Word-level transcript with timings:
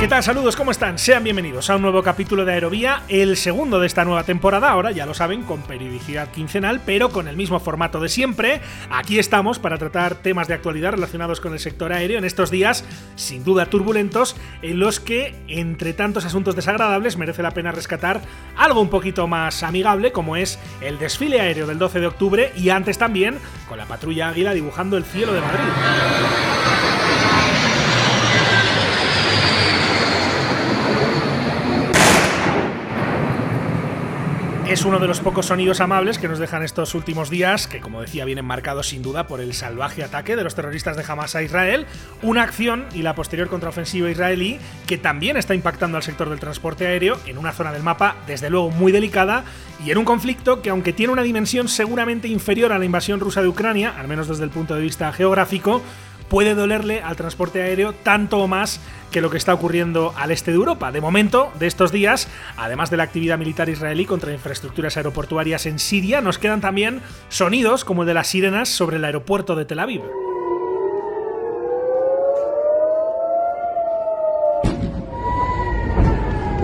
¿Qué 0.00 0.06
tal? 0.06 0.22
Saludos, 0.22 0.54
¿cómo 0.54 0.70
están? 0.70 0.96
Sean 0.96 1.24
bienvenidos 1.24 1.68
a 1.70 1.74
un 1.74 1.82
nuevo 1.82 2.04
capítulo 2.04 2.44
de 2.44 2.52
Aerovía, 2.52 3.02
el 3.08 3.36
segundo 3.36 3.80
de 3.80 3.88
esta 3.88 4.04
nueva 4.04 4.22
temporada, 4.22 4.70
ahora 4.70 4.92
ya 4.92 5.06
lo 5.06 5.12
saben, 5.12 5.42
con 5.42 5.62
periodicidad 5.62 6.30
quincenal, 6.30 6.80
pero 6.86 7.08
con 7.08 7.26
el 7.26 7.36
mismo 7.36 7.58
formato 7.58 7.98
de 7.98 8.08
siempre. 8.08 8.60
Aquí 8.90 9.18
estamos 9.18 9.58
para 9.58 9.76
tratar 9.76 10.14
temas 10.14 10.46
de 10.46 10.54
actualidad 10.54 10.92
relacionados 10.92 11.40
con 11.40 11.52
el 11.52 11.58
sector 11.58 11.92
aéreo 11.92 12.16
en 12.16 12.24
estos 12.24 12.52
días, 12.52 12.84
sin 13.16 13.42
duda 13.42 13.66
turbulentos, 13.66 14.36
en 14.62 14.78
los 14.78 15.00
que, 15.00 15.34
entre 15.48 15.94
tantos 15.94 16.24
asuntos 16.24 16.54
desagradables, 16.54 17.16
merece 17.16 17.42
la 17.42 17.50
pena 17.50 17.72
rescatar 17.72 18.20
algo 18.56 18.80
un 18.80 18.90
poquito 18.90 19.26
más 19.26 19.64
amigable, 19.64 20.12
como 20.12 20.36
es 20.36 20.60
el 20.80 21.00
desfile 21.00 21.40
aéreo 21.40 21.66
del 21.66 21.80
12 21.80 21.98
de 21.98 22.06
octubre 22.06 22.52
y 22.54 22.70
antes 22.70 22.98
también 22.98 23.38
con 23.68 23.78
la 23.78 23.86
patrulla 23.86 24.28
Águila 24.28 24.54
dibujando 24.54 24.96
el 24.96 25.04
cielo 25.04 25.32
de 25.32 25.40
Madrid. 25.40 26.87
Es 34.68 34.84
uno 34.84 34.98
de 34.98 35.08
los 35.08 35.20
pocos 35.20 35.46
sonidos 35.46 35.80
amables 35.80 36.18
que 36.18 36.28
nos 36.28 36.38
dejan 36.38 36.62
estos 36.62 36.94
últimos 36.94 37.30
días, 37.30 37.66
que 37.66 37.80
como 37.80 38.02
decía 38.02 38.26
vienen 38.26 38.44
marcados 38.44 38.88
sin 38.88 39.02
duda 39.02 39.26
por 39.26 39.40
el 39.40 39.54
salvaje 39.54 40.04
ataque 40.04 40.36
de 40.36 40.44
los 40.44 40.54
terroristas 40.54 40.94
de 40.94 41.04
Hamas 41.08 41.34
a 41.34 41.42
Israel, 41.42 41.86
una 42.20 42.42
acción 42.42 42.84
y 42.92 43.00
la 43.00 43.14
posterior 43.14 43.48
contraofensiva 43.48 44.10
israelí 44.10 44.58
que 44.86 44.98
también 44.98 45.38
está 45.38 45.54
impactando 45.54 45.96
al 45.96 46.02
sector 46.02 46.28
del 46.28 46.38
transporte 46.38 46.86
aéreo 46.86 47.18
en 47.24 47.38
una 47.38 47.52
zona 47.52 47.72
del 47.72 47.82
mapa 47.82 48.16
desde 48.26 48.50
luego 48.50 48.70
muy 48.70 48.92
delicada 48.92 49.44
y 49.82 49.90
en 49.90 49.96
un 49.96 50.04
conflicto 50.04 50.60
que 50.60 50.68
aunque 50.68 50.92
tiene 50.92 51.14
una 51.14 51.22
dimensión 51.22 51.68
seguramente 51.68 52.28
inferior 52.28 52.70
a 52.72 52.78
la 52.78 52.84
invasión 52.84 53.20
rusa 53.20 53.40
de 53.40 53.48
Ucrania, 53.48 53.94
al 53.96 54.06
menos 54.06 54.28
desde 54.28 54.44
el 54.44 54.50
punto 54.50 54.74
de 54.74 54.82
vista 54.82 55.10
geográfico, 55.14 55.80
puede 56.28 56.54
dolerle 56.54 57.02
al 57.02 57.16
transporte 57.16 57.62
aéreo 57.62 57.92
tanto 57.92 58.38
o 58.38 58.48
más 58.48 58.80
que 59.10 59.20
lo 59.20 59.30
que 59.30 59.38
está 59.38 59.54
ocurriendo 59.54 60.12
al 60.16 60.30
este 60.30 60.50
de 60.50 60.56
Europa. 60.56 60.92
De 60.92 61.00
momento, 61.00 61.52
de 61.58 61.66
estos 61.66 61.92
días, 61.92 62.28
además 62.56 62.90
de 62.90 62.98
la 62.98 63.04
actividad 63.04 63.38
militar 63.38 63.68
israelí 63.68 64.04
contra 64.04 64.32
infraestructuras 64.32 64.96
aeroportuarias 64.96 65.66
en 65.66 65.78
Siria, 65.78 66.20
nos 66.20 66.38
quedan 66.38 66.60
también 66.60 67.00
sonidos 67.28 67.84
como 67.84 68.02
el 68.02 68.08
de 68.08 68.14
las 68.14 68.28
sirenas 68.28 68.68
sobre 68.68 68.96
el 68.96 69.04
aeropuerto 69.04 69.56
de 69.56 69.64
Tel 69.64 69.78
Aviv. 69.78 70.02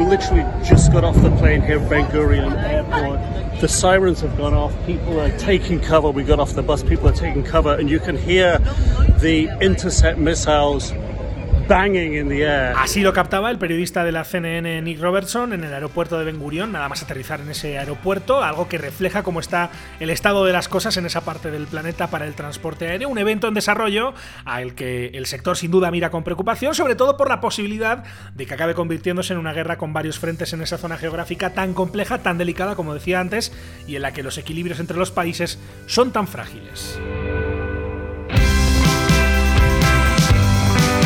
Literally 0.04 0.42
just 0.64 0.92
got 0.92 1.02
off 1.02 1.16
the 1.22 1.30
plane 1.38 1.60
here 1.62 1.80
at 1.80 1.90
Ben 1.90 2.04
Gurion 2.10 2.52
Airport. 2.62 3.60
The 3.60 3.68
sirens 3.68 4.20
have 4.20 4.36
gone 4.36 4.54
off. 4.54 4.72
People 4.86 5.18
are 5.18 5.36
taking 5.38 5.80
cover. 5.80 6.10
We 6.10 6.22
got 6.22 6.38
off 6.38 6.52
the 6.52 6.62
bus. 6.62 6.82
People 6.82 7.08
are 7.08 7.12
taking 7.12 7.42
cover, 7.42 7.74
and 7.74 7.90
you 7.90 7.98
can 7.98 8.16
hear 8.16 8.58
the 9.18 9.48
intercept 9.60 10.18
missiles 10.18 10.92
Así 12.76 13.00
lo 13.00 13.12
captaba 13.12 13.50
el 13.50 13.58
periodista 13.58 14.04
de 14.04 14.12
la 14.12 14.24
CNN 14.24 14.82
Nick 14.82 15.00
Robertson 15.00 15.52
en 15.52 15.64
el 15.64 15.72
aeropuerto 15.72 16.18
de 16.18 16.24
Ben 16.24 16.38
Gurion, 16.38 16.72
nada 16.72 16.88
más 16.88 17.02
aterrizar 17.02 17.40
en 17.40 17.50
ese 17.50 17.78
aeropuerto, 17.78 18.42
algo 18.42 18.68
que 18.68 18.76
refleja 18.76 19.22
cómo 19.22 19.40
está 19.40 19.70
el 19.98 20.10
estado 20.10 20.44
de 20.44 20.52
las 20.52 20.68
cosas 20.68 20.96
en 20.98 21.06
esa 21.06 21.22
parte 21.22 21.50
del 21.50 21.66
planeta 21.66 22.08
para 22.08 22.26
el 22.26 22.34
transporte 22.34 22.88
aéreo, 22.88 23.08
un 23.08 23.18
evento 23.18 23.48
en 23.48 23.54
desarrollo 23.54 24.12
al 24.44 24.74
que 24.74 25.06
el 25.14 25.26
sector 25.26 25.56
sin 25.56 25.70
duda 25.70 25.90
mira 25.90 26.10
con 26.10 26.22
preocupación, 26.22 26.74
sobre 26.74 26.96
todo 26.96 27.16
por 27.16 27.28
la 27.28 27.40
posibilidad 27.40 28.04
de 28.34 28.46
que 28.46 28.54
acabe 28.54 28.74
convirtiéndose 28.74 29.32
en 29.32 29.38
una 29.38 29.52
guerra 29.52 29.78
con 29.78 29.92
varios 29.92 30.18
frentes 30.18 30.52
en 30.52 30.60
esa 30.60 30.76
zona 30.76 30.98
geográfica 30.98 31.54
tan 31.54 31.72
compleja, 31.72 32.18
tan 32.18 32.36
delicada 32.36 32.76
como 32.76 32.92
decía 32.92 33.20
antes, 33.20 33.52
y 33.86 33.96
en 33.96 34.02
la 34.02 34.12
que 34.12 34.22
los 34.22 34.36
equilibrios 34.36 34.80
entre 34.80 34.98
los 34.98 35.10
países 35.10 35.58
son 35.86 36.12
tan 36.12 36.28
frágiles. 36.28 36.98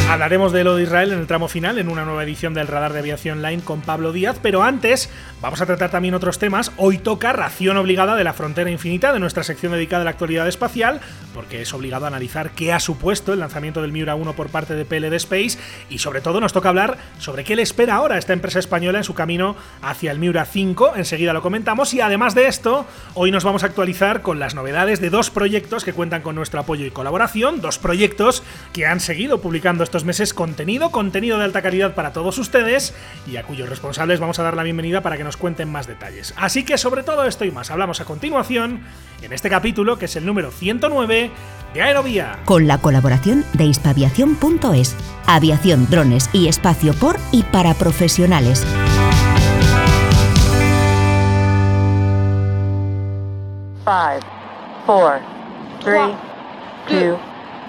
Hablaremos 0.09 0.53
de 0.53 0.65
lo 0.65 0.75
de 0.75 0.85
Israel 0.85 1.13
en 1.13 1.19
el 1.19 1.27
tramo 1.27 1.49
final, 1.49 1.79
en 1.79 1.91
una 1.91 2.07
nueva 2.07 2.25
edición 2.25 2.55
del 2.55 2.67
Radar 2.67 2.95
de 2.95 3.01
Aviación 3.01 3.43
Line 3.43 3.63
con 3.63 3.83
Pablo 3.83 4.11
Díaz, 4.11 4.39
pero 4.41 4.63
antes 4.63 5.11
vamos 5.43 5.61
a 5.61 5.67
tratar 5.67 5.91
también 5.91 6.15
otros 6.15 6.39
temas. 6.39 6.73
Hoy 6.79 6.97
toca 6.97 7.35
ración 7.35 7.77
obligada 7.77 8.17
de 8.17 8.25
la 8.25 8.33
frontera 8.33 8.71
infinita 8.71 9.13
de 9.13 9.19
nuestra 9.19 9.45
sección 9.45 9.73
dedicada 9.73 10.01
a 10.01 10.05
la 10.05 10.11
actualidad 10.11 10.49
espacial, 10.49 11.03
porque 11.35 11.61
es 11.61 11.75
obligado 11.75 12.07
a 12.07 12.09
analizar 12.09 12.53
qué 12.53 12.73
ha 12.73 12.81
supuesto 12.81 13.35
el 13.35 13.41
lanzamiento 13.41 13.83
del 13.83 13.93
Miura 13.93 14.15
1 14.15 14.33
por 14.33 14.49
parte 14.49 14.75
de 14.75 14.87
PLD 14.87 15.13
Space 15.17 15.59
y 15.91 15.99
sobre 15.99 16.23
todo 16.23 16.41
nos 16.41 16.55
toca 16.55 16.71
hablar 16.71 16.97
sobre 17.19 17.45
qué 17.45 17.55
le 17.55 17.61
espera 17.61 17.97
ahora 17.97 18.15
a 18.15 18.19
esta 18.19 18.33
empresa 18.33 18.61
española 18.61 18.97
en 18.97 19.05
su 19.05 19.13
camino 19.13 19.57
hacia 19.83 20.11
el 20.11 20.19
Miura 20.19 20.47
5. 20.47 20.95
Enseguida 20.97 21.35
lo 21.35 21.43
comentamos 21.43 21.93
y 21.93 22.01
además 22.01 22.35
de 22.35 22.47
esto, 22.47 22.87
hoy 23.13 23.31
nos 23.31 23.45
vamos 23.45 23.63
a 23.63 23.67
actualizar 23.67 24.23
con 24.23 24.39
las 24.39 24.55
novedades 24.55 25.03
de 25.03 25.11
dos 25.11 25.29
proyectos 25.29 25.85
que 25.85 25.93
cuentan 25.93 26.23
con 26.23 26.35
nuestro 26.35 26.61
apoyo 26.61 26.87
y 26.87 26.91
colaboración, 26.91 27.61
dos 27.61 27.79
proyectos 27.79 28.43
que 28.73 28.87
han 28.87 29.01
seguido 29.01 29.43
publicando 29.43 29.85
estos 29.85 29.98
meses 30.05 30.35
contenido, 30.35 30.91
contenido 30.91 31.39
de 31.39 31.45
alta 31.45 31.63
calidad 31.63 31.95
para 31.95 32.13
todos 32.13 32.39
ustedes 32.39 32.95
y 33.27 33.37
a 33.37 33.43
cuyos 33.43 33.69
responsables 33.69 34.21
vamos 34.21 34.39
a 34.39 34.43
dar 34.43 34.57
la 34.57 34.63
bienvenida 34.63 35.03
para 35.03 35.17
que 35.17 35.25
nos 35.25 35.37
cuenten 35.37 35.71
más 35.71 35.87
detalles. 35.87 36.35
Así 36.37 36.65
que 36.65 36.79
sobre 36.79 37.03
todo 37.03 37.25
esto 37.25 37.45
y 37.45 37.51
más 37.51 37.71
hablamos 37.71 38.01
a 38.01 38.05
continuación 38.05 38.81
en 39.23 39.33
este 39.33 39.51
capítulo 39.51 39.99
que 39.99 40.07
es 40.07 40.17
el 40.17 40.27
número 40.27 40.51
109 40.51 41.31
de 41.75 41.83
Aerovía. 41.83 42.39
Con 42.45 42.67
la 42.67 42.79
colaboración 42.79 43.45
de 43.55 43.65
hispaviación.es, 43.65 44.97
aviación, 45.27 45.89
drones 45.91 46.31
y 46.33 46.49
espacio 46.49 46.95
por 46.95 47.17
y 47.33 47.43
para 47.43 47.75
profesionales. 47.75 48.67
Five, 53.85 54.21
four, 54.87 55.21
three, 55.81 56.15
two, 56.89 57.19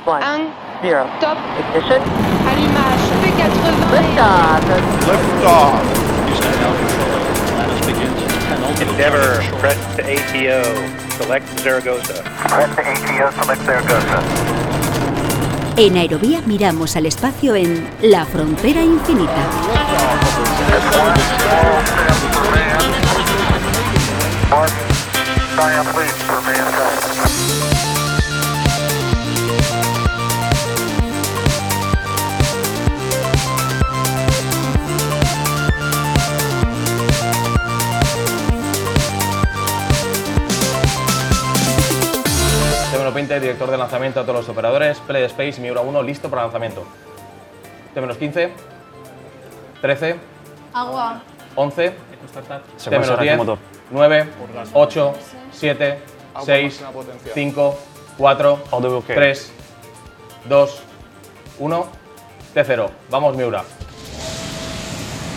one. 0.05 0.68
Zero. 0.81 1.03
Top. 1.19 1.37
Ignition. 1.59 2.01
Allumage. 2.47 3.03
P80. 3.19 3.51
Liftoff. 3.91 4.63
Liftoff. 5.03 5.83
Endeavor, 8.79 9.43
press 9.59 9.75
to 9.97 10.01
ATO. 10.03 10.63
Select 11.17 11.45
Zaragoza. 11.59 12.23
Press 12.47 12.75
to 12.75 12.81
ATO, 12.81 13.31
select 13.43 13.61
Zaragoza. 13.65 14.23
En 15.75 15.97
Aerovía 15.97 16.41
miramos 16.45 16.95
al 16.95 17.05
espacio 17.07 17.55
en 17.55 17.85
La 18.01 18.25
Frontera 18.25 18.81
Infinita. 18.81 19.31
One 24.49 24.71
giant 25.55 25.87
leap 25.95 26.15
for 26.25 26.41
mankind. 26.41 27.48
T-20, 43.11 43.39
director 43.39 43.71
de 43.71 43.77
lanzamiento 43.77 44.19
a 44.19 44.23
todos 44.23 44.35
los 44.35 44.49
operadores, 44.49 44.99
Play 44.99 45.23
Space, 45.23 45.59
Miura 45.59 45.81
1, 45.81 46.03
listo 46.03 46.29
para 46.29 46.43
lanzamiento. 46.43 46.83
T-15, 47.93 48.49
13, 49.81 50.19
Agua. 50.73 51.21
11, 51.55 51.89
T-10, 52.89 53.57
9, 53.89 54.27
8, 54.73 55.13
7, 55.51 55.99
6, 56.45 56.85
5, 57.33 57.79
4, 58.17 58.59
3, 59.07 59.51
2, 60.45 60.83
1, 61.59 61.87
T0. 62.53 62.89
Vamos, 63.09 63.35
Miura. 63.35 63.63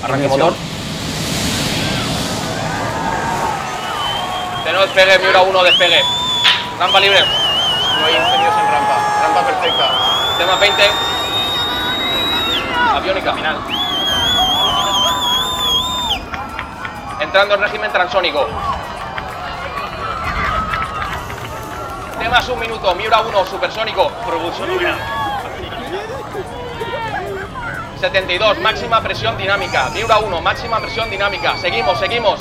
Arranque 0.03 0.29
motor. 0.29 0.53
De 4.65 4.73
no 4.73 4.81
despegue, 4.83 5.19
Miura 5.19 5.43
1, 5.43 5.63
despegue. 5.65 6.01
Rampa 6.79 7.01
libre. 7.01 7.52
No 8.01 8.07
hay 8.07 8.17
incendios 8.17 8.55
en 8.55 8.73
rampa. 8.73 8.97
Rampa 9.23 9.47
perfecta. 9.47 9.91
Tema 10.39 10.57
20. 10.57 10.83
Aviónica. 12.95 13.33
Final. 13.35 13.57
Entrando 17.21 17.55
en 17.55 17.61
régimen 17.61 17.93
transónico. 17.93 18.47
Temas 22.19 22.49
un 22.49 22.59
minuto. 22.59 22.95
Miura 22.95 23.21
1, 23.21 23.47
supersónico. 23.47 24.09
Propulsión 24.27 24.69
nominal. 24.69 24.99
72, 28.01 28.59
máxima 28.59 29.01
presión 29.01 29.37
dinámica. 29.37 29.89
Miura 29.91 30.19
1, 30.19 30.41
máxima 30.41 30.81
presión 30.81 31.09
dinámica. 31.09 31.57
Seguimos, 31.57 31.99
seguimos. 32.01 32.41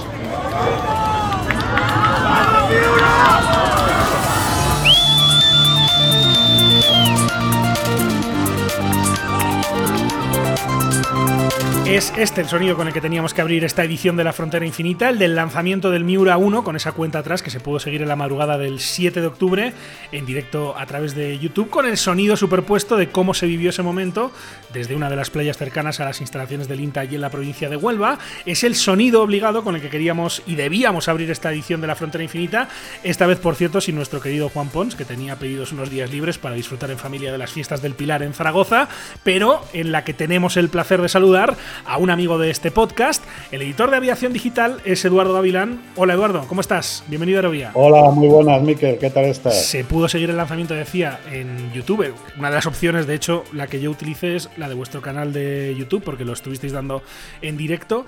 Es 11.92 12.14
este 12.16 12.40
el 12.40 12.48
sonido 12.48 12.78
con 12.78 12.88
el 12.88 12.94
que 12.94 13.02
teníamos 13.02 13.34
que 13.34 13.42
abrir 13.42 13.66
esta 13.66 13.84
edición 13.84 14.16
de 14.16 14.24
La 14.24 14.32
Frontera 14.32 14.66
Infinita, 14.66 15.10
el 15.10 15.20
del 15.20 15.36
lanzamiento 15.36 15.92
del 15.92 16.06
Miura 16.06 16.38
1, 16.38 16.64
con 16.64 16.78
esa 16.78 16.94
cuenta 16.94 17.20
atrás 17.20 17.44
que 17.44 17.50
se 17.50 17.60
pudo 17.60 17.82
seguir 17.82 18.02
en 18.02 18.08
la 18.08 18.16
madrugada 18.16 18.58
del 18.58 18.80
7 18.80 19.20
de 19.20 19.28
octubre, 19.28 19.74
en 20.14 20.26
directo 20.26 20.74
a 20.78 20.86
través 20.86 21.16
de 21.16 21.38
YouTube, 21.38 21.70
con 21.70 21.86
el 21.86 21.98
sonido 21.98 22.38
superpuesto 22.38 22.96
de 22.96 23.10
cómo 23.10 23.34
se 23.34 23.46
vivió 23.46 23.72
ese 23.72 23.84
momento 23.84 24.32
desde 24.72 24.96
una 24.96 25.10
de 25.10 25.18
las 25.18 25.30
playas 25.32 25.58
cercanas 25.58 26.00
a 26.00 26.06
las 26.06 26.22
instalaciones 26.22 26.70
del 26.70 26.80
INTA 26.80 27.04
y 27.04 27.16
en 27.16 27.20
la 27.20 27.30
provincia 27.30 27.68
de 27.68 27.76
Huelva. 27.76 28.20
Es 28.46 28.64
el 28.64 28.76
sonido 28.76 29.22
obligado 29.22 29.62
con 29.66 29.76
el 29.76 29.82
que 29.82 29.90
queríamos 29.90 30.44
y 30.48 30.56
debíamos 30.56 31.10
abrir 31.10 31.30
esta 31.30 31.52
edición 31.52 31.82
de 31.82 31.88
La 31.88 31.98
Frontera 31.98 32.24
Infinita, 32.24 32.70
esta 33.04 33.28
vez, 33.28 33.40
por 33.40 33.56
cierto, 33.56 33.82
sin 33.82 33.96
nuestro 33.96 34.22
querido 34.22 34.48
Juan 34.48 34.70
Pons, 34.70 34.96
que 34.96 35.04
tenía 35.04 35.36
pedidos 35.36 35.74
unos 35.74 35.90
días 35.90 36.10
libres 36.10 36.38
para 36.38 36.56
disfrutar 36.56 36.90
en 36.90 37.00
familia 37.00 37.34
de 37.34 37.38
las 37.38 37.52
fiestas 37.52 37.82
del 37.82 37.96
Pilar 37.96 38.24
en 38.24 38.34
Zaragoza, 38.34 38.88
pero 39.26 39.66
en 39.74 39.92
la 39.92 40.06
que 40.06 40.14
tenemos 40.14 40.56
el 40.56 40.70
placer 40.70 41.02
de 41.02 41.10
saludar 41.10 41.58
a 41.86 41.98
un 41.98 42.10
amigo 42.10 42.38
de 42.38 42.50
este 42.50 42.72
podcast. 42.72 43.24
El 43.52 43.62
editor 43.62 43.92
de 43.92 43.98
aviación 43.98 44.34
digital 44.34 44.82
es 44.86 45.04
Eduardo 45.06 45.34
Gavilán. 45.34 45.82
Hola 45.96 46.14
Eduardo, 46.14 46.46
¿cómo 46.48 46.62
estás? 46.62 47.04
Bienvenido 47.08 47.38
a 47.38 47.40
Aerovía. 47.40 47.72
Hola, 47.74 48.12
muy 48.12 48.28
buenas, 48.28 48.62
Miquel. 48.62 48.98
¿Qué 48.98 49.10
tal 49.10 49.26
estás? 49.26 49.66
Se 49.66 49.84
pudo 49.84 50.08
seguir 50.08 50.30
el 50.30 50.38
lanzamiento, 50.38 50.74
decía, 50.74 51.20
en 51.32 51.72
YouTube. 51.74 52.14
Una 52.38 52.50
de 52.50 52.56
las 52.56 52.66
opciones, 52.66 53.08
de 53.08 53.16
hecho, 53.16 53.44
la 53.54 53.68
que 53.68 53.80
yo 53.80 53.92
utilicé 53.92 54.36
es 54.36 54.50
la 54.58 54.70
de 54.70 54.76
vuestro 54.76 55.02
canal 55.02 55.34
de 55.34 55.76
YouTube, 55.78 56.04
porque 56.04 56.26
lo 56.26 56.34
estuvisteis 56.34 56.74
dando 56.74 57.04
en 57.42 57.58
directo. 57.58 58.06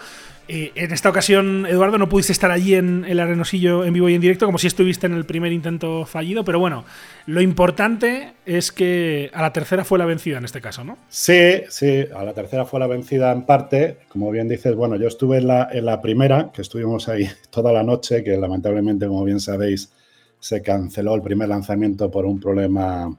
Eh, 0.50 0.72
en 0.76 0.92
esta 0.92 1.10
ocasión, 1.10 1.66
Eduardo, 1.66 1.98
no 1.98 2.10
pudiste 2.10 2.34
estar 2.34 2.52
allí 2.52 2.76
en 2.76 3.06
el 3.08 3.20
Arenosillo 3.22 3.86
en 3.86 3.94
vivo 3.94 4.10
y 4.10 4.16
en 4.16 4.22
directo, 4.22 4.46
como 4.46 4.58
si 4.58 4.68
estuviste 4.68 5.08
en 5.08 5.14
el 5.14 5.26
primer 5.26 5.54
intento 5.54 6.06
fallido, 6.06 6.44
pero 6.44 6.60
bueno, 6.60 6.84
lo 7.28 7.40
importante 7.42 8.34
es 8.46 8.74
que 8.74 9.32
a 9.34 9.42
la 9.42 9.54
tercera 9.54 9.86
fue 9.86 9.98
la 9.98 10.06
vencida 10.06 10.40
en 10.40 10.46
este 10.46 10.60
caso, 10.60 10.84
¿no? 10.84 10.98
Sí, 11.08 11.62
sí, 11.70 12.06
a 12.14 12.26
la 12.26 12.34
tercera 12.34 12.66
fue 12.66 12.82
la 12.82 12.88
vencida 12.88 13.32
en 13.32 13.44
parte. 13.44 14.00
Como 14.10 14.30
bien 14.32 14.50
dices, 14.50 14.76
bueno, 14.76 14.98
yo 14.98 15.08
estuve 15.08 15.38
en 15.38 15.48
la, 15.48 16.02
primera, 16.02 16.52
que 16.54 16.62
estuvimos 16.62 17.08
ahí 17.08 17.30
toda 17.50 17.72
la 17.72 17.84
noche, 17.84 18.22
que 18.22 18.36
lamentablemente, 18.36 19.08
como 19.08 19.24
bien 19.24 19.40
sabéis, 19.40 19.94
se 20.40 20.62
canceló 20.62 21.16
el 21.16 21.22
primer 21.22 21.48
lanzamiento 21.48 22.12
por 22.12 22.26
un 22.26 22.42
problema 22.42 23.18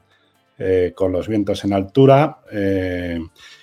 eh, 0.59 0.93
con 0.95 1.11
los 1.11 1.27
vientos 1.27 1.65
en 1.65 1.73
altura. 1.73 2.41
Eh, 2.53 3.19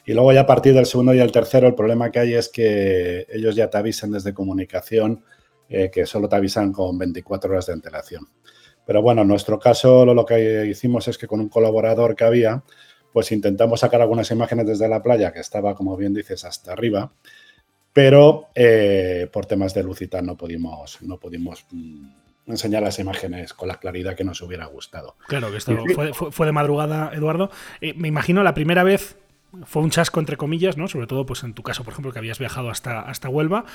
y 0.05 0.13
luego 0.13 0.33
ya 0.33 0.41
a 0.41 0.45
partir 0.47 0.73
del 0.73 0.85
segundo 0.85 1.13
y 1.13 1.19
el 1.19 1.31
tercero, 1.31 1.67
el 1.67 1.75
problema 1.75 2.11
que 2.11 2.19
hay 2.19 2.33
es 2.33 2.49
que 2.49 3.27
ellos 3.29 3.55
ya 3.55 3.69
te 3.69 3.77
avisan 3.77 4.11
desde 4.11 4.33
comunicación 4.33 5.23
eh, 5.69 5.89
que 5.91 6.05
solo 6.05 6.27
te 6.27 6.35
avisan 6.35 6.71
con 6.71 6.97
24 6.97 7.51
horas 7.51 7.67
de 7.67 7.73
antelación. 7.73 8.27
Pero 8.85 9.01
bueno, 9.01 9.21
en 9.21 9.27
nuestro 9.27 9.59
caso 9.59 10.05
lo, 10.05 10.25
que 10.25 10.65
hicimos 10.65 11.07
es 11.07 11.17
que 11.17 11.27
con 11.27 11.39
un 11.39 11.49
colaborador 11.49 12.15
que 12.15 12.23
había, 12.23 12.63
pues 13.13 13.31
intentamos 13.31 13.79
sacar 13.81 14.01
algunas 14.01 14.29
imágenes 14.31 14.65
desde 14.65 14.89
la 14.89 15.03
playa, 15.03 15.31
que 15.31 15.39
estaba, 15.39 15.75
como 15.75 15.95
bien 15.95 16.13
dices, 16.13 16.43
hasta 16.45 16.73
arriba, 16.73 17.13
pero 17.93 18.49
por 19.31 19.45
temas 19.45 19.73
de 19.73 19.83
luz 19.83 20.01
y 20.01 20.07
tal 20.07 20.25
no 20.25 20.35
pudimos, 20.35 21.01
no 21.01 21.17
pudimos 21.19 21.65
mm, 21.71 22.09
enseñar 22.47 22.83
las 22.83 22.99
imágenes 22.99 23.53
con 23.53 23.67
la 23.67 23.79
claridad 23.79 24.15
que 24.15 24.23
nos 24.23 24.41
hubiera 24.41 24.65
gustado. 24.65 25.15
Claro, 25.27 25.51
que 25.51 25.57
esto 25.57 25.75
fue, 26.13 26.45
de 26.45 26.51
madrugada, 26.51 27.11
Eduardo. 27.13 27.49
Eh, 27.79 27.93
me 27.95 28.07
imagino 28.07 28.43
la 28.43 28.53
primera 28.53 28.83
vez 28.83 29.17
fue 29.65 29.81
un 29.81 29.89
chasco 29.89 30.19
entre 30.19 30.37
comillas, 30.37 30.77
¿no? 30.77 30.87
Sobre 30.87 31.07
todo, 31.07 31.25
pues 31.25 31.43
en 31.43 31.53
tu 31.53 31.63
caso, 31.63 31.83
por 31.83 31.93
ejemplo, 31.93 32.11
que 32.11 32.19
habías 32.19 32.39
viajado 32.39 32.69
hasta, 32.69 33.01
hasta 33.01 33.29
Huelva. 33.29 33.65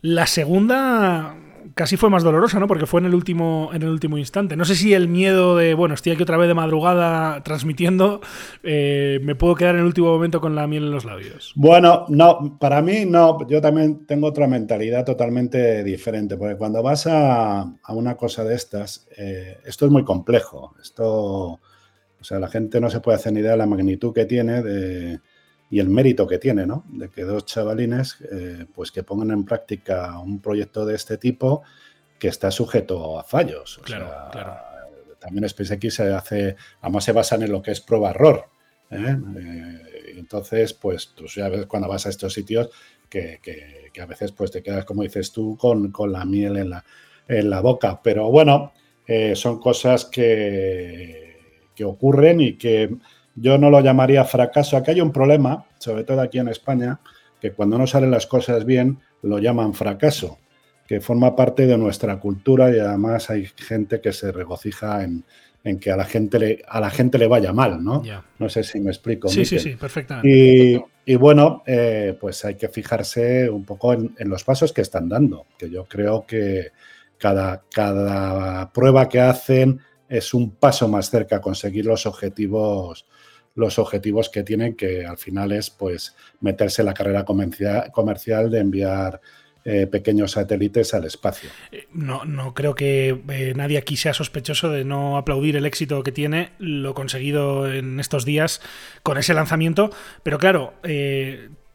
La 0.00 0.26
segunda 0.26 1.36
casi 1.74 1.96
fue 1.96 2.10
más 2.10 2.22
dolorosa, 2.22 2.58
¿no? 2.58 2.66
Porque 2.66 2.86
fue 2.86 3.00
en 3.00 3.06
el 3.06 3.14
último, 3.14 3.70
en 3.72 3.82
el 3.82 3.88
último 3.88 4.18
instante. 4.18 4.56
No 4.56 4.64
sé 4.64 4.74
si 4.74 4.94
el 4.94 5.08
miedo 5.08 5.56
de, 5.56 5.74
bueno, 5.74 5.94
estoy 5.94 6.12
aquí 6.12 6.22
otra 6.22 6.36
vez 6.36 6.48
de 6.48 6.54
madrugada 6.54 7.42
transmitiendo, 7.42 8.20
eh, 8.62 9.20
me 9.22 9.34
puedo 9.34 9.54
quedar 9.54 9.74
en 9.74 9.80
el 9.80 9.86
último 9.86 10.08
momento 10.08 10.40
con 10.40 10.54
la 10.54 10.66
miel 10.66 10.84
en 10.84 10.90
los 10.90 11.04
labios. 11.04 11.52
Bueno, 11.56 12.06
no, 12.08 12.58
para 12.58 12.82
mí 12.82 13.04
no. 13.06 13.46
Yo 13.48 13.60
también 13.60 14.06
tengo 14.06 14.28
otra 14.28 14.46
mentalidad 14.46 15.04
totalmente 15.04 15.84
diferente, 15.84 16.36
porque 16.36 16.56
cuando 16.56 16.82
vas 16.82 17.06
a, 17.06 17.66
una 17.88 18.16
cosa 18.16 18.44
de 18.44 18.54
estas, 18.54 19.08
eh, 19.16 19.58
esto 19.64 19.86
es 19.86 19.92
muy 19.92 20.04
complejo. 20.04 20.74
Esto, 20.80 21.60
o 22.20 22.24
sea, 22.24 22.38
la 22.38 22.48
gente 22.48 22.80
no 22.80 22.90
se 22.90 23.00
puede 23.00 23.16
hacer 23.16 23.32
ni 23.32 23.40
idea 23.40 23.52
de 23.52 23.58
la 23.58 23.66
magnitud 23.66 24.12
que 24.12 24.24
tiene 24.24 24.62
de 24.62 25.20
y 25.70 25.80
el 25.80 25.88
mérito 25.88 26.26
que 26.26 26.38
tiene, 26.38 26.66
¿no? 26.66 26.84
De 26.88 27.10
que 27.10 27.22
dos 27.22 27.44
chavalines, 27.44 28.16
eh, 28.32 28.66
pues 28.74 28.90
que 28.90 29.02
pongan 29.02 29.30
en 29.30 29.44
práctica 29.44 30.18
un 30.18 30.40
proyecto 30.40 30.86
de 30.86 30.94
este 30.94 31.18
tipo 31.18 31.62
que 32.18 32.28
está 32.28 32.50
sujeto 32.50 33.18
a 33.18 33.24
fallos. 33.24 33.78
claro, 33.84 34.10
claro. 34.32 34.56
También 35.18 35.48
SpaceX 35.48 35.94
se 35.94 36.14
hace, 36.14 36.56
además 36.80 37.04
se 37.04 37.12
basan 37.12 37.42
en 37.42 37.50
lo 37.50 37.60
que 37.60 37.72
es 37.72 37.80
prueba-error. 37.80 38.44
¿eh? 38.90 39.16
Eh, 39.36 40.14
entonces, 40.16 40.72
pues 40.74 41.12
tú 41.14 41.26
ya 41.26 41.48
ves 41.48 41.66
cuando 41.66 41.88
vas 41.88 42.06
a 42.06 42.10
estos 42.10 42.32
sitios 42.32 42.70
que, 43.08 43.40
a 44.00 44.06
veces 44.06 44.30
pues 44.30 44.52
te 44.52 44.62
quedas, 44.62 44.84
como 44.84 45.02
dices 45.02 45.32
tú, 45.32 45.56
con, 45.58 45.92
la 46.12 46.24
miel 46.24 46.56
en 46.56 46.70
la, 46.70 46.84
en 47.26 47.50
la 47.50 47.60
boca. 47.60 48.00
Pero 48.00 48.30
bueno, 48.30 48.72
son 49.34 49.58
cosas 49.58 50.04
que, 50.04 51.27
que 51.78 51.84
ocurren 51.84 52.40
y 52.40 52.54
que 52.54 52.90
yo 53.36 53.56
no 53.56 53.70
lo 53.70 53.80
llamaría 53.80 54.24
fracaso. 54.24 54.76
Aquí 54.76 54.90
hay 54.90 55.00
un 55.00 55.12
problema, 55.12 55.64
sobre 55.78 56.02
todo 56.02 56.20
aquí 56.20 56.40
en 56.40 56.48
España, 56.48 56.98
que 57.40 57.52
cuando 57.52 57.78
no 57.78 57.86
salen 57.86 58.10
las 58.10 58.26
cosas 58.26 58.64
bien 58.64 58.98
lo 59.22 59.38
llaman 59.38 59.74
fracaso, 59.74 60.38
que 60.88 61.00
forma 61.00 61.36
parte 61.36 61.68
de 61.68 61.78
nuestra 61.78 62.18
cultura 62.18 62.74
y 62.74 62.80
además 62.80 63.30
hay 63.30 63.46
gente 63.54 64.00
que 64.00 64.12
se 64.12 64.32
regocija 64.32 65.04
en, 65.04 65.24
que 65.78 65.92
a 65.92 65.96
la 65.96 66.04
gente 66.04 66.40
le, 66.40 66.62
a 66.66 66.80
la 66.80 66.90
gente 66.90 67.16
le 67.16 67.28
vaya 67.28 67.52
mal, 67.52 67.84
¿no? 67.84 68.02
No 68.40 68.48
sé 68.48 68.64
si 68.64 68.80
me 68.80 68.90
explico. 68.90 69.28
Sí, 69.28 69.44
sí, 69.44 69.60
sí, 69.60 69.76
perfectamente. 69.76 70.84
Y, 71.06 71.14
bueno, 71.14 71.62
eh, 71.64 72.16
pues 72.20 72.44
hay 72.44 72.56
que 72.56 72.68
fijarse 72.68 73.48
un 73.48 73.64
poco 73.64 73.92
en, 73.92 74.14
los 74.18 74.42
pasos 74.42 74.72
que 74.72 74.80
están 74.80 75.08
dando, 75.08 75.46
que 75.56 75.70
yo 75.70 75.84
creo 75.84 76.26
que 76.26 76.72
cada, 77.18 77.62
cada 77.70 78.72
prueba 78.72 79.08
que 79.08 79.20
hacen 79.20 79.80
es 80.08 80.34
un 80.34 80.50
paso 80.50 80.88
más 80.88 81.10
cerca 81.10 81.36
a 81.36 81.40
conseguir 81.40 81.86
los 81.86 82.06
objetivos 82.06 83.06
los 83.54 83.78
objetivos 83.80 84.28
que 84.28 84.44
tienen, 84.44 84.76
que 84.76 85.04
al 85.04 85.18
final 85.18 85.50
es 85.50 85.68
pues 85.68 86.14
meterse 86.40 86.82
en 86.82 86.86
la 86.86 86.94
carrera 86.94 87.24
comercial 87.24 88.50
de 88.50 88.58
enviar 88.60 89.20
eh, 89.64 89.86
pequeños 89.88 90.30
satélites 90.30 90.94
al 90.94 91.04
espacio. 91.04 91.50
Eh, 91.72 91.88
no, 91.92 92.24
no 92.24 92.54
creo 92.54 92.76
que 92.76 93.20
eh, 93.28 93.52
nadie 93.56 93.76
aquí 93.76 93.96
sea 93.96 94.14
sospechoso 94.14 94.70
de 94.70 94.84
no 94.84 95.18
aplaudir 95.18 95.56
el 95.56 95.66
éxito 95.66 96.02
que 96.04 96.12
tiene 96.12 96.52
lo 96.58 96.94
conseguido 96.94 97.70
en 97.70 97.98
estos 97.98 98.24
días 98.24 98.62
con 99.02 99.18
ese 99.18 99.34
lanzamiento, 99.34 99.90
pero 100.22 100.38
claro, 100.38 100.74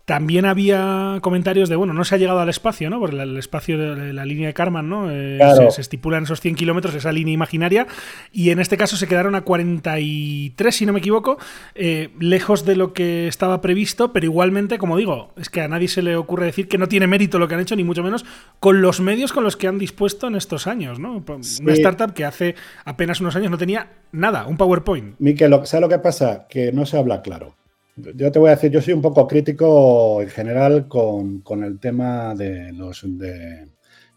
también 0.06 0.44
había 0.44 1.20
comentarios 1.22 1.70
de, 1.70 1.78
bueno, 1.78 1.94
no 1.94 2.04
se 2.04 2.16
ha 2.16 2.18
llegado 2.18 2.40
al 2.40 2.50
espacio, 2.50 2.90
¿no? 2.90 3.00
Porque 3.00 3.22
el 3.22 3.38
espacio 3.38 3.78
de 3.96 4.12
la 4.12 4.26
línea 4.26 4.48
de 4.48 4.54
Karman, 4.54 4.90
¿no? 4.90 5.10
Eh, 5.10 5.40
se, 5.72 5.80
estipulan 5.80 6.24
esos 6.24 6.42
100 6.42 6.56
kilómetros, 6.56 6.94
esa 6.94 7.14
línea 7.14 7.34
imaginaria, 7.34 7.88
y 8.32 8.50
en 8.50 8.60
este 8.60 8.76
caso 8.76 8.98
se 8.98 9.08
quedaron 9.08 9.34
a 9.36 9.42
43, 9.42 10.76
si 10.76 10.86
no 10.86 10.92
me 10.92 11.00
equivoco, 11.00 11.38
eh, 11.76 12.10
lejos 12.20 12.66
de 12.66 12.76
lo 12.76 12.92
que 12.92 13.30
estaba 13.30 13.62
previsto, 13.62 14.12
pero 14.12 14.26
igualmente, 14.26 14.78
como 14.78 14.98
digo, 14.98 15.32
es 15.38 15.50
que 15.50 15.62
a 15.62 15.70
nadie 15.70 15.88
se 15.88 16.02
le 16.02 16.18
ocurre 16.18 16.48
decir 16.48 16.68
que 16.68 16.78
no 16.78 16.90
tiene 16.90 17.08
mérito 17.08 17.40
lo 17.40 17.48
que 17.48 17.56
han 17.56 17.62
hecho, 17.62 17.78
ni 17.78 17.86
mucho 17.86 18.04
menos 18.04 18.26
con 18.60 18.82
los 18.82 19.00
medios 19.00 19.32
con 19.32 19.46
los 19.46 19.56
que 19.56 19.70
han 19.70 19.80
dispuesto 19.80 20.28
en 20.28 20.36
estos 20.36 20.68
años, 20.68 21.00
¿no? 21.00 21.24
Una 21.62 21.74
startup 21.74 22.14
que 22.14 22.26
hace 22.26 22.56
apenas 22.84 23.22
unos 23.22 23.38
años 23.38 23.52
no 23.52 23.58
tenía 23.58 23.88
nada, 24.12 24.48
un 24.48 24.58
PowerPoint. 24.58 25.16
Miquel, 25.20 25.52
¿sabes 25.64 25.82
lo 25.82 25.88
que 25.88 26.00
pasa? 26.00 26.46
Que 26.50 26.74
no 26.74 26.86
se 26.86 26.98
habla 26.98 27.22
claro. 27.22 27.56
Yo 27.96 28.32
te 28.32 28.40
voy 28.40 28.50
a 28.50 28.56
decir, 28.56 28.72
yo 28.72 28.82
soy 28.82 28.94
un 28.94 29.02
poco 29.02 29.28
crítico 29.28 30.22
en 30.22 30.30
general 30.30 30.88
con, 30.88 31.44
el 31.64 31.80
tema 31.80 32.34
de 32.34 32.74
los 32.74 33.02
de, 33.06 33.68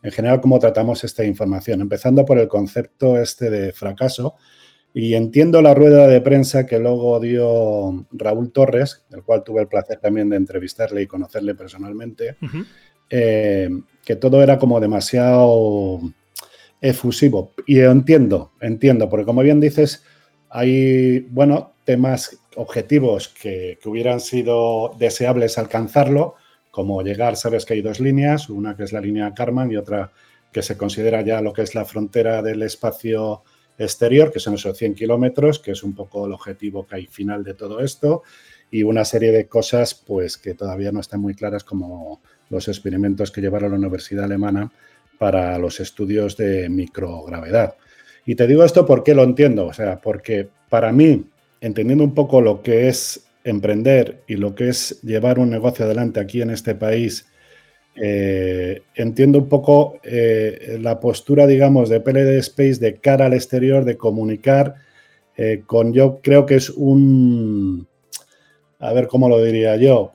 en 0.02 0.12
general 0.12 0.40
cómo 0.40 0.58
tratamos 0.58 1.04
esta 1.04 1.24
información, 1.24 1.82
empezando 1.82 2.24
por 2.24 2.38
el 2.38 2.48
concepto 2.48 3.20
este 3.20 3.50
de 3.50 3.72
fracaso. 3.72 4.36
Y 4.94 5.14
entiendo 5.14 5.60
la 5.60 5.74
rueda 5.74 6.06
de 6.06 6.22
prensa 6.22 6.64
que 6.64 6.78
luego 6.78 7.20
dio 7.20 8.06
Raúl 8.12 8.50
Torres, 8.50 9.04
del 9.10 9.22
cual 9.24 9.44
tuve 9.44 9.60
el 9.60 9.68
placer 9.68 9.98
también 10.00 10.30
de 10.30 10.36
entrevistarle 10.36 11.02
y 11.02 11.06
conocerle 11.06 11.54
personalmente, 11.54 12.38
eh, 13.10 13.68
que 14.02 14.16
todo 14.16 14.42
era 14.42 14.58
como 14.58 14.80
demasiado 14.80 16.00
efusivo. 16.80 17.52
Y 17.66 17.80
entiendo, 17.80 18.52
entiendo, 18.62 19.10
porque 19.10 19.26
como 19.26 19.42
bien 19.42 19.60
dices, 19.60 20.02
hay, 20.48 21.20
bueno, 21.28 21.74
temas 21.84 22.40
objetivos 22.56 23.28
que, 23.28 23.78
hubieran 23.84 24.20
sido 24.20 24.94
deseables 24.98 25.58
alcanzarlo, 25.58 26.34
como 26.70 27.02
llegar, 27.02 27.36
sabes 27.36 27.64
que 27.64 27.74
hay 27.74 27.82
dos 27.82 28.00
líneas, 28.00 28.50
una 28.50 28.76
que 28.76 28.84
es 28.84 28.92
la 28.92 29.00
línea 29.00 29.32
Karman 29.32 29.70
y 29.70 29.76
otra 29.76 30.12
que 30.52 30.62
se 30.62 30.76
considera 30.76 31.22
ya 31.22 31.40
lo 31.40 31.52
que 31.52 31.62
es 31.62 31.74
la 31.74 31.84
frontera 31.84 32.42
del 32.42 32.62
espacio 32.62 33.42
exterior, 33.78 34.32
que 34.32 34.40
son 34.40 34.54
esos 34.54 34.76
100 34.76 34.94
kilómetros, 34.94 35.58
que 35.58 35.72
es 35.72 35.82
un 35.82 35.94
poco 35.94 36.26
el 36.26 36.32
objetivo 36.32 36.86
que 36.86 36.96
hay 36.96 37.06
final 37.06 37.44
de 37.44 37.54
todo 37.54 37.80
esto, 37.80 38.22
y 38.70 38.82
una 38.82 39.04
serie 39.04 39.32
de 39.32 39.46
cosas 39.46 39.94
pues 39.94 40.36
que 40.36 40.54
todavía 40.54 40.92
no 40.92 41.00
están 41.00 41.20
muy 41.20 41.34
claras, 41.34 41.62
como 41.64 42.20
los 42.50 42.68
experimentos 42.68 43.30
que 43.30 43.40
llevaron 43.40 43.70
la 43.72 43.78
Universidad 43.78 44.24
Alemana 44.24 44.70
para 45.18 45.58
los 45.58 45.80
estudios 45.80 46.36
de 46.36 46.68
microgravedad. 46.68 47.76
Y 48.24 48.34
te 48.34 48.46
digo 48.46 48.64
esto 48.64 48.84
porque 48.84 49.14
lo 49.14 49.22
entiendo, 49.22 49.66
o 49.66 49.72
sea, 49.72 50.00
porque 50.00 50.48
para 50.68 50.92
mí 50.92 51.26
entendiendo 51.60 52.04
un 52.04 52.14
poco 52.14 52.40
lo 52.40 52.62
que 52.62 52.88
es 52.88 53.26
emprender 53.44 54.22
y 54.26 54.36
lo 54.36 54.54
que 54.54 54.68
es 54.68 55.00
llevar 55.02 55.38
un 55.38 55.50
negocio 55.50 55.84
adelante 55.84 56.20
aquí 56.20 56.42
en 56.42 56.50
este 56.50 56.74
país, 56.74 57.26
eh, 57.94 58.82
entiendo 58.94 59.38
un 59.38 59.48
poco 59.48 59.98
eh, 60.02 60.78
la 60.80 61.00
postura, 61.00 61.46
digamos, 61.46 61.88
de 61.88 62.00
PLD 62.00 62.38
Space 62.38 62.74
de 62.74 62.96
cara 62.96 63.26
al 63.26 63.32
exterior, 63.32 63.84
de 63.84 63.96
comunicar 63.96 64.74
eh, 65.36 65.62
con, 65.66 65.94
yo 65.94 66.20
creo 66.22 66.44
que 66.44 66.56
es 66.56 66.70
un, 66.70 67.86
a 68.78 68.92
ver 68.92 69.06
cómo 69.06 69.28
lo 69.28 69.42
diría 69.42 69.76
yo, 69.76 70.14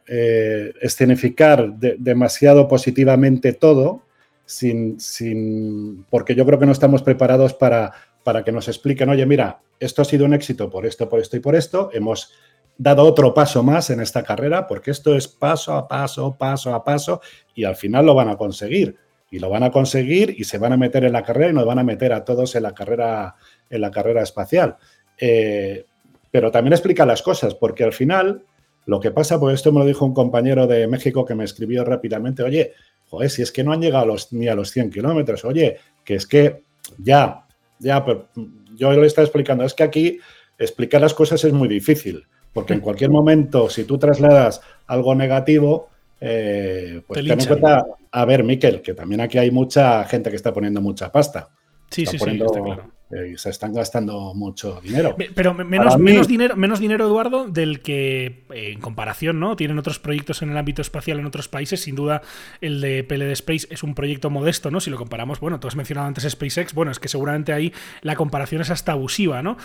escenificar 0.81 1.74
demasiado 1.77 2.67
positivamente 2.67 3.53
todo, 3.53 4.03
sin, 4.45 5.00
sin, 5.00 6.05
porque 6.10 6.36
yo 6.36 6.45
creo 6.45 6.60
que 6.60 6.65
no 6.65 6.71
estamos 6.71 7.01
preparados 7.01 7.53
para, 7.53 7.93
para 8.24 8.44
que 8.44 8.51
nos 8.51 8.68
expliquen, 8.68 9.10
oye, 9.10 9.25
mira, 9.25 9.62
esto 9.80 10.01
ha 10.01 10.06
sido 10.06 10.25
un 10.25 10.34
éxito 10.34 10.70
por 10.70 10.86
esto, 10.86 11.10
por 11.10 11.20
esto 11.20 11.38
y 11.38 11.40
por 11.40 11.56
esto, 11.56 11.90
hemos 11.94 12.34
dado 12.78 13.04
otro 13.04 13.34
paso 13.34 13.63
más 13.63 13.90
en 13.90 14.00
esta 14.00 14.24
carrera, 14.24 14.68
porque 14.68 14.92
esto 14.92 15.16
es 15.16 15.28
paso 15.28 15.74
a 15.74 15.88
paso, 15.88 16.36
paso 16.38 16.74
a 16.74 16.84
paso, 16.84 17.22
y 17.54 17.63
al 17.63 17.75
final 17.75 18.06
lo 18.06 18.16
van 18.16 18.30
a 18.30 18.38
conseguir. 18.38 18.96
Y 19.30 19.40
lo 19.40 19.50
van 19.50 19.63
a 19.63 19.72
conseguir 19.72 20.36
y 20.38 20.44
se 20.44 20.58
van 20.58 20.74
a 20.74 20.78
meter 20.78 21.06
en 21.06 21.13
la 21.13 21.24
carrera 21.24 21.51
y 21.51 21.54
nos 21.54 21.66
van 21.66 21.80
a 21.80 21.84
meter 21.84 22.12
a 22.12 22.25
todos 22.25 22.54
en 22.56 22.63
la 22.63 22.74
carrera, 22.74 23.36
en 23.70 23.80
la 23.80 23.90
carrera 23.90 24.22
espacial. 24.24 24.75
Eh, 25.18 25.86
pero 26.32 26.51
también 26.51 26.74
explica 26.74 27.06
las 27.06 27.22
cosas, 27.22 27.56
porque 27.56 27.84
al 27.84 27.94
final 27.94 28.44
lo 28.86 29.00
que 29.00 29.12
pasa, 29.12 29.40
pues 29.40 29.56
esto 29.56 29.72
me 29.72 29.80
lo 29.80 29.86
dijo 29.86 30.06
un 30.06 30.13
compañero 30.13 30.68
de 30.68 30.88
México 30.88 31.24
que 31.24 31.36
me 31.36 31.44
escribió 31.44 31.86
rápidamente, 31.86 32.44
oye, 32.44 32.74
joder, 33.08 33.30
si 33.30 33.42
es 33.42 33.51
que 33.51 33.63
no 33.63 33.74
han 33.74 33.82
llegado 33.82 34.16
ni 34.32 34.48
a 34.48 34.56
los 34.56 34.72
100 34.72 34.90
kilómetros, 34.90 35.46
oye, 35.46 35.78
que 36.04 36.16
es 36.16 36.25
que 36.25 36.63
ya, 36.98 37.46
ya, 37.81 38.05
pero 38.05 38.29
yo 38.75 38.91
le 38.93 39.07
estaba 39.07 39.25
explicando, 39.25 39.65
es 39.65 39.73
que 39.73 39.83
aquí 39.83 40.19
explicar 40.57 41.01
las 41.01 41.13
cosas 41.13 41.43
es 41.43 41.53
muy 41.53 41.67
difícil. 41.67 42.25
Porque 42.53 42.73
en 42.73 42.81
cualquier 42.81 43.09
momento, 43.09 43.69
si 43.69 43.85
tú 43.85 43.97
trasladas 43.97 44.61
algo 44.88 45.15
negativo, 45.15 45.89
eh, 46.19 47.01
pues 47.07 47.25
ten 47.25 47.39
en 47.39 47.47
cuenta, 47.47 47.85
a 48.11 48.25
ver, 48.25 48.43
Miquel, 48.43 48.81
que 48.81 48.93
también 48.93 49.21
aquí 49.21 49.38
hay 49.38 49.51
mucha 49.51 50.03
gente 50.03 50.29
que 50.29 50.35
está 50.35 50.53
poniendo 50.53 50.81
mucha 50.81 51.11
pasta. 51.11 51.50
Sí, 51.89 52.05
sí, 52.05 52.19
sí, 52.19 52.29
está 52.29 52.61
claro. 52.61 52.91
Eh, 53.12 53.34
se 53.38 53.50
están 53.50 53.74
gastando 53.74 54.34
mucho 54.34 54.80
dinero. 54.82 55.15
Pero 55.36 55.53
menos, 55.53 55.98
menos, 55.98 56.27
dinero, 56.27 56.56
menos 56.56 56.80
dinero, 56.80 57.06
Eduardo, 57.06 57.48
del 57.48 57.82
que 57.82 58.44
eh, 58.53 58.72
en 58.72 58.80
comparación, 58.80 59.39
¿no? 59.39 59.56
Tienen 59.56 59.77
otros 59.77 60.00
proyectos 60.00 60.41
en 60.41 60.51
el 60.51 60.58
ámbito 60.58 60.82
espacial 60.82 61.20
en 61.20 61.25
otros 61.25 61.48
países. 61.48 61.82
Sin 61.82 61.96
duda, 61.96 62.22
el 62.62 62.80
de 62.82 63.03
PLD 63.03 63.32
Space 63.32 63.68
es 63.70 63.84
un 63.84 63.96
proyecto 63.96 64.30
modesto, 64.30 64.72
¿no? 64.72 64.80
Si 64.80 64.89
lo 64.89 64.98
comparamos, 64.98 65.39
bueno, 65.39 65.60
tú 65.60 65.68
has 65.68 65.75
mencionado 65.75 66.08
antes 66.08 66.30
SpaceX, 66.30 66.74
bueno, 66.74 66.91
es 66.91 67.00
que 67.00 67.08
seguramente 67.08 67.53
ahí 67.53 67.74
la 68.01 68.15
comparación 68.15 68.62
es 68.62 68.70
hasta 68.70 68.94
abusiva, 68.94 69.41
¿no? 69.41 69.58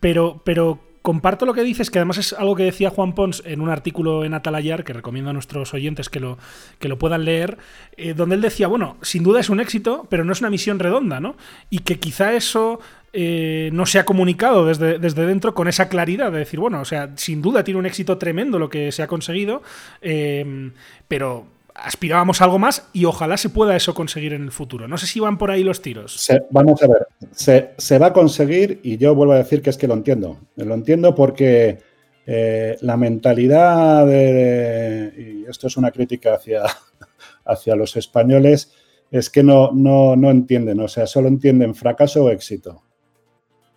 pero, 0.00 0.40
pero 0.44 0.91
comparto 1.02 1.46
lo 1.46 1.52
que 1.52 1.62
dices, 1.62 1.90
que 1.90 1.98
además 1.98 2.18
es 2.18 2.32
algo 2.32 2.54
que 2.54 2.62
decía 2.62 2.90
Juan 2.90 3.14
Pons 3.14 3.42
en 3.44 3.60
un 3.60 3.68
artículo 3.68 4.24
en 4.24 4.34
Atalayar, 4.34 4.84
que 4.84 4.92
recomiendo 4.92 5.30
a 5.30 5.32
nuestros 5.32 5.74
oyentes 5.74 6.08
que 6.08 6.20
lo, 6.20 6.38
que 6.78 6.88
lo 6.88 6.98
puedan 6.98 7.24
leer, 7.24 7.58
eh, 7.96 8.14
donde 8.14 8.36
él 8.36 8.40
decía, 8.40 8.68
bueno, 8.68 8.96
sin 9.02 9.24
duda 9.24 9.40
es 9.40 9.50
un 9.50 9.60
éxito, 9.60 10.06
pero 10.08 10.24
no 10.24 10.32
es 10.32 10.40
una 10.40 10.50
misión 10.50 10.78
redonda, 10.78 11.20
¿no? 11.20 11.36
Y 11.70 11.80
que 11.80 11.98
quizá 11.98 12.32
eso 12.34 12.80
eh, 13.12 13.70
no 13.72 13.84
se 13.84 13.98
ha 13.98 14.04
comunicado 14.04 14.64
desde, 14.64 14.98
desde 14.98 15.26
dentro 15.26 15.54
con 15.54 15.68
esa 15.68 15.88
claridad 15.88 16.30
de 16.30 16.38
decir, 16.38 16.60
bueno, 16.60 16.80
o 16.80 16.84
sea, 16.84 17.10
sin 17.16 17.42
duda 17.42 17.64
tiene 17.64 17.80
un 17.80 17.86
éxito 17.86 18.16
tremendo 18.16 18.58
lo 18.58 18.70
que 18.70 18.92
se 18.92 19.02
ha 19.02 19.08
conseguido, 19.08 19.62
eh, 20.00 20.70
pero 21.08 21.46
aspirábamos 21.74 22.40
a 22.40 22.44
algo 22.44 22.58
más 22.58 22.88
y 22.92 23.04
ojalá 23.04 23.36
se 23.36 23.48
pueda 23.48 23.76
eso 23.76 23.94
conseguir 23.94 24.32
en 24.32 24.42
el 24.42 24.52
futuro. 24.52 24.88
No 24.88 24.98
sé 24.98 25.06
si 25.06 25.20
van 25.20 25.38
por 25.38 25.50
ahí 25.50 25.64
los 25.64 25.82
tiros. 25.82 26.28
vamos 26.50 26.82
a 26.82 26.86
ver, 26.86 27.06
se, 27.32 27.98
va 27.98 28.06
a 28.06 28.12
conseguir 28.12 28.80
y 28.82 28.96
yo 28.96 29.14
vuelvo 29.14 29.32
a 29.32 29.38
decir 29.38 29.62
que 29.62 29.70
es 29.70 29.76
que 29.76 29.88
lo 29.88 29.94
entiendo. 29.94 30.38
Lo 30.56 30.74
entiendo 30.74 31.14
porque 31.14 31.78
eh, 32.26 32.76
la 32.80 32.96
mentalidad 32.96 34.06
de, 34.06 35.12
y 35.44 35.50
esto 35.50 35.66
es 35.66 35.76
una 35.76 35.90
crítica 35.90 36.34
hacia, 36.34 36.62
hacia 37.44 37.76
los 37.76 37.96
españoles, 37.96 38.72
es 39.10 39.28
que 39.28 39.42
no, 39.42 39.70
no, 39.72 40.16
no 40.16 40.30
entienden, 40.30 40.80
o 40.80 40.88
sea, 40.88 41.06
solo 41.06 41.28
entienden 41.28 41.74
fracaso 41.74 42.24
o 42.24 42.30
éxito. 42.30 42.82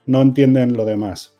No 0.06 0.22
entienden 0.22 0.78
lo 0.78 0.86
demás. 0.86 1.34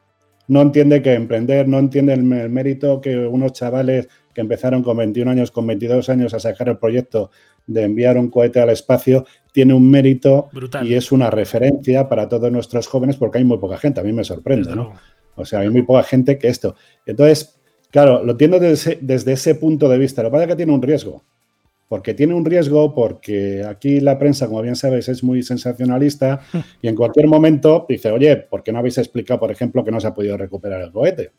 No 0.48 0.62
entienden 0.62 1.02
que 1.02 1.14
emprender, 1.14 1.68
no 1.68 1.80
entienden 1.80 2.32
el 2.34 2.50
mérito 2.50 3.02
que 3.02 3.18
unos 3.18 3.54
chavales 3.54 4.08
que 4.36 4.42
empezaron 4.42 4.84
con 4.84 4.98
21 4.98 5.32
años, 5.32 5.50
con 5.50 5.66
22 5.66 6.10
años 6.10 6.34
a 6.34 6.40
sacar 6.40 6.68
el 6.68 6.78
proyecto 6.78 7.32
de 7.66 7.84
enviar 7.84 8.18
un 8.18 8.30
cohete 8.30 8.60
al 8.60 8.70
espacio, 8.70 9.26
tiene 9.54 9.74
un 9.74 9.90
mérito 9.90 10.50
y 10.84 10.94
es 10.94 11.12
una 11.12 11.32
referencia 11.32 12.08
para 12.10 12.28
todos 12.28 12.52
nuestros 12.52 12.86
jóvenes 12.86 13.16
porque 13.16 13.40
hay 13.40 13.46
muy 13.46 13.58
poca 13.58 13.78
gente, 13.78 14.02
a 14.02 14.04
mí 14.04 14.12
me 14.12 14.26
sorprende, 14.26 14.76
¿no? 14.76 14.94
O 15.36 15.46
sea, 15.46 15.62
hay 15.62 15.70
muy 15.70 15.84
poca 15.84 16.04
gente 16.04 16.38
que 16.38 16.50
esto. 16.50 16.76
Entonces, 17.06 17.60
claro, 17.90 18.24
lo 18.24 18.34
entiendo 18.34 18.60
desde, 18.60 19.00
desde 19.02 19.34
ese 19.34 19.56
punto 19.56 19.90
de 19.90 19.98
vista. 19.98 20.22
Lo 20.22 20.30
que 20.30 20.34
pasa 20.34 20.44
es 20.44 20.50
que 20.50 20.56
tiene 20.58 20.74
un 20.74 20.82
riesgo. 20.82 21.24
Porque 21.88 22.14
tiene 22.14 22.34
un 22.34 22.46
riesgo, 22.46 22.96
porque 22.96 23.64
aquí 23.64 24.00
la 24.00 24.18
prensa, 24.18 24.48
como 24.48 24.62
bien 24.62 24.76
sabes, 24.76 25.08
es 25.08 25.24
muy 25.24 25.44
sensacionalista 25.44 26.42
y 26.82 26.88
en 26.88 26.96
cualquier 26.96 27.28
momento 27.28 27.86
dice, 27.88 28.12
oye, 28.12 28.38
¿por 28.38 28.64
qué 28.64 28.72
no 28.72 28.80
habéis 28.80 28.98
explicado, 28.98 29.40
por 29.40 29.52
ejemplo, 29.52 29.84
que 29.84 29.92
no 29.92 30.00
se 30.00 30.08
ha 30.08 30.14
podido 30.14 30.36
recuperar 30.36 30.82
el 30.82 30.92
cohete? 30.92 31.32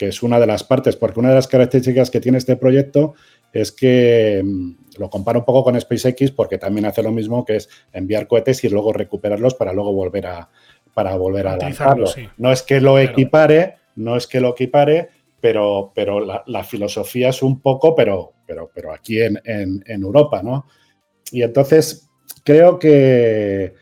Que 0.00 0.08
es 0.08 0.22
una 0.22 0.40
de 0.40 0.46
las 0.46 0.64
partes, 0.64 0.96
porque 0.96 1.20
una 1.20 1.28
de 1.28 1.34
las 1.34 1.46
características 1.46 2.08
que 2.08 2.22
tiene 2.22 2.38
este 2.38 2.56
proyecto 2.56 3.12
es 3.52 3.70
que 3.70 4.40
mm, 4.42 4.70
lo 4.96 5.10
comparo 5.10 5.40
un 5.40 5.44
poco 5.44 5.62
con 5.62 5.78
SpaceX 5.78 6.30
porque 6.30 6.56
también 6.56 6.86
hace 6.86 7.02
lo 7.02 7.12
mismo, 7.12 7.44
que 7.44 7.56
es 7.56 7.68
enviar 7.92 8.26
cohetes 8.26 8.64
y 8.64 8.70
luego 8.70 8.94
recuperarlos 8.94 9.54
para 9.54 9.74
luego 9.74 9.92
volver 9.92 10.26
a, 10.26 10.48
para 10.94 11.14
volver 11.16 11.48
a 11.48 11.58
lanzarlo. 11.58 12.06
No 12.38 12.50
es 12.50 12.62
que 12.62 12.80
lo 12.80 12.98
equipare, 12.98 13.76
no 13.96 14.16
es 14.16 14.26
que 14.26 14.40
lo 14.40 14.52
equipare, 14.52 15.10
pero, 15.38 15.92
pero 15.94 16.18
la, 16.46 16.64
filosofía 16.64 17.28
es 17.28 17.42
un 17.42 17.60
poco, 17.60 17.94
pero, 17.94 18.32
pero, 18.46 18.70
pero 18.74 18.94
aquí 18.94 19.20
en, 19.20 19.84
Europa, 19.86 20.42
¿no? 20.42 20.64
Y 21.30 21.42
entonces 21.42 22.08
creo 22.42 22.78
que, 22.78 23.74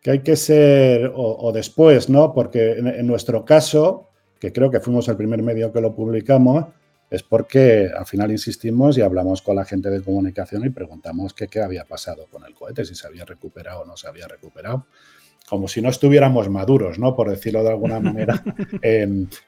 que 0.00 0.10
hay 0.10 0.22
que 0.24 0.34
ser, 0.34 1.12
o, 1.14 1.52
después, 1.52 2.08
¿no? 2.08 2.34
Porque 2.34 2.72
en 2.72 3.06
nuestro 3.06 3.44
caso, 3.44 4.08
que 4.42 4.52
creo 4.52 4.72
que 4.72 4.80
fuimos 4.80 5.06
el 5.06 5.16
primer 5.16 5.40
medio 5.40 5.72
que 5.72 5.80
lo 5.80 5.94
publicamos, 5.94 6.64
es 7.08 7.22
porque 7.22 7.88
al 7.96 8.06
final 8.06 8.32
insistimos 8.32 8.98
y 8.98 9.00
hablamos 9.00 9.40
con 9.40 9.54
la 9.54 9.64
gente 9.64 9.88
de 9.88 10.02
comunicación 10.02 10.64
y 10.64 10.70
preguntamos 10.70 11.32
qué, 11.32 11.46
qué 11.46 11.60
había 11.60 11.84
pasado 11.84 12.26
con 12.26 12.44
el 12.44 12.52
cohete, 12.52 12.84
si 12.84 12.96
se 12.96 13.06
había 13.06 13.24
recuperado 13.24 13.82
o 13.82 13.84
no 13.84 13.96
se 13.96 14.08
había 14.08 14.26
recuperado. 14.26 14.86
Como 15.48 15.68
si 15.68 15.80
no 15.80 15.90
estuviéramos 15.90 16.48
maduros, 16.48 16.98
¿no? 16.98 17.14
Por 17.14 17.30
decirlo 17.30 17.62
de 17.62 17.68
alguna 17.68 18.00
manera. 18.00 18.42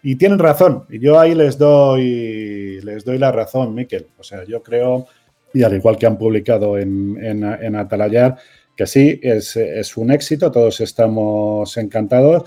y 0.01 0.15
tienen 0.15 0.39
razón. 0.39 0.85
Y 0.89 1.01
yo 1.01 1.19
ahí 1.19 1.35
les 1.35 1.59
doy, 1.59 2.81
les 2.81 3.05
doy 3.05 3.19
la 3.19 3.33
razón, 3.33 3.75
Miquel. 3.75 4.07
O 4.17 4.23
sea, 4.23 4.45
yo 4.45 4.63
creo, 4.63 5.09
y 5.53 5.65
al 5.65 5.75
igual 5.75 5.99
que 5.99 6.07
han 6.07 6.19
publicado 6.19 6.79
en, 6.79 7.19
en, 7.21 7.75
Atalayar, 7.75 8.37
que 8.77 8.87
sí, 8.87 9.19
es, 9.25 9.57
es 9.57 9.97
un 9.97 10.13
éxito, 10.13 10.53
todos 10.53 10.81
estamos 10.81 11.77
encantados 11.79 12.45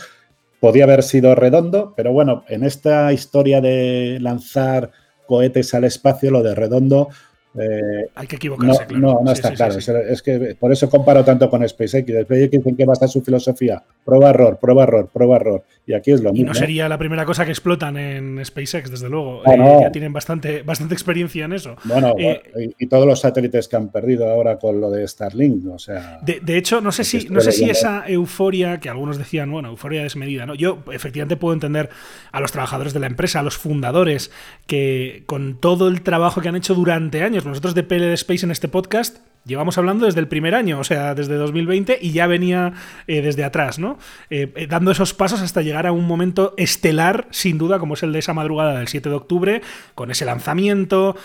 Podía 0.60 0.86
haber 0.86 1.04
sido 1.04 1.36
redondo, 1.36 1.94
pero 1.96 2.12
bueno, 2.12 2.44
en 2.48 2.64
esta 2.64 3.14
historia 3.14 3.62
de 3.62 4.18
lanzar 4.22 4.92
cohetes 5.28 5.74
al 5.74 5.84
espacio, 5.84 6.32
lo 6.32 6.42
de 6.42 6.56
redondo 6.56 7.10
eh, 7.56 8.10
Hay 8.16 8.28
que 8.28 8.36
equivocarse, 8.36 8.86
no, 8.92 9.14
No, 9.14 9.22
no 9.24 9.32
está 9.32 9.54
claro. 9.54 9.76
es 9.78 10.22
que 10.22 10.56
por 10.60 10.72
eso 10.72 10.90
comparo 10.90 11.24
tanto 11.24 11.50
con 11.50 11.68
SpaceX. 11.68 12.10
SpaceX 12.24 12.52
dicen 12.52 12.76
que 12.76 12.86
va 12.86 12.94
a 12.94 12.96
estar 12.96 13.10
su 13.10 13.22
filosofía. 13.22 13.84
Prueba, 14.06 14.30
error, 14.30 14.58
prueba, 14.60 14.84
error, 14.84 15.10
prueba, 15.12 15.38
error. 15.38 15.64
Y 15.86 15.94
aquí 15.94 16.12
es 16.12 16.22
lo 16.22 16.32
mismo. 16.32 16.46
Y 16.46 16.48
no 16.48 16.54
sería 16.54 16.88
la 16.90 16.98
primera 16.98 17.26
cosa 17.26 17.46
que 17.46 17.52
explotan 17.52 17.98
en 17.98 18.44
SpaceX, 18.44 18.92
desde 18.92 19.10
luego. 19.10 19.42
Ah, 19.46 19.56
eh, 19.56 19.78
ya 19.82 19.92
tienen 19.92 20.14
bastante, 20.14 20.62
bastante 20.62 20.94
experiencia 20.94 21.46
en 21.46 21.54
eso. 21.54 21.76
Bueno, 21.86 22.14
eh, 22.18 22.74
y, 22.78 22.88
todos 22.88 23.08
los 23.08 23.22
satélites 23.22 23.68
que 23.68 23.76
han 23.76 23.90
perdido 23.90 24.30
ahora 24.30 24.60
con 24.60 24.80
lo 24.80 24.92
de 24.92 25.08
Starlink. 25.08 25.68
O 25.68 25.80
sea, 25.80 26.20
de, 26.22 26.58
hecho, 26.58 26.82
no 26.82 26.92
sé 26.92 27.04
si, 27.04 27.30
no 27.30 27.42
sé 27.42 27.52
si 27.52 27.70
esa 27.70 28.08
euforia 28.08 28.80
que 28.80 28.90
algunos 28.90 29.18
decían, 29.18 29.52
bueno, 29.52 29.70
euforia 29.70 30.04
desmedida. 30.04 30.46
¿no? 30.46 30.56
Yo 30.56 30.84
efectivamente 30.92 31.38
puedo 31.38 31.54
entender 31.54 31.90
a 32.32 32.40
los 32.40 32.52
trabajadores 32.52 32.94
de 32.94 33.00
la 33.00 33.08
empresa, 33.08 33.40
a 33.40 33.44
los 33.44 33.58
fundadores, 33.58 34.32
que 34.66 35.24
con 35.26 35.60
todo 35.60 35.88
el 35.88 36.02
trabajo 36.02 36.42
que 36.42 36.50
han 36.50 36.56
hecho 36.56 36.76
durante 36.76 37.24
años, 37.24 37.37
nosotros 37.46 37.76
de 37.76 37.84
PLD 37.84 38.14
Space 38.14 38.46
en 38.46 38.52
este 38.52 38.68
podcast 38.68 39.18
llevamos 39.48 39.78
hablando 39.78 40.06
desde 40.06 40.20
el 40.20 40.28
primer 40.28 40.54
año, 40.54 40.80
o 40.80 40.84
sea, 40.84 41.16
desde 41.16 41.36
2020, 41.36 41.98
y 42.02 42.12
ya 42.12 42.28
venía 42.28 42.74
eh, 43.08 43.22
desde 43.22 43.44
atrás, 43.44 43.80
¿no? 43.80 43.98
Eh, 44.30 44.52
eh, 44.56 44.68
dando 44.68 44.92
esos 44.92 45.14
pasos 45.14 45.42
hasta 45.42 45.62
llegar 45.62 45.88
a 45.88 45.92
un 45.92 46.06
momento 46.06 46.54
estelar, 46.58 47.28
sin 47.32 47.58
duda, 47.58 47.80
como 47.80 47.96
es 47.96 48.04
el 48.04 48.12
de 48.12 48.20
esa 48.20 48.34
madrugada 48.34 48.78
del 48.78 48.88
7 48.88 49.10
de 49.10 49.16
octubre, 49.16 49.62
con 49.96 50.12
ese 50.12 50.26
lanzamiento, 50.26 51.16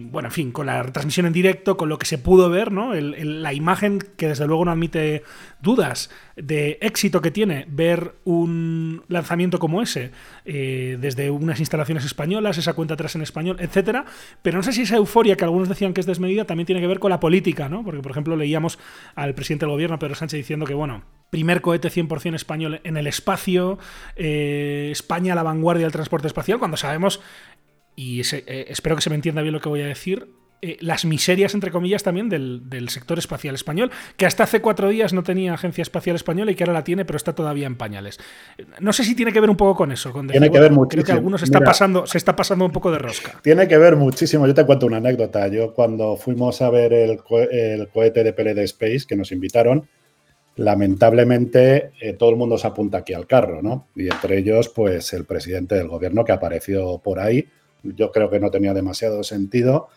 bueno, 0.00 0.28
en 0.28 0.32
fin, 0.32 0.52
con 0.52 0.66
la 0.66 0.82
transmisión 0.90 1.26
en 1.26 1.32
directo, 1.32 1.76
con 1.76 1.88
lo 1.88 1.98
que 1.98 2.06
se 2.06 2.16
pudo 2.18 2.48
ver, 2.48 2.72
¿no? 2.72 2.94
la 2.94 3.52
imagen 3.52 3.98
que 4.16 4.28
desde 4.28 4.46
luego 4.46 4.64
no 4.64 4.70
admite 4.70 5.22
dudas 5.60 6.10
de 6.42 6.78
éxito 6.80 7.20
que 7.20 7.30
tiene 7.30 7.66
ver 7.68 8.14
un 8.24 9.02
lanzamiento 9.08 9.58
como 9.58 9.82
ese 9.82 10.10
desde 10.44 11.30
unas 11.30 11.60
instalaciones 11.60 12.04
españolas, 12.04 12.58
esa 12.58 12.72
cuenta 12.74 12.94
atrás 12.94 13.14
en 13.14 13.22
español, 13.22 13.56
etcétera, 13.60 14.04
pero 14.42 14.56
no 14.56 14.62
sé 14.62 14.72
si 14.72 14.82
esa 14.82 14.96
euforia 14.96 15.36
que 15.36 15.44
algunos 15.44 15.68
decían 15.68 15.92
que 15.92 16.00
es 16.00 16.06
desmedida 16.06 16.44
también 16.44 16.66
tiene 16.66 16.80
que 16.80 16.86
ver 16.86 16.98
con 16.98 17.10
la 17.10 17.20
política 17.20 17.68
¿no? 17.68 17.84
Porque, 17.84 18.00
por 18.00 18.10
ejemplo, 18.12 18.36
leíamos 18.36 18.78
al 19.14 19.34
presidente 19.34 19.66
del 19.66 19.72
gobierno, 19.72 19.98
Pedro 19.98 20.14
Sánchez, 20.14 20.38
diciendo 20.38 20.66
que, 20.66 20.74
bueno, 20.74 21.04
primer 21.30 21.60
cohete 21.60 21.88
100% 21.90 22.34
español 22.34 22.80
en 22.84 22.96
el 22.96 23.06
espacio, 23.06 23.78
eh, 24.16 24.88
España 24.90 25.32
a 25.32 25.36
la 25.36 25.42
vanguardia 25.42 25.84
del 25.84 25.92
transporte 25.92 26.26
espacial, 26.26 26.58
cuando 26.58 26.76
sabemos, 26.76 27.20
y 27.96 28.20
ese- 28.20 28.44
eh, 28.46 28.66
espero 28.68 28.96
que 28.96 29.02
se 29.02 29.10
me 29.10 29.16
entienda 29.16 29.42
bien 29.42 29.52
lo 29.52 29.60
que 29.60 29.68
voy 29.68 29.82
a 29.82 29.86
decir, 29.86 30.28
eh, 30.62 30.76
las 30.80 31.04
miserias, 31.04 31.54
entre 31.54 31.70
comillas, 31.70 32.02
también 32.02 32.28
del, 32.28 32.68
del 32.68 32.88
sector 32.90 33.18
espacial 33.18 33.54
español, 33.54 33.90
que 34.16 34.26
hasta 34.26 34.44
hace 34.44 34.60
cuatro 34.60 34.88
días 34.88 35.12
no 35.12 35.22
tenía 35.22 35.54
agencia 35.54 35.82
espacial 35.82 36.16
española 36.16 36.50
y 36.50 36.54
que 36.54 36.64
ahora 36.64 36.74
la 36.74 36.84
tiene, 36.84 37.04
pero 37.04 37.16
está 37.16 37.34
todavía 37.34 37.66
en 37.66 37.76
pañales. 37.76 38.18
Eh, 38.58 38.64
No 38.80 38.92
sé 38.92 39.04
si 39.04 39.14
tiene 39.14 39.32
que 39.32 39.40
ver 39.40 39.50
un 39.50 39.56
poco 39.56 39.74
con 39.76 39.92
eso. 39.92 40.12
Con 40.12 40.26
Tiene 40.28 40.46
decir, 40.46 40.52
que 40.52 40.60
ver 40.60 40.70
bueno, 40.72 40.88
Creo 40.88 40.88
que 40.90 40.96
muchísimo. 41.12 41.16
algunos 41.18 41.42
está 41.42 41.58
Mira. 41.60 41.70
pasando, 41.70 42.06
se 42.06 42.18
está 42.18 42.36
pasando 42.36 42.64
un 42.64 42.72
poco 42.72 42.90
de 42.92 42.98
rosca. 42.98 43.40
Tiene 43.42 43.66
que 43.68 43.78
ver 43.78 43.96
muchísimo. 43.96 44.46
Yo 44.46 44.54
te 44.54 44.66
cuento 44.66 44.86
una 44.86 44.98
anécdota. 44.98 45.48
Yo 45.48 45.72
cuando 45.74 46.16
fuimos 46.16 46.60
a 46.62 46.70
ver 46.70 46.92
el, 46.92 47.18
co- 47.22 47.40
el 47.40 47.88
cohete 47.88 48.22
de 48.24 48.32
PLD 48.32 48.58
Space, 48.64 49.04
que 49.08 49.16
nos 49.16 49.32
invitaron, 49.32 49.88
lamentablemente 50.56 51.92
eh, 52.00 52.12
todo 52.14 52.30
el 52.30 52.36
mundo 52.36 52.58
se 52.58 52.66
apunta 52.66 52.98
aquí 52.98 53.12
al 53.14 53.26
carro, 53.26 53.62
¿no? 53.62 53.86
Y 53.94 54.08
entre 54.08 54.38
ellos, 54.38 54.68
pues 54.68 55.12
el 55.12 55.24
presidente 55.24 55.74
del 55.74 55.88
gobierno 55.88 56.24
que 56.24 56.32
apareció 56.32 56.98
por 56.98 57.18
ahí. 57.18 57.48
Yo 57.82 58.12
creo 58.12 58.28
que 58.30 58.40
no 58.40 58.50
tenía 58.50 58.74
demasiado 58.74 59.22
sentido 59.22 59.88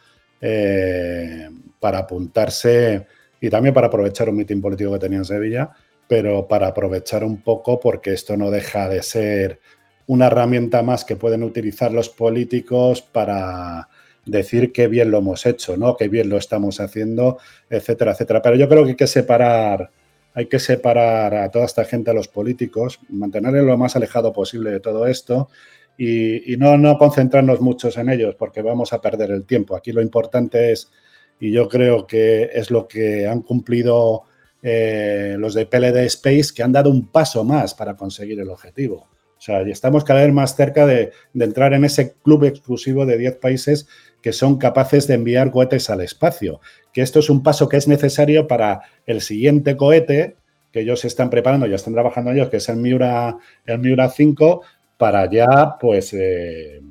eh, 0.41 1.49
para 1.79 1.99
apuntarse 1.99 3.05
y 3.39 3.49
también 3.49 3.73
para 3.73 3.87
aprovechar 3.87 4.29
un 4.29 4.37
mitin 4.37 4.61
político 4.61 4.93
que 4.93 4.99
tenía 4.99 5.19
en 5.19 5.25
Sevilla, 5.25 5.71
pero 6.07 6.47
para 6.47 6.67
aprovechar 6.67 7.23
un 7.23 7.41
poco 7.41 7.79
porque 7.79 8.13
esto 8.13 8.37
no 8.37 8.51
deja 8.51 8.87
de 8.87 9.03
ser 9.03 9.59
una 10.07 10.27
herramienta 10.27 10.81
más 10.83 11.05
que 11.05 11.15
pueden 11.15 11.43
utilizar 11.43 11.91
los 11.91 12.09
políticos 12.09 13.01
para 13.01 13.87
decir 14.25 14.71
qué 14.71 14.87
bien 14.87 15.11
lo 15.11 15.17
hemos 15.17 15.45
hecho, 15.45 15.77
¿no? 15.77 15.97
Qué 15.97 16.07
bien 16.07 16.29
lo 16.29 16.37
estamos 16.37 16.79
haciendo, 16.79 17.37
etcétera, 17.69 18.11
etcétera. 18.11 18.41
Pero 18.41 18.55
yo 18.55 18.69
creo 18.69 18.83
que 18.83 18.91
hay 18.91 18.95
que 18.95 19.07
separar, 19.07 19.91
hay 20.33 20.45
que 20.47 20.59
separar 20.59 21.35
a 21.35 21.51
toda 21.51 21.65
esta 21.65 21.85
gente, 21.85 22.11
a 22.11 22.13
los 22.13 22.27
políticos, 22.27 22.99
mantenerles 23.09 23.63
lo 23.63 23.77
más 23.77 23.95
alejado 23.95 24.31
posible 24.33 24.71
de 24.71 24.79
todo 24.79 25.07
esto 25.07 25.49
y, 25.97 26.55
no, 26.57 26.77
no 26.77 26.97
concentrarnos 26.97 27.61
muchos 27.61 27.97
en 27.97 28.09
ellos 28.09 28.35
porque 28.35 28.61
vamos 28.61 28.93
a 28.93 29.01
perder 29.01 29.31
el 29.31 29.45
tiempo. 29.45 29.75
Aquí 29.75 29.91
lo 29.91 30.01
importante 30.01 30.71
es, 30.71 30.91
y 31.39 31.51
yo 31.51 31.67
creo 31.69 32.07
que 32.07 32.49
es 32.53 32.71
lo 32.71 32.87
que 32.87 33.27
han 33.27 33.41
cumplido 33.41 34.23
eh, 34.61 35.35
los 35.37 35.53
de 35.53 35.65
PLD 35.65 36.05
Space, 36.05 36.53
que 36.55 36.63
han 36.63 36.71
dado 36.71 36.89
un 36.89 37.07
paso 37.07 37.43
más 37.43 37.73
para 37.73 37.95
conseguir 37.95 38.39
el 38.39 38.49
objetivo. 38.49 39.07
O 39.37 39.45
sea, 39.45 39.61
y 39.67 39.71
estamos 39.71 40.05
cada 40.05 40.21
vez 40.21 40.33
más 40.33 40.55
cerca 40.55 40.85
de, 40.85 41.11
de 41.33 41.45
entrar 41.45 41.73
en 41.73 41.83
ese 41.83 42.13
club 42.23 42.45
exclusivo 42.45 43.05
de 43.05 43.17
10 43.17 43.35
países 43.37 43.87
que 44.21 44.31
son 44.31 44.57
capaces 44.57 45.05
de 45.05 45.15
enviar 45.15 45.51
cohetes 45.51 45.89
al 45.89 45.99
espacio. 45.99 46.61
Que 46.93 47.01
esto 47.01 47.19
es 47.19 47.29
un 47.29 47.43
paso 47.43 47.67
que 47.67 47.75
es 47.75 47.89
necesario 47.89 48.47
para 48.47 48.83
el 49.05 49.19
siguiente 49.19 49.75
cohete 49.75 50.37
que 50.73 50.79
ellos 50.79 51.05
están 51.05 51.29
preparando, 51.29 51.67
ya 51.67 51.75
están 51.75 51.93
trabajando 51.93 52.31
ellos, 52.31 52.49
que 52.49 52.57
es 52.57 52.67
el 52.67 52.77
Miura, 52.77 53.37
el 53.65 53.77
Miura 53.77 54.09
5, 54.09 54.63
para 54.97 55.29
ya 55.29 55.77
pues 55.79 56.13
eh, 56.13 56.81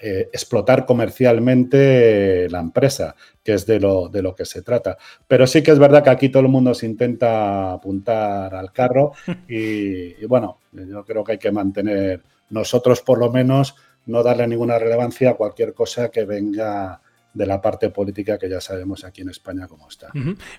eh, 0.00 0.28
explotar 0.32 0.86
comercialmente 0.86 2.48
la 2.50 2.60
empresa, 2.60 3.16
que 3.42 3.54
es 3.54 3.66
de 3.66 3.80
lo, 3.80 4.08
de 4.08 4.22
lo 4.22 4.34
que 4.34 4.44
se 4.44 4.62
trata. 4.62 4.96
Pero 5.26 5.46
sí 5.46 5.62
que 5.62 5.72
es 5.72 5.78
verdad 5.78 6.04
que 6.04 6.10
aquí 6.10 6.28
todo 6.28 6.42
el 6.42 6.48
mundo 6.48 6.74
se 6.74 6.86
intenta 6.86 7.72
apuntar 7.72 8.54
al 8.54 8.72
carro 8.72 9.12
y, 9.48 10.22
y 10.22 10.26
bueno, 10.26 10.58
yo 10.72 11.04
creo 11.04 11.24
que 11.24 11.32
hay 11.32 11.38
que 11.38 11.52
mantener 11.52 12.22
nosotros 12.50 13.02
por 13.02 13.18
lo 13.18 13.30
menos 13.30 13.74
no 14.06 14.22
darle 14.22 14.46
ninguna 14.46 14.78
relevancia 14.78 15.30
a 15.30 15.34
cualquier 15.34 15.74
cosa 15.74 16.10
que 16.10 16.24
venga 16.24 17.00
de 17.38 17.46
la 17.46 17.62
parte 17.62 17.88
política 17.88 18.36
que 18.36 18.50
ya 18.50 18.60
sabemos 18.60 19.04
aquí 19.04 19.22
en 19.22 19.30
España 19.30 19.68
cómo 19.68 19.88
está. 19.88 20.08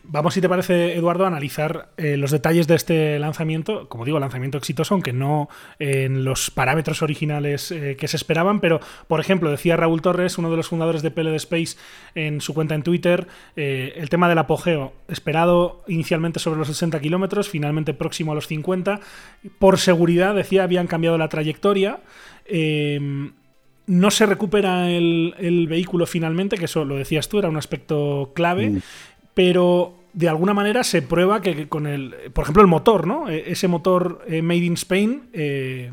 Vamos, 0.03 0.33
si 0.33 0.39
te 0.39 0.47
parece, 0.47 0.95
Eduardo, 0.95 1.25
a 1.25 1.27
analizar 1.27 1.89
eh, 1.97 2.15
los 2.15 2.31
detalles 2.31 2.67
de 2.67 2.75
este 2.75 3.19
lanzamiento. 3.19 3.89
Como 3.89 4.05
digo, 4.05 4.17
lanzamiento 4.17 4.57
exitoso, 4.57 4.93
aunque 4.93 5.11
no 5.11 5.49
en 5.77 6.23
los 6.23 6.51
parámetros 6.51 7.01
originales 7.01 7.71
eh, 7.71 7.97
que 7.99 8.07
se 8.07 8.15
esperaban. 8.15 8.61
Pero, 8.61 8.79
por 9.09 9.19
ejemplo, 9.19 9.51
decía 9.51 9.75
Raúl 9.75 10.01
Torres, 10.01 10.37
uno 10.37 10.49
de 10.49 10.55
los 10.55 10.69
fundadores 10.69 11.01
de 11.01 11.11
PLD 11.11 11.35
Space, 11.35 11.77
en 12.15 12.39
su 12.39 12.53
cuenta 12.53 12.75
en 12.75 12.83
Twitter, 12.83 13.27
eh, 13.57 13.93
el 13.97 14.07
tema 14.07 14.29
del 14.29 14.37
apogeo, 14.37 14.93
esperado 15.09 15.83
inicialmente 15.89 16.39
sobre 16.39 16.59
los 16.59 16.69
60 16.69 17.01
kilómetros, 17.01 17.49
finalmente 17.49 17.93
próximo 17.93 18.31
a 18.31 18.35
los 18.35 18.47
50. 18.47 19.01
Por 19.59 19.79
seguridad, 19.79 20.33
decía, 20.33 20.63
habían 20.63 20.87
cambiado 20.87 21.17
la 21.17 21.27
trayectoria. 21.27 21.99
Eh, 22.45 23.31
no 23.89 24.11
se 24.11 24.25
recupera 24.27 24.89
el, 24.89 25.33
el 25.39 25.67
vehículo 25.67 26.05
finalmente, 26.05 26.57
que 26.57 26.65
eso 26.65 26.85
lo 26.85 26.95
decías 26.95 27.27
tú, 27.27 27.39
era 27.39 27.49
un 27.49 27.57
aspecto 27.57 28.31
clave, 28.35 28.69
Mm. 28.69 28.77
pero 29.33 29.95
de 30.13 30.29
alguna 30.29 30.53
manera 30.53 30.83
se 30.83 31.01
prueba 31.01 31.41
que, 31.41 31.55
que 31.55 31.67
con 31.67 31.87
el, 31.87 32.13
por 32.33 32.43
ejemplo, 32.43 32.61
el 32.61 32.67
motor, 32.67 33.05
¿no? 33.07 33.29
Eh, 33.29 33.45
Ese 33.47 33.67
motor 33.67 34.23
eh, 34.27 34.41
Made 34.41 34.65
in 34.65 34.73
Spain 34.73 35.23
eh, 35.33 35.91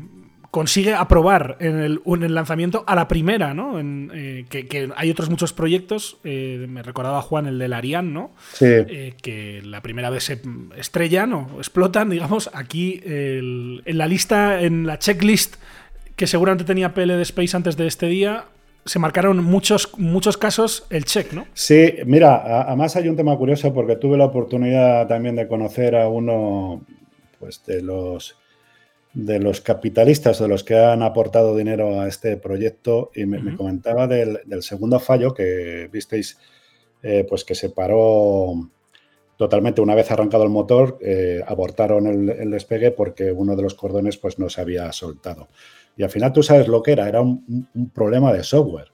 consigue 0.51 0.93
aprobar 0.93 1.57
en 1.59 1.77
el, 1.79 2.01
en 2.05 2.23
el 2.23 2.33
lanzamiento 2.33 2.83
a 2.87 2.95
la 2.95 3.07
primera, 3.07 3.53
¿no? 3.53 3.79
En, 3.79 4.11
eh, 4.13 4.45
que, 4.49 4.65
que 4.67 4.89
hay 4.95 5.11
otros 5.11 5.29
muchos 5.29 5.53
proyectos, 5.53 6.17
me 6.23 6.81
recordaba 6.83 7.21
Juan 7.21 7.45
el 7.47 7.59
del 7.59 7.73
Ariane, 7.73 8.11
¿no? 8.11 8.31
Sí. 8.53 8.65
Que 9.21 9.61
la 9.63 9.81
primera 9.81 10.09
vez 10.09 10.23
se 10.23 10.41
estrellan 10.77 11.33
o 11.33 11.47
explotan, 11.57 12.09
digamos, 12.09 12.49
aquí 12.53 13.01
el- 13.05 13.81
en 13.85 13.97
la 13.97 14.07
lista, 14.07 14.61
en 14.61 14.87
la 14.87 14.97
checklist 14.99 15.57
que 16.17 16.27
seguramente 16.27 16.65
tenía 16.65 16.93
PLD 16.93 17.21
Space 17.21 17.55
antes 17.55 17.77
de 17.77 17.87
este 17.87 18.07
día, 18.07 18.45
se 18.85 18.99
marcaron 18.99 19.43
muchos, 19.43 19.91
muchos 19.97 20.35
casos 20.35 20.85
el 20.89 21.05
check, 21.05 21.31
¿no? 21.31 21.45
Sí, 21.53 21.93
mira, 22.05 22.63
además 22.63 22.95
hay 22.95 23.07
un 23.07 23.15
tema 23.15 23.37
curioso 23.37 23.73
porque 23.73 23.97
tuve 23.97 24.17
la 24.17 24.25
oportunidad 24.25 25.07
también 25.07 25.35
de 25.35 25.47
conocer 25.47 25.95
a 25.95 26.09
uno 26.09 26.81
pues, 27.39 27.63
de 27.65 27.81
los 27.81 28.35
de 29.13 29.39
los 29.39 29.61
capitalistas, 29.61 30.37
de 30.39 30.47
los 30.47 30.63
que 30.63 30.77
han 30.77 31.01
aportado 31.01 31.55
dinero 31.55 32.01
a 32.01 32.07
este 32.07 32.37
proyecto, 32.37 33.09
y 33.15 33.25
me, 33.25 33.55
comentaba 33.55 34.05
del, 34.05 34.41
del 34.45 34.61
segundo 34.61 34.99
fallo 34.99 35.33
que 35.33 35.89
visteis, 35.91 36.37
eh, 37.01 37.25
pues 37.27 37.43
que 37.43 37.55
se 37.55 37.71
paró 37.71 38.69
totalmente 39.35 39.81
una 39.81 39.95
vez 39.95 40.11
arrancado 40.11 40.43
el 40.43 40.49
motor, 40.49 40.99
eh, 41.01 41.41
abortaron 41.47 42.05
el, 42.05 42.29
el 42.29 42.51
despegue 42.51 42.91
porque 42.91 43.31
uno 43.31 43.55
de 43.55 43.63
los 43.63 43.73
cordones 43.73 44.17
pues 44.17 44.37
no 44.37 44.49
se 44.49 44.61
había 44.61 44.91
soltado. 44.91 45.47
Y 45.97 46.03
al 46.03 46.09
final 46.09 46.31
tú 46.31 46.43
sabes 46.43 46.67
lo 46.67 46.81
que 46.81 46.91
era, 46.91 47.09
era 47.09 47.21
un, 47.21 47.67
problema 47.93 48.31
de 48.31 48.43
software. 48.43 48.91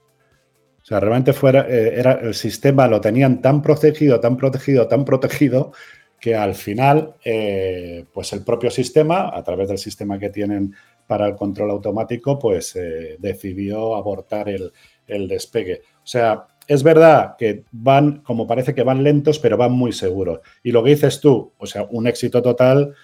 O 0.82 0.86
sea, 0.86 1.00
realmente 1.00 1.32
fuera, 1.32 1.66
eh, 1.68 1.98
era, 1.98 2.12
el 2.14 2.34
sistema 2.34 2.88
lo 2.88 3.00
tenían 3.00 3.40
tan 3.40 3.62
protegido, 3.62 4.20
tan 4.20 4.36
protegido, 4.36 4.88
tan 4.88 5.04
protegido, 5.04 5.72
que 6.20 6.34
al 6.34 6.54
final, 6.54 7.14
eh, 7.24 8.06
pues 8.12 8.32
el 8.32 8.42
propio 8.42 8.70
sistema, 8.70 9.30
a 9.34 9.42
través 9.42 9.68
del 9.68 9.78
sistema 9.78 10.18
que 10.18 10.30
tienen 10.30 10.74
para 11.06 11.26
el 11.26 11.36
control 11.36 11.70
automático, 11.70 12.38
pues 12.38 12.74
eh, 12.76 13.16
decidió 13.18 13.94
abortar 13.94 14.48
el, 14.48 14.72
el 15.06 15.28
despegue. 15.28 15.82
O 16.02 16.06
sea, 16.06 16.46
es 16.66 16.82
verdad 16.82 17.36
que 17.36 17.64
van, 17.72 18.22
como 18.22 18.46
parece 18.46 18.74
que 18.74 18.82
van 18.82 19.02
lentos, 19.02 19.38
pero 19.38 19.56
van 19.56 19.72
muy 19.72 19.92
seguros. 19.92 20.40
Y 20.62 20.72
lo 20.72 20.82
que 20.82 20.90
dices 20.90 21.20
tú, 21.20 21.52
o 21.58 21.66
sea, 21.66 21.86
un 21.90 22.06
éxito 22.06 22.40
total, 22.40 22.94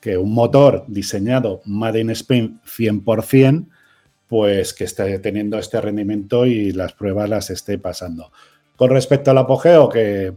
que 0.00 0.16
un 0.16 0.32
motor 0.32 0.84
diseñado 0.88 1.60
Made 1.66 2.00
in 2.00 2.10
Spain 2.10 2.60
100%, 2.64 3.66
pues 4.26 4.72
que 4.72 4.84
esté 4.84 5.18
teniendo 5.18 5.58
este 5.58 5.80
rendimiento 5.80 6.46
y 6.46 6.72
las 6.72 6.92
pruebas 6.92 7.28
las 7.28 7.50
esté 7.50 7.78
pasando. 7.78 8.32
Con 8.76 8.90
respecto 8.90 9.30
al 9.30 9.36
apogeo, 9.36 9.90
que, 9.90 10.32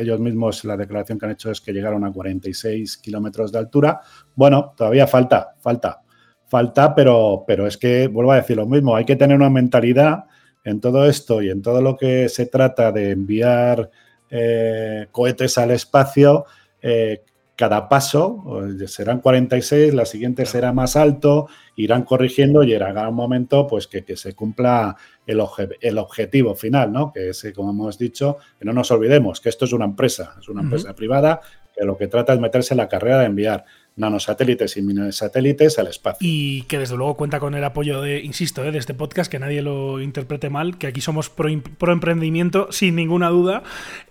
ellos 0.00 0.18
mismos, 0.18 0.64
la 0.64 0.76
declaración 0.76 1.16
que 1.16 1.26
han 1.26 1.32
hecho 1.32 1.52
es 1.52 1.60
que 1.60 1.72
llegaron 1.72 2.04
a 2.04 2.12
46 2.12 2.96
kilómetros 2.96 3.52
de 3.52 3.58
altura, 3.58 4.00
bueno, 4.34 4.74
todavía 4.76 5.06
falta, 5.06 5.54
falta, 5.60 6.02
falta, 6.48 6.92
pero, 6.92 7.44
pero 7.46 7.68
es 7.68 7.76
que, 7.76 8.08
vuelvo 8.08 8.32
a 8.32 8.36
decir 8.36 8.56
lo 8.56 8.66
mismo, 8.66 8.96
hay 8.96 9.04
que 9.04 9.14
tener 9.14 9.36
una 9.36 9.48
mentalidad 9.48 10.24
en 10.64 10.80
todo 10.80 11.06
esto 11.06 11.40
y 11.40 11.50
en 11.50 11.62
todo 11.62 11.80
lo 11.82 11.96
que 11.96 12.28
se 12.28 12.46
trata 12.46 12.90
de 12.90 13.12
enviar 13.12 13.90
eh, 14.28 15.06
cohetes 15.12 15.56
al 15.58 15.70
espacio, 15.70 16.46
eh, 16.82 17.22
cada 17.56 17.88
paso 17.88 18.44
eh, 18.80 18.88
serán 18.88 19.20
46, 19.20 19.94
la 19.94 20.04
siguiente 20.06 20.44
será 20.44 20.72
más 20.72 20.96
alto, 20.96 21.46
irán 21.76 22.02
corrigiendo 22.02 22.62
y 22.64 22.68
llegará 22.68 23.08
un 23.08 23.14
momento 23.14 23.66
pues 23.66 23.86
que, 23.86 24.04
que 24.04 24.16
se 24.16 24.34
cumpla 24.34 24.96
el, 25.26 25.38
obje- 25.40 25.76
el 25.80 25.98
objetivo 25.98 26.54
final, 26.56 26.92
¿no? 26.92 27.12
Que 27.12 27.28
es, 27.30 27.46
como 27.54 27.70
hemos 27.70 27.96
dicho, 27.98 28.38
que 28.58 28.64
no 28.64 28.72
nos 28.72 28.90
olvidemos 28.90 29.40
que 29.40 29.48
esto 29.50 29.64
es 29.66 29.72
una 29.72 29.84
empresa, 29.84 30.34
es 30.40 30.48
una 30.48 30.62
empresa 30.62 30.94
privada 30.94 31.40
que 31.76 31.84
lo 31.84 31.96
que 31.96 32.06
trata 32.06 32.32
es 32.34 32.40
meterse 32.40 32.74
en 32.74 32.78
la 32.78 32.88
carrera 32.88 33.18
de 33.20 33.26
enviar 33.26 33.64
nanosatélites 33.96 34.76
y 34.76 34.82
minisatélites 34.82 35.78
al 35.78 35.86
espacio. 35.88 36.18
Y 36.28 36.62
que 36.62 36.78
desde 36.78 36.96
luego 36.96 37.16
cuenta 37.16 37.40
con 37.40 37.54
el 37.54 37.64
apoyo 37.64 38.00
de, 38.00 38.20
insisto, 38.20 38.64
eh, 38.64 38.70
de 38.72 38.78
este 38.78 38.94
podcast, 38.94 39.30
que 39.30 39.38
nadie 39.38 39.62
lo 39.62 40.00
interprete 40.00 40.50
mal, 40.50 40.78
que 40.78 40.86
aquí 40.86 41.00
somos 41.00 41.30
pro, 41.30 41.48
pro 41.78 41.92
emprendimiento, 41.92 42.68
sin 42.70 42.94
ninguna 42.96 43.28
duda. 43.30 43.62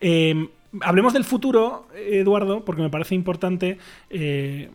Eh, 0.01 0.47
hablemos 0.81 1.13
del 1.13 1.23
futuro, 1.23 1.87
Eduardo, 1.95 2.63
porque 2.65 2.81
me 2.81 2.89
parece 2.89 3.15
importante 3.15 3.77
eh, 4.09 4.69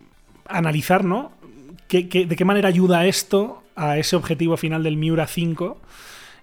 analizar, 0.46 1.04
¿no? 1.04 1.32
¿Qué- 1.88 2.08
qué- 2.08 2.26
de 2.26 2.36
qué 2.36 2.44
manera 2.44 2.68
ayuda 2.68 3.06
esto 3.06 3.62
a 3.76 3.98
ese 3.98 4.16
objetivo 4.16 4.56
final 4.56 4.82
del 4.82 4.96
Miura 4.96 5.26
5? 5.26 5.80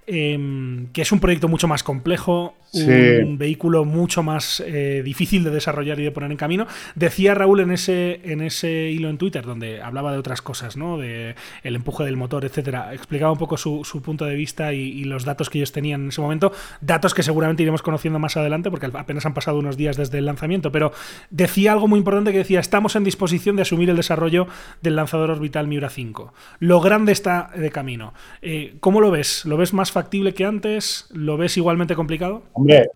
em, 0.07 0.85
que 0.93 1.01
es 1.01 1.11
un 1.11 1.19
proyecto 1.19 1.47
mucho 1.47 1.67
más 1.67 1.81
complejo, 1.81 2.53
Un 2.75 3.37
vehículo 3.37 3.85
mucho 3.85 4.23
más 4.23 4.63
eh, 4.65 5.01
difícil 5.03 5.43
de 5.43 5.51
desarrollar 5.51 5.99
y 5.99 6.03
de 6.03 6.11
poner 6.11 6.31
en 6.31 6.37
camino. 6.37 6.67
Decía 6.95 7.33
Raúl 7.33 7.61
en 7.61 7.71
ese, 7.71 8.21
en 8.23 8.41
ese 8.41 8.91
hilo 8.91 9.09
en 9.09 9.17
Twitter, 9.17 9.45
donde 9.45 9.81
hablaba 9.81 10.11
de 10.11 10.17
otras 10.17 10.41
cosas, 10.41 10.77
¿no? 10.77 10.97
De 10.97 11.35
el 11.63 11.75
empuje 11.75 12.03
del 12.03 12.17
motor, 12.17 12.45
etcétera. 12.45 12.93
Explicaba 12.93 13.31
un 13.31 13.37
poco 13.37 13.57
su, 13.57 13.83
su 13.83 14.01
punto 14.01 14.25
de 14.25 14.35
vista 14.35 14.73
y, 14.73 14.79
y 14.79 15.03
los 15.05 15.25
datos 15.25 15.49
que 15.49 15.59
ellos 15.59 15.71
tenían 15.71 16.03
en 16.03 16.09
ese 16.09 16.21
momento. 16.21 16.51
Datos 16.81 17.13
que 17.13 17.23
seguramente 17.23 17.63
iremos 17.63 17.81
conociendo 17.81 18.19
más 18.19 18.37
adelante, 18.37 18.69
porque 18.69 18.87
apenas 18.93 19.25
han 19.25 19.33
pasado 19.33 19.59
unos 19.59 19.77
días 19.77 19.97
desde 19.97 20.17
el 20.17 20.25
lanzamiento. 20.25 20.71
Pero 20.71 20.91
decía 21.29 21.73
algo 21.73 21.87
muy 21.87 21.99
importante 21.99 22.31
que 22.31 22.39
decía: 22.39 22.59
estamos 22.59 22.95
en 22.95 23.03
disposición 23.03 23.55
de 23.55 23.61
asumir 23.63 23.89
el 23.89 23.95
desarrollo 23.95 24.47
del 24.81 24.95
lanzador 24.95 25.31
orbital 25.31 25.67
Miura 25.67 25.89
5. 25.89 26.33
Lo 26.59 26.81
grande 26.81 27.11
está 27.11 27.51
de 27.55 27.71
camino. 27.71 28.13
Eh, 28.41 28.75
¿Cómo 28.79 29.01
lo 29.01 29.11
ves? 29.11 29.45
¿Lo 29.45 29.57
ves 29.57 29.73
más 29.73 29.91
factible 29.91 30.33
que 30.33 30.45
antes? 30.45 31.07
¿Lo 31.11 31.37
ves 31.37 31.57
igualmente 31.57 31.95
complicado? 31.95 32.43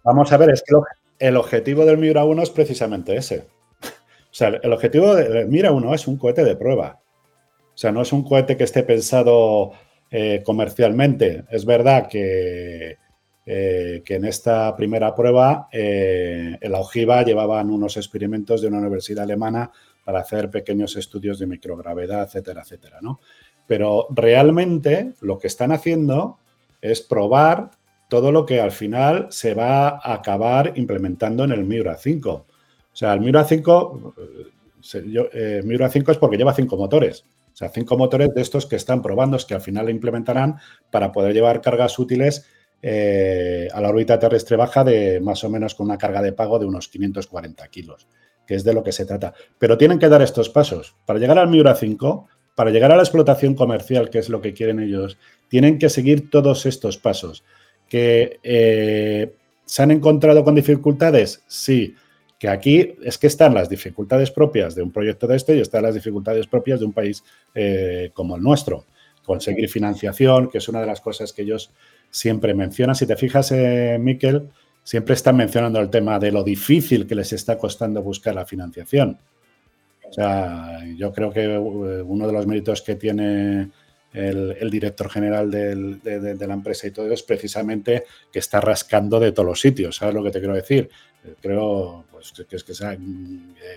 Vamos 0.04 0.32
a 0.32 0.38
ver, 0.38 0.52
es 0.52 0.64
que 0.64 0.76
el, 0.76 0.82
el 1.20 1.38
objetivo 1.38 1.86
del 1.86 1.98
Miura 1.98 2.24
1 2.24 2.44
es 2.44 2.50
precisamente 2.50 3.16
ese. 3.16 3.48
O 4.32 4.34
sea, 4.34 4.50
el 4.50 4.74
objetivo 4.74 5.16
del 5.16 5.48
Miura 5.48 5.72
1 5.72 5.94
es 5.96 6.08
un 6.08 6.18
cohete 6.18 6.44
de 6.44 6.56
prueba. 6.56 7.00
O 7.74 7.78
sea, 7.78 7.92
no 7.92 8.02
es 8.02 8.14
un 8.14 8.24
cohete 8.24 8.58
que 8.58 8.66
esté 8.66 8.84
pensado 8.84 9.72
eh, 10.12 10.42
comercialmente. 10.46 11.46
Es 11.50 11.66
verdad 11.66 12.08
que, 12.08 12.98
eh, 13.46 14.02
que 14.04 14.16
en 14.16 14.26
esta 14.26 14.76
primera 14.76 15.16
prueba 15.16 15.68
eh, 15.72 16.58
en 16.60 16.72
la 16.72 16.80
ojiva 16.80 17.24
llevaban 17.24 17.70
unos 17.70 17.98
experimentos 17.98 18.62
de 18.62 18.68
una 18.68 18.80
universidad 18.80 19.24
alemana 19.24 19.72
para 20.04 20.20
hacer 20.20 20.50
pequeños 20.50 20.96
estudios 20.96 21.40
de 21.40 21.48
microgravedad, 21.48 22.24
etcétera, 22.24 22.62
etcétera, 22.62 23.00
¿no? 23.02 23.20
Pero 23.68 24.08
realmente 24.10 25.14
lo 25.22 25.38
que 25.38 25.48
están 25.48 25.72
haciendo 25.72 26.40
es 26.82 27.02
probar 27.02 27.72
todo 28.10 28.32
lo 28.34 28.46
que 28.46 28.60
al 28.60 28.72
final 28.72 29.28
se 29.30 29.54
va 29.54 29.88
a 29.88 30.14
acabar 30.14 30.74
implementando 30.76 31.46
en 31.46 31.52
el 31.52 31.64
Miura 31.64 31.96
5. 31.96 32.32
O 32.32 32.46
sea, 32.92 33.14
el 33.14 33.22
Miura 33.22 33.46
5, 33.46 34.16
eh, 34.94 35.30
eh, 35.34 35.62
Miura 35.64 35.90
5 35.90 36.12
es 36.12 36.18
porque 36.18 36.36
lleva 36.36 36.54
cinco 36.54 36.76
motores. 36.76 37.24
O 37.54 37.56
sea, 37.56 37.70
cinco 37.70 37.98
motores 37.98 38.34
de 38.34 38.42
estos 38.42 38.66
que 38.66 38.76
están 38.76 39.02
probando, 39.02 39.38
que 39.48 39.54
al 39.54 39.62
final 39.62 39.90
implementarán 39.90 40.58
para 40.92 41.12
poder 41.12 41.34
llevar 41.34 41.62
cargas 41.62 41.98
útiles 42.00 42.46
eh, 42.82 43.68
a 43.74 43.82
la 43.82 43.90
órbita 43.90 44.18
terrestre 44.18 44.56
baja 44.56 44.84
de 44.84 45.20
más 45.20 45.44
o 45.44 45.50
menos 45.50 45.76
con 45.76 45.86
una 45.88 45.98
carga 45.98 46.22
de 46.22 46.34
pago 46.34 46.58
de 46.58 46.66
unos 46.66 46.88
540 46.88 47.68
kilos, 47.68 48.08
que 48.48 48.56
es 48.56 48.64
de 48.64 48.74
lo 48.74 48.84
que 48.84 48.92
se 48.92 49.06
trata. 49.06 49.34
Pero 49.60 49.78
tienen 49.78 50.00
que 50.00 50.10
dar 50.10 50.22
estos 50.22 50.50
pasos. 50.50 50.96
Para 51.06 51.20
llegar 51.20 51.38
al 51.38 51.50
Miura 51.50 51.76
5, 51.76 52.28
para 52.56 52.72
llegar 52.72 52.92
a 52.92 52.96
la 52.96 53.04
explotación 53.04 53.54
comercial, 53.54 54.10
que 54.10 54.20
es 54.20 54.30
lo 54.30 54.42
que 54.42 54.54
quieren 54.54 54.80
ellos, 54.80 55.18
tienen 55.48 55.78
que 55.78 55.90
seguir 55.90 56.30
todos 56.30 56.66
estos 56.66 56.98
pasos. 56.98 57.44
Que 57.90 58.40
eh, 58.44 59.34
se 59.66 59.84
han 59.84 59.92
encontrado 59.92 60.44
con 60.44 60.56
dificultades, 60.56 61.44
sí. 61.48 61.96
Que 62.38 62.48
aquí 62.48 62.96
es 63.04 63.18
que 63.18 63.28
están 63.28 63.54
las 63.54 63.70
dificultades 63.70 64.32
propias 64.32 64.74
de 64.74 64.82
un 64.82 64.92
proyecto 64.92 65.28
de 65.28 65.36
este 65.36 65.58
y 65.58 65.60
están 65.60 65.84
las 65.84 65.96
dificultades 65.96 66.48
propias 66.48 66.80
de 66.80 66.86
un 66.86 66.94
país 66.94 67.24
eh, 67.54 68.12
como 68.14 68.36
el 68.38 68.42
nuestro. 68.42 68.86
Conseguir 69.26 69.70
financiación, 69.70 70.50
que 70.50 70.60
es 70.60 70.70
una 70.70 70.80
de 70.80 70.88
las 70.88 71.02
cosas 71.02 71.34
que 71.34 71.42
ellos 71.42 71.72
siempre 72.10 72.54
mencionan. 72.54 72.96
Si 72.96 73.06
te 73.06 73.16
fijas, 73.16 73.52
eh, 73.52 73.98
Miquel, 74.00 74.50
siempre 74.84 75.14
están 75.14 75.36
mencionando 75.36 75.80
el 75.80 75.90
tema 75.90 76.18
de 76.18 76.32
lo 76.32 76.44
difícil 76.44 77.06
que 77.06 77.16
les 77.16 77.34
está 77.34 77.58
costando 77.58 78.02
buscar 78.02 78.34
la 78.34 78.46
financiación. 78.46 79.20
O 80.10 80.14
sea, 80.14 80.80
yo 80.98 81.14
creo 81.14 81.32
que 81.32 81.44
eh, 81.44 81.58
uno 81.60 82.26
de 82.26 82.34
los 82.34 82.48
méritos 82.48 82.82
que 82.82 82.96
tiene 82.96 83.70
el, 84.14 84.58
el 84.60 84.70
director 84.70 85.10
general 85.10 85.52
del- 85.52 86.02
de, 86.02 86.20
de- 86.20 86.48
la 86.48 86.54
empresa 86.54 86.88
y 86.88 86.92
todo 86.92 87.12
es 87.14 87.24
precisamente 87.24 88.04
que 88.32 88.40
está 88.40 88.60
rascando 88.60 89.20
de 89.20 89.32
todos 89.32 89.48
los 89.48 89.62
sitios. 89.62 89.98
¿Sabes 89.98 90.16
lo 90.16 90.24
que 90.24 90.32
te 90.32 90.40
quiero 90.40 90.56
decir? 90.56 90.90
Eh, 91.26 91.36
Creo 91.42 92.06
pues, 92.20 92.48
que, 92.48 92.56
es 92.56 92.64
que, 92.64 92.74
eh, 92.94 92.98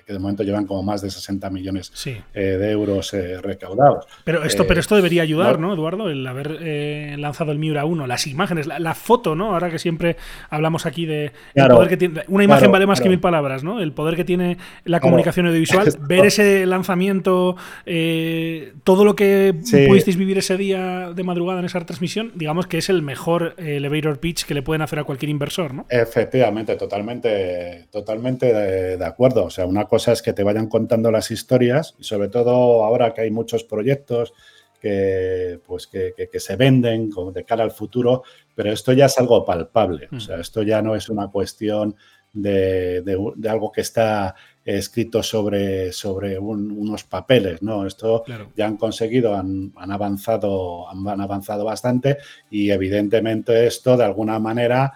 que 0.06 0.12
de 0.12 0.18
momento 0.18 0.42
llevan 0.42 0.66
como 0.66 0.82
más 0.82 1.02
de 1.02 1.10
60 1.10 1.48
millones 1.50 1.90
Sí. 1.94 2.16
eh, 2.34 2.40
de 2.42 2.70
euros 2.70 3.12
eh, 3.14 3.40
recaudados. 3.40 4.06
Pero 4.24 4.44
esto, 4.44 4.62
Eh, 4.62 4.66
pero 4.68 4.80
esto 4.80 4.96
debería 4.96 5.22
ayudar, 5.22 5.58
no- 5.58 5.68
¿no, 5.68 5.74
Eduardo? 5.74 6.08
El 6.10 6.26
haber 6.26 6.58
eh, 6.60 7.16
lanzado 7.18 7.52
el 7.52 7.58
Miura 7.58 7.84
1, 7.84 8.06
las 8.06 8.26
imágenes, 8.26 8.66
la, 8.66 8.78
la 8.78 8.94
foto, 8.94 9.34
¿no? 9.34 9.52
Ahora 9.54 9.70
que 9.70 9.78
siempre 9.78 10.16
hablamos 10.50 10.86
aquí 10.86 11.06
de 11.06 11.32
el 11.54 11.68
poder 11.68 11.88
que 11.88 11.96
tiene. 11.96 12.22
Una 12.28 12.44
imagen 12.44 12.60
claro, 12.62 12.72
vale 12.72 12.86
más 12.86 13.00
que 13.00 13.08
mil 13.08 13.20
palabras, 13.20 13.62
¿no? 13.64 13.80
El 13.80 13.92
poder 13.92 14.16
que 14.16 14.24
tiene 14.24 14.58
la 14.84 15.00
comunicación 15.00 15.46
audiovisual, 15.46 15.86
ver 16.08 16.26
ese 16.26 16.66
lanzamiento, 16.66 17.56
eh, 17.86 18.72
todo 18.84 19.04
lo 19.04 19.14
que 19.16 19.54
Sí. 19.62 19.86
pudisteis 19.86 20.16
vivir 20.16 20.38
ese 20.38 20.56
día 20.56 21.12
de 21.14 21.22
madrugada 21.24 21.60
en 21.60 21.66
esa 21.66 21.78
retransmisión, 21.78 22.32
digamos 22.34 22.66
que 22.66 22.78
es 22.78 22.88
el 22.88 23.02
mejor 23.02 23.54
eh, 23.58 23.76
elevator 23.76 24.18
pitch 24.18 24.44
que 24.44 24.54
le 24.54 24.62
pueden 24.62 24.82
hacer 24.82 24.98
a 24.98 25.04
cualquier 25.04 25.30
inversor, 25.30 25.74
¿no? 25.74 25.86
Efectivamente, 25.88 26.74
totalmente, 26.76 27.86
totalmente 27.90 28.31
de, 28.38 28.96
de 28.96 29.04
acuerdo. 29.04 29.44
O 29.44 29.50
sea, 29.50 29.66
una 29.66 29.86
cosa 29.86 30.12
es 30.12 30.22
que 30.22 30.32
te 30.32 30.42
vayan 30.42 30.68
contando 30.68 31.10
las 31.10 31.30
historias 31.30 31.94
y 31.98 32.04
sobre 32.04 32.28
todo 32.28 32.84
ahora 32.84 33.12
que 33.14 33.22
hay 33.22 33.30
muchos 33.30 33.64
proyectos 33.64 34.32
que, 34.80 35.60
pues 35.66 35.86
que, 35.86 36.12
que- 36.16 36.28
que 36.28 36.40
se 36.40 36.56
venden 36.56 37.10
de 37.32 37.44
cara 37.44 37.62
al 37.64 37.70
futuro, 37.70 38.22
pero 38.54 38.72
esto 38.72 38.92
ya 38.92 39.06
es 39.06 39.16
algo 39.18 39.44
palpable. 39.44 40.08
O 40.12 40.18
sea, 40.20 40.40
esto 40.40 40.62
ya 40.62 40.82
no 40.82 40.96
es 40.96 41.08
una 41.08 41.28
cuestión 41.28 41.94
de, 42.32 43.02
de- 43.02 43.32
de 43.36 43.48
algo 43.48 43.70
que 43.70 43.82
está 43.82 44.34
escrito 44.64 45.22
sobre, 45.22 45.92
sobre 45.92 46.38
un- 46.38 46.70
unos 46.72 47.04
papeles, 47.04 47.62
¿no? 47.62 47.86
Esto 47.86 48.22
Claro. 48.24 48.50
ya 48.56 48.66
han 48.66 48.76
conseguido, 48.76 49.34
han, 49.36 49.72
han 49.76 49.92
avanzado, 49.92 50.88
han 50.88 51.20
avanzado 51.20 51.64
bastante 51.64 52.18
y 52.50 52.70
evidentemente 52.70 53.66
esto 53.66 53.96
de 53.96 54.04
alguna 54.04 54.38
manera 54.38 54.92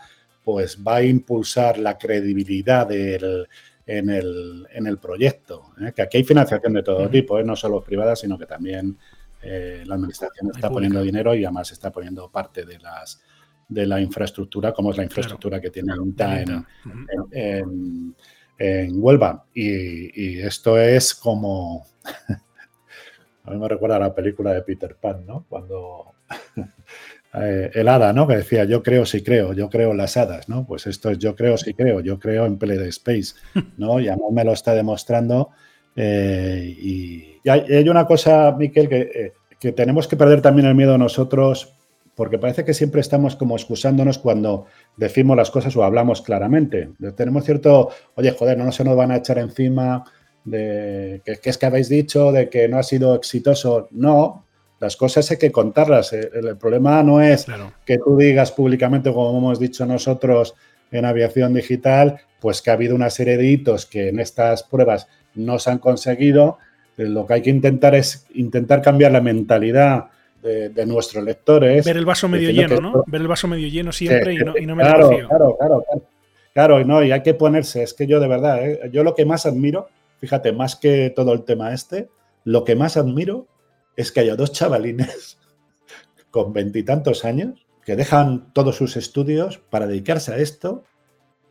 pues 0.46 0.78
va 0.80 0.96
a 0.98 1.02
impulsar 1.02 1.76
la 1.76 1.98
credibilidad 1.98 2.86
del, 2.86 3.48
en, 3.84 4.10
el, 4.10 4.64
en 4.70 4.86
el 4.86 4.98
proyecto. 4.98 5.72
¿eh? 5.80 5.92
Que 5.92 6.02
aquí 6.02 6.18
hay 6.18 6.24
financiación 6.24 6.72
de 6.72 6.84
todo 6.84 7.10
tipo, 7.10 7.36
¿eh? 7.40 7.42
no 7.42 7.56
solo 7.56 7.82
privada, 7.82 8.14
sino 8.14 8.38
que 8.38 8.46
también 8.46 8.96
eh, 9.42 9.82
la 9.84 9.96
administración 9.96 10.52
está 10.54 10.70
poniendo 10.70 11.02
dinero 11.02 11.34
y 11.34 11.44
además 11.44 11.72
está 11.72 11.90
poniendo 11.90 12.30
parte 12.30 12.64
de 12.64 12.78
las 12.78 13.20
de 13.68 13.86
la 13.86 14.00
infraestructura, 14.00 14.72
como 14.72 14.92
es 14.92 14.96
la 14.98 15.02
infraestructura 15.02 15.60
que 15.60 15.70
tiene 15.70 15.92
INTA 15.96 16.40
en, 16.42 16.54
Ujú. 16.54 16.64
en, 17.32 17.32
en- 17.32 18.16
en 18.58 18.92
Huelva. 19.02 19.44
Y, 19.52 20.22
y 20.36 20.40
esto 20.42 20.78
es 20.78 21.12
como. 21.12 21.84
A 23.44 23.50
mí 23.50 23.58
me 23.58 23.68
recuerda 23.68 23.96
a 23.96 24.00
la 24.00 24.14
película 24.14 24.52
de 24.54 24.62
Peter 24.62 24.94
Pan, 24.96 25.26
¿no? 25.26 25.44
Cuando. 25.48 26.12
Eh, 27.38 27.70
el 27.74 27.88
hada, 27.88 28.12
¿no? 28.12 28.26
Que 28.26 28.36
decía, 28.36 28.64
yo 28.64 28.82
creo 28.82 29.04
si 29.04 29.22
creo, 29.22 29.52
yo 29.52 29.68
creo 29.68 29.90
en 29.90 29.98
las 29.98 30.16
hadas, 30.16 30.48
¿no? 30.48 30.66
Pues 30.66 30.86
esto 30.86 31.10
es 31.10 31.18
yo 31.18 31.34
creo 31.36 31.58
si 31.58 31.74
creo, 31.74 32.00
yo 32.00 32.18
creo 32.18 32.46
en 32.46 32.58
Play 32.58 32.78
Space, 32.88 33.34
¿no? 33.76 34.00
Y 34.00 34.08
además 34.08 34.30
me 34.32 34.44
lo 34.44 34.52
está 34.52 34.74
demostrando. 34.74 35.50
eh, 35.96 36.74
y, 36.78 37.40
y 37.44 37.48
hay, 37.48 37.88
una 37.88 38.06
cosa, 38.06 38.52
Miquel, 38.58 38.88
que, 38.88 39.00
eh, 39.00 39.32
que 39.60 39.72
tenemos 39.72 40.08
que 40.08 40.16
perder 40.16 40.42
también 40.42 40.66
el 40.66 40.74
miedo 40.74 40.96
nosotros, 40.98 41.74
porque 42.14 42.38
parece 42.38 42.64
que 42.64 42.74
siempre 42.74 43.00
estamos 43.02 43.36
como 43.36 43.56
excusándonos 43.56 44.18
cuando 44.18 44.66
decimos 44.96 45.36
las 45.36 45.50
cosas 45.50 45.76
o 45.76 45.84
hablamos 45.84 46.22
claramente. 46.22 46.88
Tenemos 47.14 47.44
cierto, 47.44 47.90
oye, 48.14 48.30
joder, 48.32 48.56
no 48.56 48.72
se 48.72 48.84
nos 48.84 48.96
van 48.96 49.10
a 49.10 49.16
echar 49.16 49.38
encima 49.38 50.04
de 50.44 51.20
que, 51.24 51.36
que 51.36 51.50
es 51.50 51.58
que 51.58 51.66
habéis 51.66 51.88
dicho 51.90 52.32
de 52.32 52.48
que 52.48 52.68
no 52.68 52.78
ha 52.78 52.82
sido 52.82 53.14
exitoso. 53.14 53.88
No, 53.90 54.45
las 54.80 54.96
cosas 54.96 55.30
hay 55.30 55.38
que 55.38 55.50
contarlas. 55.52 56.12
El, 56.12 56.46
el 56.48 56.56
problema 56.56 57.02
no 57.02 57.20
es 57.20 57.44
Claro. 57.46 57.72
que 57.84 57.98
tú 57.98 58.16
digas 58.16 58.52
públicamente, 58.52 59.12
como 59.12 59.36
hemos 59.38 59.58
dicho 59.58 59.86
nosotros 59.86 60.54
en 60.90 61.04
aviación 61.04 61.54
digital, 61.54 62.20
pues 62.40 62.62
que 62.62 62.70
ha 62.70 62.74
habido 62.74 62.94
una 62.94 63.10
serie 63.10 63.36
de 63.36 63.46
hitos 63.46 63.86
que 63.86 64.08
en 64.08 64.20
estas 64.20 64.62
pruebas 64.62 65.08
no 65.34 65.58
se 65.58 65.70
han 65.70 65.78
conseguido. 65.78 66.58
Eh, 66.96 67.04
Lo 67.06 67.26
que 67.26 67.34
hay 67.34 67.42
que 67.42 67.50
intentar 67.50 67.94
es 67.94 68.26
intentar 68.34 68.82
cambiar 68.82 69.12
la 69.12 69.20
mentalidad 69.20 70.06
de, 70.42 70.68
de 70.68 70.86
nuestros 70.86 71.24
lectores. 71.24 71.84
Ver 71.84 71.96
el 71.96 72.04
vaso 72.04 72.28
medio 72.28 72.50
lleno, 72.50 72.80
¿no? 72.80 73.04
Ver 73.06 73.22
el 73.22 73.28
vaso 73.28 73.48
medio 73.48 73.68
lleno 73.68 73.90
siempre 73.92 74.34
y, 74.34 74.36
no, 74.38 74.56
y 74.56 74.64
no 74.66 74.76
medio 74.76 74.90
claro, 74.90 75.08
vacío. 75.10 75.28
Claro, 75.28 75.56
claro, 75.58 75.84
claro. 75.88 76.02
Claro, 76.52 76.80
y 76.80 76.84
no, 76.86 77.02
y 77.02 77.12
hay 77.12 77.22
que 77.22 77.34
ponerse, 77.34 77.82
es 77.82 77.92
que 77.92 78.06
yo 78.06 78.18
de 78.18 78.28
verdad, 78.28 78.66
¿eh? 78.66 78.80
yo 78.90 79.02
lo 79.04 79.14
que 79.14 79.26
más 79.26 79.44
admiro, 79.44 79.88
fíjate, 80.20 80.52
más 80.52 80.74
que 80.76 81.12
todo 81.14 81.34
el 81.34 81.42
tema 81.44 81.74
este, 81.74 82.08
lo 82.44 82.64
que 82.64 82.74
más 82.76 82.96
admiro 82.96 83.46
es 83.96 84.12
que 84.12 84.20
haya 84.20 84.36
dos 84.36 84.52
chavalines 84.52 85.38
con 86.30 86.52
veintitantos 86.52 87.24
años 87.24 87.66
que 87.84 87.96
dejan 87.96 88.52
todos 88.52 88.76
sus 88.76 88.96
estudios 88.96 89.58
para 89.58 89.86
dedicarse 89.86 90.32
a 90.32 90.38
esto 90.38 90.84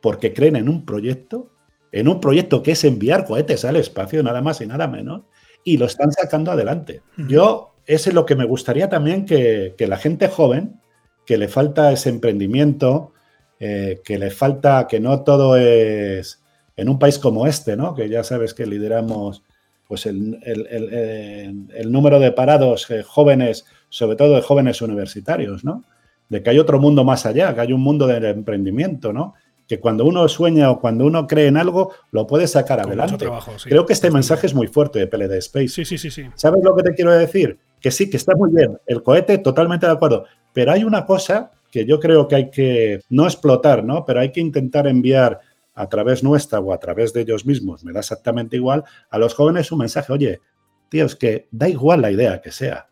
porque 0.02 0.34
creen 0.34 0.56
en 0.56 0.70
un 0.70 0.86
proyecto, 0.86 1.50
en 1.92 2.08
un 2.08 2.20
proyecto 2.20 2.62
que 2.62 2.74
es 2.74 2.84
enviar 2.84 3.26
cohetes 3.26 3.66
al 3.66 3.78
espacio, 3.78 4.22
nada 4.22 4.42
más 4.42 4.62
y 4.62 4.68
nada 4.68 4.88
menos, 4.88 5.24
y 5.64 5.78
lo 5.78 5.86
están 5.86 6.12
sacando 6.12 6.52
adelante. 6.52 7.02
Yo, 7.18 7.74
ese 7.88 8.10
es 8.10 8.14
lo 8.14 8.26
que 8.26 8.36
me 8.36 8.46
gustaría 8.46 8.90
también 8.90 9.26
que, 9.26 9.74
que 9.78 9.88
la 9.88 9.98
gente 9.98 10.28
joven, 10.28 10.80
que 11.26 11.38
le 11.38 11.48
falta 11.48 11.92
ese 11.92 12.10
emprendimiento, 12.10 13.14
eh, 13.60 14.02
que 14.04 14.20
le 14.20 14.32
falta, 14.32 14.86
que 14.88 15.00
no 15.00 15.24
todo 15.24 15.56
es 15.56 16.44
en 16.76 16.90
un 16.90 17.00
país 17.00 17.18
como 17.18 17.48
este, 17.48 17.78
¿no? 17.78 17.96
Que 17.96 18.10
ya 18.10 18.24
sabes 18.24 18.54
que 18.54 18.66
lideramos 18.66 19.44
pues 19.88 20.06
el, 20.06 20.40
el- 20.44 20.68
el- 20.68 20.94
el- 20.94 21.66
el 21.76 21.92
número 21.92 22.20
de 22.20 22.32
parados 22.32 22.90
eh, 22.92 23.04
jóvenes, 23.04 23.66
sobre 23.90 24.16
todo 24.16 24.36
de 24.36 24.42
jóvenes 24.42 24.82
universitarios, 24.82 25.64
¿no? 25.64 25.84
de 26.28 26.42
que 26.42 26.50
hay 26.50 26.58
otro 26.58 26.80
mundo 26.80 27.04
más 27.04 27.26
allá, 27.28 27.54
que 27.54 27.62
hay 27.62 27.72
un 27.72 27.82
mundo 27.82 28.08
del 28.08 28.26
emprendimiento, 28.26 29.14
¿no? 29.14 29.36
Que 29.68 29.80
cuando 29.80 30.06
uno 30.06 30.28
sueña 30.28 30.72
o 30.72 30.80
cuando 30.80 31.06
uno 31.06 31.28
cree 31.28 31.46
en 31.48 31.56
algo, 31.56 31.94
lo 32.12 32.26
puede 32.26 32.48
sacar 32.48 32.80
Con 32.82 32.88
adelante. 32.88 33.18
trabajo, 33.18 33.52
sí. 33.60 33.70
Creo 33.70 33.86
que 33.86 33.94
este 33.94 34.10
mensaje 34.10 34.48
es 34.48 34.56
muy 34.56 34.66
fuerte 34.66 34.98
de 34.98 35.06
PLD 35.06 35.38
Space. 35.38 35.68
Sí, 35.68 35.86
sí, 35.86 36.00
sí, 36.00 36.10
sí. 36.10 36.24
¿Sabes 36.34 36.64
lo 36.64 36.76
que 36.76 36.82
te 36.82 36.96
quiero 36.96 37.12
decir? 37.12 37.60
Que 37.80 37.92
sí, 37.92 38.10
que 38.10 38.18
está 38.18 38.36
muy 38.36 38.50
bien. 38.52 38.76
El 38.88 39.04
cohete, 39.04 39.38
totalmente 39.38 39.86
de 39.86 39.92
acuerdo. 39.92 40.26
Pero 40.52 40.72
hay 40.72 40.84
una 40.84 41.06
cosa 41.06 41.52
que 41.72 41.86
yo 41.86 42.00
creo 42.00 42.28
que 42.28 42.36
hay 42.36 42.50
que 42.50 43.02
no 43.10 43.26
explotar, 43.26 43.84
¿no? 43.84 44.04
Pero 44.04 44.20
hay 44.22 44.32
que 44.32 44.40
intentar 44.42 44.88
enviar 44.88 45.40
a 45.76 45.88
través 45.90 46.24
nuestra 46.24 46.60
o 46.60 46.74
a 46.74 46.80
través 46.80 47.14
de 47.14 47.22
ellos 47.22 47.46
mismos, 47.46 47.84
me 47.84 47.92
da 47.92 48.00
exactamente 48.00 48.56
igual, 48.56 48.86
a 49.10 49.20
los 49.20 49.34
jóvenes 49.34 49.72
un 49.72 49.80
mensaje. 49.80 50.12
Oye, 50.14 50.42
tíos, 50.90 51.16
que 51.16 51.48
da 51.52 51.68
igual 51.68 52.02
la 52.02 52.12
idea 52.12 52.42
que 52.42 52.52
sea. 52.52 52.88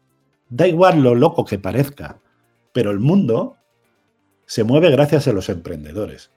Da 0.50 0.68
igual 0.68 1.02
lo 1.02 1.16
loco 1.16 1.46
que 1.46 1.58
parezca. 1.58 2.20
Pero 2.74 2.92
el 2.92 3.00
mundo 3.00 3.58
se 4.46 4.64
mueve 4.64 4.92
gracias 4.92 5.28
a 5.28 5.34
los 5.34 5.50
emprendedores. 5.50 6.32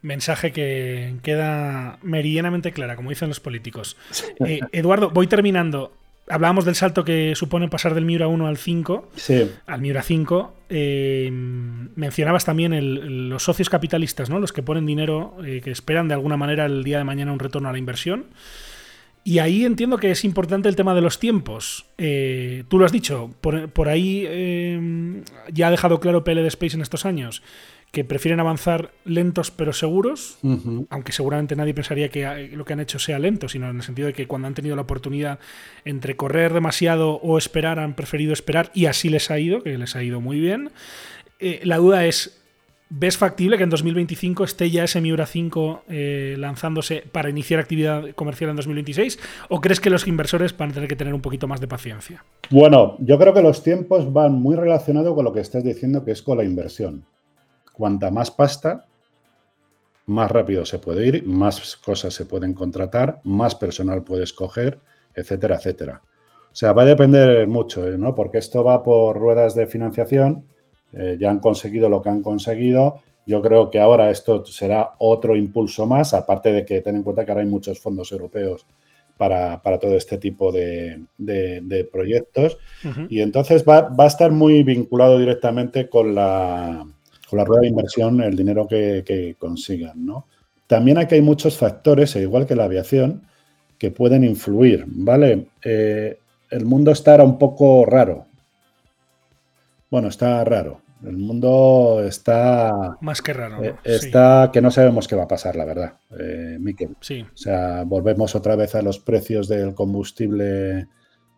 Mensaje 0.00 0.52
que 0.52 1.16
queda 1.22 1.98
meridianamente 2.02 2.72
clara, 2.72 2.94
como 2.94 3.10
dicen 3.10 3.28
los 3.28 3.40
políticos. 3.40 3.96
Eh, 4.46 4.60
Eduardo, 4.70 5.10
voy 5.10 5.26
terminando. 5.26 5.92
Hablábamos 6.30 6.64
del 6.64 6.74
salto 6.74 7.04
que 7.04 7.34
supone 7.34 7.68
pasar 7.68 7.94
del 7.94 8.04
Miura 8.04 8.28
1 8.28 8.46
al 8.46 8.56
5, 8.58 9.10
Sí, 9.16 9.50
al 9.66 9.80
Miura 9.80 10.02
5. 10.02 10.54
Eh, 10.70 11.30
mencionabas 11.32 12.44
también 12.44 12.72
el- 12.72 13.28
los 13.30 13.42
socios 13.42 13.70
capitalistas, 13.70 14.28
¿no? 14.30 14.38
Los 14.38 14.52
que 14.52 14.62
ponen 14.62 14.86
dinero, 14.86 15.36
eh, 15.44 15.60
que 15.62 15.70
esperan 15.70 16.08
de 16.08 16.14
alguna 16.14 16.36
manera 16.36 16.66
el 16.66 16.84
día 16.84 16.98
de 16.98 17.04
mañana 17.04 17.32
un 17.32 17.38
retorno 17.38 17.68
a 17.68 17.72
la 17.72 17.78
inversión. 17.78 18.26
Y 19.24 19.40
ahí 19.40 19.64
entiendo 19.64 19.98
que 19.98 20.10
es 20.10 20.24
importante 20.24 20.68
el 20.68 20.76
tema 20.76 20.94
de 20.94 21.00
los 21.02 21.18
tiempos. 21.18 21.84
Eh, 21.98 22.64
tú 22.68 22.78
lo 22.78 22.86
has 22.86 22.92
dicho, 22.92 23.30
por, 23.42 23.68
por 23.70 23.88
ahí 23.88 24.24
eh, 24.26 25.22
ya 25.52 25.68
ha 25.68 25.70
dejado 25.70 26.00
claro 26.00 26.24
PLD 26.24 26.46
Space 26.46 26.76
en 26.76 26.82
estos 26.82 27.04
años 27.04 27.42
que 27.90 28.04
prefieren 28.04 28.38
avanzar 28.40 28.90
lentos 29.04 29.50
pero 29.50 29.72
seguros, 29.72 30.38
aunque 30.90 31.12
seguramente 31.12 31.56
nadie 31.56 31.72
pensaría 31.72 32.10
que 32.10 32.24
eh, 32.24 32.50
lo 32.54 32.64
que 32.64 32.74
han 32.74 32.80
hecho 32.80 32.98
sea 32.98 33.18
lento, 33.18 33.48
sino 33.48 33.68
en 33.70 33.76
el 33.76 33.82
sentido 33.82 34.06
de 34.06 34.12
que 34.12 34.26
cuando 34.26 34.46
han 34.46 34.54
tenido 34.54 34.76
la 34.76 34.82
oportunidad 34.82 35.38
entre 35.84 36.16
correr 36.16 36.52
demasiado 36.52 37.14
o 37.14 37.38
esperar, 37.38 37.78
han 37.78 37.94
preferido 37.94 38.32
esperar 38.32 38.70
y 38.74 38.86
así 38.86 39.08
les 39.08 39.30
ha 39.30 39.38
ido, 39.38 39.62
que 39.62 39.78
les 39.78 39.96
ha 39.96 40.02
ido 40.02 40.20
muy 40.20 40.38
bien. 40.38 40.70
Eh, 41.40 41.60
la 41.64 41.78
duda 41.78 42.04
es, 42.04 42.42
¿ves 42.90 43.16
factible 43.16 43.56
que 43.56 43.62
en 43.62 43.70
2025 43.70 44.44
esté 44.44 44.70
ya 44.70 44.84
ese 44.84 45.00
Miura 45.00 45.24
5 45.24 45.84
eh, 45.88 46.36
lanzándose 46.38 47.04
para 47.10 47.30
iniciar 47.30 47.58
actividad 47.58 48.10
comercial 48.14 48.50
en 48.50 48.56
2026? 48.56 49.18
¿O 49.48 49.62
crees 49.62 49.80
que 49.80 49.88
los 49.88 50.06
inversores 50.06 50.54
van 50.54 50.72
a 50.72 50.74
tener 50.74 50.88
que 50.90 50.96
tener 50.96 51.14
un 51.14 51.22
poquito 51.22 51.48
más 51.48 51.60
de 51.60 51.68
paciencia? 51.68 52.22
Bueno, 52.50 52.96
yo 53.00 53.18
creo 53.18 53.32
que 53.32 53.42
los 53.42 53.62
tiempos 53.62 54.12
van 54.12 54.32
muy 54.32 54.56
relacionados 54.56 55.14
con 55.14 55.24
lo 55.24 55.32
que 55.32 55.40
estás 55.40 55.64
diciendo, 55.64 56.04
que 56.04 56.10
es 56.10 56.20
con 56.20 56.36
la 56.36 56.44
inversión. 56.44 57.04
Cuanta 57.78 58.10
más 58.10 58.30
pasta, 58.32 58.84
más 60.06 60.30
rápido 60.30 60.64
se 60.66 60.78
puede 60.78 61.06
ir, 61.06 61.26
más 61.26 61.76
cosas 61.76 62.12
se 62.12 62.24
pueden 62.26 62.52
contratar, 62.54 63.20
más 63.24 63.54
personal 63.54 64.02
puedes 64.02 64.32
coger, 64.32 64.78
etcétera, 65.14 65.56
etcétera. 65.56 66.02
O 66.50 66.54
sea, 66.58 66.72
va 66.72 66.82
a 66.82 66.86
depender 66.86 67.46
mucho, 67.46 67.86
¿eh? 67.86 67.96
¿no? 67.96 68.14
Porque 68.14 68.38
esto 68.38 68.64
va 68.64 68.82
por 68.82 69.16
ruedas 69.16 69.54
de 69.54 69.66
financiación, 69.66 70.44
eh, 70.92 71.16
ya 71.20 71.30
han 71.30 71.38
conseguido 71.38 71.88
lo 71.88 72.02
que 72.02 72.08
han 72.08 72.22
conseguido. 72.22 73.00
Yo 73.26 73.40
creo 73.42 73.70
que 73.70 73.78
ahora 73.78 74.10
esto 74.10 74.44
será 74.46 74.94
otro 74.98 75.36
impulso 75.36 75.86
más, 75.86 76.14
aparte 76.14 76.50
de 76.52 76.64
que 76.64 76.80
ten 76.80 76.96
en 76.96 77.02
cuenta 77.04 77.24
que 77.24 77.30
ahora 77.30 77.42
hay 77.44 77.48
muchos 77.50 77.78
fondos 77.78 78.10
europeos 78.10 78.64
para, 79.18 79.60
para 79.62 79.78
todo 79.78 79.94
este 79.94 80.16
tipo 80.16 80.50
de, 80.50 81.04
de- 81.18 81.60
de 81.60 81.84
proyectos. 81.84 82.56
Y 83.10 83.20
entonces 83.20 83.62
va, 83.68 83.82
va 83.82 84.04
a 84.04 84.08
estar 84.08 84.32
muy 84.32 84.62
vinculado 84.62 85.18
directamente 85.18 85.88
con 85.90 86.14
la, 86.14 86.86
con 87.28 87.38
la 87.38 87.44
rueda 87.44 87.62
de 87.62 87.68
inversión, 87.68 88.20
el 88.20 88.36
dinero 88.36 88.66
que, 88.66 89.02
que 89.06 89.36
consigan. 89.38 90.04
¿no? 90.04 90.26
También 90.66 90.98
aquí 90.98 91.14
hay 91.16 91.22
muchos 91.22 91.56
factores, 91.56 92.14
igual 92.16 92.46
que 92.46 92.56
la 92.56 92.64
aviación, 92.64 93.22
que 93.78 93.90
pueden 93.90 94.24
influir. 94.24 94.84
¿vale? 94.86 95.48
Eh, 95.64 96.18
el 96.50 96.64
mundo 96.64 96.90
está 96.90 97.12
ahora 97.12 97.24
un 97.24 97.38
poco 97.38 97.84
raro. 97.84 98.26
Bueno, 99.90 100.08
está 100.08 100.44
raro. 100.44 100.80
El 101.04 101.16
mundo 101.16 102.02
está, 102.04 102.96
Más 103.00 103.22
que 103.22 103.32
raro. 103.32 103.62
eh, 103.62 103.74
Sí. 103.84 104.06
está 104.06 104.50
que 104.52 104.60
no 104.60 104.70
sabemos 104.72 105.06
qué 105.06 105.14
va 105.14 105.22
a 105.24 105.28
pasar, 105.28 105.54
la 105.54 105.64
verdad, 105.64 105.94
eh, 106.18 106.56
Miquel. 106.60 106.96
Sí. 107.00 107.20
O 107.22 107.36
sea, 107.36 107.84
volvemos 107.84 108.34
otra 108.34 108.56
vez 108.56 108.74
a 108.74 108.82
los 108.82 108.98
precios 108.98 109.46
del 109.48 109.74
combustible 109.74 110.88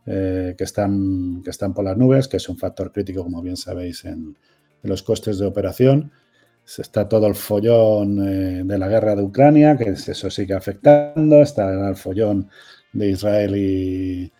que, 0.07 0.57
están, 0.65 1.41
que 1.45 1.51
están 1.51 1.73
por 1.73 1.85
las 1.85 1.97
nubes, 1.97 2.27
que 2.27 2.39
es 2.39 2.49
un 2.49 2.57
factor 2.57 2.91
crítico, 2.91 3.23
como 3.23 3.43
bien 3.43 3.57
sabéis, 3.57 4.05
en, 4.07 4.37
en 4.83 4.91
los 4.91 5.03
costes 5.03 5.39
de 5.39 5.47
operación. 5.47 6.11
Está 6.79 7.09
todo 7.09 7.27
el 7.27 7.35
follón 7.35 8.27
eh, 8.29 8.63
de 8.65 8.79
la 8.79 8.89
guerra 8.89 9.17
de 9.17 9.23
Ucrania, 9.23 9.77
que 9.77 9.91
es- 9.91 10.09
eso 10.09 10.31
sigue 10.31 10.55
afectando. 10.55 11.43
Está 11.43 11.89
el 11.89 11.97
follón 11.97 12.49
de 12.93 13.11
Israel 13.11 13.55
y, 13.57 14.33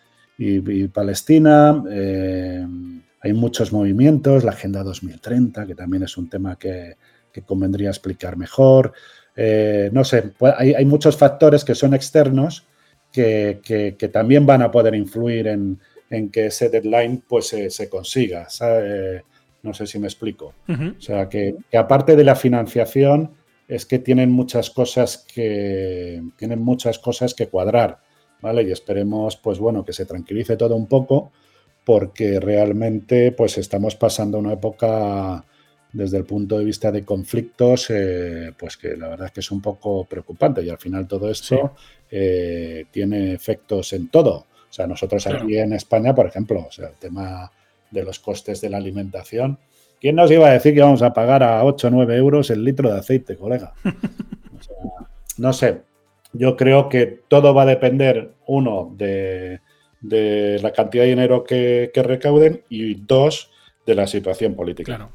Palestina. 0.87 1.83
eh, 1.89 2.65
hay 3.23 3.33
muchos 3.33 3.71
movimientos, 3.71 4.43
la 4.43 4.51
Agenda 4.51 4.83
2030, 4.83 5.65
que 5.67 5.75
también 5.75 6.03
es 6.03 6.17
un 6.17 6.29
tema 6.29 6.57
que, 6.57 6.95
que 7.31 7.43
convendría 7.43 7.89
explicar 7.89 8.35
mejor. 8.37 8.93
Eh, 9.35 9.89
no 9.93 10.03
sé, 10.03 10.23
pues 10.37 10.53
hay, 10.57 10.73
hay 10.73 10.85
muchos 10.85 11.15
factores 11.17 11.63
que 11.63 11.75
son 11.75 11.93
externos 11.93 12.65
que, 13.11 13.59
que- 13.63 13.95
también 14.09 14.45
van 14.45 14.61
a 14.61 14.71
poder 14.71 14.95
influir 14.95 15.47
en, 15.47 15.79
en 16.09 16.29
que 16.31 16.47
ese 16.47 16.69
deadline 16.69 17.23
pues, 17.27 17.47
se- 17.47 17.69
consiga. 17.89 18.47
No 19.63 19.73
sé 19.73 19.85
si 19.87 19.99
me 19.99 20.07
explico. 20.07 20.53
O 20.67 21.01
sea, 21.01 21.29
que, 21.29 21.55
que 21.69 21.77
aparte 21.77 22.15
de 22.15 22.23
la 22.23 22.35
financiación, 22.35 23.31
es 23.67 23.85
que 23.85 23.99
tienen 23.99 24.31
muchas 24.31 24.69
cosas 24.69 25.25
que 25.33 26.21
tienen 26.35 26.61
muchas 26.61 26.99
cosas 26.99 27.33
que 27.33 27.47
cuadrar, 27.47 27.99
¿vale? 28.41 28.63
Y 28.63 28.71
esperemos, 28.71 29.37
pues 29.37 29.59
bueno, 29.59 29.85
que 29.85 29.93
se 29.93 30.05
tranquilice 30.05 30.57
todo 30.57 30.75
un 30.75 30.87
poco, 30.87 31.31
porque 31.85 32.39
realmente, 32.39 33.31
pues 33.31 33.57
estamos 33.57 33.95
pasando 33.95 34.39
una 34.39 34.53
época 34.53 35.45
desde 35.93 36.17
el 36.17 36.25
punto 36.25 36.57
de 36.57 36.65
vista 36.65 36.91
de 36.91 37.05
conflictos, 37.05 37.89
eh, 37.89 38.51
pues 38.57 38.77
que 38.77 38.95
la 38.97 39.09
verdad 39.09 39.27
es 39.27 39.31
que 39.33 39.39
es 39.41 39.51
un 39.51 39.61
poco 39.61 40.05
preocupante 40.05 40.61
y 40.63 40.69
al 40.69 40.77
final 40.77 41.07
todo 41.07 41.29
esto 41.29 41.73
eh, 42.09 42.85
tiene 42.91 43.33
efectos 43.33 43.93
en 43.93 44.09
todo. 44.09 44.47
O 44.69 44.73
sea, 44.73 44.87
nosotros 44.87 45.23
Claro. 45.23 45.43
aquí 45.43 45.57
en 45.57 45.73
España, 45.73 46.15
por 46.15 46.27
ejemplo, 46.27 46.65
o 46.67 46.71
sea, 46.71 46.89
el 46.89 46.95
tema 46.95 47.51
de 47.91 48.03
los 48.03 48.19
costes 48.19 48.61
de 48.61 48.69
la 48.69 48.77
alimentación. 48.77 49.59
¿Quién 49.99 50.15
nos 50.15 50.31
iba 50.31 50.47
a 50.47 50.53
decir 50.53 50.73
que 50.73 50.79
íbamos 50.79 51.01
a 51.03 51.13
pagar 51.13 51.43
a 51.43 51.63
8 51.63 51.87
o 51.87 51.91
9 51.91 52.15
euros 52.17 52.49
el 52.49 52.63
litro 52.63 52.91
de 52.91 52.99
aceite, 52.99 53.35
colega? 53.35 53.73
O 54.57 54.63
sea, 54.63 54.75
no 55.37 55.53
sé. 55.53 55.81
Yo 56.33 56.55
creo 56.55 56.87
que 56.87 57.21
todo 57.27 57.53
va 57.53 57.63
a 57.63 57.65
depender, 57.65 58.33
uno, 58.45 58.93
de, 58.95 59.59
de 59.99 60.59
la 60.61 60.71
cantidad 60.71 61.03
de 61.03 61.09
dinero 61.09 61.43
que, 61.43 61.89
que 61.91 62.03
recauden 62.03 62.63
y 62.69 62.93
dos, 62.93 63.51
de 63.85 63.95
la 63.95 64.07
situación 64.07 64.55
política. 64.55 64.95
Claro. 64.95 65.11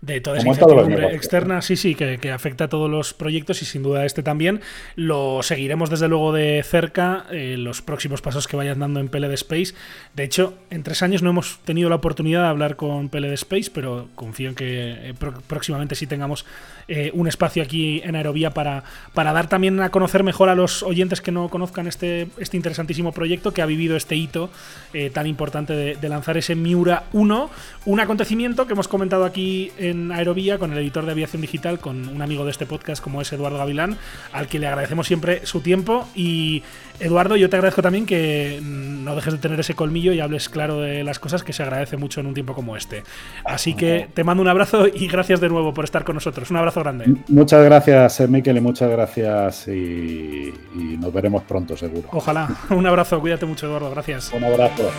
De 0.00 0.20
toda 0.20 0.38
esa 0.38 0.46
incertidumbre 0.46 1.12
externa, 1.14 1.60
sí, 1.60 1.74
sí, 1.74 1.96
que, 1.96 2.18
que 2.18 2.30
afecta 2.30 2.64
a 2.64 2.68
todos 2.68 2.88
los 2.88 3.14
proyectos 3.14 3.62
y 3.62 3.64
sin 3.64 3.82
duda 3.82 4.06
este 4.06 4.22
también. 4.22 4.60
Lo 4.94 5.42
seguiremos 5.42 5.90
desde 5.90 6.06
luego 6.06 6.32
de 6.32 6.62
cerca, 6.62 7.26
eh, 7.32 7.56
los 7.58 7.82
próximos 7.82 8.22
pasos 8.22 8.46
que 8.46 8.56
vayan 8.56 8.78
dando 8.78 9.00
en 9.00 9.08
PLD 9.08 9.32
Space. 9.34 9.74
De 10.14 10.22
hecho, 10.22 10.54
en 10.70 10.84
tres 10.84 11.02
años 11.02 11.22
no 11.22 11.30
hemos 11.30 11.58
tenido 11.64 11.88
la 11.88 11.96
oportunidad 11.96 12.42
de 12.42 12.48
hablar 12.48 12.76
con 12.76 13.08
PLD 13.08 13.32
Space, 13.32 13.72
pero 13.74 14.08
confío 14.14 14.50
en 14.50 14.54
que 14.54 15.10
eh, 15.10 15.14
próximamente 15.48 15.96
sí 15.96 16.06
tengamos 16.06 16.46
eh, 16.86 17.10
un 17.12 17.28
espacio 17.28 17.62
aquí 17.62 18.00
en 18.02 18.16
Aerovía 18.16 18.50
para, 18.50 18.84
para 19.12 19.32
dar 19.34 19.48
también 19.48 19.80
a 19.80 19.90
conocer 19.90 20.22
mejor 20.22 20.48
a 20.48 20.54
los 20.54 20.82
oyentes 20.82 21.20
que 21.20 21.30
no 21.30 21.50
conozcan 21.50 21.86
este, 21.86 22.28
este 22.38 22.56
interesantísimo 22.56 23.12
proyecto 23.12 23.52
que 23.52 23.60
ha 23.60 23.66
vivido 23.66 23.94
este 23.94 24.16
hito 24.16 24.48
eh, 24.94 25.10
tan 25.10 25.26
importante 25.26 25.74
de, 25.74 25.96
de 25.96 26.08
lanzar 26.08 26.38
ese 26.38 26.54
Miura 26.54 27.04
1, 27.12 27.50
un 27.84 28.00
acontecimiento 28.00 28.66
que 28.66 28.72
hemos 28.72 28.88
comentado 28.88 29.26
aquí 29.26 29.70
en 29.88 30.12
Aerovía 30.12 30.58
con 30.58 30.72
el 30.72 30.78
editor 30.78 31.04
de 31.04 31.12
aviación 31.12 31.42
digital, 31.42 31.78
con 31.78 32.08
un 32.08 32.22
amigo 32.22 32.44
de 32.44 32.50
este 32.50 32.66
podcast 32.66 33.02
como 33.02 33.20
es 33.20 33.32
Eduardo 33.32 33.58
Gavilán, 33.58 33.96
al 34.32 34.46
que 34.46 34.58
le 34.58 34.66
agradecemos 34.66 35.06
siempre 35.06 35.44
su 35.46 35.60
tiempo. 35.60 36.08
Y 36.14 36.62
Eduardo, 37.00 37.36
yo 37.36 37.48
te 37.48 37.56
agradezco 37.56 37.82
también 37.82 38.06
que 38.06 38.60
mm, 38.62 39.04
no 39.04 39.14
dejes 39.14 39.34
de 39.34 39.38
tener 39.38 39.60
ese 39.60 39.74
colmillo 39.74 40.12
y 40.12 40.20
hables 40.20 40.48
claro 40.48 40.80
de 40.80 41.04
las 41.04 41.18
cosas 41.18 41.42
que 41.42 41.52
se 41.52 41.62
agradece 41.62 41.96
mucho 41.96 42.20
en 42.20 42.26
un 42.26 42.34
tiempo 42.34 42.54
como 42.54 42.76
este. 42.76 43.02
Así 43.44 43.74
que 43.74 44.08
te 44.12 44.24
mando 44.24 44.42
un 44.42 44.48
abrazo 44.48 44.86
y 44.86 45.08
gracias 45.08 45.40
de 45.40 45.48
nuevo 45.48 45.72
por 45.74 45.84
estar 45.84 46.04
con 46.04 46.14
nosotros. 46.14 46.50
Un 46.50 46.56
abrazo 46.56 46.80
grande. 46.80 47.06
Muchas 47.28 47.64
gracias, 47.64 48.20
eh, 48.20 48.28
Miquel, 48.28 48.56
y 48.56 48.60
muchas 48.60 48.90
gracias 48.90 49.68
y, 49.68 50.52
y 50.74 50.96
nos 50.98 51.12
veremos 51.12 51.42
pronto, 51.44 51.76
seguro. 51.76 52.08
Ojalá. 52.12 52.48
Un 52.70 52.86
abrazo, 52.86 53.20
cuídate 53.20 53.46
mucho, 53.46 53.66
Eduardo. 53.66 53.90
Gracias. 53.90 54.32
Un 54.32 54.44
abrazo. 54.44 54.90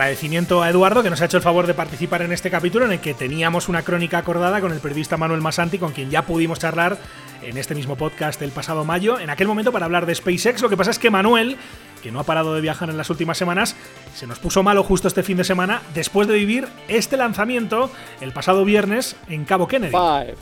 Agradecimiento 0.00 0.62
a 0.62 0.70
Eduardo 0.70 1.02
que 1.02 1.10
nos 1.10 1.20
ha 1.20 1.26
hecho 1.26 1.36
el 1.36 1.42
favor 1.42 1.66
de 1.66 1.74
participar 1.74 2.22
en 2.22 2.32
este 2.32 2.50
capítulo 2.50 2.86
en 2.86 2.92
el 2.92 3.00
que 3.00 3.12
teníamos 3.12 3.68
una 3.68 3.82
crónica 3.82 4.16
acordada 4.18 4.60
con 4.60 4.72
el 4.72 4.78
periodista 4.78 5.18
Manuel 5.18 5.42
Masanti, 5.42 5.78
con 5.78 5.92
quien 5.92 6.10
ya 6.10 6.24
pudimos 6.24 6.58
charlar 6.58 6.98
en 7.42 7.58
este 7.58 7.74
mismo 7.74 7.96
podcast 7.96 8.40
el 8.40 8.50
pasado 8.50 8.84
mayo, 8.84 9.18
en 9.18 9.28
aquel 9.28 9.46
momento 9.46 9.72
para 9.72 9.84
hablar 9.84 10.06
de 10.06 10.14
SpaceX. 10.14 10.62
Lo 10.62 10.70
que 10.70 10.76
pasa 10.76 10.90
es 10.90 10.98
que 10.98 11.10
Manuel, 11.10 11.58
que 12.02 12.10
no 12.10 12.20
ha 12.20 12.24
parado 12.24 12.54
de 12.54 12.62
viajar 12.62 12.88
en 12.88 12.96
las 12.96 13.10
últimas 13.10 13.36
semanas, 13.36 13.76
se 14.14 14.26
nos 14.26 14.38
puso 14.38 14.62
malo 14.62 14.82
justo 14.84 15.06
este 15.06 15.22
fin 15.22 15.36
de 15.36 15.44
semana 15.44 15.82
después 15.92 16.26
de 16.28 16.34
vivir 16.34 16.66
este 16.88 17.18
lanzamiento 17.18 17.90
el 18.22 18.32
pasado 18.32 18.64
viernes 18.64 19.16
en 19.28 19.44
Cabo 19.44 19.68
Kennedy. 19.68 19.92
5, 19.92 20.34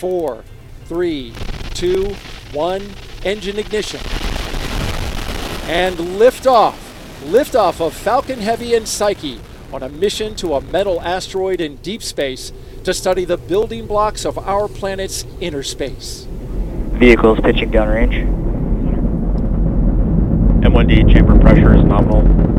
4, 0.00 0.42
3, 0.88 1.32
2, 1.80 2.14
1, 2.54 2.78
engine 3.24 3.60
ignition. 3.60 4.00
And 5.68 6.18
liftoff. 6.18 6.91
Liftoff 7.26 7.80
of 7.80 7.94
Falcon 7.94 8.40
Heavy 8.40 8.74
and 8.74 8.86
Psyche 8.86 9.40
on 9.72 9.82
a 9.82 9.88
mission 9.88 10.34
to 10.34 10.54
a 10.54 10.60
metal 10.60 11.00
asteroid 11.00 11.60
in 11.60 11.76
deep 11.76 12.02
space 12.02 12.52
to 12.84 12.92
study 12.92 13.24
the 13.24 13.36
building 13.36 13.86
blocks 13.86 14.24
of 14.24 14.36
our 14.38 14.68
planet's 14.68 15.24
inner 15.40 15.62
space. 15.62 16.26
Vehicles 16.94 17.38
pitching 17.40 17.70
downrange. 17.70 18.28
M1D 20.62 21.12
chamber 21.12 21.38
pressure 21.38 21.74
is 21.74 21.84
nominal. 21.84 22.51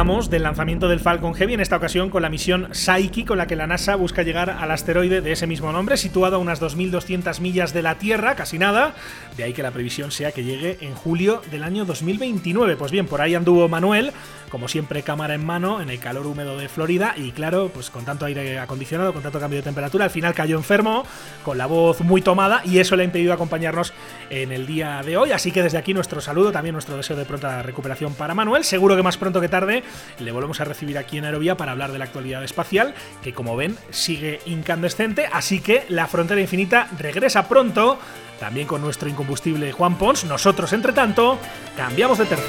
Del 0.00 0.44
lanzamiento 0.44 0.88
del 0.88 0.98
Falcon 0.98 1.34
Heavy, 1.34 1.52
en 1.52 1.60
esta 1.60 1.76
ocasión 1.76 2.08
con 2.08 2.22
la 2.22 2.30
misión 2.30 2.68
Psyche, 2.72 3.26
con 3.26 3.36
la 3.36 3.46
que 3.46 3.54
la 3.54 3.66
NASA 3.66 3.96
busca 3.96 4.22
llegar 4.22 4.48
al 4.48 4.70
asteroide 4.70 5.20
de 5.20 5.32
ese 5.32 5.46
mismo 5.46 5.72
nombre, 5.72 5.98
situado 5.98 6.36
a 6.36 6.38
unas 6.38 6.58
2.200 6.58 7.38
millas 7.40 7.74
de 7.74 7.82
la 7.82 7.96
Tierra, 7.96 8.34
casi 8.34 8.58
nada. 8.58 8.94
De 9.36 9.44
ahí 9.44 9.52
que 9.52 9.62
la 9.62 9.72
previsión 9.72 10.10
sea 10.10 10.32
que 10.32 10.42
llegue 10.42 10.78
en 10.80 10.94
julio 10.94 11.42
del 11.50 11.64
año 11.64 11.84
2029. 11.84 12.76
Pues 12.76 12.92
bien, 12.92 13.06
por 13.06 13.20
ahí 13.20 13.34
anduvo 13.34 13.68
Manuel, 13.68 14.12
como 14.48 14.68
siempre 14.68 15.02
cámara 15.02 15.34
en 15.34 15.44
mano, 15.44 15.82
en 15.82 15.90
el 15.90 15.98
calor 15.98 16.26
húmedo 16.26 16.56
de 16.56 16.70
Florida, 16.70 17.12
y 17.16 17.32
claro, 17.32 17.70
pues 17.72 17.90
con 17.90 18.06
tanto 18.06 18.24
aire 18.24 18.58
acondicionado, 18.58 19.12
con 19.12 19.22
tanto 19.22 19.38
cambio 19.38 19.58
de 19.58 19.64
temperatura, 19.64 20.06
al 20.06 20.10
final 20.10 20.32
cayó 20.32 20.56
enfermo, 20.56 21.04
con 21.44 21.58
la 21.58 21.66
voz 21.66 22.00
muy 22.00 22.22
tomada, 22.22 22.62
y 22.64 22.78
eso 22.78 22.96
le 22.96 23.02
ha 23.02 23.04
impedido 23.04 23.34
acompañarnos 23.34 23.92
en 24.30 24.50
el 24.50 24.66
día 24.66 25.02
de 25.04 25.18
hoy. 25.18 25.32
Así 25.32 25.52
que 25.52 25.62
desde 25.62 25.76
aquí 25.76 25.92
nuestro 25.92 26.22
saludo, 26.22 26.52
también 26.52 26.72
nuestro 26.72 26.96
deseo 26.96 27.16
de 27.16 27.26
pronta 27.26 27.62
recuperación 27.62 28.14
para 28.14 28.34
Manuel. 28.34 28.64
Seguro 28.64 28.96
que 28.96 29.02
más 29.02 29.18
pronto 29.18 29.42
que 29.42 29.48
tarde 29.48 29.84
le 30.18 30.32
volvemos 30.32 30.60
a 30.60 30.64
recibir 30.64 30.98
aquí 30.98 31.18
en 31.18 31.24
Aerovía 31.24 31.56
para 31.56 31.72
hablar 31.72 31.92
de 31.92 31.98
la 31.98 32.04
actualidad 32.04 32.44
espacial, 32.44 32.94
que 33.22 33.32
como 33.32 33.56
ven 33.56 33.76
sigue 33.90 34.40
incandescente, 34.46 35.26
así 35.32 35.60
que 35.60 35.84
la 35.88 36.06
frontera 36.06 36.40
infinita 36.40 36.88
regresa 36.98 37.48
pronto, 37.48 37.98
también 38.38 38.66
con 38.66 38.80
nuestro 38.80 39.08
incombustible 39.08 39.72
Juan 39.72 39.96
Pons. 39.96 40.24
Nosotros, 40.24 40.72
entre 40.72 40.92
tanto, 40.92 41.38
cambiamos 41.76 42.18
de 42.18 42.26
tercio. 42.26 42.46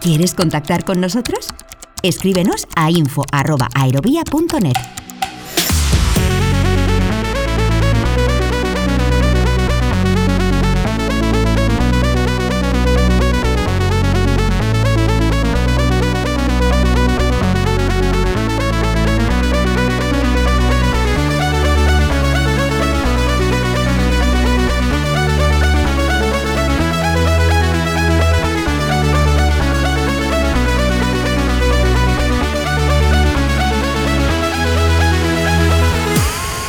¿Quieres 0.00 0.34
contactar 0.34 0.84
con 0.84 1.00
nosotros? 1.00 1.48
Escríbenos 2.02 2.68
a 2.76 2.92
info.aerovía.net. 2.92 4.95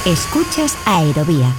Escuchas 0.07 0.81
Aerovía. 0.85 1.51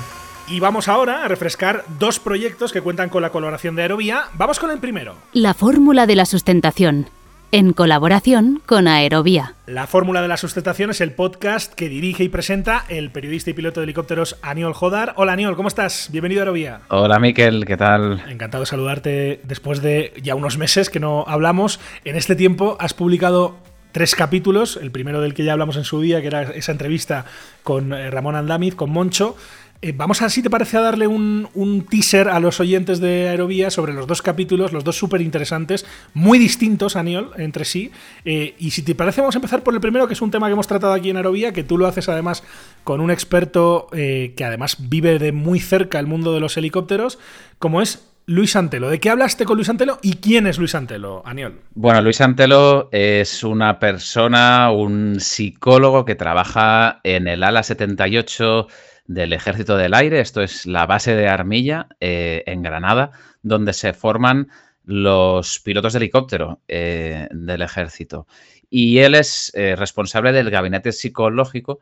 Y 0.47 0.59
vamos 0.59 0.89
ahora 0.89 1.23
a 1.23 1.29
refrescar 1.29 1.85
dos 1.99 2.19
proyectos 2.19 2.73
que 2.73 2.81
cuentan 2.81 3.11
con 3.11 3.21
la 3.21 3.29
colaboración 3.29 3.77
de 3.77 3.83
Aerovía. 3.83 4.23
Vamos 4.33 4.59
con 4.59 4.71
el 4.71 4.79
primero. 4.79 5.17
La 5.35 5.53
fórmula 5.53 6.07
de 6.07 6.17
la 6.17 6.25
sustentación, 6.25 7.11
en 7.53 7.75
colaboración 7.75 8.63
con 8.65 8.89
Aerovía. 8.89 9.57
La 9.67 9.87
fórmula 9.87 10.23
de 10.23 10.29
la 10.29 10.39
sustentación 10.39 10.89
es 10.89 11.03
el 11.03 11.13
podcast 11.13 11.75
que 11.75 11.91
dirige 11.91 12.25
y 12.25 12.31
presenta 12.31 12.87
el 12.89 13.11
periodista 13.11 13.51
y 13.51 13.53
piloto 13.53 13.81
de 13.81 13.85
helicópteros 13.85 14.39
Aniol 14.41 14.73
Jodar. 14.73 15.13
Hola 15.17 15.35
Aniol, 15.35 15.55
¿cómo 15.55 15.69
estás? 15.69 16.09
Bienvenido 16.11 16.41
a 16.41 16.45
Aerovía. 16.45 16.81
Hola 16.89 17.19
Miquel, 17.19 17.67
¿qué 17.67 17.77
tal? 17.77 18.23
Encantado 18.31 18.63
de 18.63 18.67
saludarte 18.67 19.43
después 19.45 19.83
de 19.83 20.15
ya 20.23 20.35
unos 20.35 20.57
meses 20.57 20.89
que 20.89 21.01
no 21.01 21.27
hablamos. 21.29 21.81
En 22.07 22.17
este 22.17 22.35
tiempo 22.35 22.79
has 22.81 22.95
publicado 22.95 23.59
tres 23.93 24.15
capítulos, 24.15 24.79
el 24.81 24.91
primero 24.91 25.21
del 25.21 25.35
que 25.35 25.45
ya 25.45 25.53
hablamos 25.53 25.77
en 25.77 25.85
su 25.85 26.01
día, 26.01 26.21
que 26.21 26.27
era 26.27 26.43
esa 26.43 26.73
entrevista 26.73 27.25
con 27.63 27.93
eh, 27.93 28.11
Ramón 28.11 28.37
Andamiz, 28.37 28.75
con 28.75 28.91
Moncho. 28.91 29.37
Eh, 29.81 29.93
vamos 29.97 30.23
a 30.23 30.29
si 30.29 30.43
te 30.43 30.51
parece 30.51 30.77
a 30.77 30.81
darle 30.81 31.07
un, 31.07 31.49
un, 31.55 31.83
teaser 31.83 32.29
a 32.29 32.41
los 32.41 32.59
oyentes 32.59 32.99
de 32.99 33.29
Aerovía 33.29 33.71
sobre 33.71 33.93
los 33.93 34.09
dos 34.09 34.23
capítulos, 34.23 34.73
los 34.73 34.83
dos 34.83 34.97
súper 34.97 35.21
interesantes, 35.21 35.87
muy 36.15 36.41
distintos, 36.41 36.97
Aniol, 36.97 37.31
entre 37.37 37.65
sí. 37.65 37.93
Eh, 38.25 38.57
y 38.59 38.73
si 38.73 38.83
te 38.83 38.97
parece, 38.97 39.21
vamos 39.21 39.37
a 39.37 39.39
empezar 39.39 39.63
por 39.63 39.75
el 39.75 39.81
primero, 39.81 40.09
que 40.09 40.15
es 40.15 40.21
un 40.21 40.33
tema 40.33 40.49
que 40.49 40.55
hemos 40.55 40.67
tratado 40.67 40.93
aquí 40.95 41.11
en 41.11 41.17
Aerovía, 41.17 41.53
que 41.53 41.63
tú 41.63 41.79
lo 41.79 41.87
haces 41.87 42.09
además 42.09 42.43
con 42.83 43.01
un 43.01 43.13
experto 43.13 43.87
que 43.93 44.45
además 44.45 44.77
vive 44.89 45.19
de 45.19 45.31
muy 45.31 45.61
cerca 45.61 46.01
el 46.01 46.07
mundo 46.07 46.33
de 46.33 46.41
los 46.41 46.57
helicópteros, 46.57 47.19
como 47.59 47.83
es 47.83 48.08
Luis 48.29 48.57
Antelo. 48.57 48.91
¿De 48.91 49.01
qué 49.01 49.09
hablaste 49.09 49.47
con 49.47 49.57
Luis 49.57 49.71
Antelo 49.71 49.99
y 50.03 50.17
quién 50.17 50.47
es 50.47 50.59
Luis 50.59 50.75
Antelo, 50.75 51.23
Aniol? 51.25 51.63
Bueno, 51.75 52.03
Luis 52.03 52.21
Antelo 52.21 52.91
es 52.93 53.43
una 53.43 53.79
persona, 53.79 54.71
un 54.71 55.19
psicólogo 55.19 56.05
que 56.05 56.15
trabaja 56.15 57.01
en 57.05 57.27
el 57.27 57.43
ala 57.43 57.63
78 57.63 58.67
del 59.07 59.33
Ejército 59.33 59.79
del 59.79 59.95
Aire. 59.95 60.21
Esto 60.21 60.43
es 60.43 60.67
la 60.67 60.85
base 60.85 61.17
de 61.17 61.27
Armilla 61.27 61.89
eh, 62.01 62.43
en 62.45 62.61
Granada, 62.61 63.13
donde 63.41 63.73
se 63.73 63.95
forman 63.95 64.49
los 64.85 65.59
pilotos 65.61 65.95
de 65.95 66.01
helicóptero 66.01 66.61
eh, 66.69 67.29
del 67.31 67.63
ejército. 67.63 68.27
Y 68.69 68.99
él 68.99 69.15
es 69.15 69.51
eh, 69.55 69.75
responsable 69.75 70.33
del 70.33 70.51
gabinete 70.51 70.93
psicológico 70.93 71.81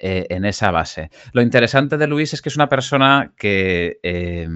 eh, 0.00 0.26
en 0.30 0.44
esa 0.44 0.70
base. 0.70 1.10
Lo 1.32 1.42
interesante 1.42 1.96
de 1.96 2.06
Luis 2.06 2.32
es 2.32 2.40
que 2.40 2.48
es 2.50 2.54
una 2.54 2.68
persona 2.68 3.32
que 3.36 3.98
eh, 4.04 4.48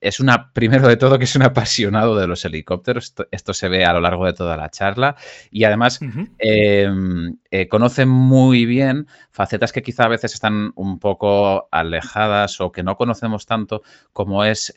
es 0.00 0.18
una, 0.18 0.50
primero 0.52 0.88
de 0.88 0.96
todo, 0.96 1.16
que 1.16 1.24
es 1.24 1.36
un 1.36 1.42
apasionado 1.42 2.16
de 2.16 2.26
los 2.26 2.44
helicópteros. 2.44 3.04
Esto, 3.04 3.28
esto 3.30 3.54
se 3.54 3.68
ve 3.68 3.84
a 3.84 3.92
lo 3.92 4.00
largo 4.00 4.26
de 4.26 4.32
toda 4.32 4.56
la 4.56 4.68
charla. 4.68 5.14
Y 5.50 5.62
además 5.62 6.00
uh 6.02 6.06
-huh. 6.06 7.38
eh, 7.50 7.68
conoce 7.68 8.04
muy 8.04 8.66
bien 8.66 9.06
facetas 9.30 9.72
que 9.72 9.82
quizá 9.82 10.06
a 10.06 10.08
veces 10.08 10.34
están 10.34 10.72
un 10.74 10.98
poco 10.98 11.68
alejadas 11.70 12.60
o 12.60 12.72
que 12.72 12.82
no 12.82 12.96
conocemos 12.96 13.46
tanto, 13.46 13.82
como 14.12 14.44
es 14.44 14.74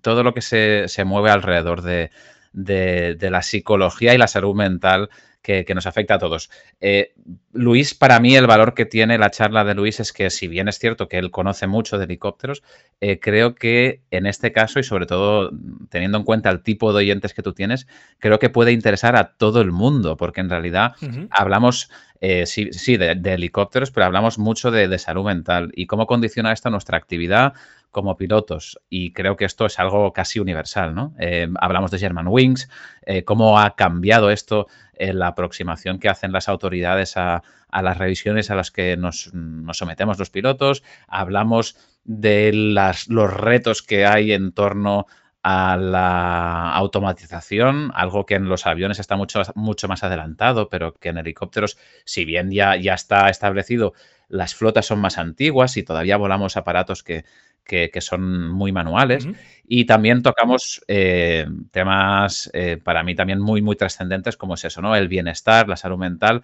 todo 0.00 0.22
lo 0.22 0.32
que 0.32 0.40
se, 0.40 0.88
se 0.88 1.04
mueve 1.04 1.30
alrededor 1.30 1.82
de, 1.82 2.10
de, 2.52 3.14
de 3.14 3.30
la 3.30 3.42
psicología 3.42 4.14
y 4.14 4.18
la 4.18 4.26
salud 4.26 4.54
mental 4.54 5.10
que, 5.42 5.64
que, 5.64 5.74
nos 5.74 5.86
afecta 5.86 6.14
a 6.14 6.18
todos. 6.18 6.50
Eh, 6.80 7.14
Luis, 7.58 7.94
para 7.94 8.20
mí, 8.20 8.36
el 8.36 8.46
valor 8.46 8.72
que 8.74 8.86
tiene 8.86 9.18
la 9.18 9.30
charla 9.30 9.64
de 9.64 9.74
Luis 9.74 9.98
es 10.00 10.12
que, 10.12 10.30
si 10.30 10.46
bien 10.46 10.68
es 10.68 10.78
cierto 10.78 11.08
que 11.08 11.18
él 11.18 11.30
conoce 11.30 11.66
mucho 11.66 11.98
de 11.98 12.04
helicópteros, 12.04 12.62
eh, 13.00 13.18
creo 13.18 13.54
que 13.54 14.02
en 14.10 14.26
este 14.26 14.52
caso, 14.52 14.78
y 14.78 14.84
sobre 14.84 15.06
todo 15.06 15.50
teniendo 15.90 16.18
en 16.18 16.24
cuenta 16.24 16.50
el 16.50 16.62
tipo 16.62 16.92
de 16.92 16.98
oyentes 16.98 17.34
que 17.34 17.42
tú 17.42 17.52
tienes, 17.52 17.88
creo 18.18 18.38
que 18.38 18.48
puede 18.48 18.72
interesar 18.72 19.16
a 19.16 19.32
todo 19.36 19.60
el 19.60 19.72
mundo, 19.72 20.16
porque 20.16 20.40
en 20.40 20.50
realidad 20.50 20.94
uh 21.02 21.06
-huh. 21.06 21.28
hablamos, 21.30 21.90
eh, 22.20 22.46
sí, 22.46 22.72
sí 22.72 22.96
de, 22.96 23.16
de, 23.16 23.34
helicópteros, 23.34 23.90
pero 23.90 24.06
hablamos 24.06 24.38
mucho 24.38 24.70
de, 24.70 24.86
de 24.86 24.98
salud 24.98 25.24
mental 25.24 25.72
y 25.74 25.86
cómo 25.86 26.06
condiciona 26.06 26.52
esto 26.52 26.70
nuestra 26.70 26.96
actividad, 26.96 27.54
como 27.90 28.16
pilotos 28.16 28.78
y 28.88 29.12
creo 29.12 29.36
que 29.36 29.44
esto 29.44 29.66
es 29.66 29.78
algo 29.78 30.12
casi 30.12 30.40
universal, 30.40 30.94
¿no? 30.94 31.14
Eh, 31.18 31.48
hablamos 31.60 31.90
de 31.90 31.98
German 31.98 32.28
Wings, 32.28 32.68
eh, 33.02 33.24
cómo 33.24 33.58
ha 33.58 33.76
cambiado 33.76 34.30
esto 34.30 34.66
en 34.94 35.18
la 35.18 35.28
aproximación 35.28 35.98
que 35.98 36.08
hacen 36.08 36.32
las 36.32 36.48
autoridades 36.48 37.16
a, 37.16 37.42
a 37.70 37.82
las 37.82 37.98
revisiones 37.98 38.50
a 38.50 38.54
las 38.54 38.70
que 38.70 38.96
nos, 38.96 39.32
nos, 39.34 39.78
sometemos 39.78 40.18
los 40.18 40.30
pilotos, 40.30 40.82
hablamos 41.06 41.76
de 42.04 42.52
las, 42.52 43.08
los 43.08 43.32
retos 43.32 43.82
que 43.82 44.06
hay 44.06 44.32
en 44.32 44.52
torno 44.52 45.06
a 45.42 45.76
la 45.76 46.72
automatización, 46.74 47.92
algo 47.94 48.26
que 48.26 48.34
en 48.34 48.48
los 48.48 48.66
aviones 48.66 48.98
está 48.98 49.16
mucho, 49.16 49.42
mucho 49.54 49.88
más 49.88 50.02
adelantado, 50.02 50.68
pero 50.68 50.94
que 50.94 51.10
en 51.10 51.18
helicópteros, 51.18 51.78
si 52.04 52.24
bien 52.24 52.50
ya, 52.50 52.76
ya 52.76 52.94
está 52.94 53.28
establecido, 53.30 53.92
las 54.28 54.54
flotas 54.54 54.86
son 54.86 54.98
más 54.98 55.16
antiguas 55.16 55.76
y 55.76 55.82
todavía 55.82 56.16
volamos 56.16 56.56
aparatos 56.56 57.02
que, 57.02 57.24
que, 57.64 57.90
que 57.90 58.00
son 58.00 58.48
muy 58.50 58.72
manuales. 58.72 59.26
Uh 59.26 59.30
-huh. 59.30 59.36
Y 59.66 59.84
también 59.84 60.22
tocamos 60.22 60.82
eh, 60.88 61.46
temas 61.70 62.50
eh, 62.52 62.78
para 62.82 63.02
mí 63.02 63.14
también 63.14 63.40
muy, 63.40 63.62
muy 63.62 63.76
trascendentes 63.76 64.36
como 64.36 64.54
es 64.54 64.64
eso, 64.64 64.82
¿no? 64.82 64.96
El 64.96 65.08
bienestar, 65.08 65.68
la 65.68 65.76
salud 65.76 65.98
mental, 65.98 66.42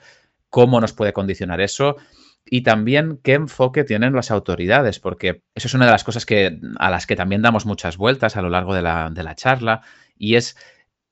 cómo 0.55 0.81
nos 0.81 0.93
puede 0.93 1.13
condicionar 1.13 1.61
eso 1.61 1.97
y 2.45 2.63
también 2.63 3.19
qué 3.25 3.33
enfoque 3.33 3.83
tienen 3.83 4.15
las 4.15 4.31
autoridades, 4.31 5.01
porque 5.01 5.43
eso 5.55 5.67
es 5.67 5.75
una 5.75 5.87
de 5.87 5.93
las 5.93 6.05
cosas 6.05 6.25
que, 6.27 6.61
a 6.79 6.91
las 6.91 7.07
que 7.07 7.17
también 7.17 7.43
damos 7.43 7.67
muchas 7.67 7.97
vueltas 7.97 8.37
a 8.37 8.43
lo 8.43 8.51
largo 8.51 8.75
de 8.75 8.83
la, 8.83 9.11
de 9.11 9.23
la 9.23 9.35
charla 9.35 9.83
y 10.17 10.37
es 10.37 10.57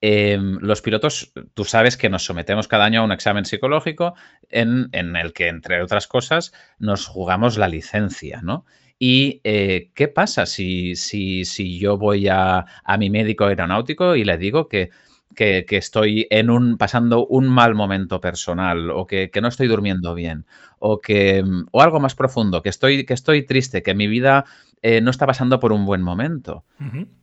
Em, 0.05 0.59
los 0.61 0.83
pilotos, 0.83 1.33
tú 1.55 1.65
sabes 1.65 1.97
que 1.97 2.11
nos 2.11 2.25
sometemos 2.25 2.67
cada 2.67 2.85
año 2.85 3.01
a 3.01 3.05
un 3.05 3.13
examen 3.13 3.45
psicológico 3.45 4.15
en, 4.51 4.91
el 4.93 5.33
que, 5.33 5.47
entre 5.47 5.81
otras 5.81 6.09
cosas, 6.09 6.53
nos 6.81 7.07
jugamos 7.07 7.57
la 7.57 7.69
licencia, 7.69 8.41
¿no? 8.43 8.67
¿Y 8.99 9.41
eh, 9.45 9.93
qué 9.95 10.09
pasa 10.09 10.47
si, 10.47 10.97
si, 10.97 11.45
si 11.45 11.79
yo 11.79 11.99
voy 11.99 12.27
a, 12.29 12.67
mi 12.99 13.11
médico 13.11 13.45
aeronáutico 13.45 14.17
y 14.17 14.25
le 14.25 14.39
digo 14.39 14.67
que, 14.67 14.91
que, 15.35 15.65
estoy 15.69 16.27
en 16.31 16.51
un, 16.51 16.79
pasando 16.79 17.27
un 17.27 17.49
mal 17.49 17.75
momento 17.75 18.21
personal 18.21 18.91
o 18.91 19.07
que, 19.07 19.31
no 19.41 19.49
estoy 19.49 19.69
durmiendo 19.69 20.15
bien 20.15 20.47
o, 20.79 21.01
que, 21.01 21.45
o 21.71 21.83
algo 21.83 22.01
más 22.01 22.15
profundo, 22.15 22.63
que 22.63 22.69
estoy, 22.69 23.05
que 23.05 23.15
estoy 23.15 23.45
triste, 23.47 23.83
que 23.83 23.95
mi 23.95 24.07
vida 24.07 24.45
eh, 24.85 25.01
no 25.01 25.13
está 25.13 25.27
pasando 25.27 25.61
por 25.61 25.73
un 25.73 25.87
buen 25.87 26.03
momento? 26.03 26.65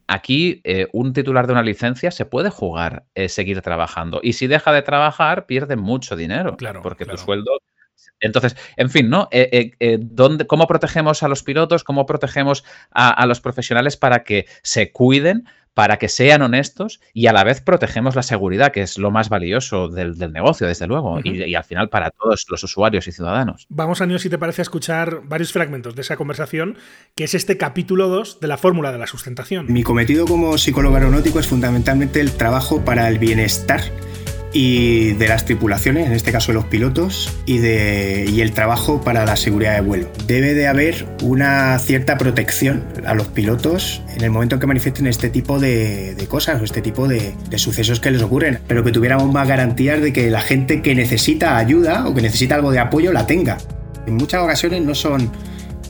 Aquí, 0.07 0.61
eh, 0.63 0.87
un 0.93 1.11
titular 1.11 1.45
de 1.45 1.51
una 1.51 1.61
licencia 1.61 2.09
se 2.09 2.23
puede 2.25 2.49
jugar, 2.49 3.03
eh, 3.15 3.27
seguir 3.27 3.61
trabajando. 3.61 4.21
Y 4.23 4.33
si 4.33 4.47
deja 4.47 4.71
de 4.71 4.81
trabajar, 4.81 5.45
pierde 5.45 5.75
mucho 5.75 6.15
dinero. 6.15 6.55
Claro. 6.55 6.81
Porque 6.81 7.05
tu 7.05 7.17
sueldo. 7.17 7.51
Entonces, 8.21 8.55
en 8.77 8.89
fin, 8.89 9.09
¿no? 9.09 9.27
Eh, 9.31 9.71
¿dónde, 9.99 10.47
¿Cómo 10.47 10.67
protegemos 10.67 11.21
a 11.21 11.27
los 11.27 11.43
pilotos? 11.43 11.83
¿Cómo 11.83 12.05
protegemos 12.05 12.63
a, 12.91 13.25
los 13.25 13.41
profesionales 13.41 13.97
para 13.97 14.23
que 14.23 14.45
se 14.63 14.93
cuiden? 14.93 15.45
Para 15.73 15.97
que 15.97 16.09
sean 16.09 16.41
honestos 16.41 16.99
y 17.13 17.27
a 17.27 17.33
la 17.33 17.43
vez 17.43 17.61
protegemos 17.61 18.15
la 18.15 18.23
seguridad, 18.23 18.71
que 18.71 18.81
es 18.81 18.97
lo 18.97 19.11
más 19.11 19.29
valioso 19.29 19.87
del, 19.87 20.17
negocio, 20.31 20.67
desde 20.67 20.87
luego, 20.87 21.19
y, 21.23 21.55
al 21.55 21.63
final 21.63 21.89
para 21.89 22.11
todos 22.11 22.45
los 22.49 22.63
usuarios 22.63 23.07
y 23.07 23.11
ciudadanos. 23.11 23.65
Vamos, 23.69 24.01
Anio, 24.01 24.19
si 24.19 24.29
te 24.29 24.37
parece, 24.37 24.61
a 24.61 24.63
escuchar 24.63 25.21
varios 25.23 25.51
fragmentos 25.51 25.95
de 25.95 26.01
esa 26.01 26.17
conversación, 26.17 26.77
que 27.15 27.23
es 27.23 27.33
este 27.33 27.57
capítulo 27.57 28.07
2 28.07 28.39
de 28.39 28.47
la 28.47 28.57
fórmula 28.57 28.91
de 28.91 28.97
la 28.97 29.07
sustentación. 29.07 29.71
Mi 29.71 29.83
cometido 29.83 30.25
como 30.25 30.57
psicólogo 30.57 30.95
aeronáutico 30.95 31.39
es 31.39 31.47
fundamentalmente 31.47 32.19
el 32.19 32.31
trabajo 32.31 32.83
para 32.83 33.07
el 33.07 33.19
bienestar 33.19 33.81
y 34.51 35.13
de 35.13 35.27
las 35.27 35.45
tripulaciones, 35.45 36.07
en 36.07 36.13
este 36.13 36.31
caso 36.31 36.51
de 36.51 36.55
los 36.55 36.65
pilotos, 36.65 37.37
y, 37.45 37.59
de, 37.59 38.25
y 38.29 38.41
el 38.41 38.51
trabajo 38.51 39.01
para 39.01 39.25
la 39.25 39.35
seguridad 39.35 39.75
de 39.75 39.81
vuelo. 39.81 40.09
Debe 40.25 40.53
de 40.53 40.67
haber 40.67 41.07
una 41.23 41.77
cierta 41.79 42.17
protección 42.17 42.83
a 43.05 43.13
los 43.13 43.27
pilotos 43.27 44.01
en 44.15 44.23
el 44.23 44.31
momento 44.31 44.55
en 44.55 44.61
que 44.61 44.67
manifiesten 44.67 45.07
este 45.07 45.29
tipo 45.29 45.59
de, 45.59 46.15
cosas 46.27 46.61
o 46.61 46.65
este 46.65 46.81
tipo 46.81 47.07
de, 47.07 47.33
de, 47.49 47.57
sucesos 47.57 47.99
que 47.99 48.11
les 48.11 48.21
ocurren, 48.21 48.59
pero 48.67 48.83
que 48.83 48.91
tuviéramos 48.91 49.31
más 49.31 49.47
garantías 49.47 50.01
de 50.01 50.13
que 50.13 50.29
la 50.29 50.41
gente 50.41 50.81
que 50.81 50.95
necesita 50.95 51.57
ayuda 51.57 52.07
o 52.07 52.13
que 52.13 52.21
necesita 52.21 52.55
algo 52.55 52.71
de 52.71 52.79
apoyo 52.79 53.11
la 53.11 53.25
tenga. 53.25 53.57
En 54.05 54.15
muchas 54.15 54.41
ocasiones 54.41 54.83
no 54.83 54.95
son 54.95 55.31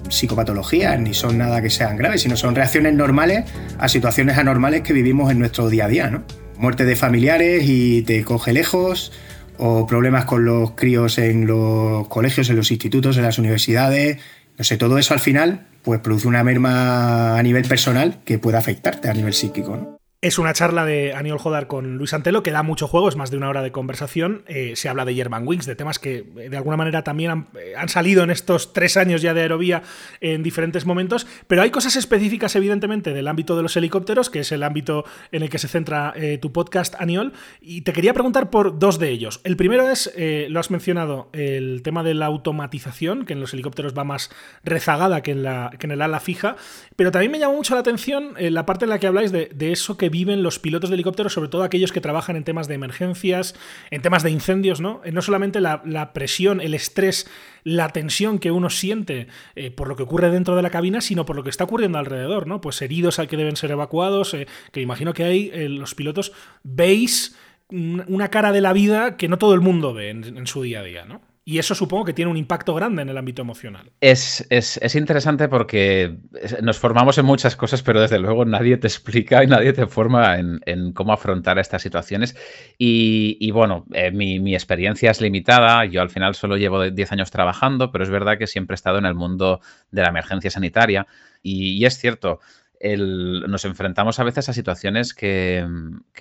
psicopatologías 0.10 0.99
ni 0.99 1.14
son 1.14 1.38
nada 1.38 1.62
que 1.62 1.70
sean 1.70 1.95
graves, 1.95 2.22
sino 2.22 2.36
son 2.36 2.55
reacciones 2.55 2.93
normales 2.93 3.45
a 3.78 3.88
situaciones 3.88 4.38
anormales 4.38 4.82
que 4.82 4.93
vivimos 4.93 5.32
en 5.32 5.39
nuestro 5.39 5.70
día 5.70 5.86
a 5.86 5.88
día, 5.88 6.10
¿no? 6.10 6.24
Muerte 6.60 6.86
de 6.86 6.95
familiares 6.95 7.64
y 7.66 8.03
te 8.03 8.24
coge 8.24 8.53
lejos, 8.53 9.12
o 9.57 9.88
problemas 9.88 10.26
con 10.26 10.45
los 10.45 10.72
críos 10.72 11.18
en 11.18 11.47
los 11.47 12.07
colegios, 12.07 12.49
en 12.49 12.55
los 12.55 12.72
institutos, 12.72 13.18
en 13.18 13.24
las 13.24 13.39
universidades. 13.39 14.20
No 14.57 14.64
sé, 14.64 14.78
todo 14.78 14.97
eso 14.97 15.14
al 15.14 15.20
final 15.20 15.68
pues 15.84 16.01
produce 16.01 16.28
una 16.28 16.43
merma 16.43 17.38
a 17.38 17.43
nivel 17.43 17.66
personal 17.68 18.20
que 18.26 18.38
puede 18.38 18.57
afectarte 18.57 19.10
a 19.10 19.14
nivel 19.14 19.34
psíquico. 19.34 19.99
Es 20.22 20.38
una 20.38 20.51
charla 20.51 20.84
de 20.84 21.13
Aniol 21.13 21.39
Jodar 21.39 21.67
con 21.67 21.95
Luis 21.95 22.13
Antelo 22.13 22.43
que 22.43 22.51
da 22.51 22.61
mucho 22.61 22.89
juego, 22.89 23.07
es 23.07 23.15
más 23.15 23.32
de 23.32 23.38
una 23.38 23.47
hora 23.47 23.61
de 23.61 23.72
conversación. 23.72 24.43
Eh, 24.47 24.74
se 24.76 24.89
habla 24.89 25.05
de 25.05 25.15
German 25.15 25.47
Wings, 25.47 25.65
de 25.65 25.78
temas 25.78 25.97
que 25.97 26.28
eh, 26.36 26.49
de 26.49 26.57
alguna 26.57 26.76
manera 26.76 27.05
también 27.05 27.47
eh, 27.57 27.76
han, 27.78 27.88
salido 27.88 28.22
en 28.22 28.30
estos 28.30 28.74
tres 28.74 28.97
años 28.97 29.22
ya 29.22 29.34
de 29.34 29.43
Aerovía 29.43 29.82
en 30.20 30.43
diferentes 30.43 30.86
momentos, 30.86 31.26
pero 31.47 31.61
hay 31.61 31.72
cosas 31.72 31.95
específicas 31.95 32.53
evidentemente 32.57 33.13
del 33.13 33.30
ámbito 33.30 33.55
de 33.55 33.63
los 33.63 33.78
helicópteros, 33.78 34.30
que 34.30 34.39
es 34.39 34.51
el 34.51 34.63
ámbito 34.63 35.05
en 35.32 35.43
el 35.43 35.49
que 35.49 35.57
se 35.57 35.70
centra 35.70 36.13
tu 36.41 36.51
podcast, 36.51 36.95
Aniol, 36.99 37.32
y 37.61 37.84
te 37.84 37.93
quería 37.93 38.13
preguntar 38.13 38.49
por 38.49 38.78
dos 38.78 38.99
de 38.99 39.11
ellos. 39.11 39.39
El 39.45 39.55
primero 39.55 39.89
es, 39.89 40.11
lo 40.49 40.59
has 40.59 40.70
mencionado, 40.70 41.30
el 41.32 41.82
tema 41.82 42.03
de 42.03 42.13
la 42.13 42.26
automatización, 42.26 43.26
que 43.26 43.34
en 43.34 43.39
los 43.39 43.53
helicópteros 43.53 43.97
va 43.97 44.03
más 44.03 44.32
rezagada 44.65 45.22
que 45.22 45.32
en, 45.32 45.43
la, 45.43 45.72
que 45.80 45.88
en 45.88 45.91
el 45.91 46.01
ala 46.01 46.20
fija, 46.20 46.57
pero 46.97 47.11
también 47.11 47.32
me 47.32 47.39
llamó 47.39 47.53
mucho 47.53 47.74
la 47.74 47.80
atención 47.80 48.34
la 48.38 48.65
parte 48.65 48.84
en 48.84 48.89
la 48.89 48.99
que 48.99 49.07
habláis 49.07 49.32
de, 49.32 49.49
de 49.53 49.72
eso 49.72 49.95
que 49.95 50.09
viven 50.10 50.43
los 50.43 50.60
pilotos 50.60 50.89
de 50.89 50.95
helicópteros, 50.95 51.34
sobre 51.34 51.49
todo 51.49 51.64
aquellos 51.64 51.91
que 51.91 52.01
trabajan 52.01 52.36
en 52.36 52.43
temas 52.43 52.68
de 52.68 52.76
emergencias, 52.76 53.55
en 53.91 54.01
temas 54.01 54.24
de 54.24 54.32
incendios, 54.32 54.82
¿no? 54.82 55.01
Eh, 55.03 55.12
no 55.12 55.22
solamente 55.22 55.62
la, 55.62 56.14
presión, 56.14 56.62
el 56.62 56.74
estrés, 56.74 57.30
la 57.64 57.89
tensión 57.89 58.39
que 58.39 58.51
uno 58.51 58.70
siente 58.70 59.28
eh, 59.55 59.72
por 59.72 59.88
lo 59.88 59.95
que 59.95 60.03
ocurre 60.03 60.30
dentro 60.30 60.55
de 60.55 60.62
la 60.62 60.70
cabina, 60.70 61.01
sino 61.01 61.26
por 61.26 61.36
lo 61.36 61.43
que 61.43 61.49
está 61.49 61.64
ocurriendo 61.64 61.97
alrededor, 61.97 62.47
¿no? 62.47 62.62
Pues 62.62 62.82
heridos 62.82 63.20
al 63.20 63.28
que 63.28 63.38
deben 63.38 63.55
ser 63.55 63.72
evacuados, 63.72 64.34
eh, 64.34 64.47
que 64.72 64.82
imagino 64.82 65.14
que 65.14 65.24
hay 65.24 65.68
los 65.70 65.95
pilotos, 65.95 66.32
veis 66.64 67.36
una 67.70 68.30
cara 68.30 68.51
de 68.51 68.62
la 68.62 68.74
vida 68.74 69.16
que 69.16 69.28
no 69.28 69.38
todo 69.38 69.53
el 69.53 69.62
mundo 69.62 69.93
ve 69.93 70.10
en 70.10 70.47
su 70.47 70.64
día 70.64 70.80
a 70.80 70.84
día, 70.84 71.05
¿no? 71.05 71.22
Y 71.50 71.58
eso 71.58 71.74
supongo 71.74 72.06
que 72.06 72.14
tiene 72.14 72.30
un 72.30 72.38
impacto 72.38 72.76
grande 72.76 73.02
en 73.02 73.10
el 73.10 73.18
ámbito 73.18 73.41
emocional. 73.41 73.91
Es, 74.02 74.45
interesante 74.93 75.47
porque 75.47 76.16
nos 76.62 76.78
formamos 76.78 77.18
en 77.18 77.26
muchas 77.26 77.56
cosas, 77.56 77.82
pero 77.82 78.00
desde 78.00 78.20
luego 78.20 78.45
nadie 78.45 78.78
te 78.78 78.86
explica 78.86 79.43
y 79.43 79.47
nadie 79.47 79.74
te 79.74 79.88
forma 79.88 80.38
en, 80.38 80.93
cómo 80.93 81.12
afrontar 81.12 81.58
estas 81.58 81.82
situaciones. 81.82 82.36
Y, 82.78 83.50
bueno, 83.50 83.88
eh, 83.93 84.12
mi, 84.12 84.54
experiencia 84.54 85.10
es 85.10 85.22
limitada. 85.22 85.86
Yo 85.86 86.04
al 86.04 86.12
final 86.12 86.36
solo 86.36 86.56
llevo 86.56 86.88
10 86.88 87.12
años 87.14 87.32
trabajando, 87.32 87.91
pero 87.91 88.04
es 88.04 88.12
verdad 88.12 88.38
que 88.38 88.45
siempre 88.45 88.76
he 88.76 88.80
estado 88.80 89.00
en 89.00 89.08
el 89.08 89.16
mundo 89.16 89.60
de 89.89 90.04
la 90.04 90.10
emergencia 90.10 90.52
sanitaria. 90.52 91.08
Y, 91.41 91.84
es 91.84 91.97
cierto, 91.97 92.41
nos 92.80 93.66
enfrentamos 93.66 94.20
a 94.20 94.24
veces 94.24 94.50
a 94.50 94.54
situaciones 94.54 95.16
que, 95.16 95.66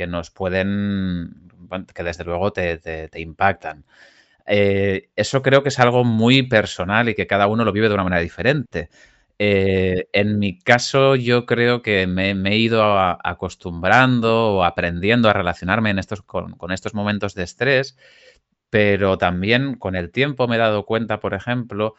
nos 0.09 0.31
pueden, 0.31 1.51
que 1.95 2.03
desde 2.03 2.25
luego 2.25 2.51
te 2.51 3.11
impactan. 3.17 3.85
Eh, 4.49 5.11
eso 5.15 5.43
creo 5.43 5.63
que 5.63 5.69
es 5.69 5.79
algo 5.79 6.05
muy 6.05 6.43
personal 6.43 7.09
y 7.11 7.15
que 7.15 7.27
cada 7.27 7.47
uno 7.49 7.65
lo 7.65 7.73
vive 7.73 7.89
de 7.89 7.95
una 7.95 8.05
manera 8.05 8.23
diferente. 8.23 8.89
Eh, 9.39 10.09
en 10.13 10.39
mi 10.39 10.59
caso, 10.59 11.17
yo 11.17 11.47
creo 11.47 11.83
que 11.83 12.07
me, 12.07 12.31
he 12.33 12.57
ido 12.57 12.83
acostumbrando 12.99 14.57
o 14.57 14.65
aprendiendo 14.65 15.29
a 15.29 15.35
relacionarme 15.35 15.91
en 15.91 15.99
estos, 15.99 16.23
con, 16.23 16.57
estos 16.73 16.95
momentos 16.95 17.35
de 17.35 17.45
estrés, 17.45 17.97
pero 18.71 19.19
también 19.19 19.75
con 19.77 19.97
el 19.97 20.11
tiempo 20.11 20.49
me 20.49 20.57
he 20.57 20.59
dado 20.59 20.87
cuenta, 20.87 21.21
por 21.21 21.35
ejemplo, 21.35 21.95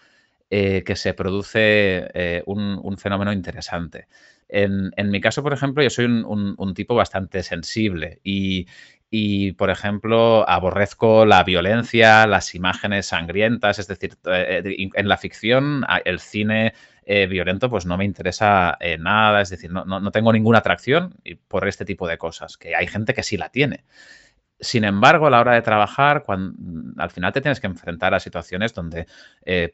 eh, 0.49 0.83
que 0.85 0.95
se 0.95 1.13
produce 1.13 2.43
un, 2.47 2.97
fenómeno 2.97 3.31
interesante. 3.31 4.07
En, 4.49 4.91
mi 5.11 5.21
caso, 5.21 5.43
por 5.43 5.53
ejemplo, 5.53 5.83
yo 5.83 5.89
soy 5.91 6.05
un 6.05 6.73
tipo 6.73 6.95
bastante 6.95 7.43
sensible 7.43 8.19
y, 8.23 8.67
y, 9.11 9.53
por 9.53 9.71
ejemplo, 9.71 10.47
aborrezco 10.47 11.25
la 11.25 11.43
violencia, 11.43 12.27
las 12.27 12.53
imágenes 12.53 13.07
sangrientas, 13.07 13.79
es 13.79 13.87
decir, 13.87 14.17
eh, 14.25 14.61
eh, 14.63 14.89
en 14.93 15.07
la 15.07 15.17
ficción, 15.17 15.83
el 16.05 16.19
cine 16.19 16.73
eh, 17.05 17.25
violento 17.25 17.71
pues 17.71 17.87
no 17.87 17.97
me 17.97 18.05
interesa 18.05 18.77
nada, 18.99 19.41
es 19.41 19.49
decir, 19.49 19.71
no, 19.71 20.11
tengo 20.11 20.31
ninguna 20.31 20.59
atracción 20.59 21.15
por 21.47 21.67
este 21.67 21.85
tipo 21.85 22.07
de 22.07 22.19
cosas, 22.19 22.57
que 22.57 22.75
hay 22.75 22.85
gente 22.85 23.15
que 23.15 23.23
sí 23.23 23.35
la 23.35 23.49
tiene. 23.49 23.83
Sin 24.59 24.83
embargo, 24.83 25.25
a 25.25 25.29
la 25.31 25.39
hora 25.39 25.53
de 25.53 25.61
trabajar, 25.61 26.25
al 26.97 27.09
final 27.09 27.33
te 27.33 27.41
tienes 27.41 27.59
que 27.59 27.67
enfrentar 27.67 28.13
a 28.13 28.19
situaciones 28.19 28.73
donde 28.73 29.07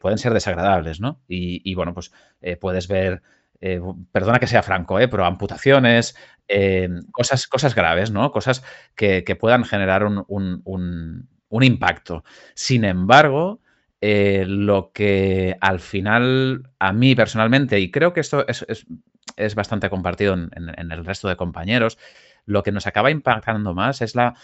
pueden 0.00 0.16
ser 0.16 0.32
desagradables, 0.32 1.00
¿no? 1.00 1.20
Y, 1.28 1.74
bueno, 1.74 1.92
pues 1.92 2.12
puedes 2.60 2.88
ver 2.88 3.20
eh, 3.60 3.80
perdona 4.12 4.38
que 4.38 4.46
sea 4.46 4.62
franco, 4.62 5.00
eh, 5.00 5.08
pero 5.08 5.24
amputaciones, 5.24 6.16
eh, 6.48 6.88
cosas, 7.12 7.46
cosas 7.46 7.74
graves, 7.74 8.10
¿no? 8.10 8.30
Cosas 8.30 8.62
que, 8.94 9.22
puedan 9.38 9.64
generar 9.64 10.04
un, 10.04 11.28
impacto. 11.50 12.24
Sin 12.54 12.84
embargo, 12.84 13.60
lo 14.00 14.92
que 14.92 15.56
al 15.60 15.80
final 15.80 16.70
a 16.78 16.92
mí 16.92 17.14
personalmente, 17.14 17.80
y 17.80 17.90
creo 17.90 18.12
que 18.12 18.20
esto 18.20 18.46
es, 18.46 19.54
bastante 19.54 19.90
compartido 19.90 20.34
en, 20.34 20.92
el 20.92 21.04
resto 21.04 21.28
de 21.28 21.36
compañeros, 21.36 21.98
lo 22.44 22.62
que 22.62 22.72
nos 22.72 22.86
acaba 22.86 23.10
impactando 23.10 23.74
más 23.74 24.02
es 24.02 24.14
la, 24.14 24.34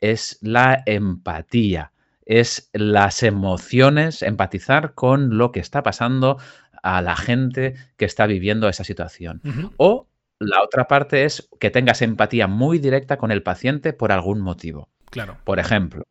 es 0.00 0.38
la 0.42 0.82
empatía, 0.84 1.92
es 2.26 2.68
las 2.72 3.22
emociones, 3.22 4.22
empatizar 4.22 4.94
con 4.94 5.38
lo 5.38 5.52
que 5.52 5.60
está 5.60 5.82
pasando 5.82 6.38
a 6.82 7.02
la 7.02 7.16
gente 7.16 7.74
que 7.96 8.04
está 8.04 8.26
viviendo 8.26 8.68
esa 8.68 8.84
situación. 8.84 9.40
O 9.76 10.08
la 10.38 10.62
otra 10.62 10.86
parte 10.86 11.24
es 11.24 11.48
que 11.58 11.70
tengas 11.70 12.02
empatía 12.02 12.46
muy 12.46 12.78
directa 12.78 13.16
con 13.16 13.30
el 13.30 13.42
paciente 13.42 13.92
por 13.92 14.12
algún 14.12 14.40
motivo. 14.40 14.90
Claro. 15.10 15.38
Por 15.44 15.58
ejemplo, 15.58 16.04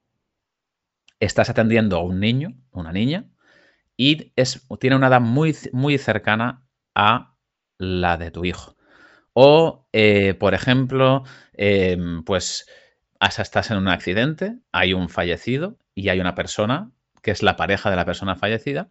estás 1.20 1.50
atendiendo 1.50 1.98
a 1.98 2.04
un 2.04 2.20
niño, 2.20 2.54
una 2.72 2.92
niña, 2.92 3.26
y 3.98 4.34
es, 4.36 4.66
tiene 4.80 4.96
una 4.96 5.08
edad 5.08 5.22
muy, 5.22 5.56
muy 5.72 5.98
cercana 5.98 6.66
a 6.96 7.36
la 7.78 8.18
de 8.18 8.32
tu 8.32 8.46
hijo. 8.46 8.76
O, 9.34 9.88
eh, 9.92 10.34
por 10.34 10.54
ejemplo, 10.54 11.24
em, 11.54 12.24
pues 12.24 12.66
estás 13.20 13.72
en 13.72 13.78
un 13.78 13.88
accidente, 13.88 14.58
hay 14.72 14.94
un 14.94 15.10
fallecido 15.10 15.78
y 15.94 16.10
hay 16.10 16.20
una 16.20 16.36
persona 16.36 16.92
que 17.22 17.32
es 17.32 17.44
la 17.44 17.56
pareja 17.56 17.90
de 17.90 17.96
la 17.96 18.06
persona 18.06 18.36
fallecida, 18.36 18.90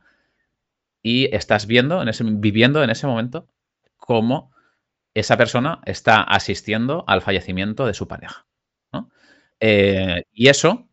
y 1.04 1.32
estás 1.36 1.66
viendo, 1.66 2.00
en 2.00 2.08
ese, 2.08 2.24
viviendo 2.24 2.82
en 2.82 2.88
ese 2.88 3.06
momento, 3.06 3.46
cómo 3.98 4.52
esa 5.12 5.36
persona 5.36 5.82
está 5.84 6.22
asistiendo 6.22 7.04
al 7.06 7.20
fallecimiento 7.20 7.86
de 7.86 7.94
su 7.94 8.08
pareja. 8.08 8.46
Eh, 9.60 10.24
y 10.32 10.48
eso, 10.48 10.88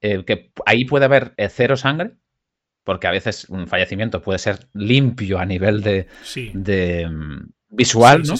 eh, 0.00 0.24
que 0.24 0.52
ahí 0.66 0.84
puede 0.84 1.06
haber 1.06 1.32
eh, 1.38 1.48
cero 1.48 1.76
sangre, 1.76 2.12
porque 2.84 3.06
a 3.06 3.10
veces 3.10 3.48
un 3.48 3.66
fallecimiento 3.66 4.20
puede 4.20 4.38
ser 4.38 4.68
limpio 4.74 5.38
a 5.38 5.46
nivel 5.46 5.82
de, 5.82 6.08
de 6.52 7.08
mm, 7.08 7.50
visual, 7.70 8.22
¿no? 8.22 8.34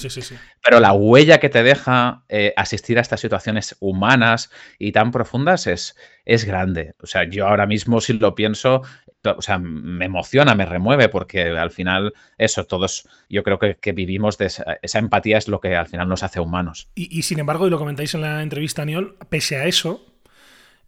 Pero 0.63 0.79
la 0.81 0.93
huella 0.93 1.39
que 1.39 1.49
te 1.49 1.63
deja 1.63 2.25
asistir 2.57 2.99
a 2.99 3.01
estas 3.01 3.21
situaciones 3.21 3.77
humanas 3.81 4.51
y 4.79 4.93
tan 4.93 5.11
profundas 5.11 5.67
es, 5.67 5.97
es 6.27 6.45
grande. 6.45 6.95
O 7.01 7.07
sea, 7.07 7.25
yo 7.25 7.49
ahora 7.49 7.67
mismo, 7.67 8.01
si 8.01 8.13
lo 8.13 8.35
pienso, 8.35 8.83
o 9.25 9.43
sea, 9.43 9.59
me 9.59 10.05
emociona, 10.05 10.55
me 10.55 10.67
remueve, 10.67 11.09
porque 11.09 11.43
al 11.43 11.71
final, 11.71 12.13
eso, 12.39 12.65
todos, 12.65 13.09
yo 13.29 13.43
creo 13.43 13.59
que, 13.59 13.93
vivimos 13.93 14.39
de 14.39 14.47
esa, 14.47 14.99
empatía 14.99 15.39
es 15.39 15.49
lo 15.49 15.61
que 15.61 15.77
al 15.77 15.87
final 15.87 16.09
nos 16.09 16.23
hace 16.23 16.41
humanos. 16.41 16.89
Y, 16.95 17.23
sin 17.23 17.39
embargo, 17.39 17.67
y 17.67 17.71
lo 17.71 17.79
comentáis 17.79 18.15
en 18.15 18.23
la 18.23 18.43
entrevista, 18.43 18.83
Aniol, 18.83 19.17
pese 19.29 19.57
a 19.57 19.67
eso, 19.67 20.05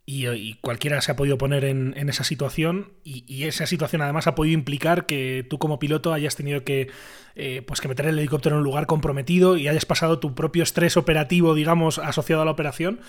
y, 0.05 0.55
cualquiera 0.61 1.01
se 1.01 1.13
ha 1.13 1.17
podido 1.17 1.39
poner 1.39 1.65
en, 1.65 2.09
esa 2.09 2.25
situación, 2.25 2.93
y, 3.05 3.45
esa 3.45 3.67
situación 3.67 4.03
además 4.03 4.27
ha 4.27 4.35
podido 4.35 4.55
implicar 4.55 5.07
que 5.07 5.47
tú 5.49 5.59
como 5.59 5.79
piloto 5.79 6.13
hayas 6.13 6.37
tenido 6.37 6.65
que, 6.65 6.91
eh, 7.35 7.63
pues 7.67 7.81
que 7.81 7.89
meter 7.89 8.07
el 8.07 8.19
helicóptero 8.19 8.57
en 8.57 8.59
un 8.59 8.65
lugar 8.65 8.87
comprometido 8.87 9.57
y 9.57 9.69
hayas 9.69 9.87
pasado 9.87 10.19
tu 10.19 10.35
propio 10.35 10.63
estrés 10.63 10.97
operativo, 10.97 11.55
digamos, 11.55 11.99
asociado 11.99 12.43
a 12.43 12.45
la 12.45 12.51
operación. 12.51 13.01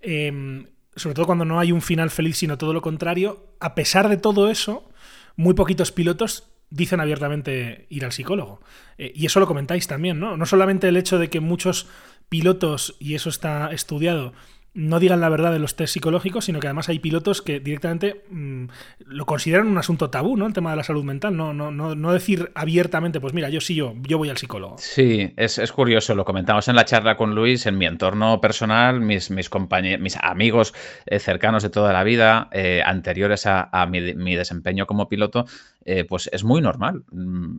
Em, 0.00 0.66
sobre 0.96 1.14
todo 1.14 1.26
cuando 1.26 1.44
no 1.44 1.60
hay 1.60 1.72
un 1.72 1.82
final 1.82 2.10
feliz, 2.10 2.38
sino 2.38 2.58
todo 2.58 2.72
lo 2.72 2.82
contrario, 2.82 3.46
a 3.60 3.74
pesar 3.74 4.08
de 4.08 4.16
todo 4.16 4.50
eso, 4.50 4.90
muy 5.36 5.54
poquitos 5.54 5.92
pilotos 5.92 6.48
dicen 6.70 7.00
abiertamente 7.00 7.86
ir 7.90 8.04
al 8.04 8.12
psicólogo. 8.12 8.60
Eh, 8.98 9.12
y 9.14 9.26
eso 9.26 9.38
lo 9.38 9.46
comentáis 9.46 9.86
también, 9.86 10.18
¿no? 10.18 10.36
No 10.36 10.46
solamente 10.46 10.88
el 10.88 10.96
hecho 10.96 11.18
de 11.18 11.30
que 11.30 11.40
muchos 11.40 11.86
pilotos, 12.28 12.96
y 12.98 13.14
eso 13.14 13.28
está 13.28 13.70
estudiado, 13.72 14.32
no 14.76 15.00
digan 15.00 15.20
la 15.20 15.30
verdad 15.30 15.52
de 15.52 15.58
los 15.58 15.74
test 15.74 15.94
psicológicos, 15.94 16.44
sino 16.44 16.60
que 16.60 16.66
además 16.66 16.90
hay 16.90 16.98
pilotos 16.98 17.40
que 17.40 17.60
directamente 17.60 18.24
mm, 18.30 18.66
lo 19.06 19.24
consideran 19.24 19.66
un 19.68 19.78
asunto 19.78 20.10
tabú, 20.10 20.36
¿no? 20.36 20.46
El 20.46 20.52
tema 20.52 20.70
de 20.70 20.76
la 20.76 20.82
salud 20.84 21.02
mental, 21.02 21.34
no, 21.34 21.54
no, 21.54 21.70
no, 21.70 21.94
no 21.94 22.12
decir 22.12 22.52
abiertamente, 22.54 23.18
pues 23.18 23.32
mira, 23.32 23.48
yo 23.48 23.62
sí, 23.62 23.74
yo, 23.74 23.94
yo 24.02 24.18
voy 24.18 24.28
al 24.28 24.36
psicólogo. 24.36 24.76
Sí, 24.78 25.32
es, 25.36 25.58
es, 25.58 25.72
curioso, 25.72 26.14
lo 26.14 26.26
comentamos 26.26 26.68
en 26.68 26.76
la 26.76 26.84
charla 26.84 27.16
con 27.16 27.34
Luis, 27.34 27.64
en 27.64 27.78
mi 27.78 27.86
entorno 27.86 28.40
personal, 28.40 29.00
mis, 29.00 29.30
mis 29.30 29.48
compañeros, 29.48 30.00
mis 30.02 30.16
amigos 30.16 30.74
eh, 31.06 31.18
cercanos 31.20 31.62
de 31.62 31.70
toda 31.70 31.94
la 31.94 32.04
vida, 32.04 32.48
eh, 32.52 32.82
anteriores 32.84 33.46
a, 33.46 33.88
mi, 33.90 34.36
desempeño 34.36 34.86
como 34.86 35.08
piloto, 35.08 35.46
eh, 35.86 36.04
pues 36.04 36.28
es 36.32 36.44
muy 36.44 36.60
normal 36.60 37.02
mm, 37.10 37.56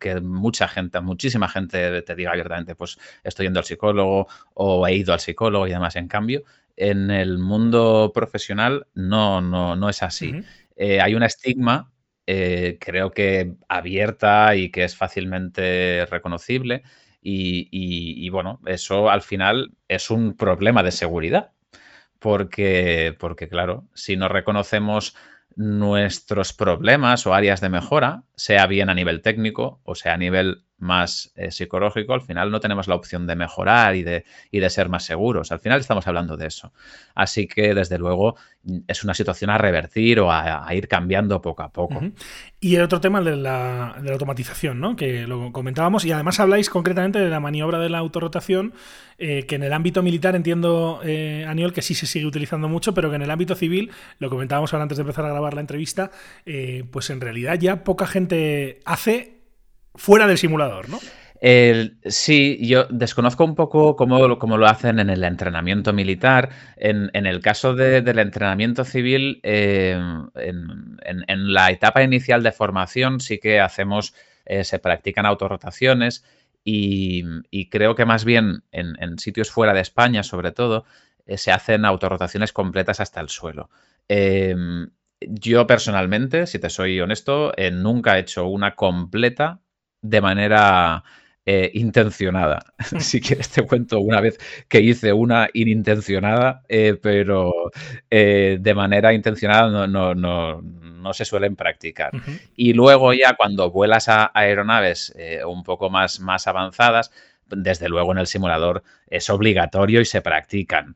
que 0.00 0.20
mucha 0.20 0.66
gente, 0.66 1.00
muchísima 1.00 1.48
gente 1.48 2.02
te 2.02 2.14
diga 2.16 2.32
abiertamente, 2.32 2.74
pues 2.74 2.98
estoy 3.22 3.46
yendo 3.46 3.60
al 3.60 3.66
psicólogo 3.66 4.26
o 4.54 4.86
he 4.86 4.94
ido 4.96 5.12
al 5.12 5.20
psicólogo 5.20 5.68
y 5.68 5.70
demás. 5.70 5.94
En 5.94 6.08
cambio, 6.08 6.42
en 6.76 7.10
el 7.10 7.38
mundo 7.38 8.10
profesional 8.12 8.86
no, 8.94 9.40
no, 9.40 9.76
no 9.76 9.88
es 9.88 10.02
así. 10.02 10.34
Eh, 10.74 11.00
hay 11.00 11.14
un 11.14 11.22
estigma, 11.22 11.92
eh, 12.26 12.78
creo 12.80 13.10
que 13.10 13.54
abierta 13.68 14.56
y 14.56 14.70
que 14.70 14.84
es 14.84 14.96
fácilmente 14.96 16.06
reconocible. 16.06 16.82
Y, 17.22 18.28
bueno, 18.30 18.60
eso 18.64 19.10
al 19.10 19.20
final 19.20 19.72
es 19.88 20.10
un 20.10 20.36
problema 20.36 20.82
de 20.82 20.90
seguridad. 20.90 21.52
Porque, 22.18 23.16
porque, 23.18 23.48
claro, 23.48 23.88
si 23.94 24.16
no 24.16 24.28
reconocemos 24.28 25.16
nuestros 25.56 26.52
problemas 26.52 27.26
o 27.26 27.34
áreas 27.34 27.60
de 27.60 27.68
mejora, 27.68 28.24
sea 28.36 28.66
bien 28.66 28.90
a 28.90 28.94
nivel 28.94 29.22
técnico 29.22 29.80
o 29.84 29.94
sea 29.94 30.14
a 30.14 30.16
nivel 30.16 30.64
más 30.80 31.32
eh, 31.36 31.50
psicológico, 31.50 32.14
al 32.14 32.22
final 32.22 32.50
no 32.50 32.60
tenemos 32.60 32.88
la 32.88 32.94
opción 32.94 33.26
de 33.26 33.36
mejorar 33.36 33.94
y 33.94 34.02
de, 34.02 34.24
y 34.50 34.60
de, 34.60 34.70
ser 34.70 34.88
más 34.88 35.04
seguros. 35.04 35.52
Al 35.52 35.60
final 35.60 35.80
estamos 35.80 36.06
hablando 36.06 36.36
de 36.36 36.46
eso. 36.46 36.72
Así 37.14 37.46
que, 37.46 37.74
desde 37.74 37.98
luego, 37.98 38.36
es 38.86 39.04
una 39.04 39.14
situación 39.14 39.50
a 39.50 39.58
revertir 39.58 40.20
o 40.20 40.32
a, 40.32 40.66
ir 40.74 40.88
cambiando 40.88 41.40
poco 41.40 41.62
a 41.62 41.72
poco. 41.72 42.00
Y 42.60 42.76
el 42.76 42.82
otro 42.82 43.00
tema 43.00 43.20
de 43.20 43.36
la, 43.36 43.96
de 44.00 44.06
la, 44.06 44.12
automatización, 44.12 44.80
¿no? 44.80 44.96
que 44.96 45.26
lo 45.26 45.52
comentábamos, 45.52 46.04
y 46.04 46.12
además 46.12 46.40
habláis 46.40 46.68
concretamente 46.70 47.18
de 47.18 47.30
la 47.30 47.40
maniobra 47.40 47.78
de 47.78 47.88
la 47.88 47.98
autorrotación, 47.98 48.74
eh, 49.18 49.44
que 49.46 49.56
en 49.56 49.62
el 49.62 49.72
ámbito 49.72 50.02
militar 50.02 50.34
entiendo, 50.34 51.00
eh, 51.04 51.44
Aniol, 51.46 51.72
que 51.72 51.82
sí 51.82 51.94
se 51.94 52.06
sigue 52.06 52.26
utilizando 52.26 52.68
mucho, 52.68 52.94
pero 52.94 53.10
que 53.10 53.16
en 53.16 53.22
el 53.22 53.30
ámbito 53.30 53.54
civil, 53.54 53.90
lo 54.18 54.30
comentábamos 54.30 54.72
ahora 54.72 54.84
antes 54.84 54.98
de 54.98 55.02
empezar 55.02 55.24
a 55.24 55.28
grabar 55.28 55.54
la 55.54 55.60
entrevista, 55.60 56.10
eh, 56.46 56.84
pues 56.90 57.10
en 57.10 57.20
realidad 57.20 57.58
ya 57.58 57.84
poca 57.84 58.06
gente 58.06 58.80
hace 58.84 59.39
fuera 59.94 60.26
del 60.26 60.38
simulador, 60.38 60.88
¿no? 60.88 60.98
sí, 62.04 62.58
yo 62.60 62.84
desconozco 62.90 63.44
un 63.44 63.54
poco 63.54 63.96
cómo, 63.96 64.26
lo 64.28 64.66
hacen 64.66 64.98
en 64.98 65.08
el 65.08 65.24
entrenamiento 65.24 65.92
militar. 65.92 66.50
En, 66.76 67.10
el 67.14 67.40
caso 67.40 67.74
del 67.74 68.18
entrenamiento 68.18 68.84
civil, 68.84 69.40
em, 69.42 70.28
en, 70.34 71.52
la 71.52 71.70
etapa 71.70 72.02
inicial 72.02 72.42
de 72.42 72.52
formación 72.52 73.20
sí 73.20 73.38
que 73.38 73.58
hacemos, 73.60 74.14
eh, 74.44 74.64
se 74.64 74.78
practican 74.78 75.26
autorrotaciones 75.26 76.24
y, 76.64 77.24
creo 77.70 77.94
que 77.94 78.04
más 78.04 78.24
bien 78.24 78.62
en, 78.72 79.18
sitios 79.18 79.50
fuera 79.50 79.72
de 79.72 79.80
España, 79.80 80.22
sobre 80.22 80.52
todo, 80.52 80.84
eh, 81.26 81.38
se 81.38 81.52
hacen 81.52 81.84
autorrotaciones 81.84 82.52
completas 82.52 83.00
hasta 83.00 83.20
el 83.20 83.28
suelo. 83.28 83.70
Em, 84.08 84.90
yo 85.20 85.66
personalmente, 85.66 86.46
si 86.46 86.58
te 86.58 86.70
soy 86.70 87.00
honesto, 87.00 87.52
eh, 87.56 87.70
nunca 87.70 88.16
he 88.16 88.20
hecho 88.20 88.46
una 88.46 88.74
completa 88.74 89.60
de 90.02 90.20
manera 90.20 91.04
eh, 91.46 91.70
intencionada. 91.74 92.60
si 93.00 93.20
quieres 93.20 93.48
te 93.48 93.66
cuento 93.66 93.98
una 93.98 94.20
vez 94.20 94.38
que 94.68 94.80
hice 94.80 95.12
una 95.12 95.48
inintencionada, 95.52 96.62
eh, 96.68 96.96
pero 97.00 97.52
eh, 98.10 98.58
de 98.60 98.74
manera 98.74 99.12
intencionada 99.14 99.86
no, 99.88 100.14
no, 100.14 101.12
se 101.12 101.24
suelen 101.24 101.56
practicar. 101.56 102.12
Y 102.54 102.74
luego 102.74 103.14
ya 103.14 103.34
cuando 103.34 103.70
vuelas 103.70 104.08
a 104.08 104.30
aeronaves 104.34 105.12
un 105.46 105.64
poco 105.64 105.90
más, 105.90 106.20
más 106.20 106.46
avanzadas, 106.46 107.10
desde 107.46 107.88
luego 107.88 108.12
en 108.12 108.18
el 108.18 108.26
simulador 108.26 108.84
es 109.08 109.28
obligatorio 109.28 110.00
y 110.02 110.04
se 110.04 110.22
practican. 110.22 110.94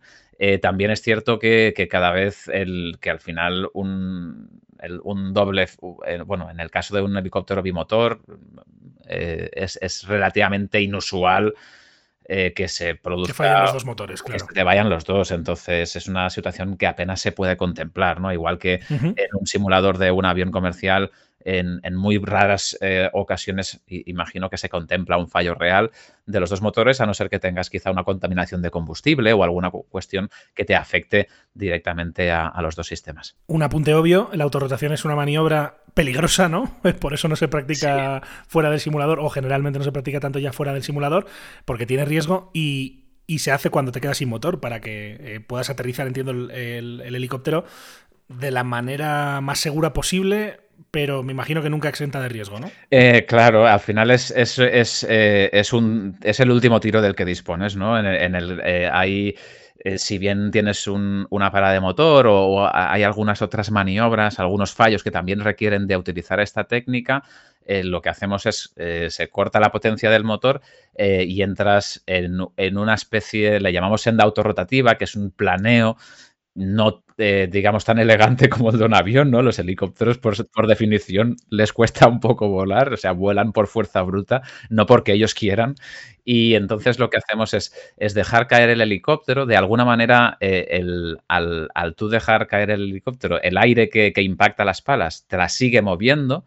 también 0.63 0.93
es 0.93 1.03
cierto 1.03 1.39
que, 1.39 1.73
que, 1.75 1.89
cada 1.89 2.13
vez 2.13 2.49
el, 2.49 2.99
que 3.01 3.11
al 3.11 3.19
final 3.19 3.71
un, 3.73 4.61
un 5.03 5.33
doble, 5.33 5.67
bueno, 6.27 6.51
en 6.51 6.61
el 6.61 6.71
caso 6.71 6.95
de 6.95 7.03
un 7.03 7.17
helicóptero 7.17 7.63
bimotor, 7.63 8.21
eh, 9.07 9.51
es, 9.53 10.07
relativamente 10.07 10.81
inusual 10.81 11.55
eh, 12.27 12.53
que 12.55 12.69
se 12.69 12.95
produzca. 12.95 13.33
Que 13.33 13.37
fallen 13.37 13.63
los 13.63 13.73
dos 13.73 13.85
motores, 13.85 14.23
claro. 14.23 14.47
Que 14.47 14.63
vayan 14.63 14.89
los 14.89 15.05
dos. 15.05 15.31
Entonces, 15.31 15.97
es 15.97 16.09
una 16.09 16.31
situación 16.31 16.77
que 16.77 16.87
apenas 16.87 17.21
se 17.21 17.33
puede 17.33 17.57
contemplar, 17.57 18.21
¿no? 18.21 18.33
Igual 18.33 18.59
que 18.59 18.81
en 18.89 19.29
un 19.39 19.47
simulador 19.47 19.99
de 19.99 20.11
un 20.11 20.25
avión 20.25 20.51
comercial 20.51 21.11
en, 21.45 21.95
muy 21.95 22.19
raras 22.19 22.77
eh, 22.81 23.09
ocasiones 23.13 23.81
imagino 23.87 24.49
que 24.51 24.57
se 24.57 24.69
contempla 24.69 25.19
un 25.19 25.29
fallo 25.29 25.55
real 25.55 25.91
de 26.27 26.41
los 26.41 26.51
dos 26.51 26.63
motores, 26.63 27.01
a 27.01 27.07
no 27.07 27.15
ser 27.15 27.29
que 27.29 27.39
tengas 27.39 27.71
quizá 27.71 27.91
una 27.91 28.05
contaminación 28.05 28.63
de 28.63 28.71
combustible 28.71 29.33
o 29.33 29.45
alguna 29.45 29.71
cuestión 29.71 30.31
que 30.55 30.65
te 30.65 30.75
afecte 30.75 31.29
directamente 31.53 32.31
a, 32.31 32.53
los 32.63 32.77
dos 32.77 32.87
sistemas. 32.87 33.37
Un 33.47 33.63
apunte 33.63 33.95
obvio, 33.95 34.31
la 34.33 34.45
autorrotación 34.45 34.93
es 34.93 35.05
una 35.05 35.17
maniobra 35.17 35.83
peligrosa, 35.93 36.49
¿no? 36.49 36.77
Por 37.01 37.15
eso 37.15 37.29
no 37.29 37.37
se 37.37 37.49
practica 37.49 38.23
fuera 38.49 38.71
del 38.71 38.81
simulador 38.81 39.21
o 39.21 39.29
generalmente 39.29 39.79
no 39.79 39.85
se 39.85 39.93
practica 39.93 40.21
tanto 40.21 40.39
ya 40.39 40.53
fuera 40.53 40.73
del 40.73 40.83
simulador, 40.83 41.27
porque 41.65 41.87
tiene 41.87 42.05
riesgo 42.05 42.51
y, 42.55 43.03
se 43.39 43.53
hace 43.53 43.71
cuando 43.71 43.93
te 43.93 44.01
quedas 44.01 44.19
sin 44.19 44.29
motor 44.29 44.61
para 44.61 44.81
que 44.81 45.17
eh, 45.19 45.41
puedas 45.41 45.71
aterrizar, 45.71 46.07
entiendo, 46.07 46.33
el, 46.33 47.01
helicóptero 47.01 47.65
de 48.29 48.51
la 48.51 48.65
manera 48.65 49.41
más 49.41 49.61
segura 49.61 49.93
posible, 49.93 50.61
pero 50.91 51.23
me 51.23 51.33
imagino 51.33 51.63
que 51.63 51.71
nunca 51.71 51.89
exenta 51.89 52.21
de 52.21 52.29
riesgo, 52.29 52.61
¿no? 52.61 52.71
Eh, 52.91 53.27
claro, 53.27 53.67
al 53.67 53.81
final 53.81 54.11
es, 54.11 54.31
es, 54.31 54.59
es, 54.59 55.05
eh, 55.09 55.51
es, 55.53 55.73
un, 55.73 56.17
es 56.23 56.39
el 56.41 56.51
último 56.51 56.81
tiro 56.81 57.03
del 57.03 57.15
que 57.15 57.25
dispones, 57.25 57.77
¿no? 57.77 57.99
En 57.99 58.35
el, 58.35 58.61
eh, 58.65 58.89
hay, 58.93 59.35
si 59.97 60.19
bien 60.19 60.51
tienes 60.51 60.87
una 60.87 61.51
parada 61.51 61.73
de 61.73 61.81
motor 61.81 62.27
o, 62.29 62.71
hay 62.73 63.03
algunas 63.03 63.43
otras 63.43 63.71
maniobras, 63.71 64.39
algunos 64.39 64.73
fallos 64.73 65.03
que 65.03 65.11
también 65.11 65.41
requieren 65.41 65.87
de 65.87 65.97
utilizar 65.97 66.41
esta 66.41 66.65
técnica, 66.65 67.25
lo 67.67 68.01
que 68.03 68.11
hacemos 68.11 68.47
es, 68.47 68.75
se 69.09 69.29
corta 69.31 69.59
la 69.59 69.73
potencia 69.73 70.11
del 70.11 70.23
motor 70.23 70.61
y 70.97 71.43
entras 71.43 72.03
en, 72.07 72.39
en, 72.57 72.79
una 72.79 72.95
especie, 72.95 73.59
le 73.59 73.73
llamamos 73.73 74.03
senda 74.03 74.23
autorrotativa, 74.23 74.97
que 74.97 75.05
es 75.05 75.17
un 75.17 75.31
planeo 75.31 75.97
no, 76.55 77.04
digamos, 77.17 77.85
tan 77.85 77.99
elegante 77.99 78.49
como 78.51 78.71
el 78.71 78.79
de 78.79 78.85
un 78.85 78.95
avión, 78.95 79.31
¿no? 79.31 79.43
Los 79.43 79.59
helicópteros, 79.59 80.19
por, 80.19 80.35
por, 80.51 80.67
definición, 80.67 81.37
les 81.49 81.73
cuesta 81.73 82.09
un 82.09 82.21
poco 82.21 82.49
volar, 82.49 82.93
o 82.93 82.97
sea, 82.97 83.13
vuelan 83.13 83.53
por 83.53 83.69
fuerza 83.69 84.03
bruta, 84.03 84.43
no 84.69 84.87
porque 84.87 85.13
ellos 85.13 85.35
quieran. 85.35 85.77
Y 86.25 86.55
entonces 86.55 86.99
lo 86.99 87.11
que 87.11 87.19
hacemos 87.19 87.55
es, 87.55 87.75
es 87.97 88.15
dejar 88.15 88.47
caer 88.47 88.71
el 88.71 88.81
helicóptero, 88.81 89.47
de 89.47 89.57
alguna 89.57 89.85
manera, 89.85 90.37
eh, 90.41 90.67
el, 90.71 91.19
al, 91.29 91.69
al, 91.75 91.95
tú 91.95 92.09
dejar 92.09 92.47
caer 92.47 92.71
el 92.71 92.83
helicóptero, 92.83 93.41
el 93.43 93.59
aire 93.59 93.89
que, 93.91 94.13
que 94.13 94.23
impacta 94.23 94.65
las 94.65 94.83
palas 94.83 95.27
te 95.29 95.37
la 95.37 95.49
sigue 95.49 95.83
moviendo, 95.83 96.45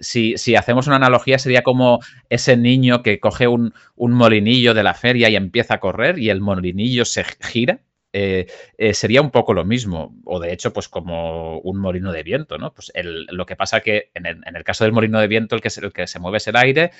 si, 0.00 0.36
si, 0.36 0.56
hacemos 0.56 0.86
una 0.86 0.96
analogía, 0.96 1.38
sería 1.38 1.62
como 1.62 2.00
ese 2.28 2.56
niño 2.56 3.02
que 3.02 3.18
coge 3.20 3.48
un, 3.48 3.72
un, 3.94 4.12
molinillo 4.12 4.74
de 4.74 4.82
la 4.82 4.94
feria 4.94 5.28
y 5.30 5.36
empieza 5.36 5.74
a 5.74 5.80
correr 5.80 6.18
y 6.18 6.30
el 6.30 6.40
molinillo 6.40 7.04
se 7.04 7.24
gira. 7.40 7.80
Eh, 8.18 8.46
eh, 8.78 8.94
sería 8.94 9.20
un 9.20 9.30
poco 9.30 9.52
lo 9.52 9.66
mismo, 9.66 10.16
o 10.24 10.40
de 10.40 10.50
hecho, 10.50 10.72
pues 10.72 10.88
como 10.88 11.58
un 11.58 11.76
molino 11.76 12.12
de 12.12 12.22
viento, 12.22 12.56
¿no? 12.56 12.72
Pues 12.72 12.90
el, 12.94 13.26
lo 13.26 13.44
que 13.44 13.56
pasa 13.56 13.82
que 13.82 14.10
en 14.14 14.24
el, 14.24 14.42
en 14.46 14.56
el, 14.56 14.64
caso 14.64 14.84
del 14.84 14.94
molino 14.94 15.20
de 15.20 15.28
viento, 15.28 15.54
el 15.54 15.60
que, 15.60 15.68
se, 15.68 15.84
el 15.84 15.92
que 15.92 16.06
se 16.06 16.18
mueve 16.18 16.38
es 16.38 16.46
el 16.46 16.56
aire, 16.56 16.92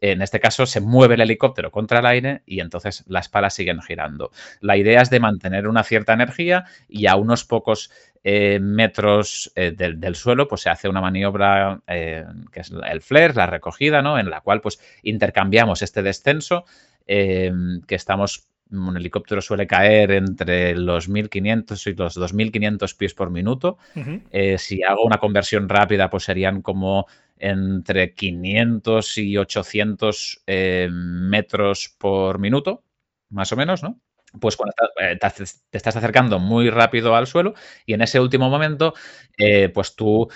en 0.00 0.22
este 0.22 0.38
caso 0.38 0.66
se 0.66 0.80
mueve 0.80 1.16
el 1.16 1.22
helicóptero 1.22 1.72
contra 1.72 1.98
el 1.98 2.06
aire 2.06 2.42
y 2.46 2.60
entonces 2.60 3.02
las 3.08 3.28
palas 3.28 3.52
siguen 3.52 3.82
girando. 3.82 4.30
La 4.60 4.76
idea 4.76 5.02
es 5.02 5.10
de 5.10 5.18
mantener 5.18 5.66
una 5.66 5.82
cierta 5.82 6.12
energía 6.12 6.66
y 6.88 7.08
a 7.08 7.16
unos 7.16 7.44
pocos 7.44 7.90
eh, 8.22 8.60
metros 8.60 9.50
del, 9.56 10.14
suelo, 10.14 10.46
pues 10.46 10.60
se 10.60 10.70
hace 10.70 10.88
una 10.88 11.00
maniobra 11.00 11.80
que 11.86 12.60
es 12.60 12.70
el 12.70 13.00
flare, 13.00 13.34
la 13.34 13.46
recogida, 13.46 14.02
¿no? 14.02 14.20
En 14.20 14.30
la 14.30 14.40
cual 14.40 14.60
pues 14.60 14.78
intercambiamos 15.02 15.82
este 15.82 16.02
descenso 16.02 16.64
que 17.06 17.80
estamos 17.88 18.50
un 18.70 18.96
helicóptero 18.96 19.40
suele 19.40 19.66
caer 19.66 20.12
entre 20.12 20.74
los 20.74 21.08
1500 21.08 21.86
y 21.86 21.94
los 21.94 22.14
2500 22.14 22.94
pies 22.94 23.14
por 23.14 23.30
minuto. 23.30 23.78
Uh 23.94 24.00
-huh. 24.00 24.22
eh, 24.30 24.58
si 24.58 24.82
hago 24.82 25.04
una 25.04 25.18
conversión 25.18 25.68
rápida, 25.68 26.10
pues 26.10 26.24
serían 26.24 26.62
como 26.62 27.06
entre 27.40 28.14
500 28.14 29.18
y 29.18 29.36
800 29.36 30.42
eh, 30.46 30.88
metros 30.92 31.94
por 31.98 32.38
minuto, 32.38 32.84
más 33.30 33.50
o 33.52 33.56
menos, 33.56 33.82
¿no? 33.82 33.98
Pues 34.38 34.56
cuando 34.56 34.74
eh, 35.00 35.18
te 35.18 35.76
estás 35.76 35.96
acercando 35.96 36.38
muy 36.38 36.70
rápido 36.70 37.16
al 37.16 37.26
suelo 37.26 37.54
y 37.84 37.94
en 37.94 38.02
ese 38.02 38.20
último 38.20 38.48
momento, 38.48 38.94
eh, 39.36 39.70
pues 39.70 39.96
tú 39.96 40.28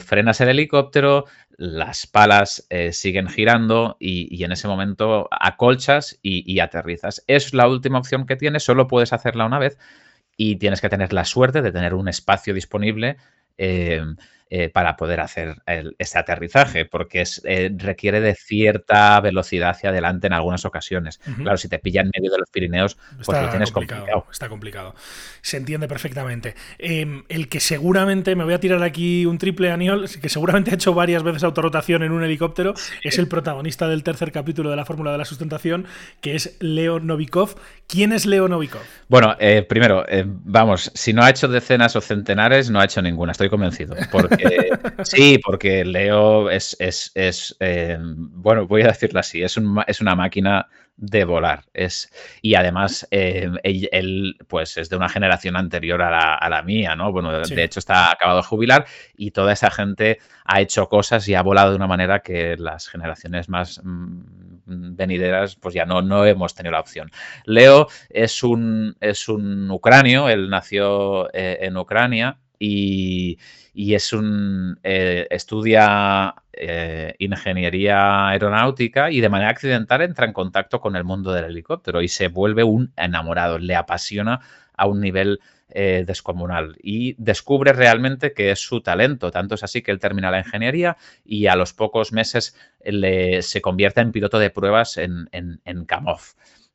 frenas 0.00 0.40
el 0.42 0.50
helicóptero, 0.50 1.24
las 1.62 2.08
palas 2.08 2.66
eh, 2.70 2.92
siguen 2.92 3.28
girando 3.28 3.96
y, 4.00 4.42
en 4.42 4.50
ese 4.50 4.66
momento 4.66 5.28
acolchas 5.30 6.18
y, 6.20 6.42
y, 6.52 6.58
aterrizas. 6.58 7.22
Es 7.28 7.54
la 7.54 7.68
última 7.68 7.98
opción 7.98 8.26
que 8.26 8.34
tienes, 8.34 8.64
solo 8.64 8.88
puedes 8.88 9.12
hacerla 9.12 9.46
una 9.46 9.60
vez 9.60 9.78
y 10.36 10.56
tienes 10.56 10.80
que 10.80 10.88
tener 10.88 11.12
la 11.12 11.24
suerte 11.24 11.62
de 11.62 11.70
tener 11.70 11.94
un 11.94 12.08
espacio 12.08 12.52
disponible 12.52 13.16
eh, 13.58 14.02
eh, 14.54 14.68
para 14.68 14.98
poder 14.98 15.20
hacer 15.20 15.62
el, 15.64 15.96
ese 15.98 16.18
aterrizaje, 16.18 16.84
porque 16.84 17.22
es, 17.22 17.40
eh, 17.46 17.70
requiere 17.74 18.20
de 18.20 18.34
cierta 18.34 19.18
velocidad 19.22 19.70
hacia 19.70 19.88
adelante 19.88 20.26
en 20.26 20.34
algunas 20.34 20.66
ocasiones. 20.66 21.20
Uh 21.26 21.30
-huh. 21.30 21.42
Claro, 21.44 21.56
si 21.56 21.70
te 21.70 21.78
pilla 21.78 22.02
en 22.02 22.10
medio 22.14 22.30
de 22.30 22.36
los 22.36 22.50
Pirineos, 22.50 22.96
pues 23.16 23.20
está 23.20 23.44
lo 23.44 23.48
tienes 23.48 23.70
complicado, 23.70 24.00
complicado. 24.02 24.30
Está 24.30 24.48
complicado. 24.50 24.94
Se 25.40 25.56
entiende 25.56 25.88
perfectamente. 25.88 26.54
Eh, 26.78 27.22
el 27.30 27.48
que 27.48 27.60
seguramente, 27.60 28.36
me 28.36 28.44
voy 28.44 28.52
a 28.52 28.60
tirar 28.60 28.82
aquí 28.82 29.24
un 29.24 29.38
triple 29.38 29.70
aniol, 29.70 30.06
que 30.20 30.28
seguramente 30.28 30.70
ha 30.70 30.74
hecho 30.74 30.92
varias 30.92 31.22
veces 31.22 31.44
autorrotación 31.44 32.02
en 32.02 32.12
un 32.12 32.22
helicóptero, 32.22 32.74
sí. 32.76 32.92
es 33.04 33.18
el 33.18 33.28
protagonista 33.28 33.88
del 33.88 34.02
tercer 34.02 34.32
capítulo 34.32 34.68
de 34.68 34.76
la 34.76 34.84
Fórmula 34.84 35.12
de 35.12 35.16
la 35.16 35.24
Sustentación, 35.24 35.86
que 36.20 36.34
es 36.34 36.58
Leo 36.60 37.00
Novikov. 37.00 37.56
¿Quién 37.86 38.12
es 38.12 38.26
Leo 38.26 38.48
Novikov? 38.48 38.82
Bueno, 39.08 39.34
eh, 39.38 39.64
primero, 39.66 40.04
eh, 40.06 40.24
vamos, 40.26 40.90
si 40.94 41.14
no 41.14 41.22
ha 41.22 41.30
hecho 41.30 41.48
decenas 41.48 41.96
o 41.96 42.02
centenares, 42.02 42.68
no 42.68 42.80
ha 42.80 42.84
hecho 42.84 43.00
ninguna, 43.00 43.32
estoy 43.32 43.48
convencido. 43.48 43.96
Porque 44.10 44.41
sí, 45.04 45.38
porque 45.38 45.84
Leo 45.84 46.50
es, 46.50 46.76
es, 46.78 47.10
es 47.14 47.56
eh, 47.60 47.98
bueno, 48.00 48.66
voy 48.66 48.82
a 48.82 48.88
decirlo 48.88 49.20
así, 49.20 49.42
es, 49.42 49.56
un, 49.56 49.82
es 49.86 50.00
una 50.00 50.14
máquina 50.14 50.66
de 50.96 51.24
volar. 51.24 51.64
Es, 51.72 52.12
y 52.42 52.54
además, 52.54 53.06
eh, 53.10 53.48
él, 53.62 53.88
él, 53.92 54.36
pues 54.46 54.76
es 54.76 54.88
de 54.88 54.96
una 54.96 55.08
generación 55.08 55.56
anterior 55.56 56.02
a 56.02 56.10
la, 56.10 56.34
a 56.34 56.48
la 56.48 56.62
mía, 56.62 56.94
¿no? 56.94 57.10
Bueno, 57.12 57.44
sí. 57.44 57.54
de 57.54 57.64
hecho 57.64 57.80
está 57.80 58.10
acabado 58.10 58.38
de 58.38 58.46
jubilar 58.46 58.86
y 59.16 59.30
toda 59.30 59.52
esa 59.52 59.70
gente 59.70 60.18
ha 60.44 60.60
hecho 60.60 60.88
cosas 60.88 61.26
y 61.28 61.34
ha 61.34 61.42
volado 61.42 61.70
de 61.70 61.76
una 61.76 61.86
manera 61.86 62.20
que 62.20 62.56
las 62.56 62.88
generaciones 62.88 63.48
más 63.48 63.80
mmm, 63.82 64.22
venideras, 64.66 65.56
pues 65.56 65.74
ya 65.74 65.84
no, 65.84 66.02
no 66.02 66.24
hemos 66.26 66.54
tenido 66.54 66.72
la 66.72 66.80
opción. 66.80 67.10
Leo 67.44 67.88
es 68.10 68.42
un, 68.42 68.96
es 69.00 69.28
un 69.28 69.70
ucranio, 69.70 70.28
él 70.28 70.50
nació 70.50 71.32
eh, 71.32 71.58
en 71.62 71.76
Ucrania 71.76 72.38
y 72.58 73.38
y 73.74 73.94
es 73.94 74.12
un 74.12 74.78
eh, 74.82 75.26
estudia 75.30 76.34
eh, 76.52 77.14
ingeniería 77.18 78.28
aeronáutica 78.28 79.10
y 79.10 79.20
de 79.20 79.28
manera 79.28 79.50
accidental 79.50 80.02
entra 80.02 80.26
en 80.26 80.32
contacto 80.32 80.80
con 80.80 80.96
el 80.96 81.04
mundo 81.04 81.32
del 81.32 81.46
helicóptero 81.46 82.02
y 82.02 82.08
se 82.08 82.28
vuelve 82.28 82.64
un 82.64 82.92
enamorado, 82.96 83.58
le 83.58 83.74
apasiona 83.74 84.40
a 84.76 84.86
un 84.86 85.00
nivel 85.00 85.40
eh, 85.70 86.04
descomunal 86.06 86.76
y 86.82 87.14
descubre 87.16 87.72
realmente 87.72 88.34
que 88.34 88.50
es 88.50 88.60
su 88.60 88.82
talento. 88.82 89.30
Tanto 89.30 89.54
es 89.54 89.62
así 89.62 89.80
que 89.80 89.90
él 89.90 89.98
termina 89.98 90.30
la 90.30 90.40
ingeniería 90.40 90.98
y 91.24 91.46
a 91.46 91.56
los 91.56 91.72
pocos 91.72 92.12
meses 92.12 92.54
se 92.82 93.60
convierte 93.62 94.00
en 94.00 94.12
piloto 94.12 94.38
de 94.38 94.50
pruebas 94.50 94.98
en, 94.98 95.28
en, 95.32 95.60
en 95.64 95.86
Kamov 95.86 96.20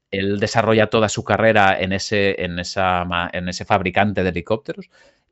él 0.10 0.40
desarrolla 0.40 0.88
toda 0.88 1.10
su 1.10 1.24
carrera 1.24 1.78
en 1.80 1.92
ese, 1.92 2.42
en 2.42 2.60
esa, 2.60 3.06
en 3.34 3.50
ese 3.50 3.66
fabricante 3.66 4.24
de 4.24 4.30
helicópteros 4.30 4.90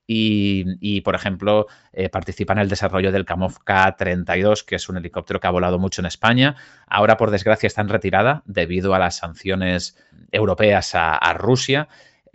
y, 0.07 1.01
por 1.01 1.15
ejemplo, 1.15 1.67
eh, 1.93 2.09
participa 2.09 2.53
en 2.53 2.59
el 2.59 2.69
desarrollo 2.69 3.11
del 3.11 3.25
Kamov 3.25 3.63
K-32, 3.63 4.63
que 4.63 4.75
es 4.75 4.87
un 4.89 4.97
helicóptero 4.97 5.39
que 5.39 5.47
ha 5.47 5.51
volado 5.51 5.79
mucho 5.79 6.01
en 6.01 6.05
España. 6.05 6.55
Ahora, 6.87 7.17
por 7.17 7.31
desgracia, 7.31 7.67
está 7.67 7.81
en 7.81 7.89
retirada 7.89 8.43
debido 8.45 8.93
a 8.93 8.99
las 8.99 9.17
sanciones 9.17 9.97
europeas 10.31 10.91
a, 10.93 11.33
Rusia. 11.33 11.87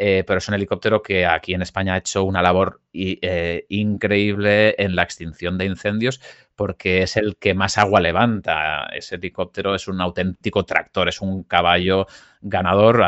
Eh, 0.03 0.25
pero 0.27 0.39
es 0.39 0.49
un 0.49 0.55
helicóptero 0.55 1.03
que 1.03 1.27
aquí 1.27 1.53
en 1.53 1.61
España 1.61 1.93
ha 1.93 1.99
hecho 1.99 2.25
una 2.25 2.41
labor 2.41 2.81
eh, 2.95 3.67
increíble 3.69 4.75
en 4.79 4.97
la 4.97 5.03
extinción 5.03 5.59
de 5.59 5.67
incendios 5.67 6.23
porque 6.61 7.03
es 7.03 7.17
el 7.17 7.37
que 7.39 7.55
más 7.55 7.79
agua 7.79 8.01
levanta. 8.01 8.85
Ese 8.93 9.15
helicóptero 9.15 9.75
es 9.75 9.89
un 9.89 9.99
auténtico 10.01 10.67
tractor, 10.67 11.09
es 11.09 11.23
un 11.23 11.43
caballo 11.45 12.07
ganador. 12.43 13.03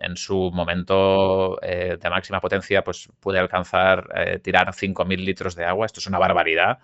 En 0.00 0.16
su 0.16 0.50
momento 0.52 1.60
eh, 1.62 1.98
de 2.00 2.10
máxima 2.10 2.40
potencia, 2.40 2.82
pues 2.82 3.08
puede 3.20 3.38
alcanzar 3.38 4.08
eh, 4.14 4.38
tirar 4.38 4.72
5.000 4.72 5.24
litros 5.24 5.54
de 5.54 5.64
agua. 5.64 5.86
Esto 5.86 6.00
es 6.00 6.06
una 6.06 6.18
barbaridad. 6.18 6.78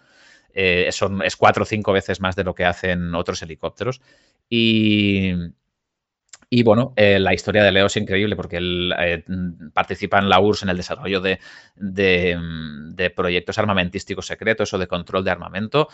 Eh, 0.54 0.88
es 0.88 1.36
cuatro 1.36 1.64
o 1.64 1.66
cinco 1.66 1.92
veces 1.92 2.20
más 2.20 2.36
de 2.36 2.44
lo 2.44 2.54
que 2.54 2.64
hacen 2.64 3.14
otros 3.14 3.42
helicópteros. 3.42 4.00
Y, 4.48 5.32
bueno, 6.64 6.92
eh, 6.94 7.18
la 7.18 7.34
historia 7.34 7.64
de 7.64 7.72
Leo 7.72 7.86
es 7.86 7.96
increíble 7.96 8.36
porque 8.36 8.58
él 8.58 8.94
participa 9.72 10.20
en 10.20 10.28
la 10.28 10.38
URSS 10.38 10.62
en 10.62 10.68
el 10.68 10.76
desarrollo 10.76 11.20
de, 11.20 11.40
proyectos 13.16 13.58
armamentísticos 13.58 14.26
secretos 14.26 14.72
o 14.72 14.78
de 14.78 14.86
control 14.86 15.24
de 15.24 15.30
armamento. 15.32 15.88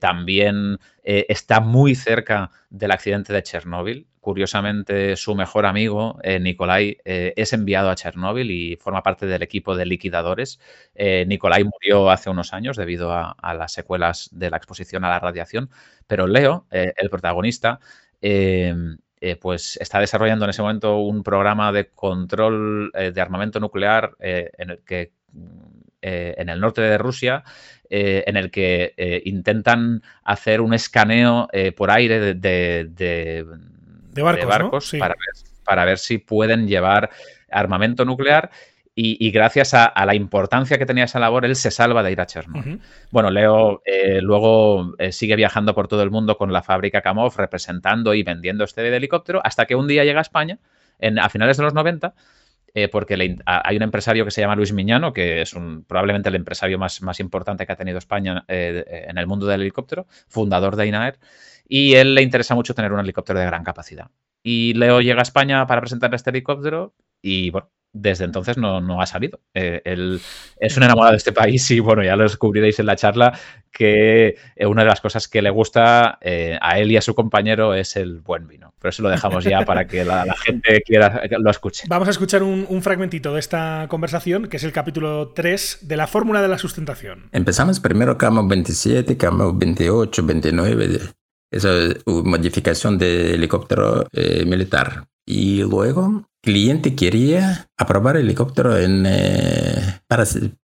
También 0.00 0.78
está 1.04 1.60
muy 1.60 1.94
cerca 1.94 2.50
del 2.70 2.90
accidente 2.90 3.32
de 3.32 3.42
Chernóbil. 3.44 4.08
Curiosamente, 4.22 5.16
su 5.16 5.34
mejor 5.34 5.66
amigo, 5.66 6.18
eh, 6.22 6.38
Nikolai, 6.38 6.96
es 7.04 7.52
enviado 7.52 7.90
a 7.90 7.96
Chernóbil 7.96 8.50
y 8.50 8.76
forma 8.76 9.02
parte 9.02 9.26
del 9.26 9.42
equipo 9.42 9.76
de 9.76 9.84
liquidadores. 9.84 10.60
Nikolai 10.94 11.64
murió 11.64 12.08
hace 12.08 12.30
unos 12.30 12.52
años 12.52 12.76
debido 12.76 13.12
a, 13.12 13.54
las 13.54 13.72
secuelas 13.72 14.30
de 14.32 14.48
la 14.50 14.58
exposición 14.58 15.04
a 15.04 15.08
la 15.10 15.18
radiación, 15.18 15.70
pero 16.06 16.28
Leo, 16.28 16.66
el 16.70 17.10
protagonista, 17.10 17.80
eh, 19.22 19.36
pues 19.36 19.76
está 19.80 20.00
desarrollando 20.00 20.44
en 20.44 20.50
ese 20.50 20.62
momento 20.62 20.98
un 20.98 21.22
programa 21.22 21.70
de 21.72 21.90
control 21.90 22.90
eh, 22.94 23.12
de 23.12 23.20
armamento 23.20 23.60
nuclear 23.60 24.16
eh, 24.18 24.50
en 24.58 24.70
el 24.70 24.80
eh, 26.02 26.44
norte 26.56 26.80
de 26.80 26.98
Rusia, 26.98 27.44
eh, 27.88 28.24
en 28.26 28.36
el 28.36 28.50
que 28.50 28.94
eh, 28.96 29.22
intentan 29.24 30.02
hacer 30.24 30.60
un 30.60 30.74
escaneo 30.74 31.48
por 31.76 31.92
aire 31.92 32.34
de, 32.34 33.46
de 34.12 34.22
barcos, 34.22 34.46
barcos 34.46 34.72
¿no? 34.72 34.80
sí. 34.80 34.98
para, 34.98 35.14
ver, 35.14 35.44
para 35.64 35.84
ver 35.84 35.98
si 35.98 36.18
pueden 36.18 36.66
llevar 36.68 37.10
armamento 37.50 38.04
nuclear 38.04 38.50
y, 38.94 39.26
y, 39.26 39.30
gracias 39.30 39.72
a, 39.72 39.86
a, 39.86 40.04
la 40.04 40.14
importancia 40.14 40.76
que 40.76 40.84
tenía 40.84 41.04
esa 41.04 41.18
labor, 41.18 41.46
él 41.46 41.56
se 41.56 41.70
salva 41.70 42.02
de 42.02 42.12
ir 42.12 42.20
a 42.20 42.26
Chernobyl. 42.26 42.74
Uh 42.74 42.76
-huh. 42.76 42.80
Bueno, 43.10 43.30
Leo 43.30 43.80
eh, 43.86 44.20
luego 44.20 44.94
eh, 44.98 45.12
sigue 45.12 45.34
viajando 45.34 45.74
por 45.74 45.88
todo 45.88 46.02
el 46.02 46.10
mundo 46.10 46.36
con 46.36 46.52
la 46.52 46.62
fábrica 46.62 47.00
Kamov, 47.00 47.34
representando 47.36 48.12
y 48.12 48.22
vendiendo 48.22 48.64
este 48.64 48.86
helicóptero, 48.94 49.40
hasta 49.44 49.64
que 49.64 49.74
un 49.76 49.88
día 49.88 50.04
llega 50.04 50.18
a 50.18 50.22
España, 50.22 50.58
en, 50.98 51.18
a 51.18 51.30
finales 51.30 51.56
de 51.56 51.62
los 51.62 51.72
90, 51.72 52.12
eh, 52.74 52.88
porque 52.88 53.16
le, 53.16 53.38
a, 53.46 53.66
hay 53.66 53.76
un 53.76 53.82
empresario 53.82 54.26
que 54.26 54.30
se 54.30 54.42
llama 54.42 54.56
Luis 54.56 54.74
Miñano, 54.74 55.14
que 55.14 55.40
es 55.40 55.54
un, 55.54 55.84
probablemente 55.84 56.28
el 56.28 56.34
empresario 56.34 56.78
más, 56.78 57.00
más 57.00 57.18
importante 57.18 57.64
que 57.64 57.72
ha 57.72 57.76
tenido 57.76 57.96
España 57.96 58.44
eh, 58.48 59.06
en 59.08 59.16
el 59.16 59.26
mundo 59.26 59.46
del 59.46 59.62
helicóptero, 59.62 60.06
fundador 60.28 60.76
de 60.76 60.86
INAER, 60.86 61.18
y 61.68 61.94
él 61.94 62.14
le 62.14 62.22
interesa 62.22 62.54
mucho 62.54 62.74
tener 62.74 62.92
un 62.92 63.00
helicóptero 63.00 63.38
de 63.38 63.46
gran 63.46 63.64
capacidad. 63.64 64.10
Y 64.42 64.74
Leo 64.74 65.00
llega 65.00 65.20
a 65.20 65.22
España 65.22 65.66
para 65.66 65.80
presentar 65.80 66.14
este 66.14 66.30
helicóptero 66.30 66.94
y, 67.22 67.50
bueno, 67.50 67.70
desde 67.92 68.24
entonces 68.24 68.56
no, 68.56 68.80
no 68.80 69.00
ha 69.00 69.06
salido. 69.06 69.40
Eh, 69.54 69.82
él 69.84 70.20
es 70.58 70.76
un 70.76 70.82
enamorado 70.82 71.12
de 71.12 71.18
este 71.18 71.32
país 71.32 71.70
y 71.70 71.80
bueno, 71.80 72.02
ya 72.02 72.16
lo 72.16 72.22
descubriréis 72.22 72.78
en 72.78 72.86
la 72.86 72.96
charla 72.96 73.38
que 73.70 74.36
eh, 74.56 74.66
una 74.66 74.82
de 74.82 74.88
las 74.88 75.00
cosas 75.00 75.28
que 75.28 75.42
le 75.42 75.50
gusta 75.50 76.18
eh, 76.20 76.58
a 76.60 76.78
él 76.78 76.90
y 76.90 76.96
a 76.96 77.02
su 77.02 77.14
compañero 77.14 77.74
es 77.74 77.96
el 77.96 78.20
buen 78.20 78.46
vino. 78.46 78.74
Pero 78.78 78.90
eso 78.90 79.02
lo 79.02 79.10
dejamos 79.10 79.44
ya 79.44 79.64
para 79.64 79.86
que 79.86 80.04
la, 80.04 80.24
gente 80.42 80.82
quiera 80.82 81.22
lo 81.38 81.50
escuche. 81.50 81.84
Vamos 81.88 82.08
a 82.08 82.12
escuchar 82.12 82.42
un, 82.42 82.66
un, 82.68 82.82
fragmentito 82.82 83.34
de 83.34 83.40
esta 83.40 83.86
conversación, 83.88 84.48
que 84.48 84.56
es 84.56 84.64
el 84.64 84.72
capítulo 84.72 85.28
3 85.28 85.80
de 85.82 85.96
la 85.96 86.06
fórmula 86.06 86.42
de 86.42 86.48
la 86.48 86.58
sustentación. 86.58 87.28
Empezamos 87.32 87.78
primero 87.80 88.18
camo 88.18 88.46
27, 88.46 89.16
camo 89.16 89.52
28, 89.52 90.26
29. 90.26 91.12
Esa 91.52 91.68
modificación 92.06 92.98
de 92.98 93.34
helicóptero 93.34 94.06
militar. 94.44 95.06
Y 95.26 95.62
luego 95.62 96.26
cliente 96.42 96.94
quería 96.94 97.68
aprobar 97.78 98.16
helicóptero 98.16 98.76
en, 98.76 99.04
eh, 99.06 100.00
para 100.08 100.24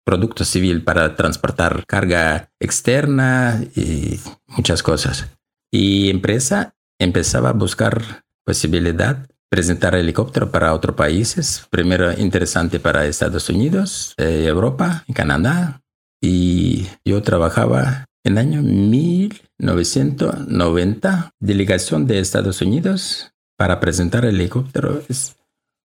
producto 0.05 0.45
civil, 0.45 0.83
para 0.83 1.15
transportar 1.15 1.85
carga 1.87 2.51
externa 2.59 3.63
y 3.77 4.19
muchas 4.47 4.83
cosas. 4.83 5.29
Y 5.71 6.09
empresa 6.09 6.75
empezaba 6.99 7.51
a 7.51 7.53
buscar 7.53 8.25
posibilidad 8.45 9.29
presentar 9.51 9.95
helicóptero 9.95 10.51
para 10.51 10.75
otros 10.75 10.97
países. 10.97 11.67
Primero 11.71 12.11
interesante 12.19 12.81
para 12.81 13.07
Estados 13.07 13.49
Unidos, 13.51 14.15
eh, 14.17 14.45
Europa, 14.47 15.05
Canadá. 15.15 15.83
Y 16.23 16.89
yo 17.05 17.23
trabajaba 17.23 18.07
en 18.29 18.37
el 18.37 18.39
año 18.39 18.63
1990, 18.63 21.35
delegación 21.41 22.07
de 22.07 22.21
Estados 22.21 22.61
Unidos 22.61 23.33
para 23.57 23.81
presentar 23.81 24.27
el 24.27 24.35
helicóptero. 24.35 25.01
Es 25.09 25.37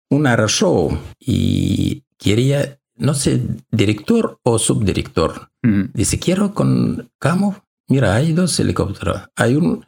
un 0.10 0.24
show 0.48 0.98
y 1.20 2.04
quería, 2.18 2.80
no 2.96 3.14
sé, 3.14 3.44
director 3.70 4.40
o 4.44 4.58
subdirector. 4.58 5.52
Dice, 5.94 6.18
quiero 6.18 6.56
con 6.56 7.12
Camo. 7.20 7.64
Mira, 7.88 8.16
hay 8.16 8.34
dos 8.34 8.60
helicópteros. 8.60 9.22
Hay 9.36 9.54
un 9.56 9.86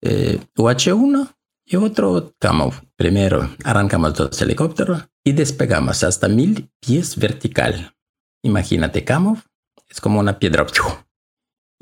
eh, 0.00 0.40
UH-1 0.56 1.32
y 1.64 1.76
otro 1.76 2.34
Camo. 2.40 2.72
Primero 2.96 3.48
arrancamos 3.62 4.14
dos 4.14 4.42
helicópteros 4.42 5.04
y 5.22 5.30
despegamos 5.32 6.02
hasta 6.02 6.26
mil 6.26 6.68
pies 6.80 7.16
vertical. 7.16 7.94
Imagínate, 8.42 9.04
Camo 9.04 9.40
es 9.88 10.00
como 10.00 10.18
una 10.18 10.40
piedra. 10.40 10.66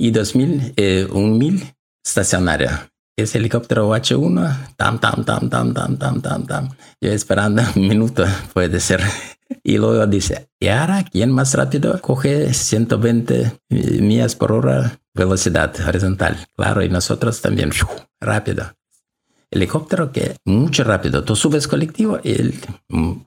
Y 0.01 0.13
dos 0.13 0.35
mil, 0.35 0.73
eh, 0.77 1.07
un 1.13 1.37
mil 1.37 1.75
estacionaria 2.03 2.91
ese 3.23 3.37
helicóptero 3.37 3.95
H1, 3.95 4.75
tam, 4.77 4.99
tam, 4.99 5.25
tam, 5.25 5.51
tam, 5.51 5.75
tam, 5.75 5.99
tam, 5.99 6.23
tam, 6.23 6.47
tam. 6.47 6.69
Yo 7.03 7.13
esperando 7.13 7.63
un 7.77 7.87
minuto, 7.87 8.25
puede 8.55 8.81
ser. 8.81 9.03
Y 9.63 9.79
luego 9.79 10.07
dice, 10.07 10.49
¿y 10.59 10.69
ahora 10.69 11.05
quién 11.05 11.33
más 11.33 11.55
rápido 11.55 12.01
coge 12.01 12.55
120 12.55 13.53
millas 13.69 14.37
por 14.37 14.53
hora 14.53 14.99
velocidad 15.13 15.75
horizontal? 15.87 16.47
Claro, 16.57 16.83
y 16.83 16.89
nosotros 16.89 17.43
también, 17.43 17.71
rápido. 18.21 18.73
Helicóptero 19.51 20.13
que 20.13 20.37
mucho 20.47 20.85
rápido. 20.85 21.25
Tú 21.25 21.35
subes 21.37 21.67
colectivo 21.67 22.21
y 22.23 22.33
el 22.41 22.55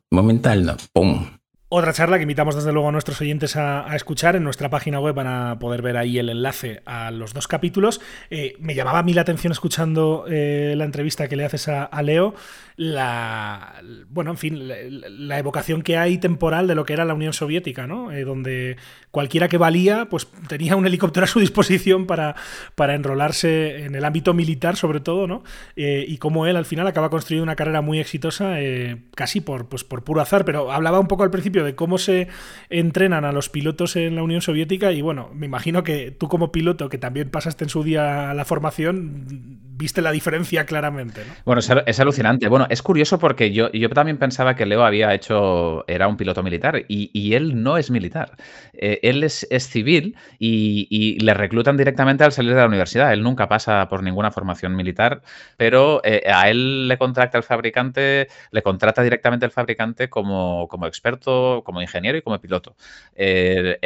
momental, 0.10 0.78
¡pum! 0.94 1.28
Otra 1.76 1.92
charla 1.92 2.18
que 2.18 2.22
invitamos 2.22 2.54
desde 2.54 2.72
luego 2.72 2.90
a 2.90 2.92
nuestros 2.92 3.20
oyentes 3.20 3.56
a, 3.56 3.96
escuchar 3.96 4.36
en 4.36 4.44
nuestra 4.44 4.70
página 4.70 5.00
web 5.00 5.16
van 5.16 5.26
a 5.26 5.58
poder 5.58 5.82
ver 5.82 5.98
ahí 5.98 6.20
el 6.20 6.30
enlace 6.30 6.84
a 6.86 7.10
los 7.10 7.34
dos 7.34 7.48
capítulos. 7.48 8.00
Eh, 8.30 8.56
me 8.60 8.76
llamaba 8.76 9.00
a 9.00 9.22
atención 9.22 9.52
escuchando 9.52 10.26
eh, 10.30 10.76
la 10.78 10.86
entrevista 10.86 11.28
que 11.28 11.36
le 11.36 11.46
haces 11.46 11.68
a, 11.70 11.90
Leo, 12.04 12.36
la 12.76 13.82
bueno, 14.10 14.32
en 14.32 14.38
fin, 14.38 14.68
la, 14.68 15.40
evocación 15.40 15.82
que 15.82 15.98
hay 15.98 16.18
temporal 16.18 16.68
de 16.68 16.76
lo 16.76 16.86
que 16.86 16.94
era 16.94 17.06
la 17.06 17.14
Unión 17.14 17.34
Soviética, 17.34 17.88
¿no? 17.88 18.12
Eh, 18.12 18.24
donde 18.24 18.78
cualquiera 19.12 19.48
que 19.48 19.58
valía, 19.58 20.08
pues 20.10 20.28
tenía 20.48 20.76
un 20.76 20.86
helicóptero 20.86 21.26
a 21.26 21.28
su 21.28 21.40
disposición 21.42 22.06
para, 22.06 22.36
para 22.76 22.96
enrolarse 22.96 23.86
en 23.86 23.96
el 23.96 24.06
ámbito 24.06 24.34
militar, 24.34 24.76
sobre 24.76 25.00
todo, 25.00 25.28
¿no? 25.28 25.44
y 25.76 26.18
como 26.18 26.48
él 26.48 26.56
al 26.56 26.66
final 26.66 26.88
acaba 26.88 27.10
construyendo 27.10 27.44
una 27.44 27.56
carrera 27.56 27.82
muy 27.82 28.00
exitosa, 28.00 28.58
casi 29.16 29.42
por, 29.42 29.68
pues, 29.68 29.84
por 29.84 30.04
puro 30.04 30.22
azar, 30.22 30.46
pero 30.46 30.72
hablaba 30.72 31.00
un 31.00 31.08
poco 31.08 31.24
al 31.24 31.32
principio 31.32 31.64
de 31.64 31.76
cómo 31.76 31.98
se 31.98 32.28
entrenan 32.70 33.26
a 33.26 33.32
los 33.32 33.50
pilotos 33.50 33.96
en 33.96 34.16
la 34.16 34.24
Unión 34.24 34.42
Soviética 34.42 34.92
y 34.92 35.02
bueno, 35.02 35.30
me 35.34 35.46
imagino 35.46 35.84
que 35.84 36.12
tú 36.12 36.28
como 36.28 36.52
piloto, 36.52 36.90
que 36.90 36.98
también 36.98 37.30
pasaste 37.30 37.66
en 37.66 37.70
su 37.70 37.84
día 37.84 38.34
la 38.34 38.46
formación, 38.46 39.60
viste 39.84 40.02
la 40.02 40.12
diferencia 40.12 40.66
claramente. 40.66 41.26
¿no? 41.28 41.34
Bueno, 41.44 41.60
es, 41.60 42.00
alucinante. 42.00 42.48
Bueno, 42.48 42.68
es 42.70 42.82
curioso 42.82 43.20
porque 43.20 43.52
yo, 43.52 43.70
yo 43.74 43.90
también 43.90 44.18
pensaba 44.18 44.56
que 44.56 44.66
Leo 44.66 44.86
había 44.86 45.14
hecho, 45.14 45.84
era 45.88 46.08
un 46.08 46.16
piloto 46.16 46.42
militar 46.42 46.86
y, 46.88 47.34
él 47.34 47.62
no 47.62 47.78
es 47.78 47.92
militar. 47.92 48.38
Eh, 48.74 49.00
él 49.04 49.24
es, 49.24 49.46
civil 49.60 50.16
y, 50.40 51.20
le 51.20 51.34
reclutan 51.34 51.76
directamente 51.76 52.24
al 52.24 52.32
salir 52.32 52.54
de 52.54 52.62
la 52.62 52.68
universidad. 52.68 53.12
Él 53.12 53.24
nunca 53.24 53.50
pasa 53.50 53.90
por 53.90 54.04
ninguna 54.04 54.32
formación 54.32 54.74
militar, 54.76 55.22
pero 55.58 56.00
eh, 56.06 56.24
a 56.34 56.50
él 56.50 56.88
le 56.88 56.98
contrata 56.98 57.38
el 57.38 57.44
fabricante, 57.44 58.30
le 58.52 58.62
contrata 58.62 59.04
directamente 59.04 59.46
el 59.46 59.52
fabricante 59.52 60.10
como, 60.10 60.68
como 60.70 60.88
experto 60.88 61.62
como 61.66 61.82
ingeniero 61.82 62.18
y 62.18 62.22
como 62.22 62.40
piloto. 62.40 62.78
Eh, 63.16 63.78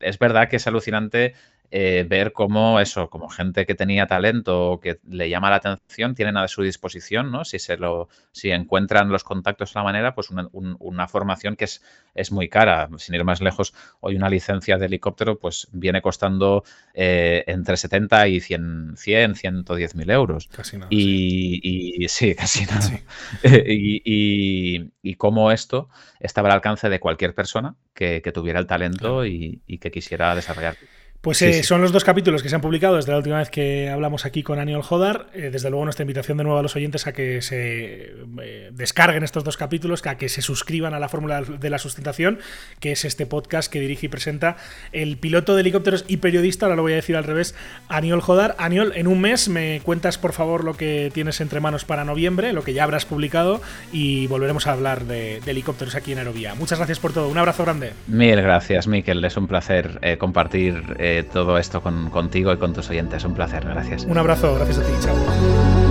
es 0.00 0.18
verdad 0.18 0.48
que 0.48 0.56
es 0.56 0.66
alucinante 0.66 1.34
eh, 1.70 2.06
ver 2.08 2.32
cómo 2.32 2.80
eso, 2.80 3.10
como 3.10 3.28
gente 3.28 3.66
que 3.66 3.74
tenía 3.74 4.06
talento 4.06 4.70
o 4.70 4.80
que 4.80 5.00
le 5.06 5.28
llama 5.28 5.50
la 5.50 5.56
atención, 5.56 6.14
tienen 6.14 6.38
a 6.38 6.48
su 6.48 6.62
disposición, 6.62 7.30
¿no? 7.30 7.44
Si 7.44 7.58
se 7.58 7.76
lo, 7.76 8.08
si 8.32 8.50
encuentran 8.50 9.10
los 9.10 9.22
contactos 9.22 9.74
de 9.74 9.80
la 9.80 9.84
manera, 9.84 10.14
pues 10.14 10.30
una, 10.30 11.08
formación 11.08 11.56
que 11.56 11.64
es, 11.64 11.82
es, 12.14 12.32
muy 12.32 12.48
cara. 12.48 12.88
Sin 12.96 13.14
ir 13.14 13.24
más 13.24 13.42
lejos, 13.42 13.74
hoy 14.00 14.16
una 14.16 14.30
licencia 14.30 14.78
de 14.78 14.86
helicóptero, 14.86 15.38
pues 15.38 15.68
viene 15.72 16.00
costando 16.00 16.64
eh, 16.94 17.44
entre 17.46 17.76
70 17.76 18.28
y 18.28 18.40
100, 18.40 18.94
100 18.96 19.34
110 19.34 19.94
mil 19.94 20.10
euros. 20.10 20.48
Casi 20.48 20.78
nada. 20.78 20.88
Y 20.90 22.06
sí, 22.08 22.34
casi 22.38 22.64
nada. 22.64 22.98
y, 23.66 24.90
y, 25.02 25.14
cómo 25.16 25.52
esto 25.52 25.90
estaba 26.20 26.48
al 26.48 26.54
alcance 26.54 26.88
de 26.88 27.00
cualquier 27.00 27.34
persona 27.34 27.74
que, 27.92 28.22
tuviera 28.32 28.58
el 28.58 28.66
talento 28.66 29.26
y, 29.26 29.62
y 29.66 29.78
que 29.78 29.90
quisiera 29.90 30.34
desarrollar. 30.34 30.76
Pues 31.20 31.42
eh, 31.42 31.64
son 31.64 31.82
los 31.82 31.90
dos 31.90 32.04
capítulos 32.04 32.44
que 32.44 32.48
se 32.48 32.54
han 32.54 32.60
publicado 32.60 32.94
desde 32.94 33.10
la 33.10 33.18
última 33.18 33.38
vez 33.38 33.50
que 33.50 33.88
hablamos 33.88 34.24
aquí 34.24 34.44
con 34.44 34.60
Aniol 34.60 34.82
Jodar. 34.82 35.26
Eh, 35.34 35.50
desde 35.50 35.68
luego 35.68 35.84
nuestra 35.84 36.04
invitación 36.04 36.38
de 36.38 36.44
nuevo 36.44 36.60
a 36.60 36.62
los 36.62 36.76
oyentes 36.76 37.08
a 37.08 37.12
que 37.12 37.42
se 37.42 38.14
eh, 38.40 38.70
descarguen 38.72 39.24
estos 39.24 39.42
dos 39.42 39.56
capítulos, 39.56 40.06
a 40.06 40.16
que 40.16 40.28
se 40.28 40.42
suscriban 40.42 40.94
a 40.94 41.00
la 41.00 41.08
fórmula 41.08 41.42
de 41.42 41.70
la 41.70 41.78
sustentación, 41.78 42.38
que 42.78 42.92
es 42.92 43.04
este 43.04 43.26
podcast 43.26 43.70
que 43.70 43.80
dirige 43.80 44.06
y 44.06 44.08
presenta 44.08 44.58
el 44.92 45.16
piloto 45.16 45.56
de 45.56 45.62
helicópteros 45.62 46.04
y 46.06 46.18
periodista, 46.18 46.66
ahora 46.66 46.76
lo 46.76 46.82
voy 46.82 46.92
a 46.92 46.96
decir 46.96 47.16
al 47.16 47.24
revés, 47.24 47.56
Aniol 47.88 48.20
Jodar. 48.20 48.54
Aniol, 48.56 48.92
en 48.94 49.08
un 49.08 49.20
mes 49.20 49.48
me 49.48 49.80
cuentas 49.82 50.18
por 50.18 50.32
favor 50.32 50.62
lo 50.62 50.74
que 50.76 51.10
tienes 51.12 51.40
entre 51.40 51.58
manos 51.58 51.84
para 51.84 52.04
noviembre, 52.04 52.52
lo 52.52 52.62
que 52.62 52.74
ya 52.74 52.84
habrás 52.84 53.06
publicado 53.06 53.60
y 53.92 54.28
volveremos 54.28 54.68
a 54.68 54.72
hablar 54.72 55.04
de, 55.06 55.38
helicópteros 55.44 55.96
aquí 55.96 56.12
en 56.12 56.18
Aerovía. 56.18 56.54
Muchas 56.54 56.78
gracias 56.78 57.00
por 57.00 57.12
todo, 57.12 57.28
un 57.28 57.38
abrazo 57.38 57.64
grande. 57.64 57.92
Mil 58.06 58.40
gracias, 58.40 58.86
Miquel, 58.86 59.24
es 59.24 59.36
un 59.36 59.48
placer 59.48 59.98
compartir 60.20 60.84
todo 61.32 61.58
esto 61.58 61.82
con, 61.82 62.10
contigo 62.10 62.52
y 62.52 62.56
con 62.56 62.72
tus 62.72 62.88
oyentes. 62.90 63.24
Un 63.24 63.34
placer, 63.34 63.64
gracias. 63.64 64.04
Un 64.04 64.18
abrazo, 64.18 64.54
gracias 64.54 64.78
a 64.78 64.82
ti, 64.82 64.92
chao. 65.00 65.87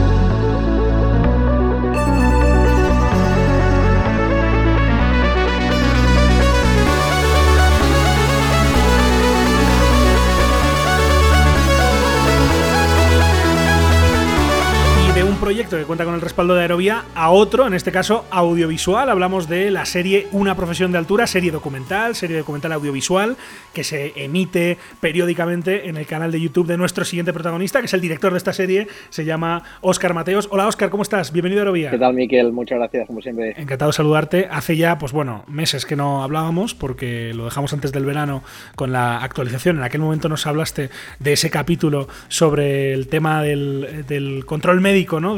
Proyecto 15.67 15.77
que 15.77 15.87
cuenta 15.87 16.05
con 16.05 16.15
el 16.15 16.21
respaldo 16.21 16.55
de 16.55 16.61
Aerovía 16.61 17.03
a 17.13 17.29
otro, 17.29 17.67
en 17.67 17.73
este 17.73 17.91
caso 17.91 18.25
audiovisual. 18.29 19.09
Hablamos 19.09 19.49
de 19.49 19.69
la 19.69 19.85
serie 19.85 20.27
Una 20.31 20.55
profesión 20.55 20.91
de 20.91 20.97
altura, 20.97 21.27
serie 21.27 21.51
documental, 21.51 22.15
serie 22.15 22.37
documental 22.37 22.71
audiovisual, 22.71 23.35
que 23.73 23.83
se 23.83 24.13
emite 24.15 24.77
periódicamente 25.01 25.89
en 25.89 25.97
el 25.97 26.05
canal 26.05 26.31
de 26.31 26.39
YouTube 26.39 26.67
de 26.67 26.77
nuestro 26.77 27.03
siguiente 27.03 27.33
protagonista, 27.33 27.79
que 27.79 27.87
es 27.87 27.93
el 27.93 28.01
director 28.01 28.31
de 28.31 28.37
esta 28.37 28.53
serie, 28.53 28.87
se 29.09 29.25
llama 29.25 29.63
Óscar 29.81 30.13
Mateos. 30.13 30.47
Hola 30.51 30.67
Óscar, 30.67 30.89
¿cómo 30.89 31.03
estás? 31.03 31.33
Bienvenido 31.33 31.61
a 31.61 31.63
Aerovía. 31.63 31.91
¿Qué 31.91 31.97
tal, 31.97 32.13
Miquel? 32.13 32.51
Muchas 32.53 32.77
gracias, 32.77 33.07
como 33.07 33.21
siempre. 33.21 33.53
Encantado 33.57 33.89
de 33.89 33.93
saludarte. 33.93 34.47
Hace 34.49 34.77
ya, 34.77 34.97
pues 34.97 35.11
bueno, 35.11 35.43
meses 35.47 35.85
que 35.85 35.95
no 35.95 36.23
hablábamos, 36.23 36.75
porque 36.75 37.33
lo 37.33 37.45
dejamos 37.45 37.73
antes 37.73 37.91
del 37.91 38.05
verano 38.05 38.43
con 38.75 38.91
la 38.91 39.17
actualización. 39.17 39.77
En 39.77 39.83
aquel 39.83 40.01
momento 40.01 40.29
nos 40.29 40.47
hablaste 40.47 40.89
de 41.19 41.33
ese 41.33 41.49
capítulo 41.49 42.07
sobre 42.29 42.93
el 42.93 43.07
tema 43.07 43.41
del, 43.41 44.05
del 44.07 44.45
control 44.45 44.79
médico, 44.79 45.19
¿no? 45.19 45.35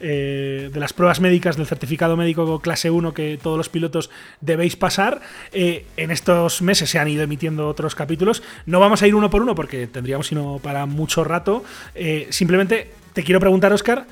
Eh, 0.00 0.70
de 0.72 0.80
las 0.80 0.92
pruebas 0.92 1.20
médicas 1.20 1.56
del 1.56 1.66
certificado 1.66 2.16
médico 2.16 2.60
clase 2.60 2.90
1 2.90 3.14
que 3.14 3.38
todos 3.42 3.56
los 3.56 3.68
pilotos 3.68 4.10
debéis 4.40 4.76
pasar. 4.76 5.20
Eh, 5.52 5.86
en 5.96 6.10
estos 6.10 6.62
meses 6.62 6.90
se 6.90 6.98
han 6.98 7.08
ido 7.08 7.22
emitiendo 7.22 7.68
otros 7.68 7.94
capítulos. 7.94 8.42
No 8.66 8.80
vamos 8.80 9.02
a 9.02 9.06
ir 9.06 9.14
uno 9.14 9.30
por 9.30 9.42
uno 9.42 9.54
porque 9.54 9.86
tendríamos 9.86 10.26
sino 10.26 10.58
para 10.62 10.86
mucho 10.86 11.24
rato. 11.24 11.64
Eh, 11.94 12.28
simplemente 12.30 12.90
te 13.12 13.22
quiero 13.22 13.40
preguntar, 13.40 13.72
Oscar, 13.72 14.06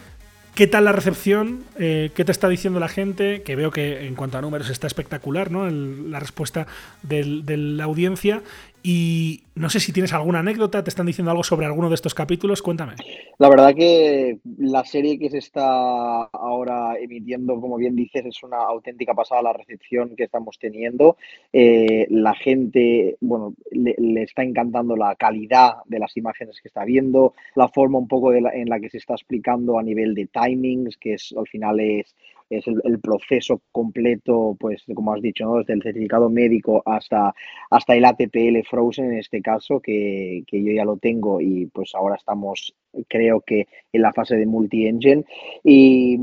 ¿Qué 0.55 0.68
tal 0.68 0.85
la 0.85 0.93
recepción? 0.93 1.64
¿Qué 1.76 2.12
te 2.14 2.30
está 2.30 2.49
diciendo 2.49 2.78
la 2.78 2.87
gente? 2.87 3.43
Que 3.43 3.57
veo 3.57 3.72
que 3.72 4.07
en 4.07 4.14
cuanto 4.14 4.39
a 4.39 4.41
números 4.41 4.70
está 4.70 4.87
espectacular, 4.87 5.51
¿no? 5.51 5.68
la 5.68 6.20
respuesta 6.20 6.68
de 7.03 7.57
la 7.57 7.82
audiencia. 7.82 8.41
Y 8.87 9.45
no 9.55 9.70
sé 9.70 9.80
si 9.80 9.95
tienes 9.95 10.12
alguna 10.12 10.41
anécdota, 10.41 10.85
te 10.85 10.91
están 10.91 11.07
diciendo 11.07 11.30
algo 11.30 11.43
sobre 11.43 11.64
alguno 11.64 11.89
de 11.89 11.95
estos 11.95 12.14
capítulos, 12.14 12.61
cuéntame. 12.61 12.97
La 13.39 13.49
verdad 13.49 13.74
que 13.74 14.41
la 14.59 14.85
serie 14.85 15.18
que 15.18 15.30
se 15.30 15.39
está 15.39 16.24
ahora 16.24 16.99
emitiendo, 16.99 17.59
como 17.59 17.78
bien 17.78 17.97
dices, 17.97 18.26
es 18.26 18.43
una 18.43 18.59
auténtica 18.59 19.14
pasada 19.14 19.41
la 19.41 19.55
recepción 19.55 20.14
que 20.14 20.24
estamos 20.24 20.59
teniendo. 20.59 21.16
Eh, 21.51 22.07
la 22.11 22.35
gente, 22.35 23.16
bueno, 23.22 23.55
le, 23.70 24.22
está 24.22 24.43
encantando 24.43 24.97
la 24.97 25.14
calidad 25.14 25.76
de 25.87 26.01
las 26.01 26.14
imágenes 26.18 26.61
que 26.61 26.68
está 26.68 26.85
viendo, 26.85 27.32
la 27.55 27.68
forma 27.68 27.97
un 27.97 28.07
poco 28.07 28.35
en 28.35 28.68
la 28.68 28.80
que 28.80 28.91
se 28.91 28.99
está 28.99 29.14
explicando 29.14 29.78
a 29.78 29.82
nivel 29.82 30.14
de 30.14 30.26
timings, 30.26 30.99
que 30.99 31.14
es 31.14 31.35
al 31.35 31.49
final 31.49 31.80
es 31.80 32.14
es 32.51 32.66
el, 32.66 33.01
proceso 33.01 33.61
completo, 33.72 34.57
pues 34.59 34.85
como 34.95 35.12
has 35.12 35.22
dicho, 35.22 35.45
¿no? 35.45 35.57
desde 35.59 35.74
el 35.74 35.82
certificado 35.82 36.28
médico 36.28 36.82
hasta, 36.85 37.35
hasta 37.70 37.95
el 37.95 38.05
ATPL 38.05 38.62
Frozen 38.75 39.12
en 39.12 39.18
este 39.18 39.41
caso, 39.41 39.81
que, 39.81 40.43
que 40.47 40.62
yo 40.62 40.72
ya 40.72 40.85
lo 40.85 40.97
tengo 40.97 41.41
y 41.41 41.66
pues 41.66 41.95
ahora 41.95 42.16
estamos 42.16 42.75
creo 43.09 43.41
que 43.41 43.66
en 43.93 44.03
la 44.03 44.12
fase 44.12 44.37
de 44.37 44.47
multi-engine. 44.47 45.25
Y 45.62 46.18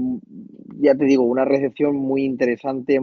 ya 0.80 0.96
te 0.96 1.06
digo, 1.06 1.24
una 1.24 1.46
recepción 1.46 1.96
muy 1.96 2.24
interesante, 2.24 3.00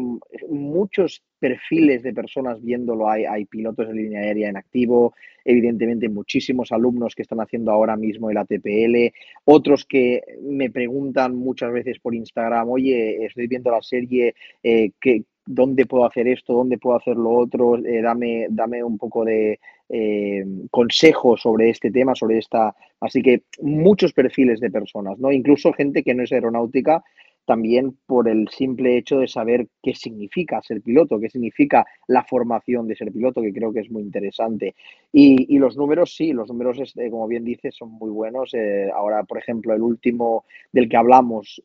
muchos 0.48 1.22
perfiles 1.38 2.02
de 2.02 2.12
personas 2.12 2.62
viéndolo, 2.62 3.08
hay, 3.08 3.24
hay 3.24 3.44
pilotos 3.44 3.88
de 3.88 3.94
línea 3.94 4.20
aérea 4.20 4.48
en 4.48 4.56
activo, 4.56 5.14
evidentemente 5.44 6.08
muchísimos 6.08 6.72
alumnos 6.72 7.14
que 7.14 7.22
están 7.22 7.40
haciendo 7.40 7.70
ahora 7.70 7.96
mismo 7.96 8.30
el 8.30 8.38
ATPL, 8.38 9.14
otros 9.44 9.84
que 9.84 10.22
me 10.42 10.70
preguntan 10.70 11.36
muchas 11.36 11.72
veces 11.72 11.98
por 12.00 12.14
Instagram, 12.14 12.68
oye, 12.68 13.24
estoy 13.24 13.46
viendo 13.46 13.70
la 13.70 13.82
serie, 13.82 14.34
eh, 14.62 14.90
¿qué, 15.00 15.22
dónde 15.48 15.86
puedo 15.86 16.04
hacer 16.04 16.28
esto, 16.28 16.52
dónde 16.52 16.78
puedo 16.78 16.96
hacer 16.96 17.16
lo 17.16 17.30
otro, 17.30 17.76
eh, 17.78 18.02
dame, 18.02 18.46
dame 18.50 18.84
un 18.84 18.98
poco 18.98 19.24
de 19.24 19.58
eh, 19.88 20.44
consejo 20.70 21.36
sobre 21.38 21.70
este 21.70 21.90
tema, 21.90 22.14
sobre 22.14 22.38
esta. 22.38 22.74
Así 23.00 23.22
que 23.22 23.42
muchos 23.62 24.12
perfiles 24.12 24.60
de 24.60 24.70
personas, 24.70 25.18
¿no? 25.18 25.32
Incluso 25.32 25.72
gente 25.72 26.02
que 26.02 26.14
no 26.14 26.22
es 26.22 26.32
aeronáutica 26.32 27.02
también 27.48 27.96
por 28.04 28.28
el 28.28 28.46
simple 28.50 28.98
hecho 28.98 29.20
de 29.20 29.26
saber 29.26 29.68
qué 29.82 29.94
significa 29.94 30.60
ser 30.60 30.82
piloto, 30.82 31.18
qué 31.18 31.30
significa 31.30 31.86
la 32.06 32.22
formación 32.22 32.86
de 32.86 32.94
ser 32.94 33.10
piloto, 33.10 33.40
que 33.40 33.54
creo 33.54 33.72
que 33.72 33.80
es 33.80 33.90
muy 33.90 34.02
interesante. 34.02 34.74
Y, 35.10 35.56
los 35.56 35.74
números, 35.74 36.14
sí, 36.14 36.34
los 36.34 36.48
números, 36.48 36.78
este, 36.78 37.10
como 37.10 37.26
bien 37.26 37.44
dices, 37.44 37.74
son 37.74 37.92
muy 37.92 38.10
buenos. 38.10 38.52
Eh, 38.52 38.90
ahora, 38.94 39.24
por 39.24 39.38
ejemplo, 39.38 39.74
el 39.74 39.80
último 39.80 40.44
del 40.72 40.90
que 40.90 40.98
hablamos 40.98 41.62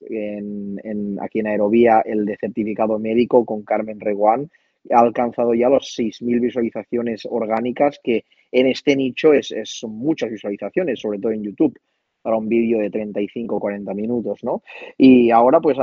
aquí 1.22 1.40
en 1.40 1.48
Aerovía, 1.48 2.02
el 2.06 2.24
de 2.24 2.38
certificado 2.38 2.98
médico 2.98 3.44
con 3.44 3.64
Carmen 3.64 4.00
Reguán, 4.00 4.50
ha 4.90 5.02
alcanzado 5.02 5.54
ya 5.54 5.68
los 5.68 5.94
6.000 5.98 6.40
visualizaciones 6.40 7.28
orgánicas, 7.30 8.00
que 8.02 8.24
en 8.54 8.68
este 8.68 8.96
nicho 8.96 9.34
es, 9.34 9.54
son 9.66 9.98
muchas 9.98 10.32
visualizaciones, 10.32 11.02
sobre 11.02 11.20
todo 11.20 11.34
en 11.34 11.44
YouTube 11.44 11.78
para 12.24 12.38
un 12.38 12.50
vídeo 12.50 12.80
de 12.80 12.90
35 12.90 13.58
o 13.58 13.60
40 13.60 13.94
minutos, 13.94 14.44
¿no? 14.44 14.64
Y 14.98 15.30
ahora 15.30 15.62
pues 15.62 15.78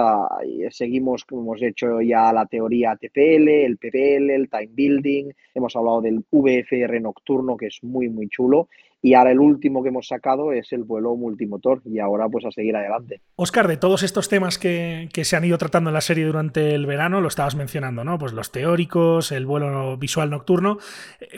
seguimos, 0.70 1.24
como 1.24 1.42
hemos 1.42 1.62
hecho 1.62 2.00
ya 2.00 2.32
la 2.32 2.46
teoría 2.46 2.96
TPL, 2.96 3.48
el 3.48 3.76
PPL, 3.76 4.30
el 4.30 4.48
time 4.48 4.70
building, 4.72 5.30
hemos 5.54 5.76
hablado 5.76 6.00
del 6.00 6.24
VFR 6.32 7.00
nocturno 7.00 7.56
que 7.56 7.66
es 7.66 7.78
muy 7.84 8.08
muy 8.08 8.28
chulo 8.28 8.68
y 9.02 9.14
ahora 9.14 9.32
el 9.32 9.40
último 9.40 9.82
que 9.82 9.88
hemos 9.88 10.08
sacado 10.08 10.52
es 10.52 10.72
el 10.72 10.84
vuelo 10.84 11.16
multimotor 11.16 11.80
y 11.84 11.98
ahora 12.00 12.28
pues 12.28 12.44
a 12.44 12.50
seguir 12.50 12.76
adelante. 12.76 13.20
Oscar, 13.36 13.66
de 13.66 13.76
todos 13.76 14.02
estos 14.02 14.28
temas 14.28 14.58
que, 14.58 15.08
se 15.22 15.36
han 15.36 15.44
ido 15.44 15.58
tratando 15.58 15.90
en 15.90 15.94
la 15.94 16.00
serie 16.00 16.26
durante 16.26 16.74
el 16.74 16.86
verano, 16.86 17.20
lo 17.20 17.28
estabas 17.28 17.54
mencionando, 17.54 18.04
¿no? 18.04 18.18
Pues 18.18 18.32
los 18.32 18.52
teóricos, 18.52 19.32
el 19.32 19.46
vuelo 19.46 19.96
visual 19.96 20.30
nocturno. 20.30 20.78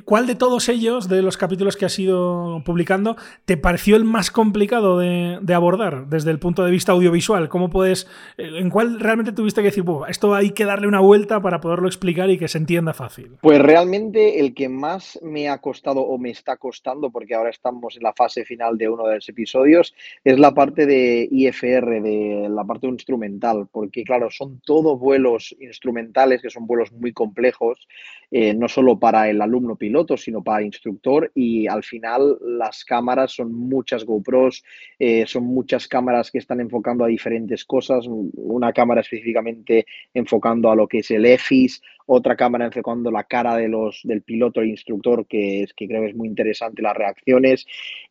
¿Cuál 0.04 0.26
de 0.26 0.34
todos 0.34 0.68
ellos, 0.68 1.08
de 1.08 1.22
los 1.22 1.36
capítulos 1.36 1.76
que 1.76 1.84
has 1.84 1.98
ido 1.98 2.62
publicando, 2.64 3.16
te 3.44 3.56
pareció 3.56 3.96
el 3.96 4.04
más 4.04 4.30
complicado 4.30 4.98
de, 4.98 5.40
abordar 5.52 6.06
desde 6.08 6.30
el 6.30 6.38
punto 6.38 6.64
de 6.64 6.70
vista 6.70 6.92
audiovisual? 6.92 7.48
¿Cómo 7.48 7.70
puedes, 7.70 8.08
en 8.38 8.70
cuál 8.70 8.98
realmente 8.98 9.32
tuviste 9.32 9.60
que 9.60 9.68
decir, 9.68 9.84
esto 10.08 10.34
hay 10.34 10.50
que 10.50 10.64
darle 10.64 10.88
una 10.88 11.00
vuelta 11.00 11.40
para 11.40 11.60
poderlo 11.60 11.86
explicar 11.86 12.30
y 12.30 12.38
que 12.38 12.48
se 12.48 12.58
entienda 12.58 12.94
fácil? 12.94 13.36
Pues 13.42 13.60
realmente 13.60 14.40
el 14.40 14.54
que 14.54 14.68
más 14.68 15.18
me 15.22 15.48
ha 15.48 15.58
costado 15.58 16.00
o 16.00 16.18
me 16.18 16.30
está 16.30 16.56
costando, 16.56 17.10
porque 17.10 17.34
ahora 17.34 17.51
estamos 17.52 17.96
en 17.96 18.02
la 18.02 18.12
fase 18.12 18.44
final 18.44 18.76
de 18.76 18.88
uno 18.88 19.06
de 19.06 19.16
los 19.16 19.28
episodios, 19.28 19.94
es 20.24 20.38
la 20.38 20.52
parte 20.52 20.86
de 20.86 21.28
IFR, 21.30 22.02
de 22.02 22.48
la 22.50 22.64
parte 22.64 22.86
instrumental, 22.88 23.68
porque 23.70 24.04
claro, 24.04 24.30
son 24.30 24.60
todos 24.60 24.98
vuelos 24.98 25.54
instrumentales, 25.60 26.42
que 26.42 26.50
son 26.50 26.66
vuelos 26.66 26.92
muy 26.92 27.12
complejos, 27.12 27.86
eh, 28.30 28.54
no 28.54 28.68
solo 28.68 28.98
para 28.98 29.28
el 29.28 29.40
alumno 29.40 29.76
piloto, 29.76 30.16
sino 30.16 30.42
para 30.42 30.60
el 30.60 30.66
instructor, 30.66 31.30
y 31.34 31.66
al 31.66 31.82
final 31.82 32.38
las 32.40 32.84
cámaras 32.84 33.32
son 33.32 33.52
muchas 33.52 34.04
GoPros, 34.04 34.64
eh, 34.98 35.24
son 35.26 35.44
muchas 35.44 35.86
cámaras 35.86 36.30
que 36.30 36.38
están 36.38 36.60
enfocando 36.60 37.04
a 37.04 37.08
diferentes 37.08 37.64
cosas, 37.64 38.06
una 38.08 38.72
cámara 38.72 39.02
específicamente 39.02 39.86
enfocando 40.14 40.70
a 40.70 40.76
lo 40.76 40.88
que 40.88 40.98
es 40.98 41.10
el 41.10 41.26
EFIS, 41.26 41.82
otra 42.06 42.36
cámara 42.36 42.66
enfocando 42.66 43.10
la 43.10 43.24
cara 43.24 43.56
de 43.56 43.68
los, 43.68 44.00
del 44.04 44.22
piloto 44.22 44.60
e 44.60 44.68
instructor, 44.68 45.26
que, 45.26 45.62
es, 45.62 45.74
que 45.74 45.86
creo 45.86 46.02
que 46.02 46.08
es 46.08 46.16
muy 46.16 46.28
interesante 46.28 46.82
las 46.82 46.96
reacciones. 46.96 47.66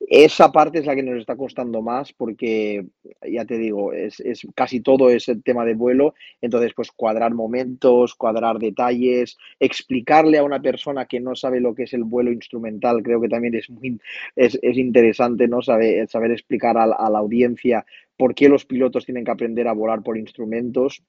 Esa 0.08 0.52
parte 0.52 0.80
es 0.80 0.86
la 0.86 0.96
que 0.96 1.04
nos 1.04 1.20
está 1.20 1.36
costando 1.36 1.82
más 1.82 2.14
porque, 2.14 2.86
ya 3.28 3.46
te 3.46 3.58
digo, 3.58 3.94
es, 3.94 4.20
es 4.20 4.48
casi 4.56 4.80
todo 4.82 5.10
es 5.10 5.28
el 5.30 5.44
tema 5.44 5.66
de 5.66 5.74
vuelo, 5.74 6.14
entonces 6.42 6.74
pues 6.76 6.92
cuadrar 6.92 7.34
momentos, 7.34 8.16
cuadrar 8.16 8.60
detalles, 8.60 9.38
explicarle 9.60 10.38
a 10.38 10.44
una 10.44 10.62
persona 10.62 11.06
que 11.06 11.20
no 11.20 11.36
sabe 11.36 11.60
lo 11.60 11.76
que 11.76 11.84
es 11.84 11.94
el 11.94 12.04
vuelo 12.04 12.32
instrumental, 12.32 13.04
creo 13.04 13.22
que 13.22 13.30
también 13.30 13.56
es 13.56 13.70
muy 13.70 14.00
es, 14.36 14.58
es 14.62 14.78
interesante 14.78 15.48
¿no? 15.48 15.62
saber, 15.62 16.08
saber 16.08 16.32
explicar 16.32 16.78
a 16.78 16.88
la 16.88 17.20
audiencia 17.20 17.86
por 18.18 18.36
qué 18.36 18.50
los 18.50 18.66
pilotos 18.66 19.06
tienen 19.06 19.26
que 19.26 19.32
aprender 19.32 19.68
a 19.68 19.74
volar 19.74 20.04
por 20.04 20.18
instrumentos 20.18 21.04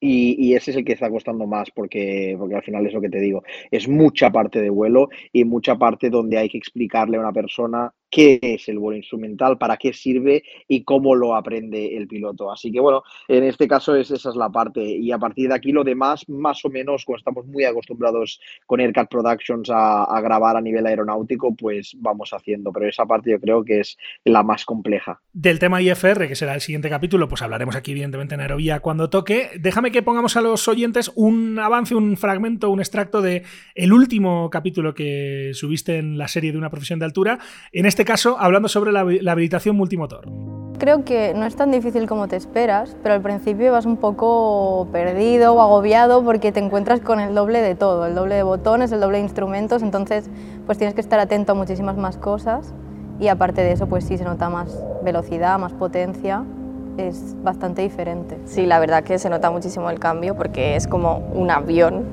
y, 0.00 0.54
ese 0.54 0.70
es 0.70 0.76
el 0.76 0.84
que 0.84 0.92
está 0.92 1.10
costando 1.10 1.46
más 1.46 1.70
porque, 1.70 2.36
porque 2.38 2.54
al 2.54 2.62
final 2.62 2.86
es 2.86 2.92
lo 2.92 3.00
que 3.00 3.08
te 3.08 3.20
digo, 3.20 3.42
es 3.70 3.88
mucha 3.88 4.30
parte 4.30 4.60
de 4.60 4.70
vuelo 4.70 5.08
y 5.32 5.44
mucha 5.44 5.76
parte 5.76 6.10
donde 6.10 6.38
hay 6.38 6.48
que 6.48 6.58
explicarle 6.58 7.16
a 7.16 7.20
una 7.20 7.32
persona 7.32 7.92
qué 8.10 8.38
es 8.42 8.68
el 8.68 8.78
vuelo 8.78 8.96
instrumental, 8.96 9.58
para 9.58 9.76
qué 9.76 9.92
sirve 9.92 10.44
y 10.68 10.84
cómo 10.84 11.14
lo 11.14 11.34
aprende 11.34 11.96
el 11.96 12.06
piloto. 12.06 12.50
Así 12.50 12.70
que 12.72 12.80
bueno, 12.80 13.02
en 13.28 13.44
este 13.44 13.68
caso 13.68 13.94
es, 13.96 14.10
esa 14.10 14.30
es 14.30 14.36
la 14.36 14.50
parte 14.50 14.82
y 14.82 15.10
a 15.12 15.18
partir 15.18 15.48
de 15.48 15.54
aquí 15.54 15.72
lo 15.72 15.84
demás, 15.84 16.28
más 16.28 16.64
o 16.64 16.70
menos, 16.70 17.04
como 17.04 17.18
estamos 17.18 17.46
muy 17.46 17.64
acostumbrados 17.64 18.40
con 18.66 18.80
Aircat 18.80 19.10
Productions 19.10 19.70
a, 19.72 20.20
grabar 20.20 20.56
a 20.56 20.60
nivel 20.60 20.86
aeronáutico, 20.86 21.54
pues 21.54 21.94
vamos 21.98 22.32
haciendo, 22.32 22.72
pero 22.72 22.88
esa 22.88 23.06
parte 23.06 23.30
yo 23.30 23.40
creo 23.40 23.64
que 23.64 23.80
es 23.80 23.96
la 24.24 24.42
más 24.42 24.64
compleja. 24.64 25.20
Del 25.32 25.58
tema 25.58 25.82
IFR, 25.82 26.26
que 26.26 26.34
será 26.34 26.54
el 26.54 26.60
siguiente 26.60 26.88
capítulo, 26.88 27.28
pues 27.28 27.42
hablaremos 27.42 27.76
aquí 27.76 27.92
evidentemente 27.92 28.34
en 28.34 28.40
Aerovía 28.40 28.80
cuando 28.80 29.10
toque. 29.10 29.50
Déjame 29.60 29.92
que 29.92 30.02
pongamos 30.02 30.36
a 30.36 30.40
los 30.40 30.66
oyentes 30.68 31.12
un 31.14 31.58
avance, 31.58 31.94
un 31.94 32.16
fragmento, 32.16 32.70
un 32.70 32.80
extracto 32.80 33.22
de 33.22 33.42
el 33.74 33.92
último 33.92 34.48
capítulo 34.50 34.94
que 34.94 35.50
subiste 35.54 35.98
en 35.98 36.18
la 36.18 36.28
serie 36.28 36.52
de 36.52 36.58
una 36.58 36.70
profesión 36.70 36.98
de 36.98 37.04
altura. 37.04 37.38
En 37.72 37.86
este 37.86 37.95
caso, 38.04 38.36
hablando 38.38 38.68
sobre 38.68 38.92
la, 38.92 39.00
habilitación 39.00 39.76
multimotor. 39.76 40.28
Creo 40.78 41.04
que 41.04 41.32
no 41.34 41.46
es 41.46 41.56
tan 41.56 41.70
difícil 41.70 42.06
como 42.06 42.28
te 42.28 42.36
esperas, 42.36 42.96
pero 43.02 43.14
al 43.14 43.22
principio 43.22 43.72
vas 43.72 43.86
un 43.86 43.96
poco 43.96 44.88
perdido 44.92 45.54
o 45.54 45.62
agobiado 45.62 46.22
porque 46.22 46.52
te 46.52 46.60
encuentras 46.60 47.00
con 47.00 47.18
el 47.18 47.34
doble 47.34 47.62
de 47.62 47.74
todo, 47.74 48.04
el 48.06 48.14
doble 48.14 48.34
de 48.34 48.42
botones, 48.42 48.92
el 48.92 49.00
doble 49.00 49.18
de 49.18 49.24
instrumentos, 49.24 49.82
entonces 49.82 50.28
pues 50.66 50.76
tienes 50.76 50.94
que 50.94 51.00
estar 51.00 51.18
atento 51.18 51.52
a 51.52 51.54
muchísimas 51.54 51.96
más 51.96 52.18
cosas 52.18 52.74
y 53.18 53.28
aparte 53.28 53.62
de 53.62 53.72
eso 53.72 53.86
pues 53.86 54.04
sí 54.04 54.18
se 54.18 54.24
nota 54.24 54.50
más 54.50 54.78
velocidad, 55.02 55.58
más 55.58 55.72
potencia, 55.72 56.44
es 56.98 57.34
bastante 57.42 57.82
diferente. 57.82 58.38
Sí, 58.44 58.66
la 58.66 58.78
verdad 58.78 59.02
que 59.02 59.18
se 59.18 59.30
nota 59.30 59.50
muchísimo 59.50 59.88
el 59.90 59.98
cambio 59.98 60.34
porque 60.34 60.76
es 60.76 60.86
como 60.86 61.18
un 61.32 61.50
avión, 61.50 62.04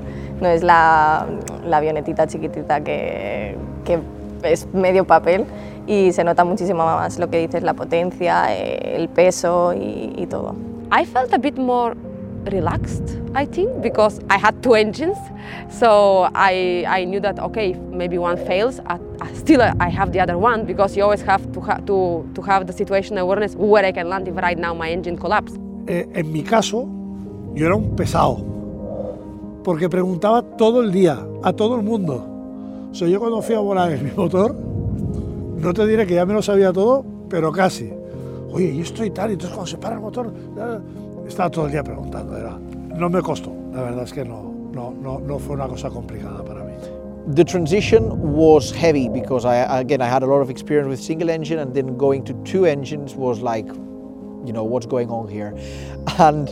no 0.42 0.48
es 0.48 0.64
la, 0.64 1.26
la 1.66 1.78
avionetita 1.78 2.28
chiquitita 2.28 2.82
que, 2.82 3.58
que 3.84 4.00
es 4.44 4.68
medio 4.74 5.06
papel 5.06 5.46
y 5.88 6.12
se 6.12 6.24
nota 6.24 6.44
muchísimo 6.44 6.84
más 6.84 7.20
lo 7.20 7.30
que 7.30 7.40
dices, 7.40 7.64
la 7.64 7.74
potencia, 7.74 8.46
eh, 8.50 8.96
el 8.96 9.10
peso 9.10 9.74
y, 9.74 10.14
y 10.18 10.26
todo. 10.28 10.56
I 10.92 11.06
felt 11.06 11.34
a 11.34 11.38
bit 11.38 11.58
more 11.58 11.96
relaxed, 12.46 13.18
I 13.36 13.46
think, 13.46 13.82
because 13.82 14.20
I 14.30 14.38
had 14.38 14.62
two 14.62 14.76
engines. 14.76 15.18
So 15.70 16.30
I, 16.36 16.86
I 16.88 17.06
knew 17.06 17.20
that, 17.22 17.40
okay, 17.40 17.74
maybe 17.92 18.18
one 18.18 18.38
fails, 18.38 18.80
I, 18.86 19.00
I 19.22 19.34
still 19.34 19.62
I 19.62 19.90
have 19.90 20.12
the 20.12 20.20
other 20.20 20.38
one 20.38 20.66
because 20.66 20.96
you 20.96 21.04
always 21.04 21.22
have 21.22 21.52
to, 21.54 21.62
ha 21.62 21.78
to, 21.86 22.30
to 22.34 22.42
have 22.42 22.68
the 22.68 22.74
situation 22.74 23.18
awareness 23.18 23.56
where 23.56 23.86
I 23.86 23.92
can 23.92 24.10
land 24.10 24.28
if 24.28 24.36
right 24.36 24.58
now 24.58 24.74
my 24.74 24.90
engine 24.90 25.18
collapsed. 25.18 25.58
Eh, 25.88 26.08
en 26.14 26.32
mi 26.32 26.44
caso, 26.44 26.88
yo 27.54 27.66
era 27.66 27.76
un 27.76 27.96
pesado, 27.96 28.38
porque 29.64 29.90
preguntaba 29.90 30.42
todo 30.58 30.82
el 30.82 30.92
día, 30.92 31.20
a 31.44 31.54
todo 31.54 31.76
el 31.76 31.84
mundo. 31.84 32.26
O 32.92 32.96
sea, 32.96 33.08
yo 33.08 33.20
cuando 33.20 33.42
fui 33.42 33.56
a 33.56 33.60
volar 33.60 33.92
en 33.92 34.04
mi 34.04 34.12
motor, 34.12 34.56
no 35.64 35.74
te 35.74 35.88
diré 35.88 36.06
que 36.06 36.16
ya 36.16 36.26
me 36.26 36.34
lo 36.34 36.42
sabía 36.42 36.74
todo, 36.74 37.06
pero 37.30 37.52
casi. 37.52 37.92
oye, 38.52 38.72
y 38.72 38.82
esto 38.82 39.04
tal, 39.12 39.32
y 39.32 39.34
entonces 39.34 39.56
cuando 39.56 39.72
se 39.72 39.78
para 39.78 39.96
el 39.96 40.02
motor, 40.02 40.32
estaba 41.28 41.50
todo 41.50 41.66
el 41.66 41.72
día 41.72 41.84
preguntando, 41.84 42.38
no 42.96 43.10
me 43.10 43.22
costó, 43.22 43.52
la 43.74 43.84
verdad 43.84 44.04
es 44.04 44.14
que 44.14 44.26
no, 44.26 44.54
no, 44.74 44.92
no, 44.92 45.20
no 45.20 45.40
fue 45.40 45.56
una 45.56 45.68
cosa 45.68 45.90
complicada 45.90 46.44
para 46.44 46.64
mí. 46.64 46.74
The 47.36 47.46
transition 47.46 48.36
was 48.36 48.74
heavy 48.74 49.08
because 49.08 49.46
I 49.46 49.80
again 49.80 50.02
I 50.02 50.10
had 50.10 50.24
a 50.24 50.26
lot 50.26 50.42
of 50.42 50.50
experience 50.50 50.90
with 50.90 51.00
single 51.00 51.30
engine 51.30 51.60
and 51.60 51.74
then 51.74 51.96
going 51.98 52.26
to 52.26 52.34
two 52.44 52.66
engines 52.66 53.16
was 53.16 53.40
like 53.40 53.66
you 54.46 54.52
know 54.52 54.66
what's 54.66 54.86
going 54.86 55.10
on 55.10 55.30
here 55.30 55.56
and 56.20 56.50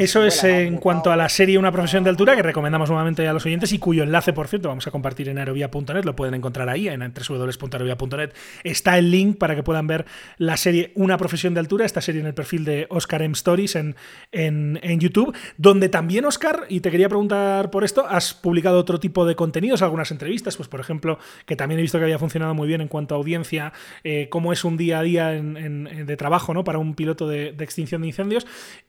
Eso 0.00 0.24
es 0.24 0.42
en 0.42 0.78
cuanto 0.78 1.12
a 1.12 1.16
la 1.16 1.28
serie 1.28 1.56
Una 1.56 1.70
profesión 1.70 2.02
de 2.02 2.10
altura 2.10 2.34
que 2.34 2.42
recomendamos 2.42 2.88
nuevamente 2.90 3.26
a 3.28 3.32
los 3.32 3.46
oyentes 3.46 3.72
y 3.72 3.78
cuyo 3.78 4.02
enlace, 4.02 4.32
por 4.32 4.48
cierto, 4.48 4.68
vamos 4.68 4.86
a 4.86 4.90
compartir 4.90 5.28
en 5.28 5.38
aerovía.net, 5.38 6.04
lo 6.04 6.16
pueden 6.16 6.34
encontrar 6.34 6.68
ahí, 6.68 6.88
en 6.88 7.00
www.aerovía.net. 7.00 8.30
Está 8.64 8.98
el 8.98 9.10
link 9.10 9.38
para 9.38 9.54
que 9.54 9.62
puedan 9.62 9.86
ver 9.86 10.04
la 10.38 10.56
serie 10.56 10.92
Una 10.96 11.16
profesión 11.16 11.54
de 11.54 11.60
altura, 11.60 11.86
esta 11.86 12.00
serie 12.00 12.20
en 12.20 12.26
el 12.26 12.34
perfil 12.34 12.64
de 12.64 12.86
Oscar 12.90 13.22
M 13.22 13.32
Stories 13.34 13.76
en, 13.76 13.94
en, 14.32 14.80
en 14.82 14.98
YouTube, 14.98 15.34
donde 15.56 15.88
también, 15.88 16.24
Oscar, 16.24 16.62
y 16.68 16.80
te 16.80 16.90
quería 16.90 17.08
preguntar 17.08 17.70
por 17.70 17.84
esto, 17.84 18.04
has 18.08 18.34
publicado 18.34 18.78
otro 18.78 18.98
tipo 18.98 19.26
de 19.26 19.36
contenidos, 19.36 19.82
algunas 19.82 20.10
entrevistas, 20.10 20.56
pues 20.56 20.68
por 20.68 20.80
ejemplo, 20.80 21.18
que 21.46 21.54
también 21.54 21.78
he 21.78 21.82
visto 21.82 21.98
que 21.98 22.04
había 22.04 22.18
funcionado 22.18 22.54
muy 22.54 22.66
bien 22.66 22.80
en 22.80 22.88
cuanto 22.88 23.14
a 23.14 23.18
audiencia, 23.18 23.72
eh, 24.02 24.28
cómo 24.28 24.52
es 24.52 24.64
un 24.64 24.76
día 24.76 24.98
a 24.98 25.02
día 25.02 25.28
de 25.28 26.16
trabajo 26.16 26.52
¿no? 26.52 26.64
para 26.64 26.78
un 26.78 26.94
piloto 26.94 27.28
de, 27.28 27.52
de 27.52 27.64
extinción 27.64 28.02
de 28.02 28.08
incendios 28.08 28.23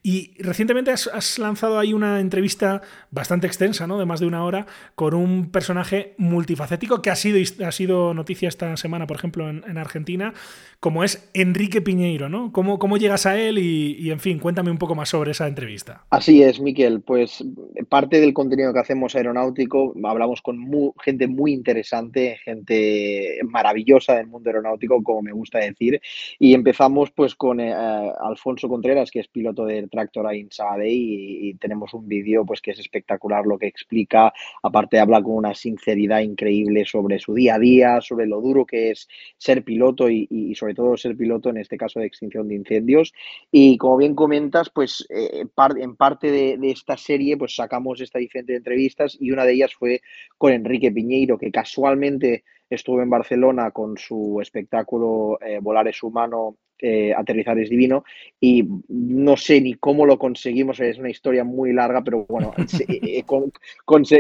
y 0.06 0.34
recientemente 0.38 0.92
has, 0.92 1.40
lanzado 1.40 1.80
ahí 1.80 1.92
una 1.92 2.20
entrevista 2.20 2.84
bastante 3.10 3.48
extensa, 3.48 3.88
¿no? 3.88 3.98
De 3.98 4.06
más 4.06 4.20
de 4.20 4.28
una 4.28 4.44
hora, 4.46 4.68
con 4.94 5.16
un 5.16 5.50
personaje 5.50 6.14
multifacético 6.20 7.02
que 7.02 7.10
ha 7.10 7.16
sido, 7.16 7.40
ha 7.66 7.72
sido 7.72 8.14
noticia 8.14 8.48
esta 8.48 8.78
semana, 8.78 9.08
por 9.08 9.18
ejemplo, 9.18 9.50
en, 9.50 9.78
Argentina, 9.80 10.36
como 10.80 11.04
es 11.04 11.28
Enrique 11.34 11.82
Piñeiro, 11.82 12.30
¿no? 12.30 12.52
¿Cómo, 12.52 12.78
cómo 12.78 12.98
llegas 12.98 13.26
a 13.26 13.40
él? 13.40 13.58
Y, 13.58 14.12
en 14.12 14.20
fin, 14.20 14.38
cuéntame 14.38 14.70
un 14.70 14.78
poco 14.78 14.94
más 14.94 15.10
sobre 15.10 15.32
esa 15.32 15.48
entrevista. 15.48 16.06
Así 16.12 16.44
es, 16.44 16.60
Miquel. 16.60 17.02
Pues 17.02 17.44
parte 17.90 18.22
del 18.22 18.36
contenido 18.36 18.74
que 18.74 18.82
hacemos 18.82 19.16
aeronáutico, 19.16 19.96
hablamos 20.04 20.44
con 20.44 20.60
gente 21.00 21.28
muy 21.28 21.52
interesante, 21.52 22.38
gente 22.44 23.40
maravillosa 23.44 24.14
del 24.14 24.28
mundo 24.28 24.52
aeronáutico, 24.52 25.02
como 25.02 25.24
me 25.24 25.32
gusta 25.32 25.58
decir, 25.58 26.00
y 26.38 26.54
empezamos 26.54 27.10
pues 27.10 27.34
con 27.34 27.60
eh, 27.60 27.74
Alfonso 27.74 28.70
Contreras, 28.70 29.10
que 29.10 29.22
es 29.22 29.25
piloto 29.28 29.66
del 29.66 29.90
Tractor 29.90 30.28
a 30.28 30.36
Insade 30.36 30.90
y, 30.90 31.54
tenemos 31.56 31.94
un 31.94 32.08
vídeo 32.08 32.46
pues 32.46 32.62
que 32.62 32.72
es 32.72 32.80
espectacular 32.80 33.46
lo 33.46 33.58
que 33.58 33.68
explica, 33.68 34.34
aparte 34.62 35.00
habla 35.00 35.22
con 35.22 35.36
una 35.36 35.56
sinceridad 35.56 36.20
increíble 36.20 36.86
sobre 36.86 37.20
su 37.20 37.34
día 37.34 37.56
a 37.56 37.60
día, 37.60 38.02
sobre 38.02 38.28
lo 38.28 38.42
duro 38.42 38.66
que 38.66 38.92
es 38.92 39.08
ser 39.38 39.64
piloto 39.64 40.10
y, 40.10 40.54
sobre 40.56 40.74
todo 40.74 40.98
ser 40.98 41.16
piloto 41.16 41.50
en 41.50 41.58
este 41.58 41.78
caso 41.78 42.00
de 42.00 42.08
extinción 42.08 42.48
de 42.48 42.56
incendios. 42.56 43.14
Y 43.52 43.78
como 43.78 43.98
bien 43.98 44.16
comentas 44.16 44.70
pues 44.70 45.06
eh, 45.10 45.46
en 45.78 45.96
parte 45.96 46.32
de, 46.32 46.58
esta 46.64 46.98
serie 46.98 47.38
pues 47.38 47.56
sacamos 47.56 48.02
esta 48.02 48.20
diferente 48.20 48.56
entrevistas 48.56 49.18
y 49.20 49.32
una 49.32 49.46
de 49.46 49.54
ellas 49.54 49.74
fue 49.74 50.02
con 50.38 50.52
Enrique 50.52 50.92
Piñeiro 50.92 51.38
que 51.38 51.52
casualmente 51.52 52.44
estuvo 52.70 53.02
en 53.02 53.10
Barcelona 53.10 53.72
con 53.72 53.98
su 53.98 54.40
espectáculo 54.42 55.40
eh, 55.42 55.60
Volar 55.62 55.88
es 55.88 56.02
humano 56.04 56.58
eh, 56.80 57.14
aterrizar 57.16 57.58
es 57.58 57.70
divino. 57.70 58.04
Y 58.40 58.68
no 58.90 59.38
sé 59.38 59.62
ni 59.62 59.76
cómo 59.76 60.06
lo 60.06 60.20
conseguimos, 60.20 60.80
es 60.82 60.98
una 60.98 61.10
historia 61.10 61.46
muy 61.46 61.72
larga, 61.72 62.04
pero 62.04 62.26
bueno, 62.28 62.54
eh, 62.90 63.24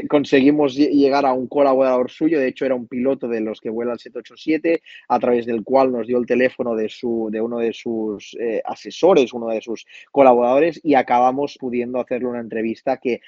conseguimos 0.08 0.76
llegar 0.76 1.26
a 1.26 1.34
un 1.34 1.47
colaborador 1.47 2.10
suyo, 2.10 2.39
de 2.39 2.47
hecho 2.47 2.66
era 2.66 2.76
un 2.76 2.88
piloto 2.88 3.28
de 3.28 3.41
los 3.41 3.60
que 3.60 3.70
vuela 3.70 3.93
el 3.93 3.99
787, 3.99 4.82
a 5.10 5.20
través 5.20 5.45
del 5.45 5.64
cual 5.64 5.91
nos 5.91 6.08
dio 6.08 6.18
el 6.18 6.26
teléfono 6.26 6.76
de, 6.76 6.88
su, 6.88 7.28
de 7.30 7.41
uno 7.41 7.60
de 7.60 7.74
sus 7.74 8.38
eh, 8.39 8.62
asesores, 8.64 9.34
uno 9.34 9.49
de 9.49 9.60
sus 9.60 9.86
colaboradores 10.12 10.80
y 10.82 10.95
acabamos 10.95 11.58
pudiendo 11.60 11.99
hacerle 11.99 12.30
una 12.30 12.39
entrevista 12.39 12.97
que 12.97 13.20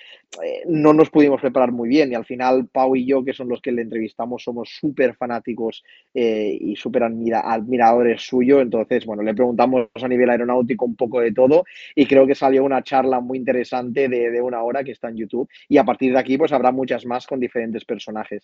no 0.68 0.94
nos 0.94 1.10
pudimos 1.10 1.42
preparar 1.42 1.72
muy 1.72 1.90
bien. 1.90 2.12
Y 2.12 2.16
al 2.16 2.26
final 2.26 2.68
Pau 2.68 2.96
y 2.96 3.06
yo, 3.06 3.24
que 3.24 3.34
son 3.34 3.50
los 3.50 3.62
que 3.62 3.72
le 3.72 3.82
entrevistamos, 3.82 4.44
somos 4.44 4.70
súper 4.70 5.16
fanáticos 5.16 5.84
y 6.14 6.76
súper 6.76 7.04
admiradores 7.04 8.22
suyos, 8.22 8.62
entonces, 8.62 9.06
bueno, 9.06 9.17
le 9.24 9.34
preguntamos 9.34 9.88
a 9.94 10.08
nivel 10.08 10.30
aeronáutico 10.30 10.86
un 10.86 10.96
poco 10.96 11.20
de 11.20 11.32
todo 11.32 11.64
y 11.96 12.06
creo 12.06 12.28
que 12.28 12.36
salió 12.36 12.64
una 12.64 12.84
charla 12.84 13.20
muy 13.20 13.38
interesante 13.38 14.08
de, 14.08 14.42
una 14.42 14.62
hora 14.62 14.84
que 14.84 14.92
está 14.92 15.10
en 15.10 15.18
YouTube 15.18 15.50
y 15.68 15.78
a 15.78 15.84
partir 15.84 16.14
de 16.14 16.20
aquí 16.20 16.38
pues 16.38 16.52
habrá 16.52 16.72
muchas 16.72 17.06
más 17.06 17.26
con 17.26 17.40
diferentes 17.40 17.86
personajes. 17.86 18.44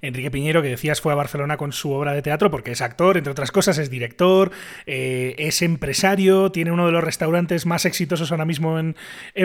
Enrique 0.00 0.30
Piñero, 0.30 0.62
que 0.62 0.68
decías, 0.68 1.00
fue 1.00 1.12
a 1.12 1.16
Barcelona 1.16 1.56
con 1.56 1.72
su 1.72 1.92
obra 1.92 2.12
de 2.12 2.22
teatro 2.22 2.50
porque 2.50 2.72
es 2.72 2.80
actor, 2.80 3.16
entre 3.16 3.30
otras 3.30 3.52
cosas, 3.52 3.78
es 3.78 3.90
director, 3.90 4.50
eh, 4.86 5.34
es 5.38 5.62
empresario, 5.62 6.50
tiene 6.50 6.72
uno 6.72 6.86
de 6.86 6.92
los 6.92 7.04
restaurantes 7.04 7.66
más 7.66 7.84
exitosos 7.84 8.30
ahora 8.32 8.44
mismo 8.44 8.78
en, 8.78 8.94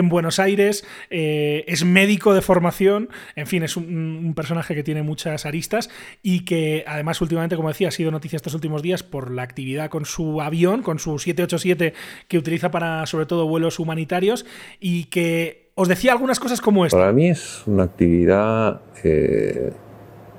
Buenos 0.08 0.38
Aires, 0.38 0.86
eh, 1.10 1.64
es 1.66 1.84
médico 1.84 2.34
de 2.34 2.40
formación, 2.40 3.10
en 3.36 3.46
fin, 3.46 3.62
es 3.62 3.76
un, 3.76 4.32
personaje 4.34 4.74
que 4.74 4.82
tiene 4.82 5.02
muchas 5.02 5.46
aristas 5.46 5.90
y 6.22 6.44
que 6.44 6.84
además 6.86 7.20
últimamente, 7.20 7.56
como 7.56 7.68
decía, 7.68 7.88
ha 7.88 7.90
sido 7.90 8.10
noticia 8.10 8.36
estos 8.36 8.54
últimos 8.54 8.82
días 8.82 9.02
por 9.02 9.30
la 9.30 9.42
actividad 9.42 9.90
con 9.90 10.04
su 10.04 10.40
avión, 10.48 10.82
con 10.82 10.98
su 10.98 11.18
787 11.18 11.94
que 12.26 12.38
utiliza 12.38 12.70
para 12.70 13.06
sobre 13.06 13.26
todo 13.26 13.46
vuelos 13.46 13.78
humanitarios 13.78 14.44
y 14.80 15.04
que 15.04 15.68
os 15.74 15.86
decía 15.86 16.10
algunas 16.10 16.40
cosas 16.40 16.60
como 16.60 16.84
esta. 16.84 16.98
Para 16.98 17.12
mí 17.12 17.28
es 17.28 17.62
una 17.66 17.84
actividad 17.84 18.80
eh, 19.04 19.72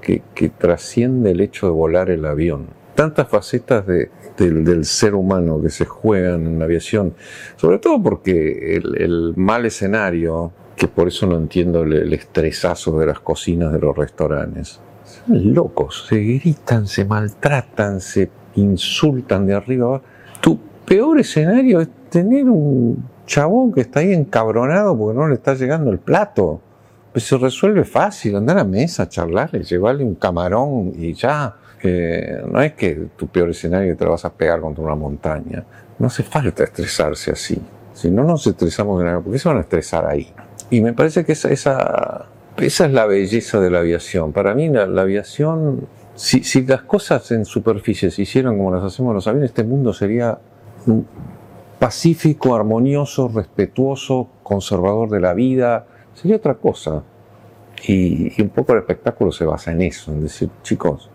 que, 0.02 0.50
trasciende 0.50 1.32
el 1.32 1.40
hecho 1.40 1.68
de 1.68 1.72
volar 1.72 2.10
el 2.10 2.26
avión. 2.26 2.68
Tantas 2.96 3.30
facetas 3.30 3.86
del, 3.88 4.86
ser 4.86 5.16
humano 5.16 5.62
que 5.62 5.70
se 5.70 5.86
juegan 5.86 6.46
en 6.46 6.60
la 6.60 6.66
aviación, 6.66 7.14
sobre 7.56 7.80
todo 7.80 8.02
porque 8.04 8.76
el, 8.76 9.34
mal 9.38 9.66
escenario, 9.66 10.52
que 10.76 10.90
por 10.90 11.08
eso 11.08 11.26
no 11.26 11.38
entiendo 11.38 11.84
el, 11.84 11.94
el 11.94 12.14
estresazo 12.14 13.00
de 13.00 13.06
las 13.06 13.22
cocinas 13.22 13.72
de 13.72 13.80
los 13.80 13.96
restaurantes, 13.96 14.82
locos, 15.28 16.08
se 16.10 16.20
gritan, 16.20 16.88
se 16.88 17.06
maltratan, 17.06 18.02
se 18.02 18.30
insultan 18.60 19.46
de 19.46 19.54
arriba 19.54 19.88
abajo. 19.88 20.04
Tu 20.42 20.60
peor 20.86 21.20
escenario 21.20 21.82
es 21.82 21.90
tener 22.10 22.46
un 22.46 23.04
chabón 23.26 23.72
que 23.72 23.82
está 23.82 24.00
ahí 24.00 24.14
encabronado 24.14 24.98
porque 24.98 25.18
no 25.18 25.28
le 25.28 25.36
está 25.36 25.54
llegando 25.54 25.92
el 25.92 26.00
plato. 26.00 26.60
Pues 27.12 27.26
se 27.26 27.38
resuelve 27.38 27.84
fácil, 27.86 28.36
andar 28.36 28.58
a 28.58 28.60
la 28.60 28.66
mesa, 28.66 29.08
charlarle, 29.08 29.64
llevarle 29.64 30.04
un 30.04 30.16
camarón 30.16 30.94
y 30.96 31.14
ya. 31.14 31.56
no 32.52 32.62
es 32.62 32.74
que 32.74 33.08
tu 33.16 33.28
peor 33.28 33.50
escenario 33.50 33.96
te 33.96 34.06
lo 34.06 34.12
vas 34.12 34.26
a 34.26 34.34
pegar 34.34 34.60
contra 34.62 34.84
una 34.84 34.96
montaña. 34.96 35.64
No 35.98 36.08
hace 36.08 36.24
falta 36.24 36.64
estresarse 36.64 37.32
así. 37.32 37.60
Si 37.94 38.10
no 38.10 38.24
nos 38.24 38.46
estresamos 38.48 39.04
¿por 39.24 39.32
qué 39.34 39.40
se 39.40 39.50
van 39.50 39.58
a 39.58 39.62
estresar 39.62 40.06
ahí? 40.06 40.32
Y 40.70 40.82
me 40.82 40.94
parece 40.94 41.26
que 41.26 41.34
esa, 41.34 41.50
esa, 41.50 42.26
esa 42.58 42.86
es 42.86 42.92
la 42.94 43.06
belleza 43.06 43.60
de 43.60 43.70
la 43.70 43.80
aviación. 43.80 44.32
Para 44.32 44.54
mí 44.54 44.70
la 44.70 45.02
aviación 45.02 45.88
si, 46.20 46.66
las 46.66 46.82
cosas 46.82 47.32
en 47.32 47.46
superficie 47.46 48.12
se 48.12 48.24
hicieran 48.24 48.58
como 48.58 48.72
las 48.72 48.84
hacemos 48.84 49.14
los 49.14 49.26
aviones, 49.28 49.52
este 49.52 49.64
mundo 49.64 49.94
sería 49.94 50.38
pacífico, 51.80 52.56
armonioso, 52.56 53.30
respetuoso, 53.30 54.28
conservador 54.44 55.10
de 55.10 55.22
la 55.22 55.34
vida, 55.34 55.86
sería 56.14 56.36
otra 56.36 56.56
cosa. 56.56 57.04
Y, 57.88 58.42
un 58.42 58.50
poco 58.50 58.74
el 58.74 58.80
espectáculo 58.80 59.32
se 59.32 59.46
basa 59.46 59.72
en 59.72 59.82
eso, 59.82 60.12
en 60.12 60.24
decir, 60.24 60.50
chicos, 60.62 61.10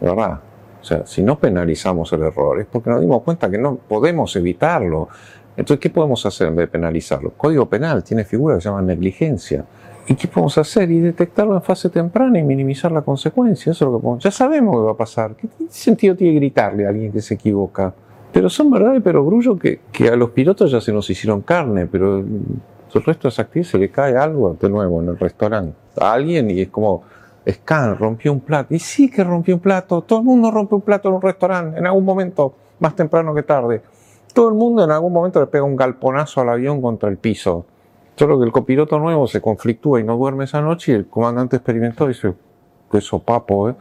verdad, 0.00 0.40
o 0.80 0.84
sea, 0.84 1.06
si 1.06 1.22
no 1.22 1.38
penalizamos 1.38 2.10
el 2.14 2.22
error 2.22 2.60
es 2.60 2.66
porque 2.66 2.88
nos 2.88 3.02
dimos 3.02 3.22
cuenta 3.22 3.50
que 3.50 3.58
no 3.58 3.76
podemos 3.76 4.34
evitarlo. 4.36 5.08
Entonces, 5.54 5.80
¿qué 5.80 5.90
podemos 5.90 6.24
hacer 6.24 6.48
en 6.48 6.56
vez 6.56 6.68
de 6.68 6.72
penalizarlo? 6.72 7.32
Código 7.36 7.68
Penal 7.68 8.02
tiene 8.02 8.24
figuras 8.24 8.56
que 8.56 8.62
se 8.62 8.68
llaman 8.70 8.86
negligencia. 8.86 9.66
¿Y 10.06 10.14
qué 10.14 10.26
podemos 10.26 10.58
hacer? 10.58 10.90
Y 10.90 11.00
detectarlo 11.00 11.54
en 11.54 11.62
fase 11.62 11.88
temprana 11.88 12.38
y 12.38 12.42
minimizar 12.42 12.90
la 12.90 13.02
consecuencia. 13.02 13.72
Eso 13.72 13.84
es 13.84 13.90
lo 13.90 13.98
que 13.98 14.02
podemos. 14.02 14.24
Ya 14.24 14.30
sabemos 14.30 14.76
que 14.76 14.82
va 14.82 14.92
a 14.92 14.96
pasar. 14.96 15.34
¿Qué 15.36 15.48
sentido 15.68 16.16
tiene 16.16 16.34
gritarle 16.34 16.86
a 16.86 16.88
alguien 16.88 17.12
que 17.12 17.20
se 17.20 17.34
equivoca? 17.34 17.94
Pero 18.32 18.48
son 18.48 18.70
verdades, 18.70 19.00
pero 19.02 19.24
grullo 19.24 19.58
que, 19.58 19.80
que 19.92 20.08
a 20.08 20.16
los 20.16 20.30
pilotos 20.30 20.70
ya 20.70 20.80
se 20.80 20.92
nos 20.92 21.08
hicieron 21.10 21.42
carne, 21.42 21.86
pero 21.86 22.18
el 22.18 23.04
resto 23.04 23.28
de 23.28 23.28
esa 23.28 23.42
actividad 23.42 23.70
se 23.70 23.78
le 23.78 23.90
cae 23.90 24.16
algo 24.16 24.56
de 24.60 24.68
nuevo 24.68 25.00
en 25.02 25.08
el 25.08 25.18
restaurante 25.18 25.74
a 25.98 26.12
alguien 26.12 26.50
y 26.50 26.60
es 26.60 26.68
como, 26.68 27.02
Scan 27.48 27.96
rompió 27.96 28.32
un 28.32 28.40
plato. 28.40 28.74
Y 28.74 28.78
sí 28.78 29.10
que 29.10 29.24
rompió 29.24 29.54
un 29.54 29.60
plato. 29.60 30.02
Todo 30.02 30.20
el 30.20 30.24
mundo 30.24 30.50
rompe 30.50 30.74
un 30.74 30.82
plato 30.82 31.08
en 31.08 31.14
un 31.14 31.22
restaurante 31.22 31.78
en 31.78 31.86
algún 31.86 32.04
momento, 32.04 32.54
más 32.78 32.94
temprano 32.94 33.34
que 33.34 33.42
tarde. 33.42 33.82
Todo 34.32 34.48
el 34.48 34.54
mundo 34.54 34.84
en 34.84 34.90
algún 34.90 35.12
momento 35.12 35.40
le 35.40 35.46
pega 35.46 35.64
un 35.64 35.76
galponazo 35.76 36.40
al 36.40 36.50
avión 36.50 36.80
contra 36.80 37.08
el 37.08 37.16
piso. 37.16 37.66
Solo 38.20 38.38
que 38.38 38.44
el 38.44 38.52
copiloto 38.52 38.98
nuevo 38.98 39.26
se 39.26 39.40
conflictúa 39.40 39.98
y 39.98 40.04
no 40.04 40.14
duerme 40.14 40.44
esa 40.44 40.60
noche 40.60 40.92
y 40.92 40.94
el 40.94 41.06
comandante 41.06 41.56
experimentó 41.56 42.04
y 42.04 42.08
dice, 42.08 42.34
eso 42.92 43.18
papo, 43.18 43.70
¿eh? 43.70 43.76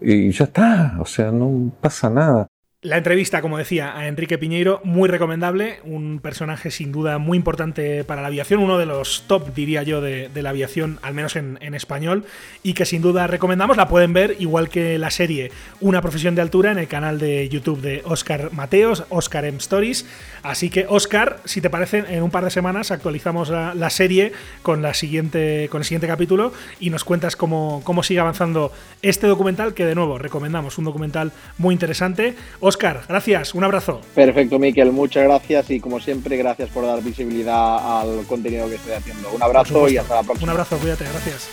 y 0.00 0.30
ya 0.30 0.44
está, 0.44 0.96
o 1.00 1.04
sea, 1.04 1.32
no 1.32 1.72
pasa 1.80 2.08
nada. 2.08 2.46
La 2.82 2.96
entrevista, 2.96 3.42
como 3.42 3.58
decía, 3.58 3.94
a 3.94 4.08
Enrique 4.08 4.38
Piñeiro, 4.38 4.80
muy 4.84 5.06
recomendable, 5.06 5.80
un 5.84 6.18
personaje 6.18 6.70
sin 6.70 6.92
duda 6.92 7.18
muy 7.18 7.36
importante 7.36 8.04
para 8.04 8.22
la 8.22 8.28
aviación, 8.28 8.60
uno 8.60 8.78
de 8.78 8.86
los 8.86 9.24
top, 9.26 9.52
diría 9.54 9.82
yo, 9.82 10.00
de, 10.00 10.30
la 10.34 10.48
aviación, 10.48 10.98
al 11.02 11.12
menos 11.12 11.36
en, 11.36 11.58
en, 11.60 11.74
español, 11.74 12.24
y 12.62 12.72
que 12.72 12.86
sin 12.86 13.02
duda 13.02 13.26
recomendamos, 13.26 13.76
la 13.76 13.86
pueden 13.86 14.14
ver, 14.14 14.34
igual 14.38 14.70
que 14.70 14.96
la 14.96 15.10
serie 15.10 15.52
Una 15.80 16.00
profesión 16.00 16.34
de 16.34 16.40
altura, 16.40 16.72
en 16.72 16.78
el 16.78 16.88
canal 16.88 17.18
de 17.18 17.50
YouTube 17.50 17.82
de 17.82 18.00
Oscar 18.06 18.50
Mateos, 18.54 19.04
Oscar 19.10 19.44
M 19.44 19.58
Stories. 19.58 20.06
Así 20.42 20.70
que, 20.70 20.86
Oscar, 20.88 21.40
si 21.44 21.60
te 21.60 21.68
parece, 21.68 21.98
en 22.08 22.22
un 22.22 22.30
par 22.30 22.44
de 22.44 22.50
semanas 22.50 22.90
actualizamos 22.92 23.50
la, 23.50 23.74
la 23.74 23.90
serie 23.90 24.32
con, 24.62 24.80
la 24.80 24.94
siguiente, 24.94 25.68
con 25.70 25.82
el 25.82 25.84
siguiente 25.84 26.06
capítulo 26.06 26.54
y 26.78 26.88
nos 26.88 27.04
cuentas 27.04 27.36
cómo, 27.36 27.82
cómo 27.84 28.02
sigue 28.02 28.20
avanzando 28.20 28.72
este 29.02 29.26
documental, 29.26 29.74
que 29.74 29.84
de 29.84 29.94
nuevo 29.94 30.16
recomendamos, 30.16 30.78
un 30.78 30.86
documental 30.86 31.32
muy 31.58 31.74
interesante. 31.74 32.36
Oscar, 32.70 33.02
gracias, 33.08 33.52
un 33.56 33.64
abrazo. 33.64 34.00
Perfecto, 34.14 34.60
Miquel, 34.60 34.92
muchas 34.92 35.24
gracias 35.24 35.70
y 35.70 35.80
como 35.80 35.98
siempre, 35.98 36.36
gracias 36.36 36.70
por 36.70 36.86
dar 36.86 37.02
visibilidad 37.02 38.00
al 38.00 38.24
contenido 38.28 38.68
que 38.68 38.76
estoy 38.76 38.92
haciendo. 38.92 39.28
Un 39.32 39.42
abrazo 39.42 39.88
y 39.88 39.96
hasta 39.96 40.14
la 40.14 40.22
próxima. 40.22 40.44
Un 40.44 40.50
abrazo, 40.50 40.78
cuídate, 40.78 41.04
gracias. 41.04 41.48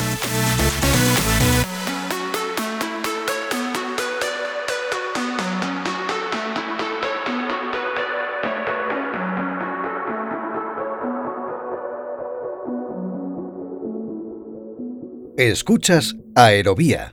Escuchas 15.36 16.16
Aerovía. 16.36 17.12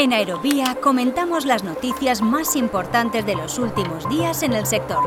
En 0.00 0.14
Aerovía 0.14 0.78
comentamos 0.80 1.44
las 1.44 1.62
noticias 1.62 2.22
más 2.22 2.56
importantes 2.56 3.26
de 3.26 3.34
los 3.34 3.58
últimos 3.58 4.08
días 4.08 4.42
en 4.42 4.54
el 4.54 4.64
sector. 4.64 5.04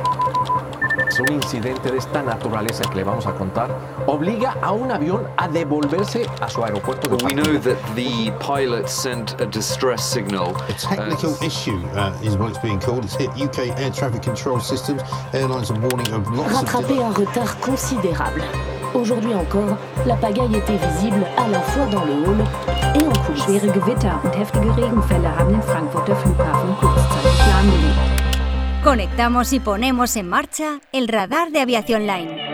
Un 1.19 1.33
incidente 1.33 1.89
de 1.89 1.97
esta 1.97 2.21
naturaleza 2.21 2.83
que 2.87 2.97
le 2.97 3.03
vamos 3.03 3.25
a 3.25 3.33
contar 3.33 3.75
obliga 4.05 4.55
a 4.61 4.71
un 4.71 4.91
avión 4.91 5.27
a 5.37 5.47
devolverse 5.47 6.27
a 6.39 6.47
su 6.47 6.63
aeropuerto 6.63 7.09
de 7.09 7.25
We 7.25 7.33
know 7.33 7.59
that 7.61 7.77
the 7.95 8.31
pilot 8.39 8.87
sent 8.87 9.41
a 9.41 9.47
distress 9.47 10.03
signal. 10.03 10.53
A 10.69 10.73
technical 10.73 11.35
issue 11.41 11.79
uh, 11.95 12.13
is 12.21 12.37
what 12.37 12.51
it's 12.51 12.61
being 12.61 12.79
called. 12.79 13.03
It's 13.03 13.15
hit 13.15 13.31
UK 13.31 13.75
air 13.79 13.89
traffic 13.89 14.21
control 14.21 14.59
systems. 14.59 15.01
Airlines 15.33 15.71
are 15.71 15.79
warning 15.79 16.13
of 16.13 16.27
lots 16.37 16.53
Rattrapé 16.53 16.99
of 16.99 17.05
un 17.05 17.13
retard 17.13 17.59
considérable. 17.61 18.43
Aujourd'hui 18.93 19.33
encore, 19.33 19.75
la 20.05 20.15
pagaille 20.17 20.55
était 20.55 20.77
visible 20.77 21.25
à 21.35 21.47
la 21.47 21.61
fois 21.61 21.87
dans 21.87 22.05
le 22.05 22.13
Hall. 22.13 22.72
Schwere 23.35 23.71
Gewitter 23.71 24.19
und 24.23 24.37
heftige 24.37 24.77
Regenfälle 24.77 25.35
haben 25.35 25.49
den 25.49 25.61
Frankfurter 25.63 26.15
Flughafen 26.15 26.75
kurzzeitig 26.79 27.39
lahmgelegt. 27.47 28.23
Conectamos 28.83 29.53
y 29.53 29.59
ponemos 29.59 30.15
en 30.15 30.29
marcha 30.29 30.79
el 30.91 31.07
radar 31.07 31.51
de 31.51 31.61
Aviación 31.61 32.05
Line. 32.05 32.52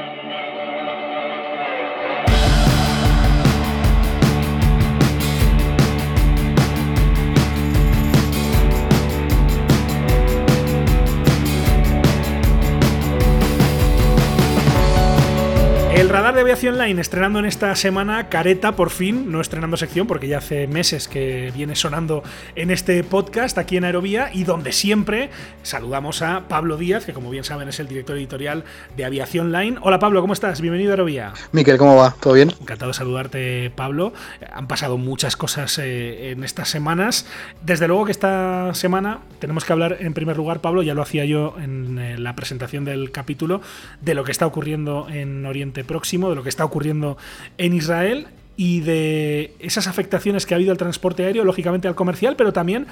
El 15.99 16.07
radar 16.07 16.33
de 16.33 16.39
aviación 16.39 16.77
line 16.77 17.01
estrenando 17.01 17.39
en 17.39 17.45
esta 17.45 17.75
semana 17.75 18.29
Careta 18.29 18.71
por 18.71 18.89
fin, 18.89 19.29
no 19.33 19.41
estrenando 19.41 19.75
sección 19.75 20.07
porque 20.07 20.29
ya 20.29 20.37
hace 20.37 20.65
meses 20.65 21.09
que 21.09 21.51
viene 21.53 21.75
sonando 21.75 22.23
en 22.55 22.71
este 22.71 23.03
podcast 23.03 23.57
aquí 23.57 23.75
en 23.75 23.83
Aerovía 23.83 24.29
y 24.33 24.45
donde 24.45 24.71
siempre 24.71 25.29
saludamos 25.61 26.21
a 26.21 26.47
Pablo 26.47 26.77
Díaz, 26.77 27.03
que 27.03 27.11
como 27.11 27.29
bien 27.29 27.43
saben 27.43 27.67
es 27.67 27.81
el 27.81 27.89
director 27.89 28.15
editorial 28.15 28.63
de 28.95 29.03
Aviación 29.03 29.51
Line. 29.51 29.77
Hola 29.81 29.99
Pablo, 29.99 30.21
¿cómo 30.21 30.31
estás? 30.31 30.61
Bienvenido 30.61 30.91
a 30.91 30.93
Aerovía. 30.93 31.33
Miquel, 31.51 31.77
¿cómo 31.77 31.97
va? 31.97 32.15
¿Todo 32.21 32.35
bien? 32.35 32.53
Encantado 32.61 32.91
de 32.91 32.93
saludarte 32.93 33.69
Pablo. 33.75 34.13
Han 34.53 34.69
pasado 34.69 34.97
muchas 34.97 35.35
cosas 35.35 35.77
eh, 35.79 36.31
en 36.31 36.45
estas 36.45 36.69
semanas. 36.69 37.25
Desde 37.61 37.89
luego 37.89 38.05
que 38.05 38.13
esta 38.13 38.73
semana 38.73 39.19
tenemos 39.39 39.65
que 39.65 39.73
hablar 39.73 39.97
en 39.99 40.13
primer 40.13 40.37
lugar, 40.37 40.61
Pablo, 40.61 40.81
ya 40.81 40.93
lo 40.93 41.01
hacía 41.01 41.25
yo 41.25 41.57
en 41.61 41.99
eh, 41.99 42.17
la 42.17 42.37
presentación 42.37 42.85
del 42.85 43.11
capítulo, 43.11 43.59
de 43.99 44.13
lo 44.13 44.23
que 44.23 44.31
está 44.31 44.47
ocurriendo 44.47 45.05
en 45.09 45.45
Oriente 45.45 45.88
Próximo, 45.89 46.29
de 46.29 46.35
lo 46.35 46.43
que 46.43 46.49
está 46.49 46.63
ocurriendo 46.63 47.17
en 47.57 47.73
Israel 47.73 48.27
y 48.55 48.81
de 48.81 49.55
esas 49.57 49.87
afectaciones 49.87 50.45
que 50.45 50.53
ha 50.53 50.57
habido 50.57 50.71
al 50.71 50.77
transporte 50.77 51.25
aéreo, 51.25 51.43
lógicamente 51.43 51.87
al 51.87 51.95
comercial, 51.95 52.35
pero 52.35 52.53
también 52.53 52.85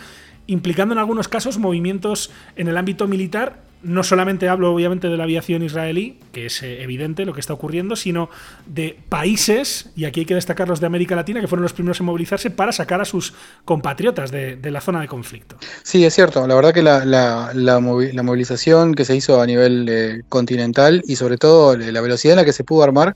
implicando 0.47 0.95
en 0.95 0.97
algunos 0.97 1.27
casos 1.27 1.59
movimientos 1.59 2.31
en 2.55 2.67
el 2.67 2.75
ámbito 2.75 3.07
militar. 3.07 3.66
No 3.83 4.03
solamente 4.03 4.49
hablo 4.49 4.73
obviamente 4.73 5.07
de 5.07 5.17
la 5.17 5.23
aviación 5.23 5.63
israelí, 5.63 6.19
que 6.31 6.47
es 6.47 6.63
eh, 6.63 6.81
evidente 6.81 7.25
lo 7.25 7.33
que 7.33 7.39
está 7.39 7.53
ocurriendo, 7.53 7.95
sino 7.95 8.29
de 8.65 8.97
países, 9.07 9.89
y 9.95 10.05
aquí 10.05 10.21
hay 10.21 10.25
que 10.25 10.35
destacar 10.35 10.67
los 10.67 10.79
de 10.79 10.87
América 10.87 11.15
Latina, 11.15 11.39
que 11.39 11.47
fueron 11.47 11.63
los 11.63 11.73
primeros 11.73 11.99
en 11.99 12.07
movilizarse 12.07 12.49
para 12.49 12.71
sacar 12.71 13.01
a 13.01 13.05
sus 13.05 13.33
compatriotas 13.65 14.31
de, 14.31 14.59
la 14.63 14.81
zona 14.81 15.01
de 15.01 15.07
conflicto. 15.07 15.57
Sí, 15.83 16.03
es 16.03 16.13
cierto. 16.13 16.45
La 16.47 16.55
verdad 16.55 16.73
que 16.73 16.83
la, 16.83 17.05
la, 17.05 17.51
la, 17.53 17.79
movi 17.79 18.11
la 18.11 18.23
movilización 18.23 18.95
que 18.95 19.05
se 19.05 19.15
hizo 19.15 19.41
a 19.41 19.45
nivel 19.45 19.87
eh, 19.89 20.21
continental 20.27 21.03
y 21.07 21.15
sobre 21.15 21.37
todo 21.37 21.77
la 21.77 22.01
velocidad 22.01 22.33
en 22.33 22.37
la 22.37 22.45
que 22.45 22.53
se 22.53 22.63
pudo 22.63 22.83
armar 22.83 23.15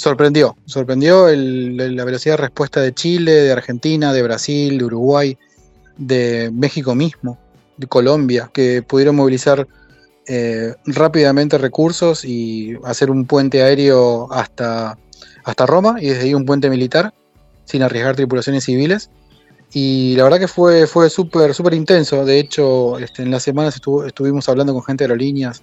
sorprendió. 0.00 0.56
Sorprendió 0.64 1.26
la 1.28 2.04
velocidad 2.04 2.34
de 2.34 2.42
respuesta 2.42 2.80
de 2.80 2.94
Chile, 2.94 3.32
de 3.32 3.52
Argentina, 3.52 4.14
de 4.14 4.22
Brasil, 4.22 4.78
de 4.78 4.84
Uruguay, 4.84 5.36
de 5.98 6.50
México 6.52 6.94
mismo, 6.94 7.38
de 7.76 7.86
Colombia, 7.86 8.50
que 8.52 8.82
pudieron 8.82 9.16
movilizar 9.16 9.68
eh, 10.26 10.74
rápidamente 10.86 11.58
recursos 11.58 12.24
y 12.24 12.76
hacer 12.84 13.10
un 13.10 13.26
puente 13.26 13.62
aéreo 13.62 14.32
hasta, 14.32 14.98
hasta 15.44 15.66
Roma 15.66 15.96
y 16.00 16.08
desde 16.08 16.24
ahí 16.24 16.34
un 16.34 16.44
puente 16.44 16.70
militar 16.70 17.12
sin 17.64 17.82
arriesgar 17.82 18.16
tripulaciones 18.16 18.64
civiles. 18.64 19.10
Y 19.72 20.16
la 20.16 20.24
verdad 20.24 20.40
que 20.40 20.48
fue, 20.48 20.86
fue 20.86 21.08
súper 21.10 21.54
súper 21.54 21.74
intenso. 21.74 22.24
De 22.24 22.38
hecho, 22.38 22.98
este, 22.98 23.22
en 23.22 23.30
las 23.30 23.42
semanas 23.42 23.80
estuvimos 24.06 24.48
hablando 24.48 24.72
con 24.72 24.82
gente 24.82 25.04
de 25.04 25.06
aerolíneas 25.06 25.62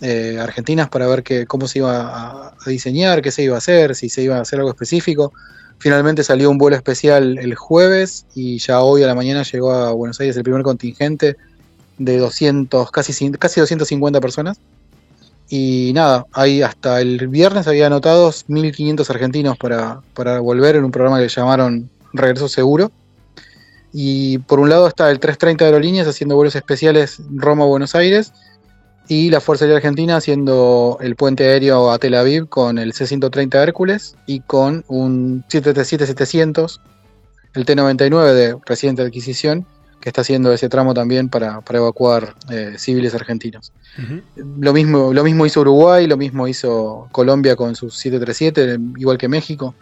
eh, 0.00 0.38
argentinas 0.40 0.88
para 0.88 1.06
ver 1.06 1.22
que, 1.22 1.46
cómo 1.46 1.66
se 1.66 1.80
iba 1.80 1.96
a, 1.96 2.48
a, 2.48 2.70
diseñar, 2.70 3.22
qué 3.22 3.30
se 3.30 3.42
iba 3.42 3.56
a 3.56 3.58
hacer, 3.58 3.94
si 3.94 4.08
se 4.08 4.22
iba 4.22 4.36
a 4.36 4.40
hacer 4.40 4.60
algo 4.60 4.70
específico. 4.70 5.32
Finalmente 5.78 6.22
salió 6.22 6.50
un 6.50 6.58
vuelo 6.58 6.76
especial 6.76 7.38
el 7.38 7.54
jueves 7.56 8.26
y 8.34 8.58
ya 8.58 8.80
hoy 8.80 9.02
a 9.02 9.06
la 9.06 9.14
mañana 9.14 9.42
llegó 9.42 9.72
a 9.72 9.92
Buenos 9.92 10.20
Aires 10.20 10.36
el 10.36 10.44
primer 10.44 10.62
contingente 10.62 11.36
de 11.98 12.18
200, 12.18 12.90
casi, 12.90 13.30
casi 13.32 13.60
250 13.60 14.20
personas. 14.20 14.58
Y 15.48 15.92
nada, 15.94 16.26
ahí 16.32 16.62
hasta 16.62 17.00
el 17.00 17.28
viernes 17.28 17.66
había 17.66 17.86
anotados 17.86 18.46
1.500 18.48 19.08
argentinos 19.10 19.58
para, 19.58 20.00
para 20.14 20.40
volver 20.40 20.76
en 20.76 20.84
un 20.84 20.90
programa 20.90 21.20
que 21.20 21.28
llamaron 21.28 21.90
Regreso 22.12 22.48
Seguro. 22.48 22.90
Y 23.92 24.38
por 24.38 24.58
un 24.58 24.70
lado 24.70 24.88
está 24.88 25.10
el 25.10 25.20
330 25.20 25.64
de 25.64 25.70
Aerolíneas 25.70 26.08
haciendo 26.08 26.34
vuelos 26.34 26.56
especiales 26.56 27.20
Roma-Buenos 27.30 27.94
Aires 27.94 28.32
y 29.08 29.30
la 29.30 29.40
Fuerza 29.40 29.64
Aérea 29.64 29.76
Argentina 29.76 30.16
haciendo 30.16 30.98
el 31.00 31.14
puente 31.16 31.44
aéreo 31.44 31.90
a 31.90 31.98
Tel 31.98 32.14
Aviv 32.14 32.48
con 32.48 32.78
el 32.78 32.92
C-130 32.92 33.54
Hércules 33.54 34.16
y 34.26 34.40
con 34.40 34.84
un 34.88 35.44
737-700, 35.48 36.80
el 37.54 37.64
T-99 37.66 38.32
de 38.32 38.56
reciente 38.64 39.02
adquisición, 39.02 39.66
que 40.00 40.08
está 40.08 40.20
haciendo 40.20 40.52
ese 40.52 40.68
tramo 40.68 40.92
también 40.94 41.28
para, 41.28 41.60
para 41.60 41.78
evacuar 41.78 42.34
eh, 42.50 42.74
civiles 42.78 43.14
argentinos. 43.14 43.72
Lo, 44.36 44.72
mismo, 44.72 45.12
lo 45.12 45.24
mismo 45.24 45.46
hizo 45.46 45.60
Uruguay, 45.60 46.06
lo 46.06 46.16
mismo 46.16 46.48
hizo 46.48 47.08
Colombia 47.12 47.56
con 47.56 47.76
sus 47.76 47.96
737, 47.96 48.78
igual 48.98 49.18
que 49.18 49.28
México. 49.28 49.74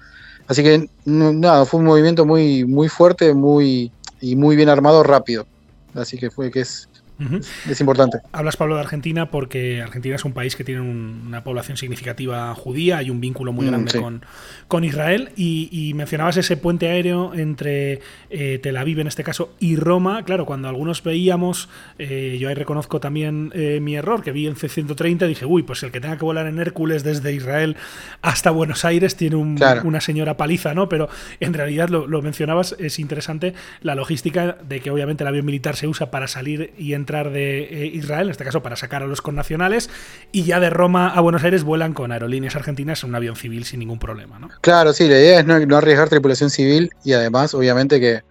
Así 0.46 0.62
que 0.62 0.88
nada, 1.04 1.64
fue 1.64 1.80
un 1.80 1.86
movimiento 1.86 2.26
muy, 2.26 2.64
muy 2.64 2.88
fuerte 2.88 3.32
muy, 3.34 3.90
y 4.20 4.36
muy 4.36 4.54
bien 4.54 4.68
armado, 4.68 5.02
rápido. 5.02 5.46
Así 5.94 6.18
que 6.18 6.30
fue 6.30 6.50
que 6.50 6.60
es, 6.60 6.88
Uh 7.26 7.36
-huh. 7.36 7.70
Es 7.70 7.80
importante. 7.80 8.18
Hablas, 8.32 8.56
Pablo, 8.56 8.74
de 8.74 8.80
Argentina 8.80 9.30
porque 9.30 9.82
Argentina 9.82 10.16
es 10.16 10.24
un 10.24 10.32
país 10.32 10.56
que 10.56 10.64
tiene 10.64 10.80
un, 10.80 11.24
una 11.26 11.44
población 11.44 11.76
significativa 11.76 12.54
judía, 12.54 12.98
hay 12.98 13.10
un 13.10 13.20
vínculo 13.20 13.52
muy 13.52 13.66
grande 13.66 13.90
mm, 13.90 13.92
sí. 13.92 13.98
con, 13.98 14.24
con, 14.68 14.84
Israel 14.84 15.30
y, 15.36 15.68
y, 15.70 15.94
mencionabas 15.94 16.36
ese 16.36 16.56
puente 16.56 16.88
aéreo 16.88 17.34
entre 17.34 18.00
eh, 18.30 18.58
Tel 18.62 18.76
Aviv, 18.76 19.00
en 19.00 19.06
este 19.06 19.24
caso, 19.24 19.54
y 19.58 19.76
Roma. 19.76 20.24
Claro, 20.24 20.46
cuando 20.46 20.68
algunos 20.68 21.02
veíamos, 21.02 21.68
eh, 21.98 22.36
yo 22.40 22.48
ahí 22.48 22.54
reconozco 22.54 23.00
también 23.00 23.52
eh, 23.54 23.80
mi 23.80 23.96
error, 23.96 24.22
que 24.22 24.32
vi 24.32 24.46
en 24.46 24.56
C-130 24.56 25.26
dije, 25.26 25.46
uy, 25.46 25.62
pues 25.62 25.82
el 25.82 25.90
que 25.90 26.00
tenga 26.00 26.16
que 26.16 26.24
volar 26.24 26.46
en 26.46 26.58
Hércules 26.58 27.04
desde 27.04 27.32
Israel 27.32 27.76
hasta 28.22 28.50
Buenos 28.50 28.84
Aires 28.84 29.16
tiene 29.16 29.36
un, 29.36 29.56
claro. 29.56 29.82
una 29.84 30.00
señora 30.00 30.36
paliza, 30.36 30.74
¿no? 30.74 30.88
Pero 30.88 31.08
en 31.40 31.54
realidad 31.54 31.88
lo, 31.88 32.06
lo 32.06 32.22
mencionabas, 32.22 32.76
es 32.78 32.98
interesante 32.98 33.54
la 33.80 33.94
logística 33.94 34.56
de 34.66 34.80
que 34.80 34.90
obviamente 34.90 35.24
el 35.24 35.28
avión 35.28 35.46
militar 35.46 35.76
se 35.76 35.86
usa 35.86 36.10
para 36.10 36.28
salir 36.28 36.72
y 36.78 36.94
entrar 36.94 37.11
de 37.12 37.62
eh, 37.62 37.86
Israel, 37.86 38.26
en 38.26 38.30
este 38.30 38.44
caso 38.44 38.62
para 38.62 38.76
sacar 38.76 39.02
a 39.02 39.06
los 39.06 39.20
connacionales, 39.20 39.90
y 40.32 40.44
ya 40.44 40.60
de 40.60 40.70
Roma 40.70 41.08
a 41.08 41.20
Buenos 41.20 41.44
Aires 41.44 41.64
vuelan 41.64 41.92
con 41.92 42.12
aerolíneas 42.12 42.56
argentinas 42.56 43.02
en 43.02 43.10
un 43.10 43.16
avión 43.16 43.36
civil 43.36 43.64
sin 43.64 43.80
ningún 43.80 43.98
problema. 43.98 44.38
¿no? 44.38 44.48
Claro, 44.60 44.92
sí, 44.92 45.08
la 45.08 45.18
idea 45.18 45.40
es 45.40 45.46
no, 45.46 45.58
no 45.60 45.76
arriesgar 45.76 46.08
tripulación 46.08 46.50
civil 46.50 46.90
y 47.04 47.12
además, 47.12 47.54
obviamente, 47.54 48.00
que 48.00 48.22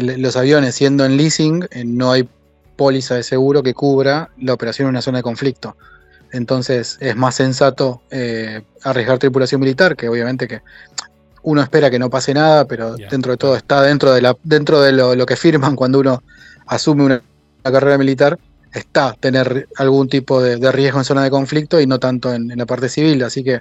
los 0.00 0.36
aviones 0.36 0.74
siendo 0.74 1.04
en 1.04 1.16
leasing, 1.16 1.68
eh, 1.70 1.84
no 1.84 2.12
hay 2.12 2.28
póliza 2.76 3.16
de 3.16 3.22
seguro 3.22 3.62
que 3.62 3.74
cubra 3.74 4.30
la 4.38 4.54
operación 4.54 4.86
en 4.86 4.90
una 4.90 5.02
zona 5.02 5.18
de 5.18 5.22
conflicto. 5.22 5.76
Entonces 6.32 6.96
es 7.00 7.14
más 7.14 7.34
sensato 7.34 8.02
eh, 8.10 8.62
arriesgar 8.82 9.18
tripulación 9.18 9.60
militar, 9.60 9.96
que 9.96 10.08
obviamente 10.08 10.48
que 10.48 10.62
uno 11.42 11.60
espera 11.60 11.90
que 11.90 11.98
no 11.98 12.08
pase 12.08 12.32
nada, 12.32 12.66
pero 12.66 12.94
dentro 12.96 13.32
de 13.32 13.36
todo 13.36 13.56
está 13.56 13.82
dentro 13.82 14.12
de, 14.12 14.22
la, 14.22 14.36
dentro 14.42 14.80
de 14.80 14.92
lo, 14.92 15.26
que 15.26 15.36
firman 15.36 15.76
cuando 15.76 16.00
uno 16.00 16.22
asume 16.66 17.04
una, 17.04 17.22
carrera 17.70 17.98
militar, 17.98 18.38
está 18.72 19.14
tener 19.18 19.68
algún 19.76 20.08
tipo 20.08 20.42
de, 20.42 20.72
riesgo 20.72 20.98
en 20.98 21.04
zona 21.04 21.24
de 21.24 21.30
conflicto 21.30 21.80
y 21.80 21.86
no 21.86 21.98
tanto 21.98 22.32
en, 22.32 22.48
la 22.48 22.66
parte 22.66 22.88
civil. 22.88 23.22
Así 23.22 23.44
que 23.44 23.60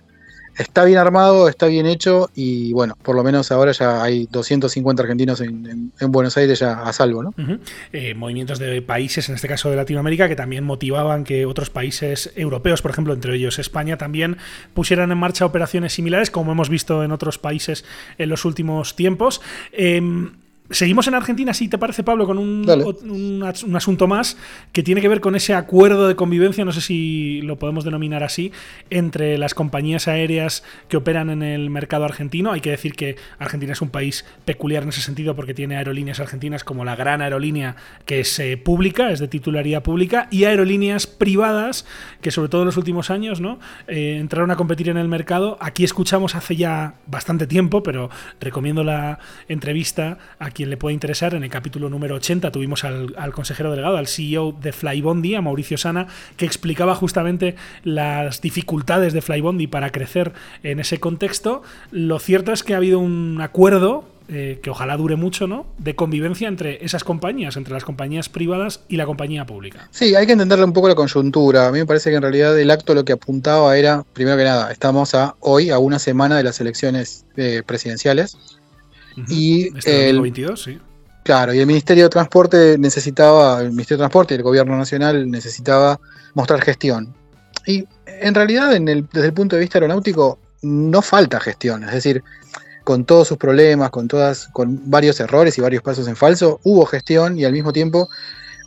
está 0.57 0.83
bien 0.85 0.97
armado, 0.97 1.47
está 1.47 1.67
bien 1.67 1.85
hecho 1.85 2.29
y 2.35 2.71
bueno, 2.73 2.97
por 3.01 3.15
lo 3.15 3.23
menos 3.23 3.51
ahora 3.51 3.71
ya 3.71 4.03
hay 4.03 4.27
250 4.31 5.03
argentinos 5.03 5.41
en, 5.41 5.91
Buenos 6.07 6.35
Aires 6.37 6.59
ya 6.59 6.81
a 6.83 6.93
salvo, 6.93 7.23
¿no? 7.23 7.33
Eh, 7.93 8.13
movimientos 8.15 8.59
de 8.59 8.81
países, 8.81 9.29
en 9.29 9.35
este 9.35 9.47
caso 9.47 9.69
de 9.69 9.75
Latinoamérica, 9.75 10.27
que 10.27 10.35
también 10.35 10.63
motivaban 10.63 11.23
que 11.23 11.45
otros 11.45 11.69
países 11.69 12.31
europeos, 12.35 12.81
por 12.81 12.91
ejemplo, 12.91 13.13
entre 13.13 13.35
ellos 13.35 13.59
España, 13.59 13.97
también 13.97 14.37
pusieran 14.73 15.11
en 15.11 15.17
marcha 15.17 15.45
operaciones 15.45 15.93
similares, 15.93 16.31
como 16.31 16.51
hemos 16.51 16.69
visto 16.69 17.03
en 17.03 17.11
otros 17.11 17.37
países 17.37 17.85
en 18.17 18.29
los 18.29 18.45
últimos 18.45 18.95
tiempos. 18.95 19.41
Em, 19.71 20.40
Seguimos 20.71 21.07
en 21.07 21.15
Argentina, 21.15 21.53
si 21.53 21.67
te 21.67 21.77
parece, 21.77 22.03
Pablo, 22.03 22.25
con 22.25 22.37
un, 22.37 22.65
un, 22.69 23.75
asunto 23.75 24.07
más 24.07 24.37
que 24.71 24.83
tiene 24.83 25.01
que 25.01 25.07
ver 25.07 25.21
con 25.21 25.35
ese 25.35 25.53
acuerdo 25.53 26.07
de 26.07 26.15
convivencia, 26.15 26.65
no 26.65 26.71
sé 26.71 26.81
si 26.81 27.41
lo 27.41 27.57
podemos 27.57 27.83
denominar 27.83 28.23
así, 28.23 28.51
entre 28.89 29.37
las 29.37 29.53
compañías 29.53 30.07
aéreas 30.07 30.63
que 30.87 30.97
operan 30.97 31.29
en 31.29 31.43
el 31.43 31.69
mercado 31.69 32.05
argentino. 32.05 32.51
Hay 32.51 32.61
que 32.61 32.71
decir 32.71 32.93
que 32.93 33.17
Argentina 33.37 33.73
es 33.73 33.81
un 33.81 33.89
país 33.89 34.25
peculiar 34.45 34.83
en 34.83 34.89
ese 34.89 35.01
sentido 35.01 35.35
porque 35.35 35.53
tiene 35.53 35.77
aerolíneas 35.77 36.19
argentinas 36.19 36.63
como 36.63 36.85
la 36.85 36.95
gran 36.95 37.21
aerolínea 37.21 37.75
que 38.05 38.21
es 38.21 38.39
eh, 38.39 38.57
pública, 38.57 39.11
es 39.11 39.19
de 39.19 39.27
titularidad 39.27 39.83
pública, 39.83 40.27
y 40.31 40.45
aerolíneas 40.45 41.07
privadas 41.07 41.85
que 42.21 42.31
sobre 42.31 42.49
todo 42.49 42.61
en 42.61 42.67
los 42.67 42.77
últimos 42.77 43.09
años 43.09 43.41
¿no? 43.41 43.59
Eh, 43.87 44.17
entraron 44.19 44.51
a 44.51 44.55
competir 44.55 44.89
en 44.89 44.97
el 44.97 45.07
mercado. 45.07 45.57
Aquí 45.59 45.83
escuchamos 45.83 46.35
hace 46.35 46.55
ya 46.55 46.95
bastante 47.07 47.47
tiempo, 47.47 47.83
pero 47.83 48.09
recomiendo 48.39 48.83
la 48.83 49.19
entrevista 49.47 50.17
aquí 50.39 50.60
quien 50.61 50.69
le 50.69 50.77
puede 50.77 50.93
interesar, 50.93 51.33
en 51.33 51.43
el 51.43 51.49
capítulo 51.49 51.89
número 51.89 52.13
80 52.17 52.51
tuvimos 52.51 52.83
al, 52.83 53.33
consejero 53.33 53.71
delegado, 53.71 53.97
al 53.97 54.05
CEO 54.05 54.51
de 54.51 54.71
Flybondi, 54.71 55.33
a 55.33 55.41
Mauricio 55.41 55.75
Sana, 55.75 56.05
que 56.37 56.45
explicaba 56.45 56.93
justamente 56.93 57.55
las 57.83 58.41
dificultades 58.41 59.11
de 59.13 59.23
Flybondi 59.23 59.65
para 59.65 59.91
crecer 59.91 60.33
en 60.61 60.79
ese 60.79 60.99
contexto. 60.99 61.63
Lo 61.89 62.19
cierto 62.19 62.53
es 62.53 62.61
que 62.61 62.75
ha 62.75 62.77
habido 62.77 62.99
un 62.99 63.41
acuerdo 63.41 64.05
eh, 64.29 64.59
que 64.61 64.69
ojalá 64.69 64.97
dure 64.97 65.15
mucho, 65.15 65.47
¿no? 65.47 65.65
De 65.79 65.95
convivencia 65.95 66.47
entre 66.47 66.85
esas 66.85 67.03
compañías, 67.03 67.57
entre 67.57 67.73
las 67.73 67.83
compañías 67.83 68.29
privadas 68.29 68.81
y 68.87 68.97
la 68.97 69.07
compañía 69.07 69.47
pública. 69.47 69.89
Sí, 69.89 70.13
hay 70.13 70.27
que 70.27 70.33
entenderle 70.33 70.65
un 70.65 70.73
poco 70.73 70.87
la 70.87 70.93
coyuntura. 70.93 71.65
A 71.65 71.71
mí 71.71 71.79
me 71.79 71.87
parece 71.87 72.11
que 72.11 72.17
en 72.17 72.21
realidad 72.21 72.59
el 72.59 72.69
acto 72.69 72.93
lo 72.93 73.03
que 73.03 73.13
apuntaba 73.13 73.75
era, 73.79 74.05
primero 74.13 74.37
que 74.37 74.43
nada, 74.43 74.71
estamos 74.71 75.15
a 75.15 75.35
hoy 75.39 75.71
a 75.71 75.79
una 75.79 75.97
semana 75.97 76.37
de 76.37 76.43
las 76.43 76.61
elecciones 76.61 77.25
eh, 77.35 77.63
presidenciales. 77.65 78.60
Y 79.27 79.67
este 79.77 80.09
el 80.09 80.17
2022, 80.17 80.61
sí. 80.61 80.79
Claro, 81.23 81.53
y 81.53 81.59
el 81.59 81.67
Ministerio 81.67 82.05
de 82.05 82.09
Transporte 82.09 82.77
necesitaba, 82.79 83.61
el 83.61 83.69
Ministerio 83.69 83.97
de 83.97 84.01
Transporte 84.01 84.33
y 84.33 84.37
el 84.37 84.43
Gobierno 84.43 84.75
Nacional 84.75 85.29
necesitaba 85.29 85.99
mostrar 86.33 86.61
gestión. 86.61 87.13
Y 87.67 87.85
en 88.05 88.33
realidad, 88.33 88.75
en 88.75 88.87
el, 88.87 89.07
desde 89.11 89.27
el 89.27 89.33
punto 89.33 89.55
de 89.55 89.61
vista 89.61 89.77
aeronáutico, 89.77 90.39
no 90.63 91.01
falta 91.01 91.39
gestión. 91.39 91.83
Es 91.83 91.91
decir, 91.91 92.23
con 92.83 93.05
todos 93.05 93.27
sus 93.27 93.37
problemas, 93.37 93.91
con 93.91 94.07
todas, 94.07 94.47
con 94.47 94.89
varios 94.89 95.19
errores 95.19 95.57
y 95.57 95.61
varios 95.61 95.83
pasos 95.83 96.07
en 96.07 96.15
falso, 96.15 96.59
hubo 96.63 96.85
gestión 96.85 97.37
y 97.37 97.45
al 97.45 97.53
mismo 97.53 97.71
tiempo, 97.71 98.09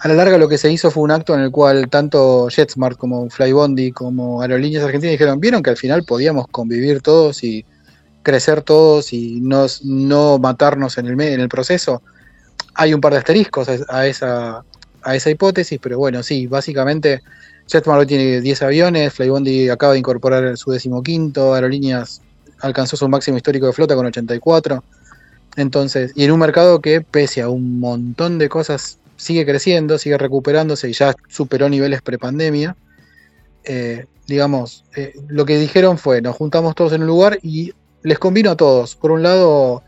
a 0.01 0.09
la 0.09 0.15
larga 0.15 0.39
lo 0.39 0.49
que 0.49 0.59
se 0.59 0.71
hizo 0.71 0.91
fue 0.91 1.03
un 1.03 1.11
acto 1.11 1.35
en 1.35 1.41
el 1.41 1.51
cual 1.51 1.89
tanto 1.89 2.49
JetSmart 2.49 2.97
como 2.99 3.29
Flybondi 3.31 3.91
como 3.91 4.43
Aerolíneas 4.43 4.85
Argentinas 4.85 5.13
dijeron, 5.13 5.41
vieron 5.41 5.63
que 5.63 5.71
al 5.71 5.77
final 5.77 6.05
podíamos 6.05 6.47
convivir 6.49 7.01
todos 7.01 7.43
y 7.43 7.65
crecer 8.25 8.63
todos 8.63 9.13
y 9.13 9.41
no, 9.41 9.67
no 9.85 10.39
matarnos 10.41 10.99
en 10.99 11.07
el, 11.07 11.21
en 11.21 11.41
el 11.41 11.49
proceso. 11.49 12.03
Hay 12.75 12.93
un 12.93 13.01
par 13.01 13.13
de 13.13 13.19
asteriscos 13.19 13.69
a, 13.89 14.07
esa, 14.07 14.65
a 15.03 15.15
esa 15.15 15.31
hipótesis, 15.31 15.79
pero 15.81 15.99
bueno, 15.99 16.25
sí, 16.25 16.49
básicamente 16.49 17.23
JetMar 17.69 18.05
tiene 18.07 18.41
10 18.41 18.63
aviones, 18.63 19.13
Flybondi 19.13 19.69
acaba 19.69 19.93
de 19.93 20.01
incorporar 20.01 20.57
su 20.57 20.73
decimoquinto, 20.73 21.55
Aerolíneas 21.55 22.21
alcanzó 22.61 22.97
su 22.97 23.09
máximo 23.09 23.37
histórico 23.37 23.67
de 23.67 23.73
flota 23.73 23.95
con 23.95 24.07
84. 24.07 24.83
Entonces, 25.57 26.13
y 26.17 26.25
en 26.25 26.33
un 26.33 26.41
mercado 26.41 26.81
que 26.81 27.01
pese 27.01 27.43
a 27.43 27.49
un 27.49 27.79
montón 27.79 28.39
de 28.39 28.49
cosas 28.49 28.99
sigue 29.17 29.47
creciendo, 29.47 29.99
sigue 29.99 30.19
recuperándose 30.19 30.89
y 30.89 30.93
ya 30.93 31.15
superó 31.29 31.69
niveles 31.69 32.03
prepandemia. 32.03 32.77
Eh, 33.65 34.07
digamos, 34.27 34.85
eh, 34.97 35.15
lo 35.29 35.45
que 35.45 35.59
dijeron 35.59 35.99
fue, 35.99 36.21
nos 36.21 36.37
juntamos 36.37 36.75
todos 36.75 36.93
en 36.93 37.03
un 37.03 37.07
lugar 37.07 37.39
y 37.43 37.73
les 38.05 38.19
convino 38.19 38.53
a 38.53 38.57
todos. 38.57 38.95
Por 38.95 39.11
un 39.11 39.23
lado, 39.23 39.83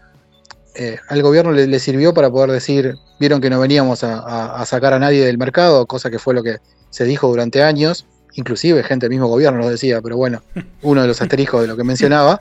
eh, 0.74 0.98
al 1.08 1.22
gobierno 1.22 1.52
le, 1.52 1.78
sirvió 1.78 2.12
para 2.12 2.30
poder 2.30 2.50
decir, 2.50 2.96
vieron 3.20 3.40
que 3.40 3.50
no 3.50 3.60
veníamos 3.60 4.02
a, 4.02 4.64
sacar 4.66 4.94
a 4.94 4.98
nadie 4.98 5.24
del 5.24 5.38
mercado, 5.38 5.86
cosa 5.86 6.10
que 6.10 6.18
fue 6.18 6.34
lo 6.34 6.42
que 6.42 6.56
se 6.90 7.04
dijo 7.04 7.28
durante 7.28 7.62
años, 7.62 8.06
inclusive 8.34 8.82
gente 8.82 9.04
del 9.04 9.10
mismo 9.10 9.28
gobierno 9.28 9.60
lo 9.60 9.70
decía, 9.70 10.00
pero 10.00 10.16
bueno, 10.16 10.42
uno 10.82 11.02
de 11.02 11.08
los 11.08 11.22
asteriscos 11.22 11.60
de 11.62 11.68
lo 11.68 11.76
que 11.76 11.84
mencionaba. 11.84 12.40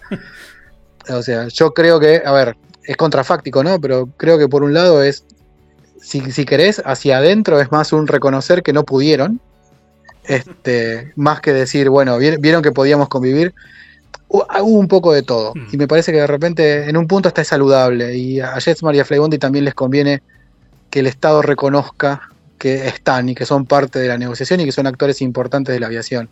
O 1.10 1.22
sea, 1.22 1.48
yo 1.50 1.74
creo 1.74 2.00
que, 2.00 2.24
a 2.26 2.32
ver, 2.32 2.58
es 2.84 2.98
contrafáctico, 2.98 3.64
¿no? 3.64 3.80
Pero 3.80 4.10
creo 4.18 4.40
que 4.40 4.48
por 4.48 4.64
un 4.64 4.74
lado 4.74 5.04
es, 5.04 5.26
si, 6.02 6.32
si 6.32 6.46
querés, 6.46 6.82
hacia 6.86 7.18
adentro 7.18 7.60
es 7.60 7.72
más 7.72 7.94
un 7.94 8.08
reconocer 8.08 8.64
que 8.64 8.74
no 8.74 8.86
pudieron, 8.86 9.42
este, 10.24 11.12
más 11.16 11.42
que 11.42 11.54
decir, 11.54 11.90
bueno, 11.90 12.18
vieron 12.18 12.64
que 12.64 12.72
podíamos 12.72 13.10
convivir 13.10 13.54
hubo 14.28 14.80
un 14.80 14.88
poco 14.88 15.14
de 15.14 15.24
todo. 15.24 15.54
Hmm. 15.54 15.68
Y 15.72 15.78
me 15.78 15.88
parece 15.88 16.12
que 16.12 16.20
de 16.20 16.28
repente 16.28 16.90
en 16.90 16.98
un 16.98 17.08
punto 17.08 17.30
está 17.30 17.44
saludable. 17.44 18.16
Y 18.16 18.40
a 18.40 18.60
Jetsmar 18.60 18.96
y 18.96 19.00
a 19.00 19.06
Flybondi 19.06 19.38
también 19.38 19.66
les 19.66 19.74
conviene 19.74 20.22
que 20.90 21.00
el 21.00 21.08
Estado 21.08 21.42
reconozca 21.42 22.30
que 22.58 22.88
están 22.88 23.30
y 23.30 23.36
que 23.36 23.46
son 23.46 23.66
parte 23.66 24.00
de 24.00 24.08
la 24.08 24.18
negociación 24.18 24.62
y 24.62 24.66
que 24.66 24.72
son 24.72 24.88
actores 24.88 25.22
importantes 25.22 25.74
de 25.74 25.80
la 25.80 25.88
aviación. 25.88 26.30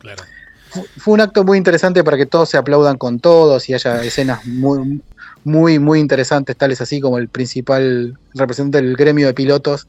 Fue 0.97 1.13
un 1.13 1.21
acto 1.21 1.43
muy 1.43 1.57
interesante 1.57 2.03
para 2.03 2.17
que 2.17 2.25
todos 2.25 2.49
se 2.49 2.57
aplaudan 2.57 2.97
con 2.97 3.19
todos 3.19 3.69
y 3.69 3.73
haya 3.73 4.01
escenas 4.03 4.45
muy, 4.45 5.01
muy, 5.43 5.79
muy 5.79 5.99
interesantes, 5.99 6.55
tales 6.55 6.81
así 6.81 6.99
como 6.99 7.17
el 7.17 7.27
principal 7.27 8.17
representante 8.33 8.83
del 8.83 8.95
gremio 8.95 9.27
de 9.27 9.33
pilotos 9.33 9.87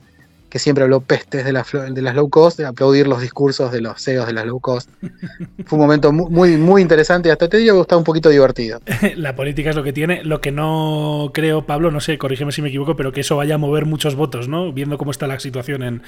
que 0.54 0.60
siempre 0.60 0.84
habló 0.84 1.00
pestes 1.00 1.44
de, 1.44 1.52
de 1.52 2.02
las 2.02 2.14
low 2.14 2.30
cost, 2.30 2.58
de 2.58 2.64
aplaudir 2.64 3.08
los 3.08 3.20
discursos 3.20 3.72
de 3.72 3.80
los 3.80 4.00
CEOs 4.00 4.28
de 4.28 4.34
las 4.34 4.46
low 4.46 4.60
cost. 4.60 4.88
Fue 5.66 5.76
un 5.76 5.80
momento 5.80 6.12
muy, 6.12 6.56
muy 6.56 6.80
interesante 6.80 7.28
y 7.28 7.32
hasta 7.32 7.48
te 7.48 7.56
digo 7.56 7.74
que 7.74 7.80
estaba 7.80 7.98
un 7.98 8.04
poquito 8.04 8.28
divertido. 8.28 8.80
La 9.16 9.34
política 9.34 9.70
es 9.70 9.74
lo 9.74 9.82
que 9.82 9.92
tiene. 9.92 10.22
Lo 10.22 10.40
que 10.40 10.52
no 10.52 11.32
creo, 11.34 11.66
Pablo, 11.66 11.90
no 11.90 11.98
sé, 11.98 12.18
corrígeme 12.18 12.52
si 12.52 12.62
me 12.62 12.68
equivoco, 12.68 12.94
pero 12.94 13.10
que 13.10 13.22
eso 13.22 13.36
vaya 13.36 13.56
a 13.56 13.58
mover 13.58 13.84
muchos 13.84 14.14
votos, 14.14 14.46
¿no? 14.46 14.72
Viendo 14.72 14.96
cómo 14.96 15.10
está 15.10 15.26
la 15.26 15.40
situación 15.40 15.82
en, 15.82 16.02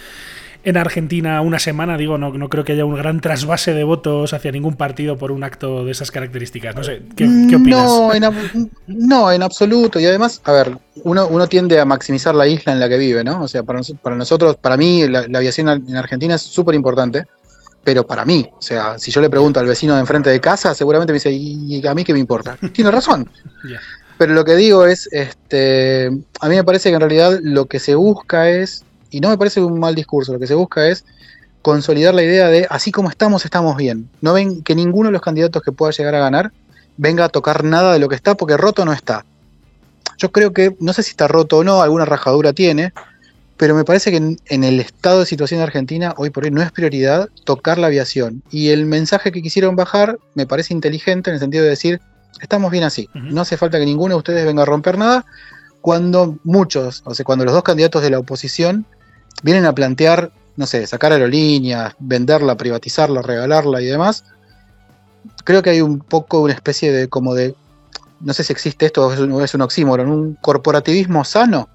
en 0.67 0.77
Argentina 0.77 1.41
una 1.43 1.61
semana, 1.61 1.97
digo, 1.97 2.19
no, 2.19 2.33
no 2.33 2.49
creo 2.49 2.65
que 2.65 2.73
haya 2.73 2.85
un 2.85 2.97
gran 2.97 3.21
trasvase 3.21 3.73
de 3.73 3.85
votos 3.85 4.33
hacia 4.33 4.51
ningún 4.51 4.75
partido 4.75 5.17
por 5.17 5.31
un 5.31 5.45
acto 5.45 5.85
de 5.85 5.93
esas 5.93 6.11
características. 6.11 6.75
No 6.75 6.83
sé, 6.83 7.03
¿qué, 7.15 7.25
opinas? 7.25 7.87
No 7.87 8.13
en, 8.13 8.71
no, 8.89 9.31
en 9.31 9.45
absoluto. 9.45 10.01
Y 10.01 10.07
además, 10.07 10.41
a 10.43 10.51
ver, 10.51 10.77
uno, 11.05 11.29
uno 11.29 11.47
tiende 11.47 11.79
a 11.79 11.85
maximizar 11.85 12.35
la 12.35 12.49
isla 12.49 12.73
en 12.73 12.81
la 12.81 12.89
que 12.89 12.99
vive, 12.99 13.23
¿no? 13.23 13.45
O 13.45 13.49
sea, 13.49 13.63
para, 13.63 13.81
para 14.03 14.17
nosotros, 14.17 14.57
para 14.57 14.77
mí, 14.77 15.07
la, 15.07 15.21
aviación 15.21 15.69
en 15.69 15.97
Argentina 15.97 16.35
es 16.35 16.43
súper 16.43 16.75
importante 16.75 17.25
pero 17.85 18.05
para 18.05 18.25
mí, 18.25 18.45
o 18.53 18.61
sea, 18.61 18.99
si 18.99 19.13
yo 19.13 19.21
le 19.21 19.31
pregunto 19.31 19.61
al 19.61 19.67
vecino 19.67 19.95
de 19.95 20.01
enfrente 20.01 20.29
de 20.29 20.41
casa, 20.41 20.75
seguramente 20.75 21.13
me 21.13 21.19
dice, 21.19 21.31
¿y 21.31 21.87
a 21.87 21.95
mí 21.95 22.03
qué 22.03 22.13
me 22.13 22.19
importa? 22.19 22.59
Tiene 22.73 22.91
razón. 22.91 23.31
Pero 24.19 24.35
lo 24.35 24.45
que 24.45 24.57
digo 24.57 24.87
es, 24.87 25.09
este, 25.13 26.07
a 26.41 26.49
mí 26.49 26.57
me 26.57 26.65
parece 26.65 26.89
que 26.89 26.97
en 26.97 27.01
realidad 27.01 27.39
lo 27.41 27.67
que 27.67 27.79
se 27.79 27.95
busca 27.95 28.51
es 28.51 28.85
y 29.11 29.21
no 29.21 29.29
me 29.29 29.39
parece 29.39 29.61
un 29.61 29.79
mal 29.79 29.95
discurso, 29.95 30.33
lo 30.33 30.39
que 30.39 30.47
se 30.47 30.55
busca 30.55 30.89
es 30.89 31.05
consolidar 31.63 32.15
la 32.15 32.23
idea 32.23 32.49
de 32.49 32.67
así 32.71 32.93
como 32.93 33.11
estamos, 33.11 33.45
estamos 33.45 33.77
bien. 33.77 34.09
No 34.21 34.33
ven 34.33 34.63
que 34.63 34.75
ninguno 34.75 35.09
de 35.09 35.13
los 35.13 35.21
candidatos 35.21 35.63
que 35.63 35.73
pueda 35.73 35.91
llegar 35.91 36.15
a 36.15 36.21
ganar 36.21 36.53
venga 36.97 37.25
a 37.25 37.29
tocar 37.29 37.65
nada 37.65 37.93
de 37.93 37.99
lo 37.99 38.09
que 38.09 38.15
está, 38.15 38.37
porque 38.37 38.57
roto 38.57 38.85
no 38.85 38.93
está. 38.93 39.25
Yo 40.19 40.31
creo 40.33 40.53
que, 40.53 40.77
no 40.81 40.93
sé 40.93 41.03
si 41.03 41.11
está 41.11 41.29
roto 41.29 41.59
o 41.59 41.65
no, 41.65 41.83
alguna 41.83 42.05
rajadura 42.05 42.53
tiene, 42.53 42.93
pero 43.57 43.75
me 43.75 43.85
parece 43.85 44.11
que 44.11 44.17
en, 44.17 44.65
el 44.65 44.81
estado 44.81 45.21
de 45.21 45.27
situación 45.27 45.59
de 45.59 45.65
Argentina, 45.65 46.15
hoy 46.17 46.31
por 46.31 46.45
hoy, 46.45 46.51
no 46.51 46.63
es 46.63 46.71
prioridad 46.73 47.29
tocar 47.45 47.79
la 47.79 47.89
aviación. 47.89 48.43
Y 48.51 48.69
el 48.69 48.87
mensaje 48.87 49.33
que 49.33 49.43
quisieron 49.43 49.77
bajar 49.77 50.19
me 50.35 50.47
parece 50.47 50.75
inteligente 50.75 51.31
en 51.31 51.35
el 51.35 51.41
sentido 51.41 51.65
de 51.65 51.71
decir, 51.71 52.01
estamos 52.41 52.71
bien 52.71 52.85
así, 52.85 53.09
no 53.15 53.41
hace 53.41 53.57
falta 53.57 53.79
que 53.79 53.87
ninguno 53.87 54.15
de 54.15 54.19
ustedes 54.19 54.45
venga 54.45 54.63
a 54.63 54.67
romper 54.67 54.99
nada, 54.99 55.25
cuando 55.87 56.37
muchos, 56.43 57.03
o 57.05 57.15
sea, 57.15 57.25
cuando 57.25 57.45
los 57.45 57.55
dos 57.55 57.63
candidatos 57.63 58.03
de 58.03 58.11
la 58.11 58.19
oposición 58.19 58.85
vienen 59.45 59.67
a 59.67 59.73
plantear, 59.73 60.33
no 60.57 60.67
sé, 60.67 60.85
sacar 60.85 61.13
aerolíneas, 61.13 61.95
venderla, 62.01 62.57
privatizarla, 62.57 63.23
regalarla 63.23 63.81
y 63.81 63.85
demás, 63.85 64.25
creo 65.45 65.63
que 65.63 65.71
hay 65.71 65.83
un 65.83 66.01
poco 66.01 66.41
una 66.41 66.55
especie 66.55 66.91
de 66.91 67.07
como 67.07 67.35
de, 67.35 67.55
no 68.19 68.33
sé 68.33 68.43
si 68.43 68.53
existe 68.53 68.87
esto 68.87 69.07
o 69.07 69.43
es 69.45 69.55
un, 69.55 69.63
oxímoron, 69.63 70.11
un 70.11 70.35
corporativismo 70.35 71.25
sano 71.25 71.69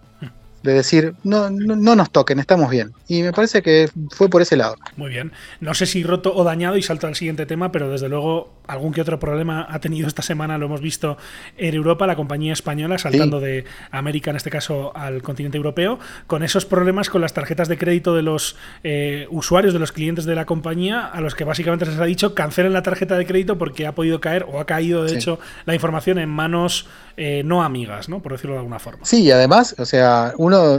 de 0.63 0.73
decir, 0.73 1.13
no, 1.23 1.49
no, 1.49 1.75
no, 1.75 1.95
nos 1.95 2.11
toquen, 2.11 2.39
estamos 2.39 2.69
bien. 2.69 2.91
Y 3.07 3.23
me 3.23 3.31
parece 3.33 3.61
que 3.61 3.89
fue 4.11 4.29
por 4.29 4.41
ese 4.41 4.55
lado. 4.55 4.75
Muy 4.95 5.09
bien. 5.09 5.31
No 5.59 5.73
sé 5.73 5.85
si 5.85 6.03
roto 6.03 6.33
o 6.35 6.43
dañado 6.43 6.77
y 6.77 6.83
salto 6.83 7.07
al 7.07 7.15
siguiente 7.15 7.45
tema, 7.45 7.71
pero 7.71 7.89
desde 7.89 8.09
luego 8.09 8.53
algún 8.67 8.93
que 8.93 9.01
otro 9.01 9.19
problema 9.19 9.67
ha 9.69 9.79
tenido 9.79 10.07
esta 10.07 10.21
semana, 10.21 10.57
lo 10.57 10.67
hemos 10.67 10.81
visto 10.81 11.17
en 11.57 11.75
Europa, 11.75 12.07
la 12.07 12.15
compañía 12.15 12.53
española 12.53 12.97
saltando 12.97 13.39
de 13.39 13.65
América, 13.91 14.31
en 14.31 14.37
este 14.37 14.49
caso, 14.49 14.95
al 14.95 15.21
continente 15.21 15.57
europeo, 15.57 15.99
con 16.27 16.43
esos 16.43 16.65
problemas 16.65 17.09
con 17.09 17.21
las 17.21 17.33
tarjetas 17.33 17.67
de 17.67 17.77
crédito 17.77 18.15
de 18.15 18.21
los 18.21 18.55
eh, 18.83 19.27
usuarios, 19.29 19.73
de 19.73 19.79
los 19.79 19.91
clientes 19.91 20.25
de 20.25 20.35
la 20.35 20.45
compañía, 20.45 21.05
a 21.05 21.21
los 21.21 21.35
que 21.35 21.43
básicamente 21.43 21.85
se 21.85 21.91
les 21.91 21.99
ha 21.99 22.05
dicho 22.05 22.33
cancelen 22.33 22.73
la 22.73 22.83
tarjeta 22.83 23.17
de 23.17 23.25
crédito 23.25 23.57
porque 23.57 23.87
ha 23.87 23.93
podido 23.93 24.21
caer 24.21 24.45
o 24.49 24.59
ha 24.59 24.65
caído, 24.65 25.03
de 25.03 25.15
hecho, 25.15 25.39
la 25.65 25.73
información 25.73 26.17
en 26.17 26.29
manos 26.29 26.87
eh, 27.17 27.43
no 27.43 27.63
amigas, 27.63 28.09
¿no? 28.09 28.21
Por 28.21 28.31
decirlo 28.31 28.53
de 28.53 28.59
alguna 28.59 28.79
forma. 28.79 29.05
Sí, 29.05 29.23
y 29.23 29.31
además, 29.31 29.75
o 29.77 29.85
sea, 29.85 30.33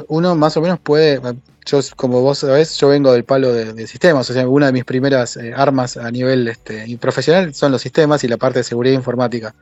uno, 0.08 0.34
más 0.34 0.56
o 0.56 0.60
menos 0.60 0.78
puede, 0.80 1.20
yo 1.64 1.80
como 1.96 2.20
vos 2.20 2.38
sabés, 2.38 2.76
yo 2.78 2.88
vengo 2.88 3.12
del 3.12 3.24
palo 3.24 3.52
de, 3.52 3.86
sistemas, 3.86 4.28
o 4.28 4.32
sea, 4.32 4.48
una 4.48 4.66
de 4.66 4.72
mis 4.72 4.84
primeras 4.84 5.36
eh, 5.36 5.52
armas 5.54 5.96
a 5.96 6.10
nivel 6.10 6.48
este, 6.48 6.98
profesional 6.98 7.54
son 7.54 7.72
los 7.72 7.82
sistemas 7.82 8.24
y 8.24 8.28
la 8.28 8.36
parte 8.36 8.60
de 8.60 8.64
seguridad 8.64 8.94
informática. 8.94 9.54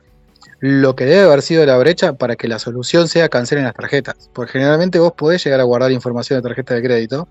Lo 0.59 0.95
que 0.95 1.05
debe 1.05 1.23
haber 1.23 1.41
sido 1.41 1.65
la 1.65 1.77
brecha 1.77 2.13
para 2.13 2.35
que 2.35 2.47
la 2.47 2.59
solución 2.59 3.07
sea 3.07 3.29
cancelen 3.29 3.63
las 3.63 3.73
tarjetas, 3.73 4.29
porque 4.33 4.53
generalmente 4.53 4.99
vos 4.99 5.13
podés 5.13 5.43
llegar 5.43 5.59
a 5.59 5.63
guardar 5.63 5.91
información 5.91 6.37
de 6.39 6.47
tarjeta 6.47 6.75
de 6.75 6.83
crédito, 6.83 7.27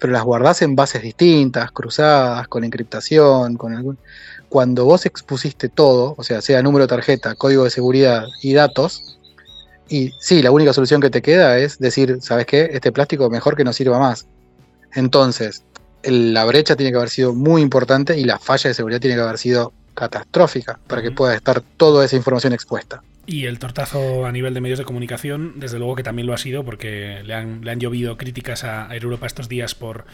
pero 0.00 0.12
las 0.12 0.24
guardás 0.24 0.62
en 0.62 0.74
bases 0.74 1.02
distintas, 1.02 1.70
cruzadas, 1.70 2.48
con 2.48 2.64
encriptación, 2.64 3.56
con 3.56 3.74
algún... 3.74 3.98
Cuando 4.48 4.84
vos 4.84 5.06
expusiste 5.06 5.68
todo, 5.68 6.14
o 6.16 6.22
sea, 6.22 6.40
sea 6.40 6.62
número 6.62 6.84
de 6.84 6.88
tarjeta, 6.88 7.34
código 7.34 7.64
de 7.64 7.70
seguridad 7.70 8.24
y 8.42 8.54
datos, 8.54 9.18
y 9.88 10.12
sí, 10.18 10.42
la 10.42 10.50
única 10.50 10.72
solución 10.72 11.00
que 11.00 11.10
te 11.10 11.22
queda 11.22 11.58
es 11.58 11.78
decir, 11.78 12.18
¿sabes 12.20 12.46
qué? 12.46 12.70
Este 12.72 12.92
plástico 12.92 13.28
mejor 13.28 13.56
que 13.56 13.64
no 13.64 13.72
sirva 13.72 13.98
más. 13.98 14.26
Entonces, 14.94 15.62
la 16.02 16.44
brecha 16.44 16.76
tiene 16.76 16.90
que 16.90 16.98
haber 16.98 17.10
sido 17.10 17.34
muy 17.34 17.62
importante 17.62 18.18
y 18.18 18.24
la 18.24 18.38
falla 18.38 18.68
de 18.68 18.74
seguridad 18.74 19.00
tiene 19.00 19.16
que 19.16 19.22
haber 19.22 19.38
sido 19.38 19.72
catastrófica 19.94 20.78
para 20.86 21.02
que 21.02 21.10
pueda 21.10 21.34
estar 21.34 21.60
toda 21.60 22.04
esa 22.04 22.16
información 22.16 22.52
expuesta. 22.52 23.02
Y 23.26 23.46
el 23.46 23.58
tortazo 23.58 24.26
a 24.26 24.32
nivel 24.32 24.52
de 24.52 24.60
medios 24.60 24.78
de 24.78 24.84
comunicación, 24.84 25.54
desde 25.56 25.78
luego 25.78 25.94
que 25.96 26.02
también 26.02 26.26
lo 26.26 26.34
ha 26.34 26.38
sido, 26.38 26.64
porque 26.64 27.22
le 27.24 27.34
han, 27.34 27.64
le 27.64 27.70
han 27.70 27.80
llovido 27.80 28.18
críticas 28.18 28.64
a 28.64 28.94
Europa 28.94 29.26
estos 29.26 29.48
días 29.48 29.74
por, 29.74 30.04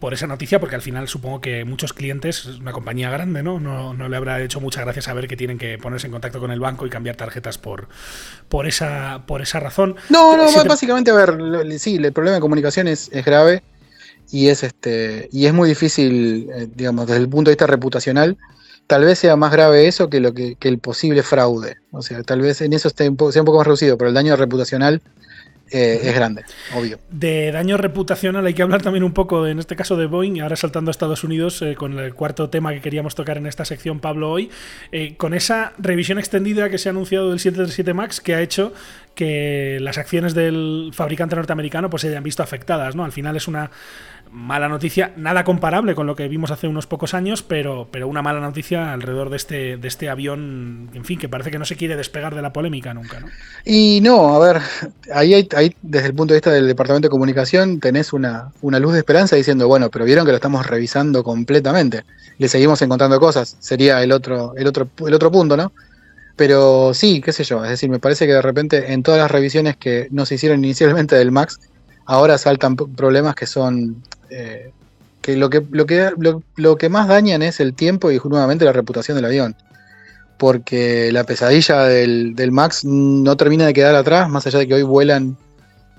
por 0.00 0.14
esa 0.14 0.26
noticia, 0.26 0.60
porque 0.60 0.74
al 0.74 0.82
final 0.82 1.08
supongo 1.08 1.40
que 1.40 1.64
muchos 1.64 1.92
clientes, 1.92 2.46
es 2.46 2.58
una 2.58 2.72
compañía 2.72 3.10
grande, 3.10 3.42
¿no? 3.42 3.60
¿no? 3.60 3.94
No 3.94 4.08
le 4.08 4.16
habrá 4.16 4.42
hecho 4.42 4.60
mucha 4.60 4.80
gracia 4.82 5.02
saber 5.02 5.28
que 5.28 5.36
tienen 5.36 5.58
que 5.58 5.78
ponerse 5.78 6.06
en 6.06 6.12
contacto 6.12 6.40
con 6.40 6.50
el 6.50 6.60
banco 6.60 6.86
y 6.86 6.90
cambiar 6.90 7.16
tarjetas 7.16 7.58
por, 7.58 7.88
por, 8.48 8.66
esa, 8.66 9.24
por 9.26 9.42
esa 9.42 9.60
razón. 9.60 9.96
No, 10.08 10.36
no, 10.36 10.64
básicamente, 10.64 11.10
a 11.10 11.14
ver, 11.14 11.78
sí, 11.78 11.96
el 11.96 12.12
problema 12.12 12.36
de 12.36 12.40
comunicación 12.40 12.88
es, 12.88 13.10
es 13.12 13.24
grave 13.24 13.62
y 14.30 14.48
es, 14.48 14.62
este, 14.62 15.28
y 15.32 15.46
es 15.46 15.52
muy 15.52 15.68
difícil, 15.68 16.50
eh, 16.54 16.68
digamos, 16.74 17.06
desde 17.06 17.20
el 17.20 17.28
punto 17.28 17.50
de 17.50 17.54
vista 17.54 17.66
reputacional 17.66 18.36
tal 18.86 19.04
vez 19.04 19.18
sea 19.18 19.36
más 19.36 19.52
grave 19.52 19.86
eso 19.86 20.08
que, 20.10 20.20
lo 20.20 20.34
que, 20.34 20.56
el 20.60 20.78
posible 20.78 21.22
fraude. 21.22 21.76
O 21.90 22.02
sea, 22.02 22.22
tal 22.22 22.40
vez 22.40 22.60
en 22.60 22.72
eso 22.72 22.88
esté 22.88 23.08
un 23.08 23.16
poco, 23.16 23.32
sea 23.32 23.42
un 23.42 23.46
poco 23.46 23.58
más 23.58 23.66
reducido, 23.66 23.96
pero 23.96 24.08
el 24.08 24.14
daño 24.14 24.36
reputacional 24.36 25.00
eh, 25.70 26.00
es 26.02 26.14
grande, 26.14 26.44
obvio. 26.76 26.98
De 27.10 27.50
daño 27.50 27.76
reputacional 27.76 28.44
hay 28.46 28.54
que 28.54 28.62
hablar 28.62 28.82
también 28.82 29.02
un 29.02 29.12
poco, 29.12 29.46
en 29.46 29.58
este 29.58 29.76
caso 29.76 29.96
de 29.96 30.06
Boeing, 30.06 30.40
ahora 30.40 30.56
saltando 30.56 30.90
a 30.90 30.92
Estados 30.92 31.24
Unidos 31.24 31.62
eh, 31.62 31.74
con 31.74 31.98
el 31.98 32.14
cuarto 32.14 32.50
tema 32.50 32.72
que 32.72 32.80
queríamos 32.80 33.14
tocar 33.14 33.38
en 33.38 33.46
esta 33.46 33.64
sección, 33.64 33.98
Pablo, 33.98 34.30
hoy, 34.30 34.50
eh, 34.92 35.16
con 35.16 35.32
esa 35.32 35.72
revisión 35.78 36.18
extendida 36.18 36.68
que 36.68 36.76
se 36.76 36.88
ha 36.88 36.92
anunciado 36.92 37.30
del 37.30 37.40
737 37.40 37.94
MAX 37.94 38.20
que 38.20 38.34
ha 38.34 38.42
hecho 38.42 38.72
que 39.14 39.78
las 39.80 39.96
acciones 39.96 40.34
del 40.34 40.90
fabricante 40.92 41.36
norteamericano 41.36 41.88
pues 41.88 42.02
se 42.02 42.08
hayan 42.08 42.22
visto 42.22 42.42
afectadas, 42.42 42.94
¿no? 42.94 43.04
Al 43.04 43.12
final 43.12 43.36
es 43.36 43.48
una 43.48 43.70
mala 44.34 44.68
noticia, 44.68 45.12
nada 45.16 45.44
comparable 45.44 45.94
con 45.94 46.08
lo 46.08 46.16
que 46.16 46.26
vimos 46.26 46.50
hace 46.50 46.66
unos 46.66 46.88
pocos 46.88 47.14
años, 47.14 47.44
pero, 47.44 47.86
pero 47.92 48.08
una 48.08 48.20
mala 48.20 48.40
noticia 48.40 48.92
alrededor 48.92 49.30
de 49.30 49.36
este, 49.36 49.76
de 49.76 49.86
este 49.86 50.10
avión, 50.10 50.90
en 50.92 51.04
fin, 51.04 51.20
que 51.20 51.28
parece 51.28 51.52
que 51.52 51.58
no 51.58 51.64
se 51.64 51.76
quiere 51.76 51.96
despegar 51.96 52.34
de 52.34 52.42
la 52.42 52.52
polémica 52.52 52.92
nunca, 52.92 53.20
¿no? 53.20 53.28
Y 53.64 54.00
no, 54.02 54.34
a 54.34 54.38
ver, 54.40 54.60
ahí, 55.14 55.34
hay, 55.54 55.76
desde 55.82 56.08
el 56.08 56.14
punto 56.14 56.34
de 56.34 56.38
vista 56.38 56.50
del 56.50 56.66
Departamento 56.66 57.06
de 57.06 57.10
Comunicación 57.10 57.78
tenés 57.78 58.12
una, 58.12 58.50
una 58.60 58.80
luz 58.80 58.94
de 58.94 58.98
esperanza 58.98 59.36
diciendo, 59.36 59.68
bueno, 59.68 59.88
pero 59.88 60.04
vieron 60.04 60.26
que 60.26 60.32
lo 60.32 60.36
estamos 60.36 60.66
revisando 60.66 61.22
completamente, 61.22 62.04
le 62.38 62.48
seguimos 62.48 62.82
encontrando 62.82 63.20
cosas, 63.20 63.56
sería 63.60 64.02
el 64.02 64.10
otro, 64.10 64.54
el 64.56 64.66
otro, 64.66 64.88
el 65.06 65.14
otro 65.14 65.30
punto, 65.30 65.56
¿no? 65.56 65.72
Pero 66.34 66.92
sí, 66.92 67.20
qué 67.20 67.32
sé 67.32 67.44
yo, 67.44 67.62
es 67.62 67.70
decir, 67.70 67.88
me 67.88 68.00
parece 68.00 68.26
que 68.26 68.32
de 68.32 68.42
repente 68.42 68.92
en 68.92 69.04
todas 69.04 69.20
las 69.20 69.30
revisiones 69.30 69.76
que 69.76 70.08
no 70.10 70.26
se 70.26 70.34
hicieron 70.34 70.64
inicialmente 70.64 71.14
del 71.14 71.30
MAX, 71.30 71.60
ahora 72.04 72.36
saltan 72.36 72.74
problemas 72.74 73.36
que 73.36 73.46
son 73.46 74.02
eh, 74.30 74.70
que, 75.20 75.36
lo 75.36 75.50
que, 75.50 75.62
lo, 75.70 75.86
que 75.86 76.10
lo, 76.56 76.76
que 76.76 76.88
más 76.88 77.08
dañan 77.08 77.42
es 77.42 77.60
el 77.60 77.74
tiempo 77.74 78.10
y 78.10 78.20
nuevamente 78.24 78.64
la 78.64 78.72
reputación 78.72 79.16
del 79.16 79.24
avión. 79.24 79.56
Porque 80.38 81.10
la 81.12 81.24
pesadilla 81.24 81.84
del, 81.84 82.34
Max 82.50 82.84
no 82.84 83.36
termina 83.36 83.66
de 83.66 83.72
quedar 83.72 83.94
atrás, 83.94 84.28
más 84.28 84.46
allá 84.46 84.58
de 84.58 84.68
que 84.68 84.74
hoy 84.74 84.82
vuelan 84.82 85.36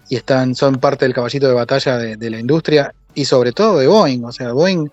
y 0.10 0.18
están, 0.18 0.54
son 0.56 0.76
parte 0.76 1.06
del 1.06 1.14
caballito 1.14 1.48
de 1.48 1.54
batalla 1.54 1.98
de, 1.98 2.30
la 2.30 2.40
industria 2.40 2.94
y 3.14 3.26
sobre 3.26 3.52
todo 3.52 3.80
de 3.80 3.88
Boeing. 3.88 4.24
O 4.26 4.32
sea, 4.32 4.52
Boeing, 4.52 4.90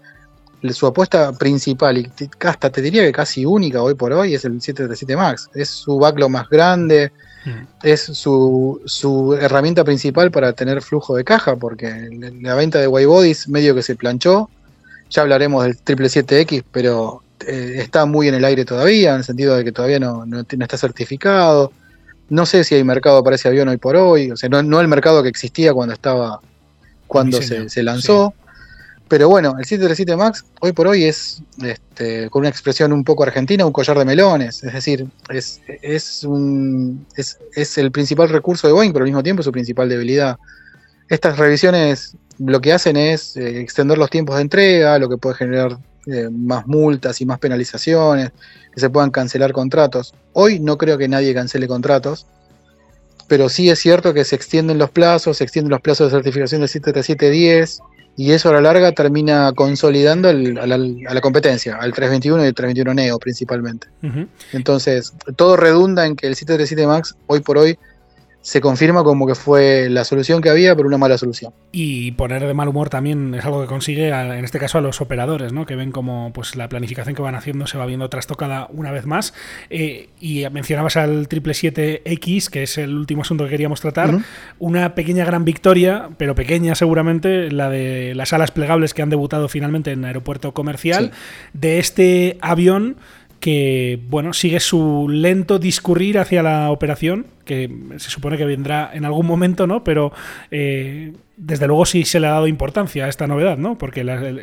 su 0.70 0.86
apuesta 0.86 1.32
principal 1.32 1.98
y 1.98 2.10
hasta 2.40 2.70
te 2.70 2.80
diría 2.80 3.02
que 3.02 3.12
casi 3.12 3.44
única 3.44 3.82
hoy 3.82 3.94
por 3.94 4.12
hoy 4.12 4.34
es 4.34 4.44
el 4.44 4.60
737 4.62 5.16
Max. 5.16 5.50
Es 5.54 5.68
su 5.68 5.98
backlog 5.98 6.30
más 6.30 6.48
grande, 6.48 7.12
Mm. 7.44 7.66
es 7.82 8.02
su, 8.02 9.38
herramienta 9.40 9.84
principal 9.84 10.30
para 10.30 10.52
tener 10.52 10.80
flujo 10.80 11.16
de 11.16 11.24
caja, 11.24 11.56
porque 11.56 12.08
la 12.40 12.54
venta 12.54 12.78
de 12.78 12.86
white 12.86 13.06
bodies 13.06 13.48
medio 13.48 13.74
que 13.74 13.82
se 13.82 13.96
planchó. 13.96 14.48
Ya 15.10 15.22
hablaremos 15.22 15.64
del 15.64 15.76
777X, 15.76 16.64
pero 16.70 17.22
eh, 17.46 17.74
está 17.78 18.06
muy 18.06 18.28
en 18.28 18.34
el 18.34 18.44
aire 18.44 18.64
todavía, 18.64 19.10
en 19.10 19.18
el 19.18 19.24
sentido 19.24 19.56
de 19.56 19.64
que 19.64 19.72
todavía 19.72 19.98
no, 19.98 20.24
está 20.50 20.78
certificado. 20.78 21.72
No 22.28 22.46
sé 22.46 22.64
si 22.64 22.74
hay 22.74 22.84
mercado 22.84 23.22
para 23.22 23.36
ese 23.36 23.48
avión 23.48 23.68
hoy 23.68 23.76
por 23.76 23.96
hoy, 23.96 24.30
o 24.30 24.36
sea, 24.36 24.48
no, 24.48 24.80
el 24.80 24.88
mercado 24.88 25.22
que 25.22 25.28
existía 25.28 25.74
cuando 25.74 25.92
estaba, 25.92 26.40
cuando 27.06 27.42
se, 27.42 27.82
lanzó. 27.82 28.34
Pero 29.12 29.28
bueno, 29.28 29.50
el 29.58 29.66
737 29.66 30.16
Max 30.16 30.42
hoy 30.60 30.72
por 30.72 30.86
hoy 30.86 31.04
es, 31.04 31.42
este, 31.62 32.30
con 32.30 32.40
una 32.40 32.48
expresión 32.48 32.94
un 32.94 33.04
poco 33.04 33.24
argentina, 33.24 33.66
un 33.66 33.70
collar 33.70 33.98
de 33.98 34.06
melones. 34.06 34.64
Es 34.64 34.72
decir, 34.72 35.06
es, 35.28 35.60
es, 35.82 36.24
un, 36.24 37.04
es, 37.14 37.76
el 37.76 37.92
principal 37.92 38.30
recurso 38.30 38.66
de 38.68 38.72
Boeing, 38.72 38.90
pero 38.90 39.02
al 39.02 39.10
mismo 39.10 39.22
tiempo 39.22 39.42
su 39.42 39.52
principal 39.52 39.90
debilidad. 39.90 40.38
Estas 41.10 41.36
revisiones 41.36 42.16
lo 42.38 42.62
que 42.62 42.72
hacen 42.72 42.96
es 42.96 43.36
eh, 43.36 43.60
extender 43.60 43.98
los 43.98 44.08
tiempos 44.08 44.36
de 44.36 44.42
entrega, 44.42 44.98
lo 44.98 45.10
que 45.10 45.18
puede 45.18 45.36
generar 45.36 45.76
eh, 46.06 46.30
más 46.32 46.66
multas 46.66 47.20
y 47.20 47.26
más 47.26 47.38
penalizaciones, 47.38 48.30
que 48.72 48.80
se 48.80 48.88
puedan 48.88 49.10
cancelar 49.10 49.52
contratos. 49.52 50.14
Hoy 50.32 50.58
no 50.58 50.78
creo 50.78 50.96
que 50.96 51.08
nadie 51.08 51.34
cancele 51.34 51.68
contratos, 51.68 52.26
pero 53.28 53.50
sí 53.50 53.68
es 53.68 53.78
cierto 53.78 54.14
que 54.14 54.24
se 54.24 54.36
extienden 54.36 54.78
los 54.78 54.88
plazos, 54.88 55.36
se 55.36 55.44
extienden 55.44 55.70
los 55.70 55.82
plazos 55.82 56.10
de 56.10 56.16
certificación 56.16 56.62
del 56.62 56.70
737-10 56.70 57.82
y 58.16 58.32
eso 58.32 58.50
a 58.50 58.52
la 58.52 58.60
larga 58.60 58.92
termina 58.92 59.52
consolidando 59.54 60.28
a, 60.28 60.32
la, 60.32 61.20
competencia, 61.20 61.76
al 61.76 61.92
321 61.92 62.44
y 62.44 62.48
el 62.48 62.54
321 62.54 62.94
Neo 62.94 63.18
principalmente. 63.18 63.88
Entonces, 64.52 65.14
todo 65.36 65.56
redunda 65.56 66.06
en 66.06 66.16
que 66.16 66.26
el 66.26 66.34
737 66.34 66.86
Max 66.86 67.16
hoy 67.26 67.40
por 67.40 67.58
hoy 67.58 67.78
se 68.42 68.60
confirma 68.60 69.04
como 69.04 69.26
que 69.26 69.36
fue 69.36 69.88
la 69.88 70.04
solución 70.04 70.42
que 70.42 70.50
había, 70.50 70.74
pero 70.74 70.88
una 70.88 70.98
mala 70.98 71.16
solución. 71.16 71.52
Y 71.70 72.10
poner 72.12 72.44
de 72.44 72.52
mal 72.54 72.68
humor 72.68 72.90
también 72.90 73.34
es 73.34 73.44
algo 73.44 73.60
que 73.60 73.68
consigue, 73.68 74.08
en 74.08 74.44
este 74.44 74.58
caso, 74.58 74.78
a 74.78 74.80
los 74.80 75.00
operadores, 75.00 75.52
¿no? 75.52 75.64
que 75.64 75.76
ven 75.76 75.92
como 75.92 76.32
pues, 76.32 76.56
la 76.56 76.68
planificación 76.68 77.14
que 77.14 77.22
van 77.22 77.36
haciendo 77.36 77.68
se 77.68 77.78
va 77.78 77.86
viendo 77.86 78.08
trastocada 78.10 78.68
una 78.72 78.90
vez 78.90 79.06
más. 79.06 79.32
Eh, 79.70 80.08
y 80.20 80.44
mencionabas 80.50 80.96
al 80.96 81.28
777X, 81.28 82.50
que 82.50 82.64
es 82.64 82.78
el 82.78 82.96
último 82.96 83.22
asunto 83.22 83.44
que 83.44 83.50
queríamos 83.50 83.80
tratar. 83.80 84.18
Una 84.58 84.96
pequeña 84.96 85.24
gran 85.24 85.44
victoria, 85.44 86.10
pero 86.18 86.34
pequeña 86.34 86.74
seguramente, 86.74 87.50
la 87.52 87.70
de 87.70 88.14
las 88.16 88.32
alas 88.32 88.50
plegables 88.50 88.92
que 88.92 89.02
han 89.02 89.10
debutado 89.10 89.48
finalmente 89.48 89.92
en 89.92 90.04
aeropuerto 90.04 90.52
comercial, 90.52 91.12
de 91.52 91.78
este 91.78 92.38
avión 92.40 92.96
que 93.42 93.98
bueno, 94.08 94.32
sigue 94.34 94.60
su 94.60 95.08
lento 95.10 95.58
discurrir 95.58 96.20
hacia 96.20 96.44
la 96.44 96.70
operación, 96.70 97.26
que 97.44 97.68
se 97.96 98.08
supone 98.08 98.36
que 98.38 98.44
vendrá 98.44 98.92
en 98.94 99.04
algún 99.04 99.26
momento, 99.26 99.66
¿no? 99.66 99.82
Pero 99.82 100.12
eh, 100.52 101.12
desde 101.44 101.66
luego 101.66 101.84
sí 101.86 102.04
se 102.04 102.20
le 102.20 102.28
ha 102.28 102.32
dado 102.32 102.46
importancia 102.46 103.06
a 103.06 103.08
esta 103.08 103.26
novedad, 103.26 103.58
¿no? 103.58 103.76
Porque 103.76 104.02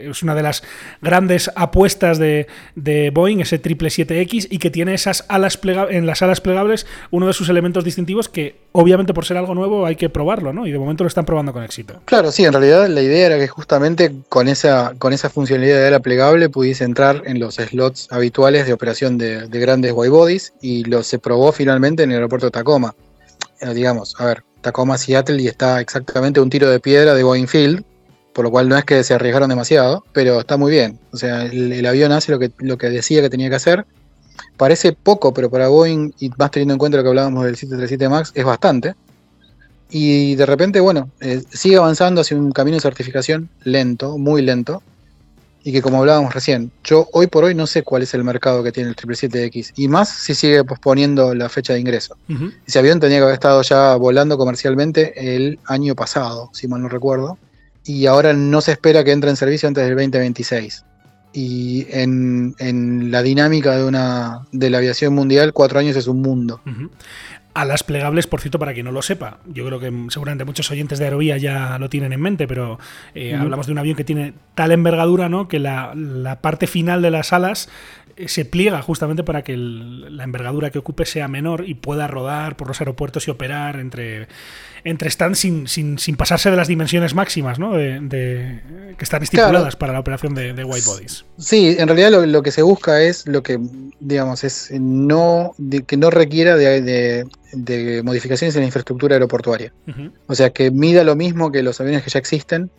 es 0.09 0.21
una 0.21 0.35
de 0.35 0.43
las 0.43 0.63
grandes 1.01 1.49
apuestas 1.55 2.19
de, 2.19 2.47
Boeing, 3.13 3.39
ese 3.39 3.61
777X, 3.61 4.47
y 4.49 4.59
que 4.59 4.69
tiene 4.69 4.93
esas 4.93 5.25
alas 5.29 5.59
en 5.89 6.05
las 6.05 6.21
alas 6.21 6.41
plegables 6.41 6.85
uno 7.11 7.27
de 7.27 7.33
sus 7.33 7.49
elementos 7.49 7.83
distintivos 7.83 8.27
que, 8.27 8.57
obviamente, 8.73 9.13
por 9.13 9.25
ser 9.25 9.37
algo 9.37 9.55
nuevo, 9.55 9.85
hay 9.85 9.95
que 9.95 10.09
probarlo, 10.09 10.51
¿no? 10.51 10.67
Y 10.67 10.71
de 10.71 10.79
momento 10.79 11.03
lo 11.03 11.07
están 11.07 11.25
probando 11.25 11.53
con 11.53 11.63
éxito. 11.63 12.01
Claro, 12.05 12.31
sí, 12.31 12.43
en 12.43 12.53
realidad 12.53 12.87
la 12.87 13.01
idea 13.01 13.27
era 13.27 13.37
que 13.37 13.47
justamente 13.47 14.13
con 14.27 14.47
esa, 14.47 14.93
con 14.97 15.13
esa 15.13 15.29
funcionalidad 15.29 15.79
de 15.79 15.87
ala 15.87 15.99
plegable 15.99 16.49
pudiese 16.49 16.83
entrar 16.83 17.23
en 17.25 17.39
los 17.39 17.55
slots 17.55 18.07
habituales 18.11 18.67
de 18.67 18.73
operación 18.73 19.17
de, 19.17 19.47
grandes 19.59 19.91
white 19.93 20.09
bodies 20.09 20.53
y 20.61 20.85
lo 20.85 21.03
se 21.03 21.19
probó 21.19 21.51
finalmente 21.51 22.03
en 22.03 22.11
el 22.11 22.17
aeropuerto 22.17 22.47
de 22.47 22.51
Tacoma. 22.51 22.95
Eh, 23.61 23.73
digamos, 23.73 24.15
a 24.19 24.25
ver, 24.25 24.43
Tacoma, 24.61 24.97
Seattle 24.97 25.41
y 25.41 25.47
está 25.47 25.79
exactamente 25.81 26.39
un 26.39 26.49
tiro 26.49 26.69
de 26.69 26.79
piedra 26.79 27.13
de 27.13 27.23
Boeing 27.23 27.47
Field, 27.47 27.83
por 28.33 28.45
lo 28.45 28.51
cual 28.51 28.69
no 28.69 28.77
es 28.77 28.85
que 28.85 29.03
se 29.03 29.13
arriesgaron 29.13 29.49
demasiado, 29.49 30.03
pero 30.13 30.39
está 30.39 30.57
muy 30.57 30.71
bien. 30.71 30.99
O 31.11 31.17
sea, 31.17 31.43
el, 31.43 31.85
avión 31.85 32.11
hace 32.11 32.31
lo 32.31 32.39
que, 32.39 32.51
lo 32.59 32.77
que 32.77 32.89
decía 32.89 33.21
que 33.21 33.29
tenía 33.29 33.49
que 33.49 33.55
hacer. 33.55 33.85
Parece 34.57 34.93
poco, 34.93 35.33
pero 35.33 35.49
para 35.49 35.67
Boeing, 35.67 36.13
y 36.19 36.29
más 36.37 36.51
teniendo 36.51 36.73
en 36.73 36.77
cuenta 36.77 36.97
lo 36.97 37.03
que 37.03 37.09
hablábamos 37.09 37.45
del 37.45 37.55
737 37.55 38.09
MAX, 38.09 38.31
es 38.35 38.45
bastante. 38.45 38.95
Y 39.89 40.35
de 40.35 40.45
repente, 40.45 40.79
bueno, 40.79 41.09
eh, 41.19 41.41
sigue 41.49 41.77
avanzando 41.77 42.21
hacia 42.21 42.37
un 42.37 42.51
camino 42.51 42.75
de 42.75 42.81
certificación 42.81 43.49
lento, 43.63 44.17
muy 44.17 44.41
lento. 44.41 44.83
Y 45.63 45.71
que 45.73 45.81
como 45.81 45.99
hablábamos 45.99 46.33
recién, 46.33 46.71
yo 46.83 47.09
hoy 47.11 47.27
por 47.27 47.43
hoy 47.43 47.53
no 47.53 47.67
sé 47.67 47.83
cuál 47.83 48.01
es 48.01 48.13
el 48.13 48.23
mercado 48.23 48.63
que 48.63 48.71
tiene 48.71 48.89
el 48.89 48.95
777X. 48.95 49.73
Y 49.75 49.87
más 49.87 50.09
si 50.09 50.33
sigue 50.33 50.63
posponiendo 50.63 51.35
la 51.35 51.49
fecha 51.49 51.73
de 51.73 51.79
ingreso. 51.79 52.15
Ese 52.65 52.79
avión 52.79 52.99
tenía 52.99 53.17
que 53.17 53.23
haber 53.23 53.33
estado 53.33 53.61
ya 53.61 53.95
volando 53.95 54.37
comercialmente 54.37 55.35
el 55.35 55.59
año 55.65 55.95
pasado, 55.95 56.49
si 56.53 56.67
mal 56.67 56.81
no 56.81 56.87
recuerdo. 56.89 57.37
Y 57.83 58.05
ahora 58.05 58.33
no 58.33 58.61
se 58.61 58.71
espera 58.71 59.03
que 59.03 59.11
entre 59.11 59.29
en 59.29 59.35
servicio 59.35 59.67
antes 59.67 59.83
del 59.83 59.95
2026. 59.95 60.85
Y 61.33 61.85
en, 61.89 62.55
en 62.59 63.11
la 63.11 63.21
dinámica 63.21 63.75
de, 63.75 63.83
una, 63.83 64.47
de 64.51 64.69
la 64.69 64.79
aviación 64.79 65.13
mundial, 65.13 65.53
cuatro 65.53 65.79
años 65.79 65.95
es 65.95 66.07
un 66.07 66.21
mundo. 66.21 66.61
Alas 67.61 67.83
plegables, 67.83 68.25
por 68.25 68.39
cierto, 68.41 68.57
para 68.57 68.73
quien 68.73 68.85
no 68.85 68.91
lo 68.91 69.01
sepa. 69.01 69.39
Yo 69.45 69.65
creo 69.65 69.79
que 69.79 69.91
seguramente 70.09 70.45
muchos 70.45 70.71
oyentes 70.71 70.97
de 70.97 71.05
Aerovía 71.05 71.37
ya 71.37 71.77
lo 71.77 71.89
tienen 71.89 72.13
en 72.13 72.21
mente, 72.21 72.47
pero 72.47 72.79
eh, 73.13 73.35
hablamos 73.35 73.65
de 73.65 73.73
un 73.73 73.79
avión 73.79 73.95
que 73.97 74.03
tiene 74.03 74.33
tal 74.55 74.71
envergadura, 74.71 75.27
¿no? 75.27 75.47
Que 75.47 75.59
la, 75.59 75.93
la 75.95 76.41
parte 76.41 76.67
final 76.67 77.01
de 77.01 77.11
las 77.11 77.33
alas 77.33 77.69
se 78.27 78.43
pliega 78.45 78.81
justamente 78.81 79.23
para 79.23 79.43
que 79.43 79.53
el- 79.53 80.17
la 80.17 80.23
envergadura 80.23 80.69
que 80.71 80.79
ocupe 80.79 81.05
sea 81.05 81.27
menor 81.27 81.63
y 81.67 81.75
pueda 81.75 82.07
rodar 82.07 82.55
por 82.57 82.67
los 82.67 82.81
aeropuertos 82.81 83.27
y 83.27 83.31
operar 83.31 83.79
entre, 83.79 84.27
entre 84.83 85.09
stands 85.09 85.39
sin, 85.39 85.67
sin, 85.67 85.97
sin 85.99 86.15
pasarse 86.15 86.49
de 86.51 86.57
las 86.57 86.67
dimensiones 86.67 87.13
máximas, 87.15 87.59
¿no? 87.59 87.73
De, 87.73 87.99
de- 88.01 88.59
que 88.97 89.03
están 89.03 89.23
estipuladas 89.23 89.75
para 89.75 89.93
la 89.93 89.99
operación 89.99 90.35
de, 90.35 90.53
de 90.53 90.63
white 90.63 90.85
bodies. 90.85 91.25
Sí, 91.37 91.75
en 91.79 91.87
realidad 91.87 92.11
lo, 92.11 92.25
lo 92.25 92.43
que 92.43 92.51
se 92.51 92.61
busca 92.61 93.01
es 93.01 93.25
lo 93.27 93.41
que, 93.43 93.59
digamos, 93.99 94.43
es 94.43 94.69
no 94.71 95.53
de- 95.57 95.83
que 95.83 95.95
no 95.97 96.09
requiera 96.09 96.55
de 96.57 98.01
modificaciones 98.03 98.55
en 98.55 98.61
la 98.61 98.65
infraestructura 98.65 99.15
aeroportuaria. 99.15 99.71
O 100.27 100.35
sea, 100.35 100.49
que 100.51 100.71
mida 100.71 101.03
lo 101.03 101.15
mismo 101.15 101.51
que 101.51 101.63
los 101.63 101.79
aviones 101.81 102.03
que 102.03 102.09
ya 102.09 102.19
existen, 102.19 102.69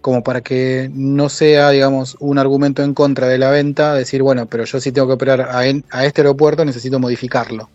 como 0.00 0.22
para 0.22 0.40
que 0.40 0.90
no 0.92 1.28
sea, 1.28 1.70
digamos, 1.70 2.16
un 2.20 2.38
argumento 2.38 2.82
en 2.82 2.94
contra 2.94 3.28
de 3.28 3.38
la 3.38 3.50
venta, 3.50 3.94
decir, 3.94 4.22
bueno, 4.22 4.46
pero 4.46 4.64
yo 4.64 4.80
sí 4.80 4.92
tengo 4.92 5.06
que 5.08 5.14
operar 5.14 5.42
a, 5.42 5.66
en- 5.66 5.84
a 5.90 6.04
este 6.04 6.22
aeropuerto, 6.22 6.64
necesito 6.64 6.98
modificarlo. 6.98 7.68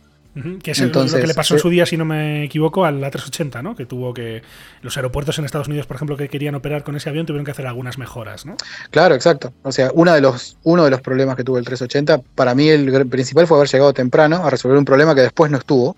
Que 0.62 0.72
es 0.72 0.82
lo 0.82 0.92
que 0.92 1.28
le 1.28 1.34
pasó 1.34 1.54
en 1.54 1.60
sí. 1.60 1.62
su 1.62 1.70
día, 1.70 1.86
si 1.86 1.96
no 1.96 2.04
me 2.04 2.44
equivoco, 2.44 2.84
al 2.84 3.02
A380, 3.02 3.64
¿no? 3.64 3.74
Que 3.74 3.86
tuvo 3.86 4.14
que. 4.14 4.42
Los 4.82 4.98
aeropuertos 4.98 5.40
en 5.40 5.46
Estados 5.46 5.70
Unidos, 5.70 5.88
por 5.88 5.96
ejemplo, 5.96 6.18
que 6.18 6.28
querían 6.28 6.56
operar 6.56 6.84
con 6.84 6.98
ese 6.98 7.08
avión, 7.08 7.26
tuvieron 7.26 7.46
que 7.46 7.52
hacer 7.52 7.66
algunas 7.66 7.98
mejoras, 7.98 8.46
¿no? 8.46 8.58
Claro, 8.92 9.16
exacto. 9.16 9.54
O 9.64 9.72
sea, 9.72 9.92
uno 9.94 10.14
de 10.14 10.20
los, 10.20 10.58
uno 10.64 10.84
de 10.84 10.92
los 10.92 11.00
problemas 11.00 11.38
que 11.38 11.46
tuvo 11.46 11.58
el 11.58 11.64
380, 11.64 12.22
para 12.36 12.54
mí 12.54 12.68
el 12.68 13.08
principal 13.08 13.48
fue 13.48 13.56
haber 13.60 13.70
llegado 13.70 13.94
temprano 13.94 14.46
a 14.46 14.50
resolver 14.50 14.78
un 14.78 14.84
problema 14.84 15.16
que 15.16 15.22
después 15.22 15.50
no 15.50 15.58
estuvo. 15.58 15.96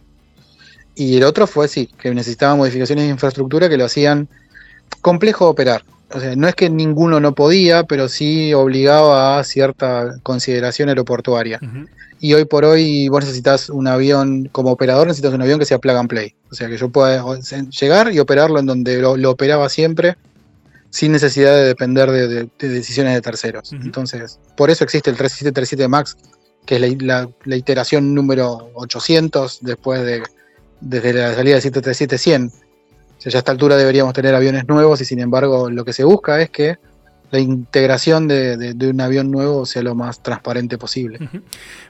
Y 0.93 1.17
el 1.17 1.23
otro 1.23 1.47
fue, 1.47 1.67
sí, 1.67 1.89
que 1.99 2.13
necesitaba 2.13 2.55
modificaciones 2.55 3.05
de 3.05 3.09
infraestructura 3.11 3.69
que 3.69 3.77
lo 3.77 3.85
hacían 3.85 4.27
complejo 5.01 5.45
de 5.45 5.51
operar. 5.51 5.83
O 6.13 6.19
sea, 6.19 6.35
no 6.35 6.47
es 6.47 6.55
que 6.55 6.69
ninguno 6.69 7.19
no 7.19 7.33
podía, 7.35 7.83
pero 7.83 8.07
sí 8.07 8.53
obligaba 8.53 9.39
a 9.39 9.43
cierta 9.43 10.15
consideración 10.23 10.87
aeroportuaria. 10.89 11.59
Y 12.19 12.33
hoy 12.33 12.45
por 12.45 12.65
hoy 12.65 13.09
vos 13.09 13.23
necesitas 13.23 13.69
un 13.69 13.87
avión, 13.87 14.49
como 14.51 14.71
operador 14.71 15.05
necesitas 15.07 15.33
un 15.33 15.41
avión 15.41 15.59
que 15.59 15.65
sea 15.65 15.79
plug 15.79 15.97
and 15.97 16.09
play. 16.09 16.33
O 16.49 16.55
sea, 16.55 16.67
que 16.69 16.77
yo 16.77 16.89
pueda 16.89 17.23
llegar 17.69 18.11
y 18.13 18.19
operarlo 18.19 18.59
en 18.59 18.65
donde 18.65 18.97
lo, 18.99 19.17
lo 19.17 19.31
operaba 19.31 19.67
siempre, 19.69 20.15
sin 20.89 21.11
necesidad 21.11 21.53
de 21.55 21.65
depender 21.65 22.09
de, 22.09 22.27
de- 22.27 22.49
de 22.57 22.69
decisiones 22.69 23.13
de 23.13 23.21
terceros. 23.21 23.73
Entonces, 23.73 24.39
por 24.55 24.69
eso 24.71 24.83
existe 24.85 25.09
el 25.09 25.17
3737 25.17 25.87
MAX, 25.89 26.15
que 26.65 26.75
es 26.75 26.81
la, 26.81 26.87
la- 27.23 27.29
la 27.43 27.55
iteración 27.57 28.15
número 28.15 28.71
800 28.75 29.59
después 29.61 30.03
de 30.03 30.23
desde 30.79 31.11
la 31.13 31.33
salida 31.35 31.59
del 31.59 31.63
737-100. 31.73 32.51
Ya 33.29 33.37
a 33.37 33.39
esta 33.39 33.51
altura 33.51 33.75
deberíamos 33.75 34.13
tener 34.13 34.33
aviones 34.33 34.67
nuevos 34.67 35.01
y 35.01 35.05
sin 35.05 35.19
embargo 35.19 35.69
lo 35.69 35.83
que 35.83 35.93
se 35.93 36.03
busca 36.03 36.41
es 36.41 36.49
que 36.49 36.77
la 37.29 37.39
integración 37.39 38.27
de 38.27 38.89
un 38.89 39.01
avión 39.01 39.29
nuevo 39.31 39.65
sea 39.65 39.81
lo 39.81 39.95
más 39.95 40.23
transparente 40.23 40.77
posible. 40.77 41.19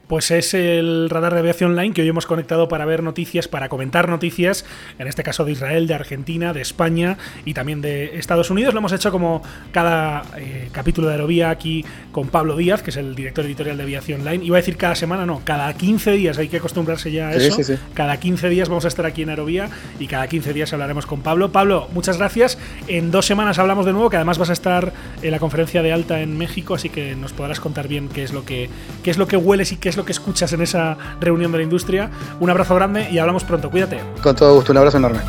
Pues 0.07 0.31
es 0.31 0.53
el 0.53 1.09
radar 1.09 1.33
de 1.33 1.39
aviación 1.39 1.71
online 1.71 1.93
que 1.93 2.01
hoy 2.01 2.07
hemos 2.07 2.25
conectado 2.25 2.69
para 2.69 2.85
ver 2.85 3.03
noticias, 3.03 3.49
para 3.49 3.67
comentar 3.67 4.07
noticias, 4.07 4.63
en 4.99 5.07
este 5.07 5.21
caso 5.21 5.43
de 5.43 5.51
Israel, 5.51 5.85
de 5.85 5.95
Argentina, 5.95 6.53
de 6.53 6.61
España 6.61 7.17
y 7.43 7.53
también 7.53 7.81
de 7.81 8.17
Estados 8.17 8.49
Unidos. 8.49 8.73
Lo 8.73 8.79
hemos 8.79 8.93
hecho 8.93 9.11
como 9.11 9.41
cada 9.73 10.23
eh, 10.37 10.69
capítulo 10.71 11.07
de 11.07 11.15
Aerovía 11.15 11.49
aquí 11.49 11.83
con 12.13 12.29
Pablo 12.29 12.55
Díaz, 12.55 12.83
que 12.83 12.91
es 12.91 12.95
el 12.95 13.15
director 13.15 13.45
editorial 13.45 13.75
de 13.75 13.83
Aviación 13.83 14.21
Online. 14.21 14.45
Iba 14.45 14.55
a 14.55 14.61
decir 14.61 14.77
cada 14.77 14.95
semana, 14.95 15.25
no, 15.25 15.41
cada 15.43 15.73
15 15.73 16.11
días, 16.13 16.37
hay 16.37 16.47
que 16.47 16.57
acostumbrarse 16.57 17.11
ya 17.11 17.27
a 17.27 17.33
Sí, 17.33 17.47
eso. 17.47 17.57
sí, 17.57 17.63
sí. 17.65 17.75
Cada 17.93 18.17
15 18.17 18.47
días 18.47 18.69
vamos 18.69 18.85
a 18.85 18.87
estar 18.87 19.05
aquí 19.05 19.23
en 19.23 19.29
Aerovía 19.29 19.69
y 19.99 20.07
cada 20.07 20.27
15 20.27 20.53
días 20.53 20.71
hablaremos 20.71 21.05
con 21.05 21.19
Pablo. 21.21 21.51
Pablo, 21.51 21.89
muchas 21.93 22.17
gracias. 22.17 22.57
En 22.87 23.11
dos 23.11 23.25
semanas 23.25 23.59
hablamos 23.59 23.85
de 23.85 23.91
nuevo, 23.91 24.09
que 24.09 24.15
además 24.15 24.37
vas 24.37 24.51
a 24.51 24.53
estar 24.53 24.93
en 25.21 25.31
la 25.31 25.39
conferencia 25.39 25.81
de 25.83 25.91
Alta 25.91 26.21
en 26.21 26.37
México, 26.37 26.75
así 26.75 26.87
que 26.87 27.13
nos 27.17 27.33
podrás 27.33 27.59
contar 27.59 27.89
bien 27.89 28.07
qué 28.07 28.23
es 28.23 28.31
lo 28.31 28.45
que, 28.45 28.69
qué 29.03 29.11
es 29.11 29.17
lo 29.17 29.27
que 29.27 29.35
hueles 29.35 29.73
y 29.73 29.75
qué 29.75 29.89
es 29.89 29.96
lo 29.97 30.05
que 30.05 30.13
escuchas 30.13 30.53
en 30.53 30.61
esa 30.61 30.95
reunión 31.19 31.51
de 31.51 31.57
la 31.57 31.63
industria. 31.63 32.09
Un 32.39 32.49
abrazo 32.49 32.75
grande 32.75 33.09
y 33.11 33.17
hablamos 33.17 33.43
pronto. 33.43 33.69
Cuídate. 33.69 33.99
Con 34.21 34.35
todo 34.35 34.55
gusto, 34.55 34.71
un 34.71 34.77
abrazo 34.77 34.97
enorme. 34.97 35.19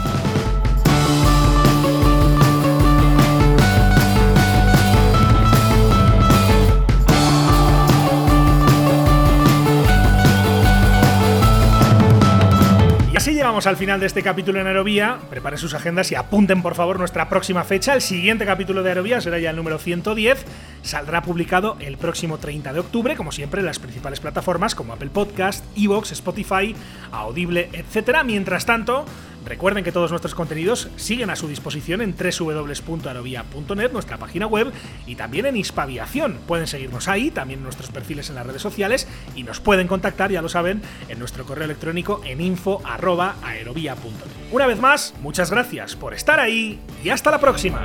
Al 13.66 13.76
final 13.76 13.98
de 13.98 14.06
este 14.06 14.22
capítulo 14.22 14.60
en 14.60 14.66
Aerovía. 14.66 15.18
Preparen 15.30 15.58
sus 15.58 15.74
agendas 15.74 16.12
y 16.12 16.14
apunten 16.14 16.62
por 16.62 16.74
favor 16.74 16.98
nuestra 16.98 17.28
próxima 17.28 17.64
fecha. 17.64 17.94
El 17.94 18.02
siguiente 18.02 18.46
capítulo 18.46 18.82
de 18.82 18.90
Aerovía 18.90 19.20
será 19.20 19.38
ya 19.38 19.50
el 19.50 19.56
número 19.56 19.78
110. 19.78 20.44
Saldrá 20.82 21.22
publicado 21.22 21.76
el 21.80 21.96
próximo 21.96 22.38
30 22.38 22.72
de 22.72 22.80
octubre, 22.80 23.16
como 23.16 23.32
siempre, 23.32 23.60
en 23.60 23.66
las 23.66 23.78
principales 23.78 24.20
plataformas 24.20 24.74
como 24.74 24.92
Apple 24.92 25.10
Podcast, 25.10 25.64
Evox, 25.76 26.12
Spotify, 26.12 26.76
Audible, 27.10 27.68
etc. 27.72 28.18
Mientras 28.24 28.64
tanto, 28.64 29.04
recuerden 29.48 29.84
que 29.84 29.92
todos 29.92 30.10
nuestros 30.10 30.34
contenidos 30.34 30.88
siguen 30.96 31.30
a 31.30 31.36
su 31.36 31.48
disposición 31.48 32.02
en 32.02 32.14
www.aerovía.net, 32.16 33.92
nuestra 33.92 34.18
página 34.18 34.46
web, 34.46 34.72
y 35.06 35.16
también 35.16 35.46
en 35.46 35.56
Hispaviación. 35.56 36.38
Pueden 36.46 36.66
seguirnos 36.66 37.08
ahí, 37.08 37.30
también 37.30 37.60
en 37.60 37.64
nuestros 37.64 37.90
perfiles 37.90 38.28
en 38.28 38.36
las 38.36 38.46
redes 38.46 38.62
sociales, 38.62 39.08
y 39.34 39.42
nos 39.42 39.60
pueden 39.60 39.88
contactar, 39.88 40.30
ya 40.30 40.42
lo 40.42 40.48
saben, 40.48 40.82
en 41.08 41.18
nuestro 41.18 41.44
correo 41.44 41.64
electrónico 41.64 42.20
en 42.24 42.40
info.aerovía.net. 42.40 44.52
Una 44.52 44.66
vez 44.66 44.80
más, 44.80 45.14
muchas 45.22 45.50
gracias 45.50 45.96
por 45.96 46.14
estar 46.14 46.40
ahí 46.40 46.78
y 47.02 47.10
hasta 47.10 47.30
la 47.30 47.38
próxima. 47.38 47.84